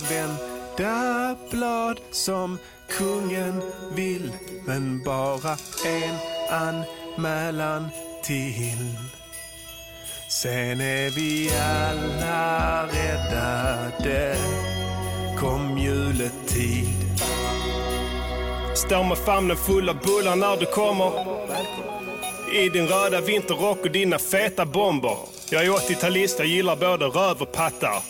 vända 0.79 1.37
blad 1.51 2.01
som 2.11 2.59
kungen 2.89 3.62
vill. 3.95 4.33
Men 4.66 5.03
bara 5.05 5.57
en 5.87 6.16
anmälan 6.51 7.89
till. 8.23 8.95
Sen 10.29 10.81
är 10.81 11.11
vi 11.11 11.51
alla 11.51 12.87
räddade. 12.87 14.37
Kom 15.39 15.79
juletid. 15.79 16.87
Står 18.75 19.05
med 19.05 19.18
famnen 19.18 19.57
full 19.57 19.89
av 19.89 19.97
bullar 19.99 20.37
när 20.37 20.57
du 20.57 20.66
kommer. 20.66 21.12
I 22.55 22.68
din 22.68 22.87
röda 22.87 23.20
vinterrock 23.20 23.79
och 23.79 23.91
dina 23.91 24.18
feta 24.18 24.66
bomber. 24.66 25.16
Jag 25.51 25.64
är 25.64 25.70
80-talist, 25.70 26.39
jag 26.39 26.47
gillar 26.47 26.77
både 26.77 27.05
röv 27.05 27.43
och 27.43 27.53
pattar. 27.53 28.03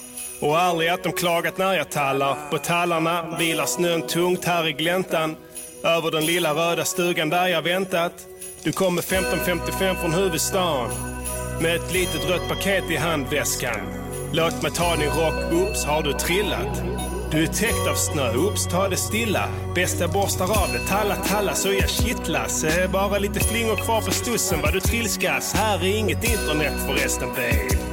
Och 0.43 0.59
aldrig 0.59 0.89
att 0.89 1.03
de 1.03 1.13
klagat 1.13 1.59
när 1.59 1.75
jag 1.75 1.91
tallar. 1.91 2.37
På 2.51 2.59
tallarna 2.59 3.37
vilar 3.39 3.67
snön 3.67 4.03
tungt 4.03 4.45
här 4.45 4.69
i 4.69 4.73
gläntan. 4.73 5.37
Över 5.85 6.11
den 6.11 6.27
lilla 6.27 6.55
röda 6.55 6.85
stugan 6.85 7.31
där 7.31 7.47
jag 7.47 7.63
väntat. 7.63 8.13
Du 8.63 8.73
kommer 8.73 9.03
15.55 9.03 9.95
från 9.95 10.15
huvudstaden. 10.15 10.91
Med 11.61 11.77
ett 11.77 11.93
litet 11.93 12.31
rött 12.31 12.49
paket 12.49 12.91
i 12.91 12.97
handväskan. 12.97 13.77
Låt 14.33 14.63
mig 14.63 14.73
ta 14.73 14.97
din 14.97 15.11
rock, 15.11 15.53
oops 15.53 15.85
har 15.85 16.03
du 16.03 16.13
trillat? 16.13 16.83
Du 17.31 17.43
är 17.43 17.47
täckt 17.47 17.89
av 17.91 17.95
snö, 17.95 18.37
oops 18.37 18.67
ta 18.67 18.89
det 18.89 18.97
stilla. 18.97 19.49
Bästa 19.75 20.09
borstar 20.09 20.45
av 20.45 20.69
det, 20.73 20.89
talla 20.89 21.17
talla 21.17 21.55
så 21.55 21.73
jag 21.73 21.91
kittlas. 21.91 22.65
Bara 22.93 23.19
lite 23.19 23.41
flingor 23.41 23.77
kvar 23.77 24.01
på 24.01 24.11
stussen 24.11 24.61
vad 24.63 24.73
du 24.73 24.81
trilskas. 24.81 25.55
Här 25.55 25.85
är 25.85 25.97
inget 25.97 26.25
internet 26.25 26.75
förresten 26.87 27.29
babe. 27.29 27.92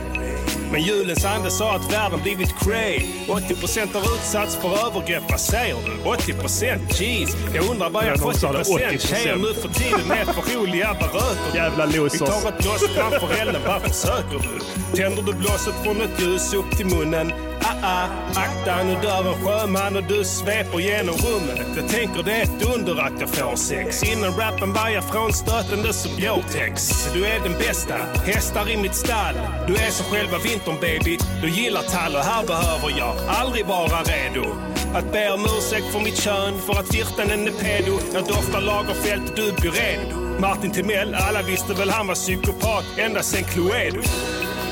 Men 0.71 0.81
julens 0.81 1.25
ande 1.25 1.51
sa 1.51 1.75
att 1.75 1.93
världen 1.93 2.19
blivit 2.21 2.59
cray 2.59 2.99
80% 3.27 3.93
har 3.93 4.15
utsatts 4.15 4.55
för 4.55 4.87
övergrepp, 4.87 5.23
vad 5.29 5.39
säger 5.39 5.75
du? 5.85 6.09
80% 6.09 6.79
jeez, 6.93 7.29
jag 7.55 7.69
undrar 7.69 7.89
vad 7.89 8.03
jag 8.03 8.09
Ja, 8.11 8.15
de 8.15 8.21
fått 8.21 8.39
sa 8.39 8.51
det, 8.51 8.59
80%. 8.59 8.63
80%. 8.63 8.97
Tjejer 9.07 9.35
nu 9.35 9.53
för 9.53 9.69
tiden 9.69 10.11
är 10.11 10.25
för 10.25 10.55
roliga, 10.59 10.97
vad 11.01 11.13
röker 11.13 11.51
du? 11.51 11.57
Jävla 11.57 11.85
losers. 11.85 12.21
Vi 12.21 12.25
tar 12.25 12.49
ett 12.49 12.57
blås 12.63 12.89
framför 12.95 13.41
elden, 13.41 13.61
vad 13.67 13.81
försöker 13.81 14.39
du? 14.39 14.97
Tänder 14.97 15.23
du 15.23 15.33
blåset 15.33 15.73
från 15.83 16.01
ett 16.01 16.21
ljus 16.21 16.53
upp 16.53 16.77
till 16.77 16.85
munnen? 16.85 17.48
Ah, 17.61 17.75
ah, 17.83 18.07
akta 18.35 18.83
nu 18.83 18.95
dör 19.01 19.33
en 19.33 19.45
sjöman 19.45 19.95
och 19.95 20.03
du 20.03 20.25
sveper 20.25 20.79
genom 20.79 21.15
rummet. 21.15 21.67
Jag 21.75 21.89
tänker 21.89 22.23
det 22.23 22.31
är 22.31 22.43
ett 22.43 22.75
under 22.75 23.01
att 23.01 23.19
jag 23.19 23.29
får 23.29 23.55
sex. 23.55 24.03
Innan 24.03 24.31
rappen 24.31 24.73
varje 24.73 25.01
frånstötande 25.01 25.93
som 25.93 26.11
Gore-Tex. 26.11 27.07
Du 27.13 27.25
är 27.25 27.39
den 27.39 27.53
bästa, 27.53 27.95
hästar 28.25 28.69
i 28.69 28.77
mitt 28.77 28.95
stall. 28.95 29.35
Du 29.67 29.73
är 29.75 29.91
som 29.91 30.05
själva 30.05 30.37
vintern 30.37 30.75
baby. 30.81 31.17
Du 31.41 31.49
gillar 31.49 31.81
tall 31.81 32.15
och 32.15 32.21
här 32.21 32.45
behöver 32.47 32.99
jag 32.99 33.15
aldrig 33.27 33.65
vara 33.65 34.03
redo. 34.03 34.45
Att 34.93 35.11
be 35.11 35.31
om 35.33 35.45
ursäkt 35.45 35.91
för 35.93 35.99
mitt 35.99 36.17
kön, 36.17 36.59
för 36.59 36.73
att 36.73 36.95
virtanen 36.95 37.47
är 37.47 37.51
pedo. 37.51 37.99
Jag 38.13 38.27
doftar 38.27 38.61
Lagerfeld, 38.61 39.31
du 39.35 39.51
blir 39.51 39.71
redo. 39.71 40.15
Martin 40.39 40.71
Timell, 40.71 41.15
alla 41.15 41.41
visste 41.41 41.73
väl 41.73 41.89
han 41.89 42.07
var 42.07 42.15
psykopat 42.15 42.85
ända 42.97 43.23
sen 43.23 43.43
Cluedo. 43.43 44.01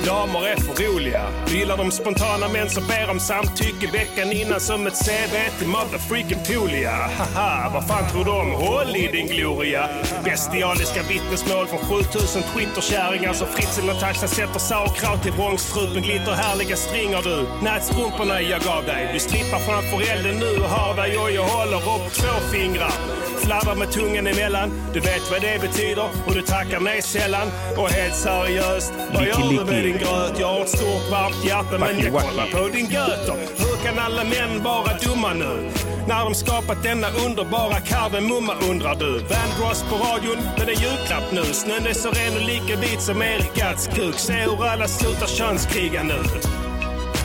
Damer 0.06 0.48
är 0.48 0.56
för 0.56 0.84
roliga. 0.84 1.24
Gillar 1.48 1.78
de 1.78 1.92
spontana 1.92 2.48
män 2.48 2.70
som 2.70 2.88
ber 2.88 3.10
om 3.10 3.20
samtycke 3.20 3.92
veckan 3.92 4.32
innan 4.32 4.60
som 4.60 4.88
ett 4.88 5.06
CV 5.06 5.34
till 5.58 5.68
motherfreaking 5.68 6.40
Polia. 6.48 6.92
Haha, 6.92 7.72
vad 7.74 7.88
fan 7.88 8.10
tror 8.12 8.26
du 8.26 8.32
om? 8.32 8.52
Håll 8.52 8.96
i 8.96 9.08
din 9.08 9.28
gloria. 9.28 9.90
Bestialiska 10.24 11.02
vittnesmål 11.04 11.68
från 11.68 11.80
7000 11.80 12.44
twitterkärringar 12.54 13.34
som 13.34 13.48
Fritzl 13.48 13.86
Natasha 13.86 14.28
sätter 14.28 14.60
sauerkraut 14.60 15.24
till 15.24 15.32
vrångstrupen. 15.32 16.02
Glitterhärliga 16.04 16.76
stringer 16.76 17.22
du. 17.22 17.48
Nätstrumporna 17.64 18.42
jag 18.42 18.62
gav 18.62 18.86
dig. 18.86 19.10
Du 19.14 19.20
slippar 19.20 19.60
framför 19.60 20.12
elden 20.12 20.40
nu 20.40 20.64
och 20.64 20.70
har 20.70 20.96
dig 20.96 21.18
och 21.18 21.32
jag 21.32 21.44
håller 21.44 21.78
upp 21.78 22.14
två 22.14 22.34
fingrar. 22.52 23.27
Fladdrar 23.38 23.76
med 23.76 23.92
tungan 23.92 24.28
emellan. 24.28 24.72
Du 24.94 25.00
vet 25.00 25.32
vad 25.32 25.42
det 25.42 25.62
betyder 25.62 26.10
och 26.26 26.34
du 26.34 26.42
tackar 26.42 26.80
nej 26.80 27.02
sällan. 27.02 27.48
Och 27.78 27.90
helt 27.90 28.16
seriöst, 28.16 28.94
vad 29.14 29.24
gör 29.24 29.50
du 29.50 29.66
med 29.66 29.84
din 29.84 29.98
gröt? 29.98 30.40
Jag 30.40 30.48
har 30.48 30.62
ett 30.62 30.70
stort 30.70 31.12
varmt 31.12 31.46
hjärta 31.46 31.78
men 31.80 32.00
jag 32.00 32.14
kollar 32.14 32.48
på 32.48 32.68
din 32.68 32.86
göter. 32.86 33.36
Hur 33.58 33.76
kan 33.86 34.00
alla 34.00 34.24
män 34.24 34.64
vara 34.64 34.98
dumma 34.98 35.34
nu? 35.34 35.72
När 36.08 36.24
de 36.24 36.36
skapat 36.36 36.84
denna 36.84 37.08
underbara 37.26 37.80
kardemumma 37.80 38.54
undrar 38.70 38.96
du. 38.96 39.12
Van 39.20 39.52
Ross 39.62 39.84
på 39.90 39.96
radion 39.96 40.44
med 40.58 40.70
en 40.70 40.82
julklapp 40.84 41.32
nu. 41.32 41.44
Snön 41.44 41.88
är 41.88 41.94
så 41.94 42.10
ren 42.10 42.36
och 42.36 42.48
lika 42.48 42.76
vit 42.82 43.02
som 43.02 43.22
Erik 43.22 43.54
Gatts 43.56 43.88
kuk. 43.88 44.16
Se 44.16 44.34
hur 44.34 44.66
alla 44.66 44.88
slutar 44.88 45.28
könskriga 45.28 46.04
nu. 46.04 46.20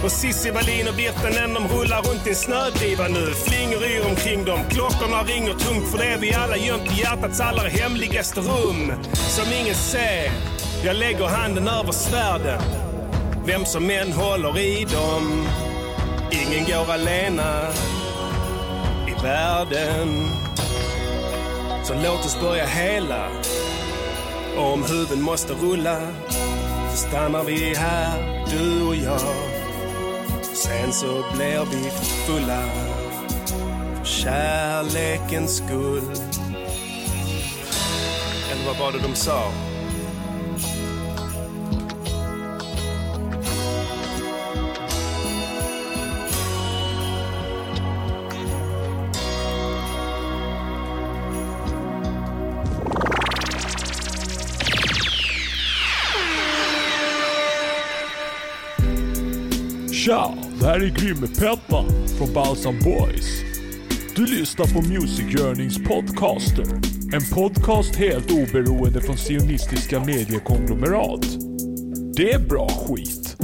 Och 0.05 0.13
Cissi 0.13 0.51
Wallin 0.51 0.89
och 0.89 0.99
Virtanen 0.99 1.55
de 1.55 1.69
rullar 1.69 2.03
runt 2.03 2.27
i 2.27 2.31
en 2.31 2.37
snödriva 2.37 3.09
nu. 3.09 3.35
Flingor 3.35 3.85
yr 3.85 4.07
omkring 4.07 4.45
dem. 4.45 4.61
Klockorna 4.71 5.23
ringer 5.23 5.55
tungt 5.55 5.91
för 5.91 5.99
det 5.99 6.05
är 6.05 6.19
vi 6.19 6.35
alla 6.35 6.57
gömt 6.57 6.93
i 6.93 7.01
hjärtats 7.01 7.41
allra 7.41 7.69
hemligaste 7.69 8.41
rum. 8.41 8.93
Som 9.13 9.53
ingen 9.61 9.75
ser. 9.75 10.33
Jag 10.85 10.97
lägger 10.97 11.25
handen 11.27 11.69
över 11.69 11.93
svärden. 11.93 12.61
Vem 13.47 13.65
som 13.65 13.91
än 13.91 14.13
håller 14.13 14.59
i 14.59 14.85
dem. 14.85 15.47
Ingen 16.31 16.65
går 16.65 16.93
alena 16.93 17.69
i 19.09 19.23
världen. 19.23 20.29
Så 21.85 21.95
låt 21.95 22.25
oss 22.27 22.41
börja 22.41 22.67
hela. 22.67 23.29
Och 24.57 24.73
om 24.73 24.85
huvuden 24.85 25.23
måste 25.23 25.53
rulla 25.53 26.01
så 26.91 26.97
stannar 26.97 27.45
vi 27.45 27.75
här, 27.75 28.45
du 28.51 28.83
och 28.83 28.97
jag. 28.97 29.52
Sen 30.63 30.93
så 30.93 31.25
blir 31.35 31.65
vi 31.65 31.91
fulla 32.27 32.63
för 32.63 34.05
kärlekens 34.05 35.57
skull. 35.57 36.03
Eller 38.53 38.67
vad 38.67 38.77
var 38.79 38.93
det 38.93 38.99
de 38.99 39.15
sa? 39.15 39.53
Tja, 59.93 60.35
det 60.62 60.66
här 60.66 60.80
är 60.80 60.90
Grimme 60.90 61.28
Peppa 61.28 61.86
från 62.18 62.34
Balsam 62.34 62.80
Boys. 62.80 63.44
Du 64.16 64.26
lyssnar 64.26 64.66
på 64.66 64.82
Music 64.82 65.40
Yearnings 65.40 65.78
podcaster. 65.78 66.66
En 67.14 67.22
podcast 67.36 67.96
helt 67.96 68.32
oberoende 68.32 69.02
från 69.02 69.18
sionistiska 69.18 70.00
mediekonglomerat. 70.00 71.26
Det 72.16 72.32
är 72.32 72.40
bra 72.40 72.70
skit. 72.70 73.38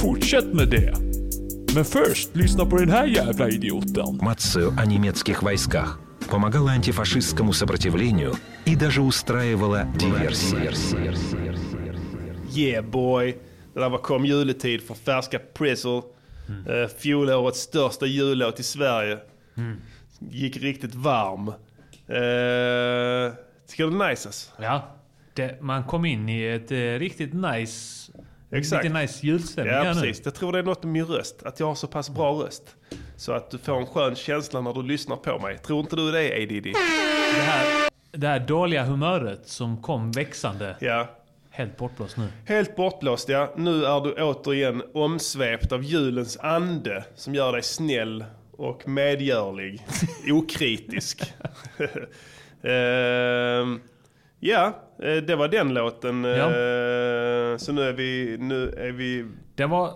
Fortsätt 0.00 0.52
med 0.52 0.68
det. 0.68 0.94
Men 1.74 1.84
först, 1.84 2.36
lyssna 2.36 2.66
på 2.66 2.76
den 2.76 2.90
här 2.90 3.06
jävla 3.06 3.48
idioten. 3.48 4.06
информацию 4.34 4.72
о 4.78 4.84
немецких 4.84 5.42
войсках, 5.42 6.00
помогала 6.30 6.72
антифашистскому 6.72 7.52
сопротивлению 7.52 8.34
и 8.64 8.76
даже 8.76 9.02
устраивала 9.02 9.84
диверсии. 9.98 10.70
Yeah 12.56 12.84
boy. 12.84 13.36
Det 13.74 13.80
där 13.80 13.90
var 13.90 13.98
kom 13.98 14.24
juletid 14.24 14.82
för 14.82 14.94
färska 14.94 15.38
Prizzle. 15.38 16.02
Mm. 16.49 16.89
fjolårets 16.89 17.59
största 17.59 18.05
jullåt 18.05 18.59
i 18.59 18.63
Sverige. 18.63 19.17
Mm. 19.57 19.77
Gick 20.19 20.57
riktigt 20.57 20.95
varm. 20.95 21.47
Uh, 21.47 21.53
tycker 23.67 23.83
du 23.83 23.89
det 23.89 24.05
är 24.05 24.09
nice 24.09 24.27
alltså? 24.29 24.51
Ja. 24.61 24.95
Det, 25.33 25.61
man 25.61 25.83
kom 25.83 26.05
in 26.05 26.29
i 26.29 26.43
ett 26.43 26.71
eh, 26.71 26.77
riktigt 26.77 27.33
nice... 27.33 28.11
Exakt. 28.51 28.83
Lite 28.83 28.99
nice 28.99 29.25
julstämning 29.25 29.73
Ja 29.73 29.83
här 29.83 29.93
nu. 29.93 30.01
precis. 30.01 30.25
Jag 30.25 30.35
tror 30.35 30.51
det 30.51 30.59
är 30.59 30.63
något 30.63 30.83
med 30.83 30.93
min 30.93 31.05
röst. 31.05 31.43
Att 31.43 31.59
jag 31.59 31.67
har 31.67 31.75
så 31.75 31.87
pass 31.87 32.09
bra 32.09 32.31
röst. 32.31 32.75
Så 33.15 33.31
att 33.31 33.51
du 33.51 33.57
får 33.57 33.77
en 33.77 33.85
skön 33.85 34.15
känsla 34.15 34.61
när 34.61 34.73
du 34.73 34.83
lyssnar 34.83 35.15
på 35.15 35.39
mig. 35.39 35.57
Tror 35.57 35.79
inte 35.79 35.95
du 35.95 36.11
det 36.11 36.43
ADD? 36.43 36.63
Det 37.35 37.41
här, 37.41 37.89
det 38.11 38.27
här 38.27 38.39
dåliga 38.39 38.83
humöret 38.83 39.47
som 39.47 39.81
kom 39.81 40.11
växande. 40.11 40.75
Ja. 40.79 41.07
Helt 41.59 41.77
bortblåst 41.77 42.17
nu. 42.17 42.27
Helt 42.45 42.75
bortblåst 42.75 43.29
ja. 43.29 43.53
Nu 43.55 43.85
är 43.85 44.01
du 44.01 44.13
återigen 44.13 44.83
omsvept 44.93 45.71
av 45.71 45.83
julens 45.83 46.37
ande 46.37 47.03
som 47.15 47.35
gör 47.35 47.51
dig 47.51 47.63
snäll 47.63 48.25
och 48.51 48.87
medgörlig. 48.87 49.85
Okritisk. 50.31 51.33
Ehm, 52.63 53.81
ja, 54.39 54.73
eh, 55.03 55.15
det 55.15 55.35
var 55.35 55.47
den 55.47 55.73
låten. 55.73 56.23
Ja. 56.23 56.45
Eh, 56.45 57.57
Så 57.57 57.71
nu 57.71 57.81
är 57.81 57.93
vi... 57.93 58.37
Nu 58.39 58.69
är 58.69 58.91
vi... 58.91 59.25
Det 59.55 59.65
var 59.65 59.91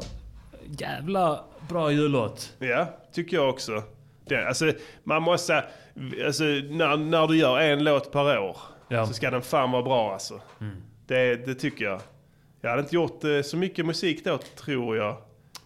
jävla 0.80 1.44
bra 1.70 1.92
jullåt. 1.92 2.54
Ja, 2.60 3.00
tycker 3.14 3.38
jag 3.38 3.50
också. 3.50 3.84
Det, 4.26 4.48
alltså, 4.48 4.72
man 5.04 5.22
måste 5.24 5.64
alltså, 6.26 6.44
när, 6.44 6.98
när 6.98 7.28
du 7.28 7.38
gör 7.38 7.60
en 7.60 7.84
låt 7.84 8.12
per 8.12 8.40
år 8.40 8.58
så 9.08 9.14
ska 9.14 9.32
den 9.32 9.42
fan 9.42 9.72
vara 9.72 9.84
bra 9.84 10.14
alltså. 10.14 10.42
Mm. 10.62 10.76
Det, 11.14 11.46
det 11.46 11.56
tycker 11.56 11.86
jag. 11.86 12.02
Jag 12.62 12.70
hade 12.70 12.82
inte 12.82 12.96
gjort 12.96 13.24
eh, 13.24 13.42
så 13.42 13.58
mycket 13.58 13.86
musik 13.86 14.26
då 14.26 14.38
tror 14.38 14.98
jag. 14.98 15.18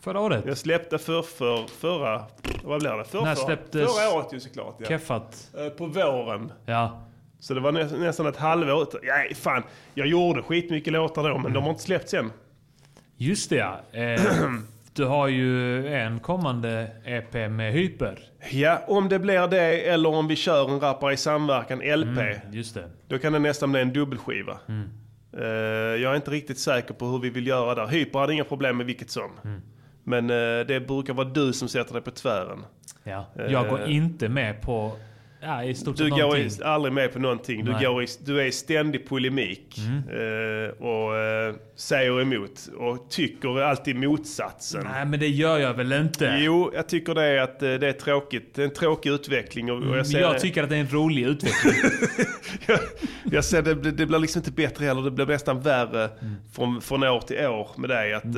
Förra 0.02 0.20
året? 0.20 0.44
Jag 0.48 0.58
släppte 0.58 0.98
för, 0.98 1.22
för 1.22 1.68
förra, 1.68 2.24
vad 2.64 2.80
blir 2.80 2.98
det? 2.98 3.04
För, 3.04 3.22
När 3.22 3.36
släpptes 3.36 3.96
förra 3.96 4.18
året 4.18 4.34
ju 4.34 4.40
såklart. 4.40 4.76
Ja. 4.80 4.88
Keffat? 4.88 5.52
Eh, 5.58 5.70
På 5.70 5.86
våren. 5.86 6.52
Ja. 6.66 7.04
Så 7.40 7.54
det 7.54 7.60
var 7.60 7.72
nä, 7.72 7.84
nästan 7.84 8.28
ett 8.28 8.38
halvår. 8.38 8.88
Nej 9.04 9.36
fan, 9.36 9.64
jag 9.94 10.08
gjorde 10.08 10.42
skitmycket 10.42 10.94
låtar 10.94 11.30
då 11.30 11.38
men 11.38 11.54
de 11.54 11.64
har 11.64 11.70
inte 11.70 11.82
släppts 11.84 12.14
än. 12.14 12.32
Just 13.18 13.50
det 13.50 13.56
ja. 13.56 13.80
Eh, 14.00 14.22
du 14.94 15.06
har 15.06 15.28
ju 15.28 15.88
en 15.94 16.20
kommande 16.20 16.92
EP 17.06 17.34
med 17.34 17.74
Hyper. 17.74 18.20
Ja, 18.52 18.82
om 18.88 19.10
det 19.10 19.20
blir 19.20 19.48
det 19.48 19.82
eller 19.82 20.10
om 20.10 20.28
vi 20.28 20.36
kör 20.36 20.70
en 20.70 20.80
rappare 20.80 21.14
i 21.14 21.18
samverkan 21.18 21.80
LP. 21.80 22.20
Mm, 22.20 22.38
just 22.52 22.74
det. 22.74 22.90
Då 23.08 23.18
kan 23.18 23.34
det 23.34 23.40
nästan 23.40 23.72
bli 23.72 23.82
en 23.82 23.94
dubbelskiva. 23.94 24.60
Mm. 24.68 24.90
Eh, 25.34 25.46
jag 26.02 26.12
är 26.12 26.16
inte 26.16 26.32
riktigt 26.32 26.60
säker 26.60 26.94
på 26.94 27.06
hur 27.06 27.20
vi 27.20 27.30
vill 27.30 27.48
göra 27.48 27.76
där. 27.76 27.88
Hyper 27.88 28.20
hade 28.20 28.34
inga 28.34 28.44
problem 28.44 28.78
med 28.78 28.86
vilket 28.86 29.10
som. 29.10 29.32
Mm. 29.44 29.62
Men 30.04 30.30
eh, 30.30 30.66
det 30.68 30.88
brukar 30.88 31.14
vara 31.14 31.28
du 31.28 31.54
som 31.54 31.68
sätter 31.70 31.94
dig 31.94 32.02
på 32.02 32.12
tvären. 32.12 32.66
Ja. 33.04 33.26
Jag 33.50 33.70
går 33.70 33.82
Eh, 33.82 33.96
inte 33.96 34.30
med 34.30 34.62
på 34.62 34.92
ja, 35.42 35.64
i 35.64 35.74
stort 35.76 35.98
Du 35.98 36.10
går 36.10 36.18
någonting. 36.18 36.46
i, 36.60 36.64
aldrig 36.64 36.94
med 36.94 37.14
på 37.14 37.20
någonting. 37.20 37.66
Du, 37.66 37.72
Nej. 37.72 37.86
går 37.86 38.04
i, 38.04 38.08
du 38.26 38.42
är 38.42 38.46
i 38.46 38.52
ständig 38.52 39.08
polemik. 39.08 39.78
Mm. 39.78 39.98
eh, 40.66 40.70
och 40.70 41.16
eh, 41.18 41.56
säger 41.76 42.22
emot. 42.22 42.68
Och 42.78 43.10
tycker 43.10 43.62
alltid 43.62 43.96
motsatsen. 43.96 44.84
Nej 44.94 45.06
men 45.06 45.20
det 45.20 45.28
gör 45.28 45.58
jag 45.60 45.74
väl 45.74 45.94
inte? 45.94 46.38
Jo, 46.40 46.72
jag 46.76 46.90
tycker 46.90 47.14
det 47.16 47.24
är 47.24 47.42
att 47.42 47.64
eh, 47.64 47.74
det 47.74 47.88
är 47.88 47.94
tråkigt. 47.94 48.56
Det 48.56 48.62
är 48.62 48.66
en 48.66 48.74
tråkig 48.74 49.10
utveckling. 49.10 49.72
Och, 49.72 49.78
och 49.78 49.84
Mm, 49.84 49.98
jag, 49.98 50.08
ser 50.08 50.20
jag 50.20 50.34
det- 50.34 50.40
tycker 50.40 50.64
att 50.64 50.70
det 50.70 50.76
är 50.76 50.80
en 50.80 50.90
rolig 50.92 51.24
utveckling. 51.26 51.74
jag 53.32 53.46
ser 53.46 53.62
det, 53.62 53.92
det 53.92 54.06
blir 54.06 54.20
liksom 54.20 54.40
inte 54.40 54.52
bättre 54.52 54.86
heller. 54.86 55.02
Det 55.02 55.12
blir 55.12 55.26
nästan 55.26 55.62
värre 55.62 56.04
Mm. 56.22 56.36
från, 56.56 56.82
från 56.82 57.04
år 57.04 57.20
till 57.22 57.46
år 57.46 57.70
med 57.78 57.90
dig. 57.90 58.14
Att 58.14 58.26
eh, 58.26 58.32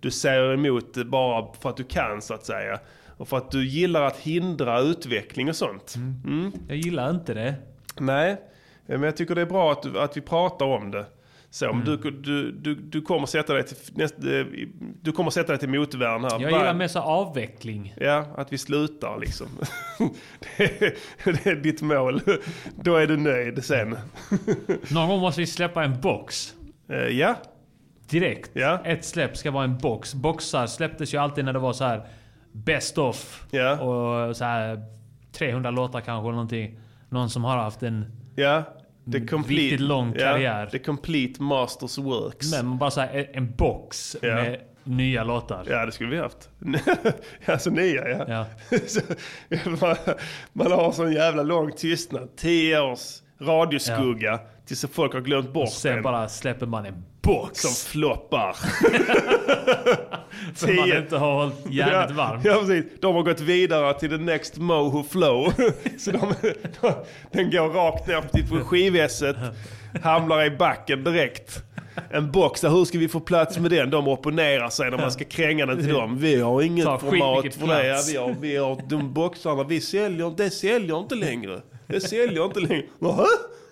du 0.00 0.10
säger 0.10 0.52
emot 0.54 0.96
bara 0.96 1.46
för 1.62 1.70
att 1.70 1.76
du 1.76 1.84
kan 1.84 2.22
så 2.22 2.34
att 2.34 2.46
säga. 2.46 2.78
Och 3.16 3.28
för 3.28 3.36
att 3.36 3.50
du 3.50 3.66
gillar 3.66 4.02
att 4.02 4.16
hindra 4.16 4.80
utveckling 4.80 5.48
och 5.48 5.56
sånt. 5.56 5.94
Mm. 5.96 6.52
Jag 6.68 6.76
gillar 6.76 7.10
inte 7.10 7.34
det. 7.34 7.54
Nej, 7.98 8.30
eh, 8.30 8.38
men 8.86 9.02
jag 9.02 9.16
tycker 9.16 9.34
det 9.34 9.40
är 9.40 9.46
bra 9.46 9.72
att, 9.72 9.82
du, 9.82 10.00
att 10.00 10.16
vi 10.16 10.20
pratar 10.20 10.66
om 10.66 10.90
det. 10.90 11.06
Så, 11.50 11.66
Mm. 11.70 11.84
du, 11.84 11.96
du, 12.10 12.52
du, 12.52 12.74
du 12.74 13.02
kommer 13.02 13.26
sätta 13.26 13.54
dig 13.54 13.62
till, 13.66 13.76
näst, 13.94 14.14
eh, 14.18 14.66
du 15.02 15.12
kommer 15.12 15.30
sätta 15.30 15.52
dig 15.52 15.58
till 15.58 15.68
motvärn 15.68 16.24
här. 16.24 16.30
Jag 16.30 16.40
gillar 16.40 16.74
mer 16.74 16.88
så 16.88 16.98
avveckling. 17.00 17.94
Ja, 17.96 18.26
att 18.36 18.52
vi 18.52 18.58
slutar 18.58 19.18
liksom. 19.20 19.46
det, 20.56 20.64
är, 20.82 21.32
det 21.32 21.46
är 21.46 21.56
ditt 21.56 21.82
mål. 21.82 22.20
Då 22.82 22.96
är 22.96 23.06
du 23.06 23.16
nöjd 23.16 23.64
sen. 23.64 23.96
Någon 24.90 25.08
gång 25.08 25.20
måste 25.20 25.40
vi 25.40 25.46
släppa 25.46 25.84
en 25.84 26.00
box. 26.00 26.54
ja. 27.10 27.34
Direkt. 28.10 28.56
Ett 28.84 29.04
släpp 29.04 29.36
ska 29.36 29.50
vara 29.50 29.64
en 29.64 29.78
box. 29.78 30.14
Boxar 30.14 30.66
släpptes 30.66 31.14
ju 31.14 31.18
alltid 31.18 31.44
när 31.44 31.52
det 31.52 31.58
var 31.58 31.72
så 31.72 31.84
här 31.84 32.06
best 32.64 32.98
of. 32.98 33.46
Och 33.80 34.36
så 34.36 34.44
här 34.44 34.82
300 35.32 35.70
låtar 35.70 36.00
kanske 36.00 36.26
eller 36.28 36.32
någonting. 36.32 36.78
Någon 37.08 37.30
som 37.30 37.44
har 37.44 37.56
haft 37.56 37.82
en... 37.82 38.06
Ja. 38.36 38.62
The 39.12 39.26
complete, 39.26 39.62
riktigt 39.62 39.80
lång 39.80 40.12
ja, 40.16 40.18
karriär. 40.24 40.66
the 40.66 40.78
complete 40.78 41.42
masters 41.42 41.98
works. 41.98 42.52
Men 42.52 42.78
bara 42.78 42.90
så 42.90 43.00
här, 43.00 43.30
en 43.32 43.54
box 43.56 44.16
Ja. 44.22 44.34
med 44.34 44.60
nya 44.84 45.24
låtar. 45.24 45.66
Ja, 45.70 45.86
det 45.86 45.92
skulle 45.92 46.10
vi 46.10 46.18
haft. 46.18 46.50
alltså 47.46 47.70
nya 47.70 48.08
ja. 48.08 48.24
Ja. 48.28 48.46
Man, 49.80 49.96
man 50.52 50.72
har 50.72 50.92
sån 50.92 51.12
jävla 51.12 51.42
lång 51.42 51.72
tystnad. 51.72 52.28
Tio 52.36 52.80
års 52.80 53.22
radioskugga 53.40 54.40
tills 54.66 54.84
folk 54.92 55.12
har 55.12 55.20
glömt 55.20 55.52
bort 55.52 55.72
sen 55.72 55.94
den. 55.94 56.02
bara 56.02 56.28
släpper 56.28 56.66
man 56.66 56.86
en 56.86 57.04
box. 57.22 57.60
Som 57.60 57.90
floppar. 57.90 58.56
Som 60.54 60.76
man 60.76 60.92
inte 60.92 61.16
har 61.16 61.32
hållit 61.32 61.54
järnet 61.70 62.10
ja, 62.10 62.16
varmt. 62.16 62.44
Ja, 62.44 62.54
precis. 62.60 62.84
De 63.00 63.14
har 63.14 63.22
gått 63.22 63.40
vidare 63.40 63.98
till 63.98 64.10
the 64.10 64.16
next 64.16 64.56
Moho 64.56 65.02
Flow. 65.02 65.52
Så 65.98 66.10
de, 66.10 66.34
de, 66.80 66.92
den 67.32 67.50
går 67.50 67.68
rakt 67.68 68.06
ner 68.06 68.20
till 68.32 68.48
på 68.48 68.56
skivesset, 68.56 69.36
hamnar 70.02 70.44
i 70.44 70.50
backen 70.50 71.04
direkt. 71.04 71.62
En 72.10 72.32
box, 72.32 72.60
där, 72.60 72.68
hur 72.68 72.84
ska 72.84 72.98
vi 72.98 73.08
få 73.08 73.20
plats 73.20 73.58
med 73.58 73.70
den? 73.70 73.90
De 73.90 74.08
opponerar 74.08 74.68
sig 74.68 74.90
när 74.90 74.98
man 74.98 75.12
ska 75.12 75.24
kränga 75.24 75.66
den 75.66 75.78
till 75.78 75.92
dem. 75.92 76.18
Vi 76.18 76.40
har 76.40 76.62
inget 76.62 76.84
format 76.84 77.54
för 77.54 77.66
det. 77.66 77.86
Ja, 77.86 78.00
vi, 78.08 78.16
har, 78.16 78.36
vi 78.40 78.56
har 78.56 78.82
de 78.88 79.12
boxarna, 79.12 79.64
vi 79.64 79.80
säljer, 79.80 80.34
det 80.36 80.50
säljer 80.50 80.98
inte 80.98 81.14
längre. 81.14 81.60
Det 81.86 82.00
säljer 82.00 82.44
inte 82.44 82.60
längre. 82.60 82.82
Nähä? 82.98 83.26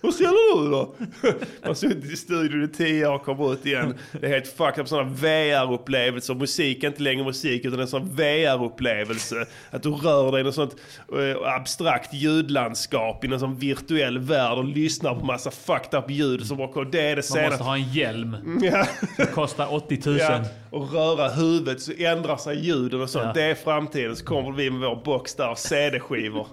Vad 0.04 0.14
säljer 0.14 0.62
du 0.64 0.70
då? 0.70 0.94
Man 1.22 1.34
har 1.62 1.74
suttit 1.74 2.12
i 2.12 2.16
studion 2.16 2.64
i 2.64 2.68
tio 2.68 3.08
år 3.08 3.14
och 3.14 3.24
kommer 3.24 3.52
ut 3.52 3.66
igen. 3.66 3.94
Det 4.12 4.26
är 4.26 4.30
helt 4.30 4.46
fucked 4.46 4.78
up 4.78 4.88
sådana 4.88 5.08
VR-upplevelser. 5.10 6.34
Musik 6.34 6.84
är 6.84 6.88
inte 6.88 7.02
längre 7.02 7.24
musik 7.24 7.64
utan 7.64 7.80
en 7.80 7.88
sån 7.88 8.16
VR-upplevelse. 8.16 9.46
Att 9.70 9.82
du 9.82 9.90
rör 9.90 10.32
dig 10.32 10.40
i 10.40 10.44
något 10.44 10.54
sånt 10.54 10.76
eh, 11.12 11.54
abstrakt 11.56 12.14
ljudlandskap 12.14 13.24
i 13.24 13.28
någon 13.28 13.40
sån 13.40 13.58
virtuell 13.58 14.18
värld 14.18 14.58
och 14.58 14.64
lyssnar 14.64 15.14
på 15.14 15.24
massa 15.24 15.50
fucked 15.50 15.98
up 15.98 16.10
ljud. 16.10 16.46
Som 16.46 16.56
bara, 16.56 16.84
det 16.84 17.00
är 17.00 17.16
det 17.16 17.34
Man 17.34 17.50
måste 17.50 17.64
ha 17.64 17.76
en 17.76 17.92
hjälm. 17.92 18.36
Ja. 18.64 18.86
Som 19.16 19.26
kostar 19.26 19.74
80 19.74 20.00
000. 20.06 20.18
Ja, 20.18 20.44
och 20.70 20.92
röra 20.92 21.28
huvudet 21.28 21.80
så 21.80 21.92
ändrar 21.98 22.36
sig 22.36 22.66
ljuden 22.66 23.00
och 23.00 23.10
sånt. 23.10 23.24
Ja. 23.24 23.32
Det 23.32 23.42
är 23.42 23.54
framtiden. 23.54 24.16
Så 24.16 24.24
kommer 24.24 24.52
vi 24.52 24.70
med 24.70 24.80
vår 24.80 25.02
box 25.04 25.34
där, 25.34 25.54
CD-skivor. 25.54 26.46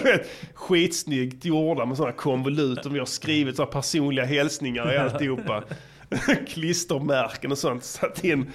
Skitsnyggt 0.54 1.44
gjorda 1.44 1.86
med 1.86 1.96
sådana 1.96 2.12
konvolut. 2.12 2.86
Vi 2.94 2.98
har 2.98 3.06
skrivit 3.06 3.56
sådana 3.56 3.72
personliga 3.72 4.24
hälsningar 4.24 4.92
i 4.92 4.96
alltihopa. 4.96 5.62
Klistermärken 6.48 7.52
och 7.52 7.58
sånt. 7.58 7.84
Satt 7.84 8.24
in 8.24 8.52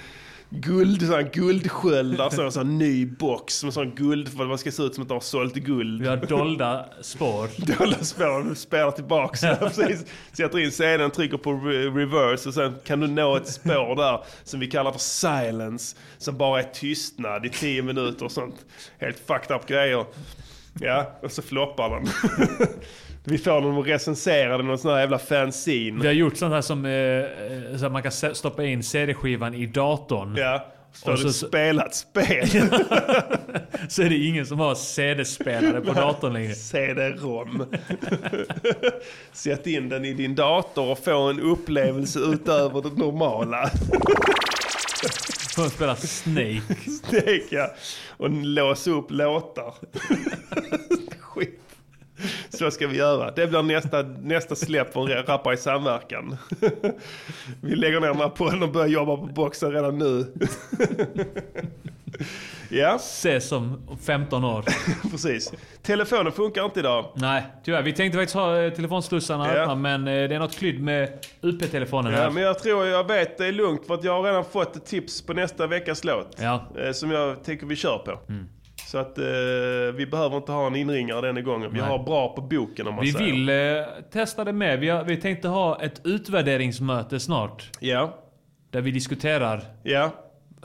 guld, 0.50 1.02
sådana 1.06 1.22
guldsköldar, 1.22 2.30
sån, 2.30 2.52
sån 2.52 2.78
ny 2.78 3.06
box 3.06 3.64
med 3.64 3.74
sån 3.74 3.94
guld 3.94 4.28
för 4.32 4.42
att 4.42 4.48
man 4.48 4.58
ska 4.58 4.70
se 4.70 4.82
ut 4.82 4.94
som 4.94 5.02
att 5.02 5.08
de 5.08 5.14
har 5.14 5.20
sålt 5.20 5.54
guld. 5.54 6.02
Vi 6.02 6.08
har 6.08 6.16
dolda 6.16 6.86
spår. 7.00 7.48
Dolda 7.78 8.04
spår, 8.04 8.48
du 8.48 8.54
spelar 8.54 8.90
tillbaks. 8.90 9.40
Precis. 9.40 10.04
Sätter 10.32 10.58
in 10.58 10.72
sedeln, 10.72 11.10
trycker 11.10 11.36
på 11.36 11.50
re- 11.50 11.96
reverse 11.96 12.48
och 12.48 12.54
sen 12.54 12.74
kan 12.84 13.00
du 13.00 13.06
nå 13.06 13.36
ett 13.36 13.48
spår 13.48 13.96
där 13.96 14.20
som 14.44 14.60
vi 14.60 14.66
kallar 14.70 14.92
för 14.92 14.98
silence. 14.98 15.96
Som 16.18 16.36
bara 16.36 16.60
är 16.60 16.68
tystnad 16.72 17.46
i 17.46 17.48
tio 17.48 17.82
minuter 17.82 18.24
och 18.24 18.32
sånt. 18.32 18.56
Helt 18.98 19.18
fucked 19.26 19.56
up 19.56 19.66
grejer. 19.66 20.04
Ja, 20.80 21.18
och 21.22 21.32
så 21.32 21.42
floppar 21.42 21.90
den. 21.90 22.08
Vi 23.24 23.38
får 23.38 23.60
dem 23.60 23.78
att 23.78 23.86
recensera 23.86 24.56
den 24.56 24.66
någon 24.66 24.78
sån 24.78 24.90
här 24.90 25.00
jävla 25.00 25.18
fanzine. 25.18 26.00
Vi 26.00 26.06
har 26.06 26.14
gjort 26.14 26.36
sånt 26.36 26.52
här 26.52 26.60
som 26.60 26.84
eh, 26.84 26.92
eh, 26.92 27.76
så 27.78 27.86
att 27.86 27.92
man 27.92 28.02
kan 28.02 28.12
stoppa 28.12 28.64
in 28.64 28.82
CD-skivan 28.82 29.54
i 29.54 29.66
datorn. 29.66 30.36
Ja, 30.36 30.66
så 30.92 31.10
har 31.10 31.16
du 31.16 31.32
spelat 31.32 31.94
spel. 31.94 32.48
Så 33.88 34.02
är 34.02 34.08
det 34.08 34.16
ingen 34.16 34.46
som 34.46 34.58
har 34.58 34.74
CD-spelare 34.74 35.80
på 35.80 35.92
datorn 35.92 36.32
längre. 36.32 36.54
CD-ROM. 36.54 37.64
Sätt 39.32 39.66
in 39.66 39.88
den 39.88 40.04
i 40.04 40.12
din 40.12 40.34
dator 40.34 40.90
och 40.90 40.98
få 40.98 41.18
en 41.18 41.40
upplevelse 41.40 42.18
utöver 42.18 42.82
det 42.82 42.98
normala. 42.98 43.70
Får 45.54 45.62
man 45.62 45.70
spela 45.70 45.96
Snake. 45.96 46.62
Snake 47.04 47.44
ja. 47.50 47.70
Och 48.16 48.30
låsa 48.30 48.90
upp 48.90 49.10
låtar. 49.10 49.74
Skit. 51.18 51.69
Så 52.50 52.70
ska 52.70 52.86
vi 52.86 52.96
göra. 52.96 53.30
Det 53.30 53.46
blir 53.46 53.62
nästa, 53.62 54.02
nästa 54.02 54.54
släpp 54.56 54.92
från 54.92 55.08
Rappar 55.08 55.52
i 55.52 55.56
samverkan. 55.56 56.36
Vi 57.60 57.74
lägger 57.76 58.00
ner 58.00 58.08
den 58.08 58.16
här 58.16 58.28
podden 58.28 58.62
och 58.62 58.72
börjar 58.72 58.88
jobba 58.88 59.16
på 59.16 59.26
boxen 59.26 59.72
redan 59.72 59.98
nu. 59.98 60.26
Ja. 62.72 62.94
Ses 62.96 63.52
om 63.52 63.82
15 64.06 64.44
år. 64.44 64.64
Precis. 65.10 65.52
Telefonen 65.82 66.32
funkar 66.32 66.64
inte 66.64 66.80
idag. 66.80 67.06
Nej, 67.14 67.42
tyvärr. 67.64 67.82
Vi 67.82 67.92
tänkte 67.92 68.18
faktiskt 68.18 68.34
ha 68.34 68.62
eh, 68.62 68.72
telefonslussarna 68.72 69.54
Ja. 69.54 69.60
öppna, 69.60 69.74
men 69.74 70.08
eh, 70.08 70.28
det 70.28 70.34
är 70.34 70.38
något 70.38 70.56
klydd 70.56 70.80
med 70.80 71.08
UP-telefonen 71.42 72.12
Ja, 72.12 72.18
här. 72.18 72.30
men 72.30 72.42
jag 72.42 72.58
tror 72.58 72.86
jag 72.86 73.06
vet 73.08 73.38
det 73.38 73.46
är 73.46 73.52
lugnt 73.52 73.86
för 73.86 73.94
att 73.94 74.04
jag 74.04 74.12
har 74.12 74.22
redan 74.22 74.44
fått 74.44 74.76
ett 74.76 74.86
tips 74.86 75.22
på 75.22 75.32
nästa 75.32 75.66
veckas 75.66 76.04
låt. 76.04 76.36
Ja. 76.40 76.64
Eh, 76.84 76.92
Som 76.92 77.10
jag 77.10 77.44
tänker 77.44 77.66
vi 77.66 77.76
kör 77.76 77.98
på. 77.98 78.20
Mm. 78.28 78.48
Så 78.90 78.98
att 78.98 79.18
eh, 79.18 79.24
vi 79.94 80.06
behöver 80.10 80.36
inte 80.36 80.52
ha 80.52 80.66
en 80.66 80.76
inringare 80.76 81.20
denna 81.26 81.40
gången. 81.40 81.72
Vi 81.72 81.80
Nej. 81.80 81.88
har 81.88 81.98
bra 82.04 82.34
på 82.34 82.42
boken 82.42 82.86
om 82.86 82.94
man 82.94 83.04
Vi 83.04 83.12
säger. 83.12 83.32
vill 83.32 83.48
eh, 83.48 84.04
testa 84.12 84.44
det 84.44 84.52
med. 84.52 84.80
Vi, 84.80 84.88
har, 84.88 85.04
vi 85.04 85.16
tänkte 85.16 85.48
ha 85.48 85.82
ett 85.82 86.00
utvärderingsmöte 86.04 87.20
snart. 87.20 87.70
Ja. 87.80 88.18
Där 88.70 88.80
vi 88.80 88.90
diskuterar. 88.90 89.62
Ja. 89.82 90.10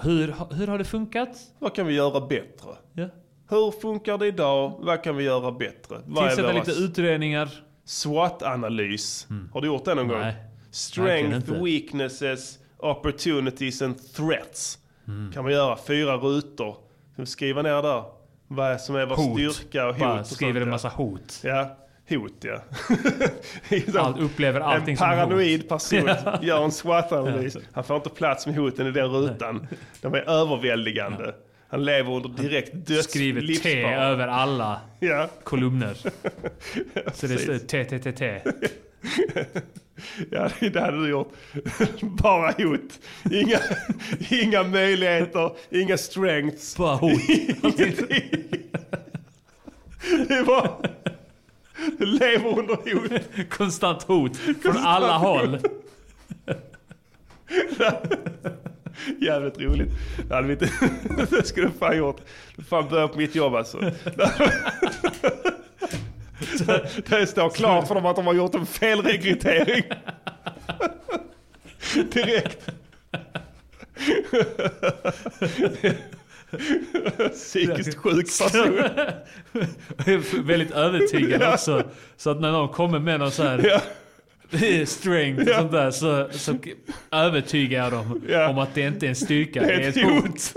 Hur, 0.02 0.36
hur 0.56 0.68
har 0.68 0.78
det 0.78 0.84
funkat? 0.84 1.30
Vad 1.60 1.76
kan 1.76 1.88
vi 1.88 1.94
göra 1.94 2.28
bättre? 2.28 2.70
Ja. 2.94 3.06
Hur 3.50 3.82
funkar 3.82 4.18
det 4.18 4.28
idag? 4.28 4.74
Vad 4.80 5.04
kan 5.04 5.18
vi 5.18 5.24
göra 5.24 5.52
bättre? 5.52 5.96
Tillsätta 6.02 6.52
lite 6.52 6.72
utredningar. 6.72 7.50
SWOT-analys. 7.84 9.28
Har 9.54 9.62
du 9.62 9.68
gjort 9.68 9.86
det 9.86 9.96
någon 9.96 10.08
gång? 10.08 10.20
Nej. 10.20 10.36
Verkligen 10.98 11.42
Strength, 11.42 11.64
weaknesses, 11.64 12.60
opportunities 12.78 13.82
and 13.82 14.14
threats. 14.14 14.80
Mm. 15.08 15.32
Kan 15.32 15.44
man 15.44 15.54
göra 15.54 15.78
fyra 15.88 16.18
rutor. 16.18 16.76
Vi 17.16 17.26
skriva 17.26 17.62
ner 17.62 17.82
där 17.82 18.15
vad 18.48 18.72
är 18.72 18.78
som 18.78 18.96
är 18.96 19.06
vår 19.06 19.16
Hot. 19.16 19.54
styrka 19.54 19.88
och 19.88 19.94
hot. 19.94 20.00
Bara 20.00 20.24
skriver 20.24 20.62
en 20.62 20.70
massa 20.70 20.88
hot. 20.90 21.42
Ja, 21.44 21.78
hot 22.10 22.34
ja. 22.42 22.60
Allt 24.00 24.20
upplever 24.20 24.60
allting 24.60 24.92
en 24.92 24.98
som 24.98 25.08
hot. 25.10 25.16
paranoid 25.18 25.70
person 25.70 26.10
gör 26.42 26.64
en 26.64 26.72
SWOT-analys. 26.72 27.58
Han 27.72 27.84
får 27.84 27.96
inte 27.96 28.10
plats 28.10 28.48
med 28.48 28.56
hoten 28.56 28.88
i 28.88 28.92
den 28.92 29.08
rutan. 29.08 29.68
De 30.02 30.14
är 30.14 30.30
överväldigande. 30.30 31.36
Han 31.68 31.86
lever 31.86 32.12
under 32.12 32.30
direkt 32.44 32.72
döds 32.74 33.10
Skriver 33.10 33.62
T 33.64 33.84
över 33.84 34.28
alla 34.28 34.82
kolumner. 35.44 35.94
Så 37.14 37.28
det 37.28 37.34
precis. 37.34 37.42
står 37.44 37.58
T, 37.58 37.86
T, 37.86 38.00
T, 38.00 38.12
T. 38.12 38.42
Ja, 40.32 40.50
det 40.60 40.80
hade 40.80 40.98
du 40.98 41.10
gjort. 41.10 41.34
Bara 42.02 42.52
hot. 42.52 43.00
Inga, 43.32 43.60
inga 44.30 44.64
möjligheter, 44.64 45.52
inga 45.70 45.98
strengths. 45.98 46.78
Bara 46.78 46.96
hot. 46.96 47.22
det 50.28 50.42
var... 50.46 50.92
Du 51.98 52.06
lever 52.06 52.60
under 52.60 52.76
hot. 52.76 53.50
Konstant 53.50 54.04
hot 54.04 54.38
från 54.38 54.78
alla 54.78 55.18
håll. 55.18 55.60
Jävligt 59.20 59.60
roligt. 59.60 59.90
Det 60.28 60.36
hade 60.36 60.48
vi 60.48 60.54
inte... 60.54 60.70
Det 61.30 61.48
skulle 61.48 61.68
du 61.68 61.74
fan 61.74 61.98
gjort. 61.98 62.22
Du 62.56 62.64
fan 62.64 62.90
börja 62.90 63.08
på 63.08 63.18
mitt 63.18 63.36
jobb 63.36 63.56
alltså. 63.56 63.92
Det 67.10 67.28
står 67.28 67.50
klart 67.50 67.88
för 67.88 67.96
dem 67.96 68.06
att 68.06 68.16
de 68.16 68.28
har 68.28 68.34
gjort 68.34 68.56
en 68.56 68.66
felrekrytering. 68.66 69.84
Direkt. 72.12 72.70
Psykiskt 77.34 77.98
sjuk 77.98 78.28
person. 78.40 78.84
Väldigt 80.46 80.72
övertygad 80.72 81.42
Ja. 81.42 81.54
också. 81.54 81.84
Så 82.18 82.30
att 82.30 82.42
när 82.42 82.52
någon 82.52 82.70
kommer 82.70 83.00
med 83.00 83.20
någon 83.20 83.32
så 83.32 83.44
här 83.44 83.80
Ja. 84.52 84.86
strength 84.86 85.42
och 85.42 85.48
Ja. 85.50 85.58
sånt 85.60 85.72
där 85.72 85.92
så, 85.92 86.28
så 86.32 86.58
övertygar 87.12 87.84
jag 87.84 87.92
dem 87.92 88.22
Ja. 88.30 88.50
om 88.50 88.58
att 88.58 88.74
det 88.76 88.82
inte 88.82 89.06
är 89.06 89.10
en 89.10 89.16
styrka, 89.16 89.62
Det 89.62 89.74
är 89.74 89.90
ett 89.90 90.04
hot. 90.04 90.54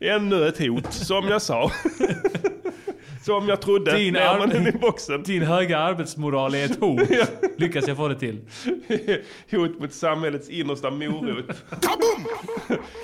Ännu 0.00 0.48
ett 0.48 0.58
hot, 0.58 0.92
som 0.92 1.28
jag 1.28 1.42
sa. 1.42 1.70
Som 3.24 3.48
jag 3.48 3.60
trodde. 3.60 3.96
Din, 3.98 4.12
när 4.14 4.38
man 4.38 4.52
är 4.52 4.66
i 4.66 4.68
ar- 4.68 4.78
boxen. 4.78 5.22
din 5.26 5.42
höga 5.42 5.78
arbetsmoral 5.78 6.54
är 6.54 6.64
ett 6.64 6.80
hot. 6.80 7.00
Ja. 7.10 7.24
Lyckas 7.58 7.88
jag 7.88 7.96
få 7.96 8.08
det 8.08 8.18
till. 8.18 8.40
Hot 9.50 9.80
mot 9.80 9.92
samhällets 9.92 10.48
innersta 10.48 10.90
morot. 10.90 11.44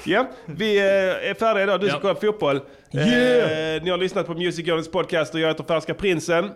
ja, 0.07 0.31
vi 0.47 0.78
eh, 0.78 0.85
är 1.31 1.35
färdiga 1.35 1.62
idag. 1.65 1.81
Du 1.81 1.86
ska 1.89 1.97
Ja. 1.97 2.01
kolla 2.01 2.15
fotboll. 2.15 2.61
Yeah! 2.93 3.77
Eh, 3.77 3.82
ni 3.82 3.90
har 3.90 3.99
lyssnat 3.99 4.27
på 4.27 4.35
Music 4.35 4.66
Journeys 4.66 4.90
podcast 4.90 5.35
och 5.35 5.40
jag 5.40 5.49
heter 5.49 5.65
Färska 5.65 5.95
Prinsen. 5.95 6.51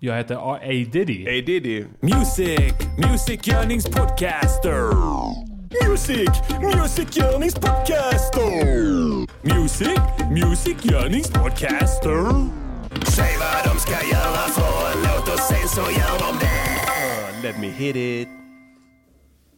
Jag 0.00 0.16
heter 0.16 0.34
A. 0.34 0.58
A. 0.62 0.68
Diddy. 0.92 1.26
A 1.28 1.42
Diddy. 1.46 1.84
Music, 2.00 2.72
Music 3.10 3.48
Yearnings 3.48 3.86
Podcaster. 3.86 5.51
Music, 5.80 6.28
Music 6.60 7.16
Yearnings 7.16 7.54
Podcaster. 7.54 9.26
Music, 9.42 9.98
Music 10.30 10.76
Yearnings 10.84 11.30
Podcaster. 11.30 12.48
Säg 13.04 13.36
vad 13.38 13.74
de 13.74 13.80
ska 13.80 13.92
göra 13.92 14.48
för 14.54 14.92
en 14.92 15.02
låt 15.02 15.28
och 15.28 15.38
sen 15.38 15.68
så 15.68 15.80
gör 15.80 16.18
de 16.18 16.38
det. 16.40 17.48
Let 17.48 17.58
me 17.58 17.68
hit 17.68 17.96
it. 17.96 18.41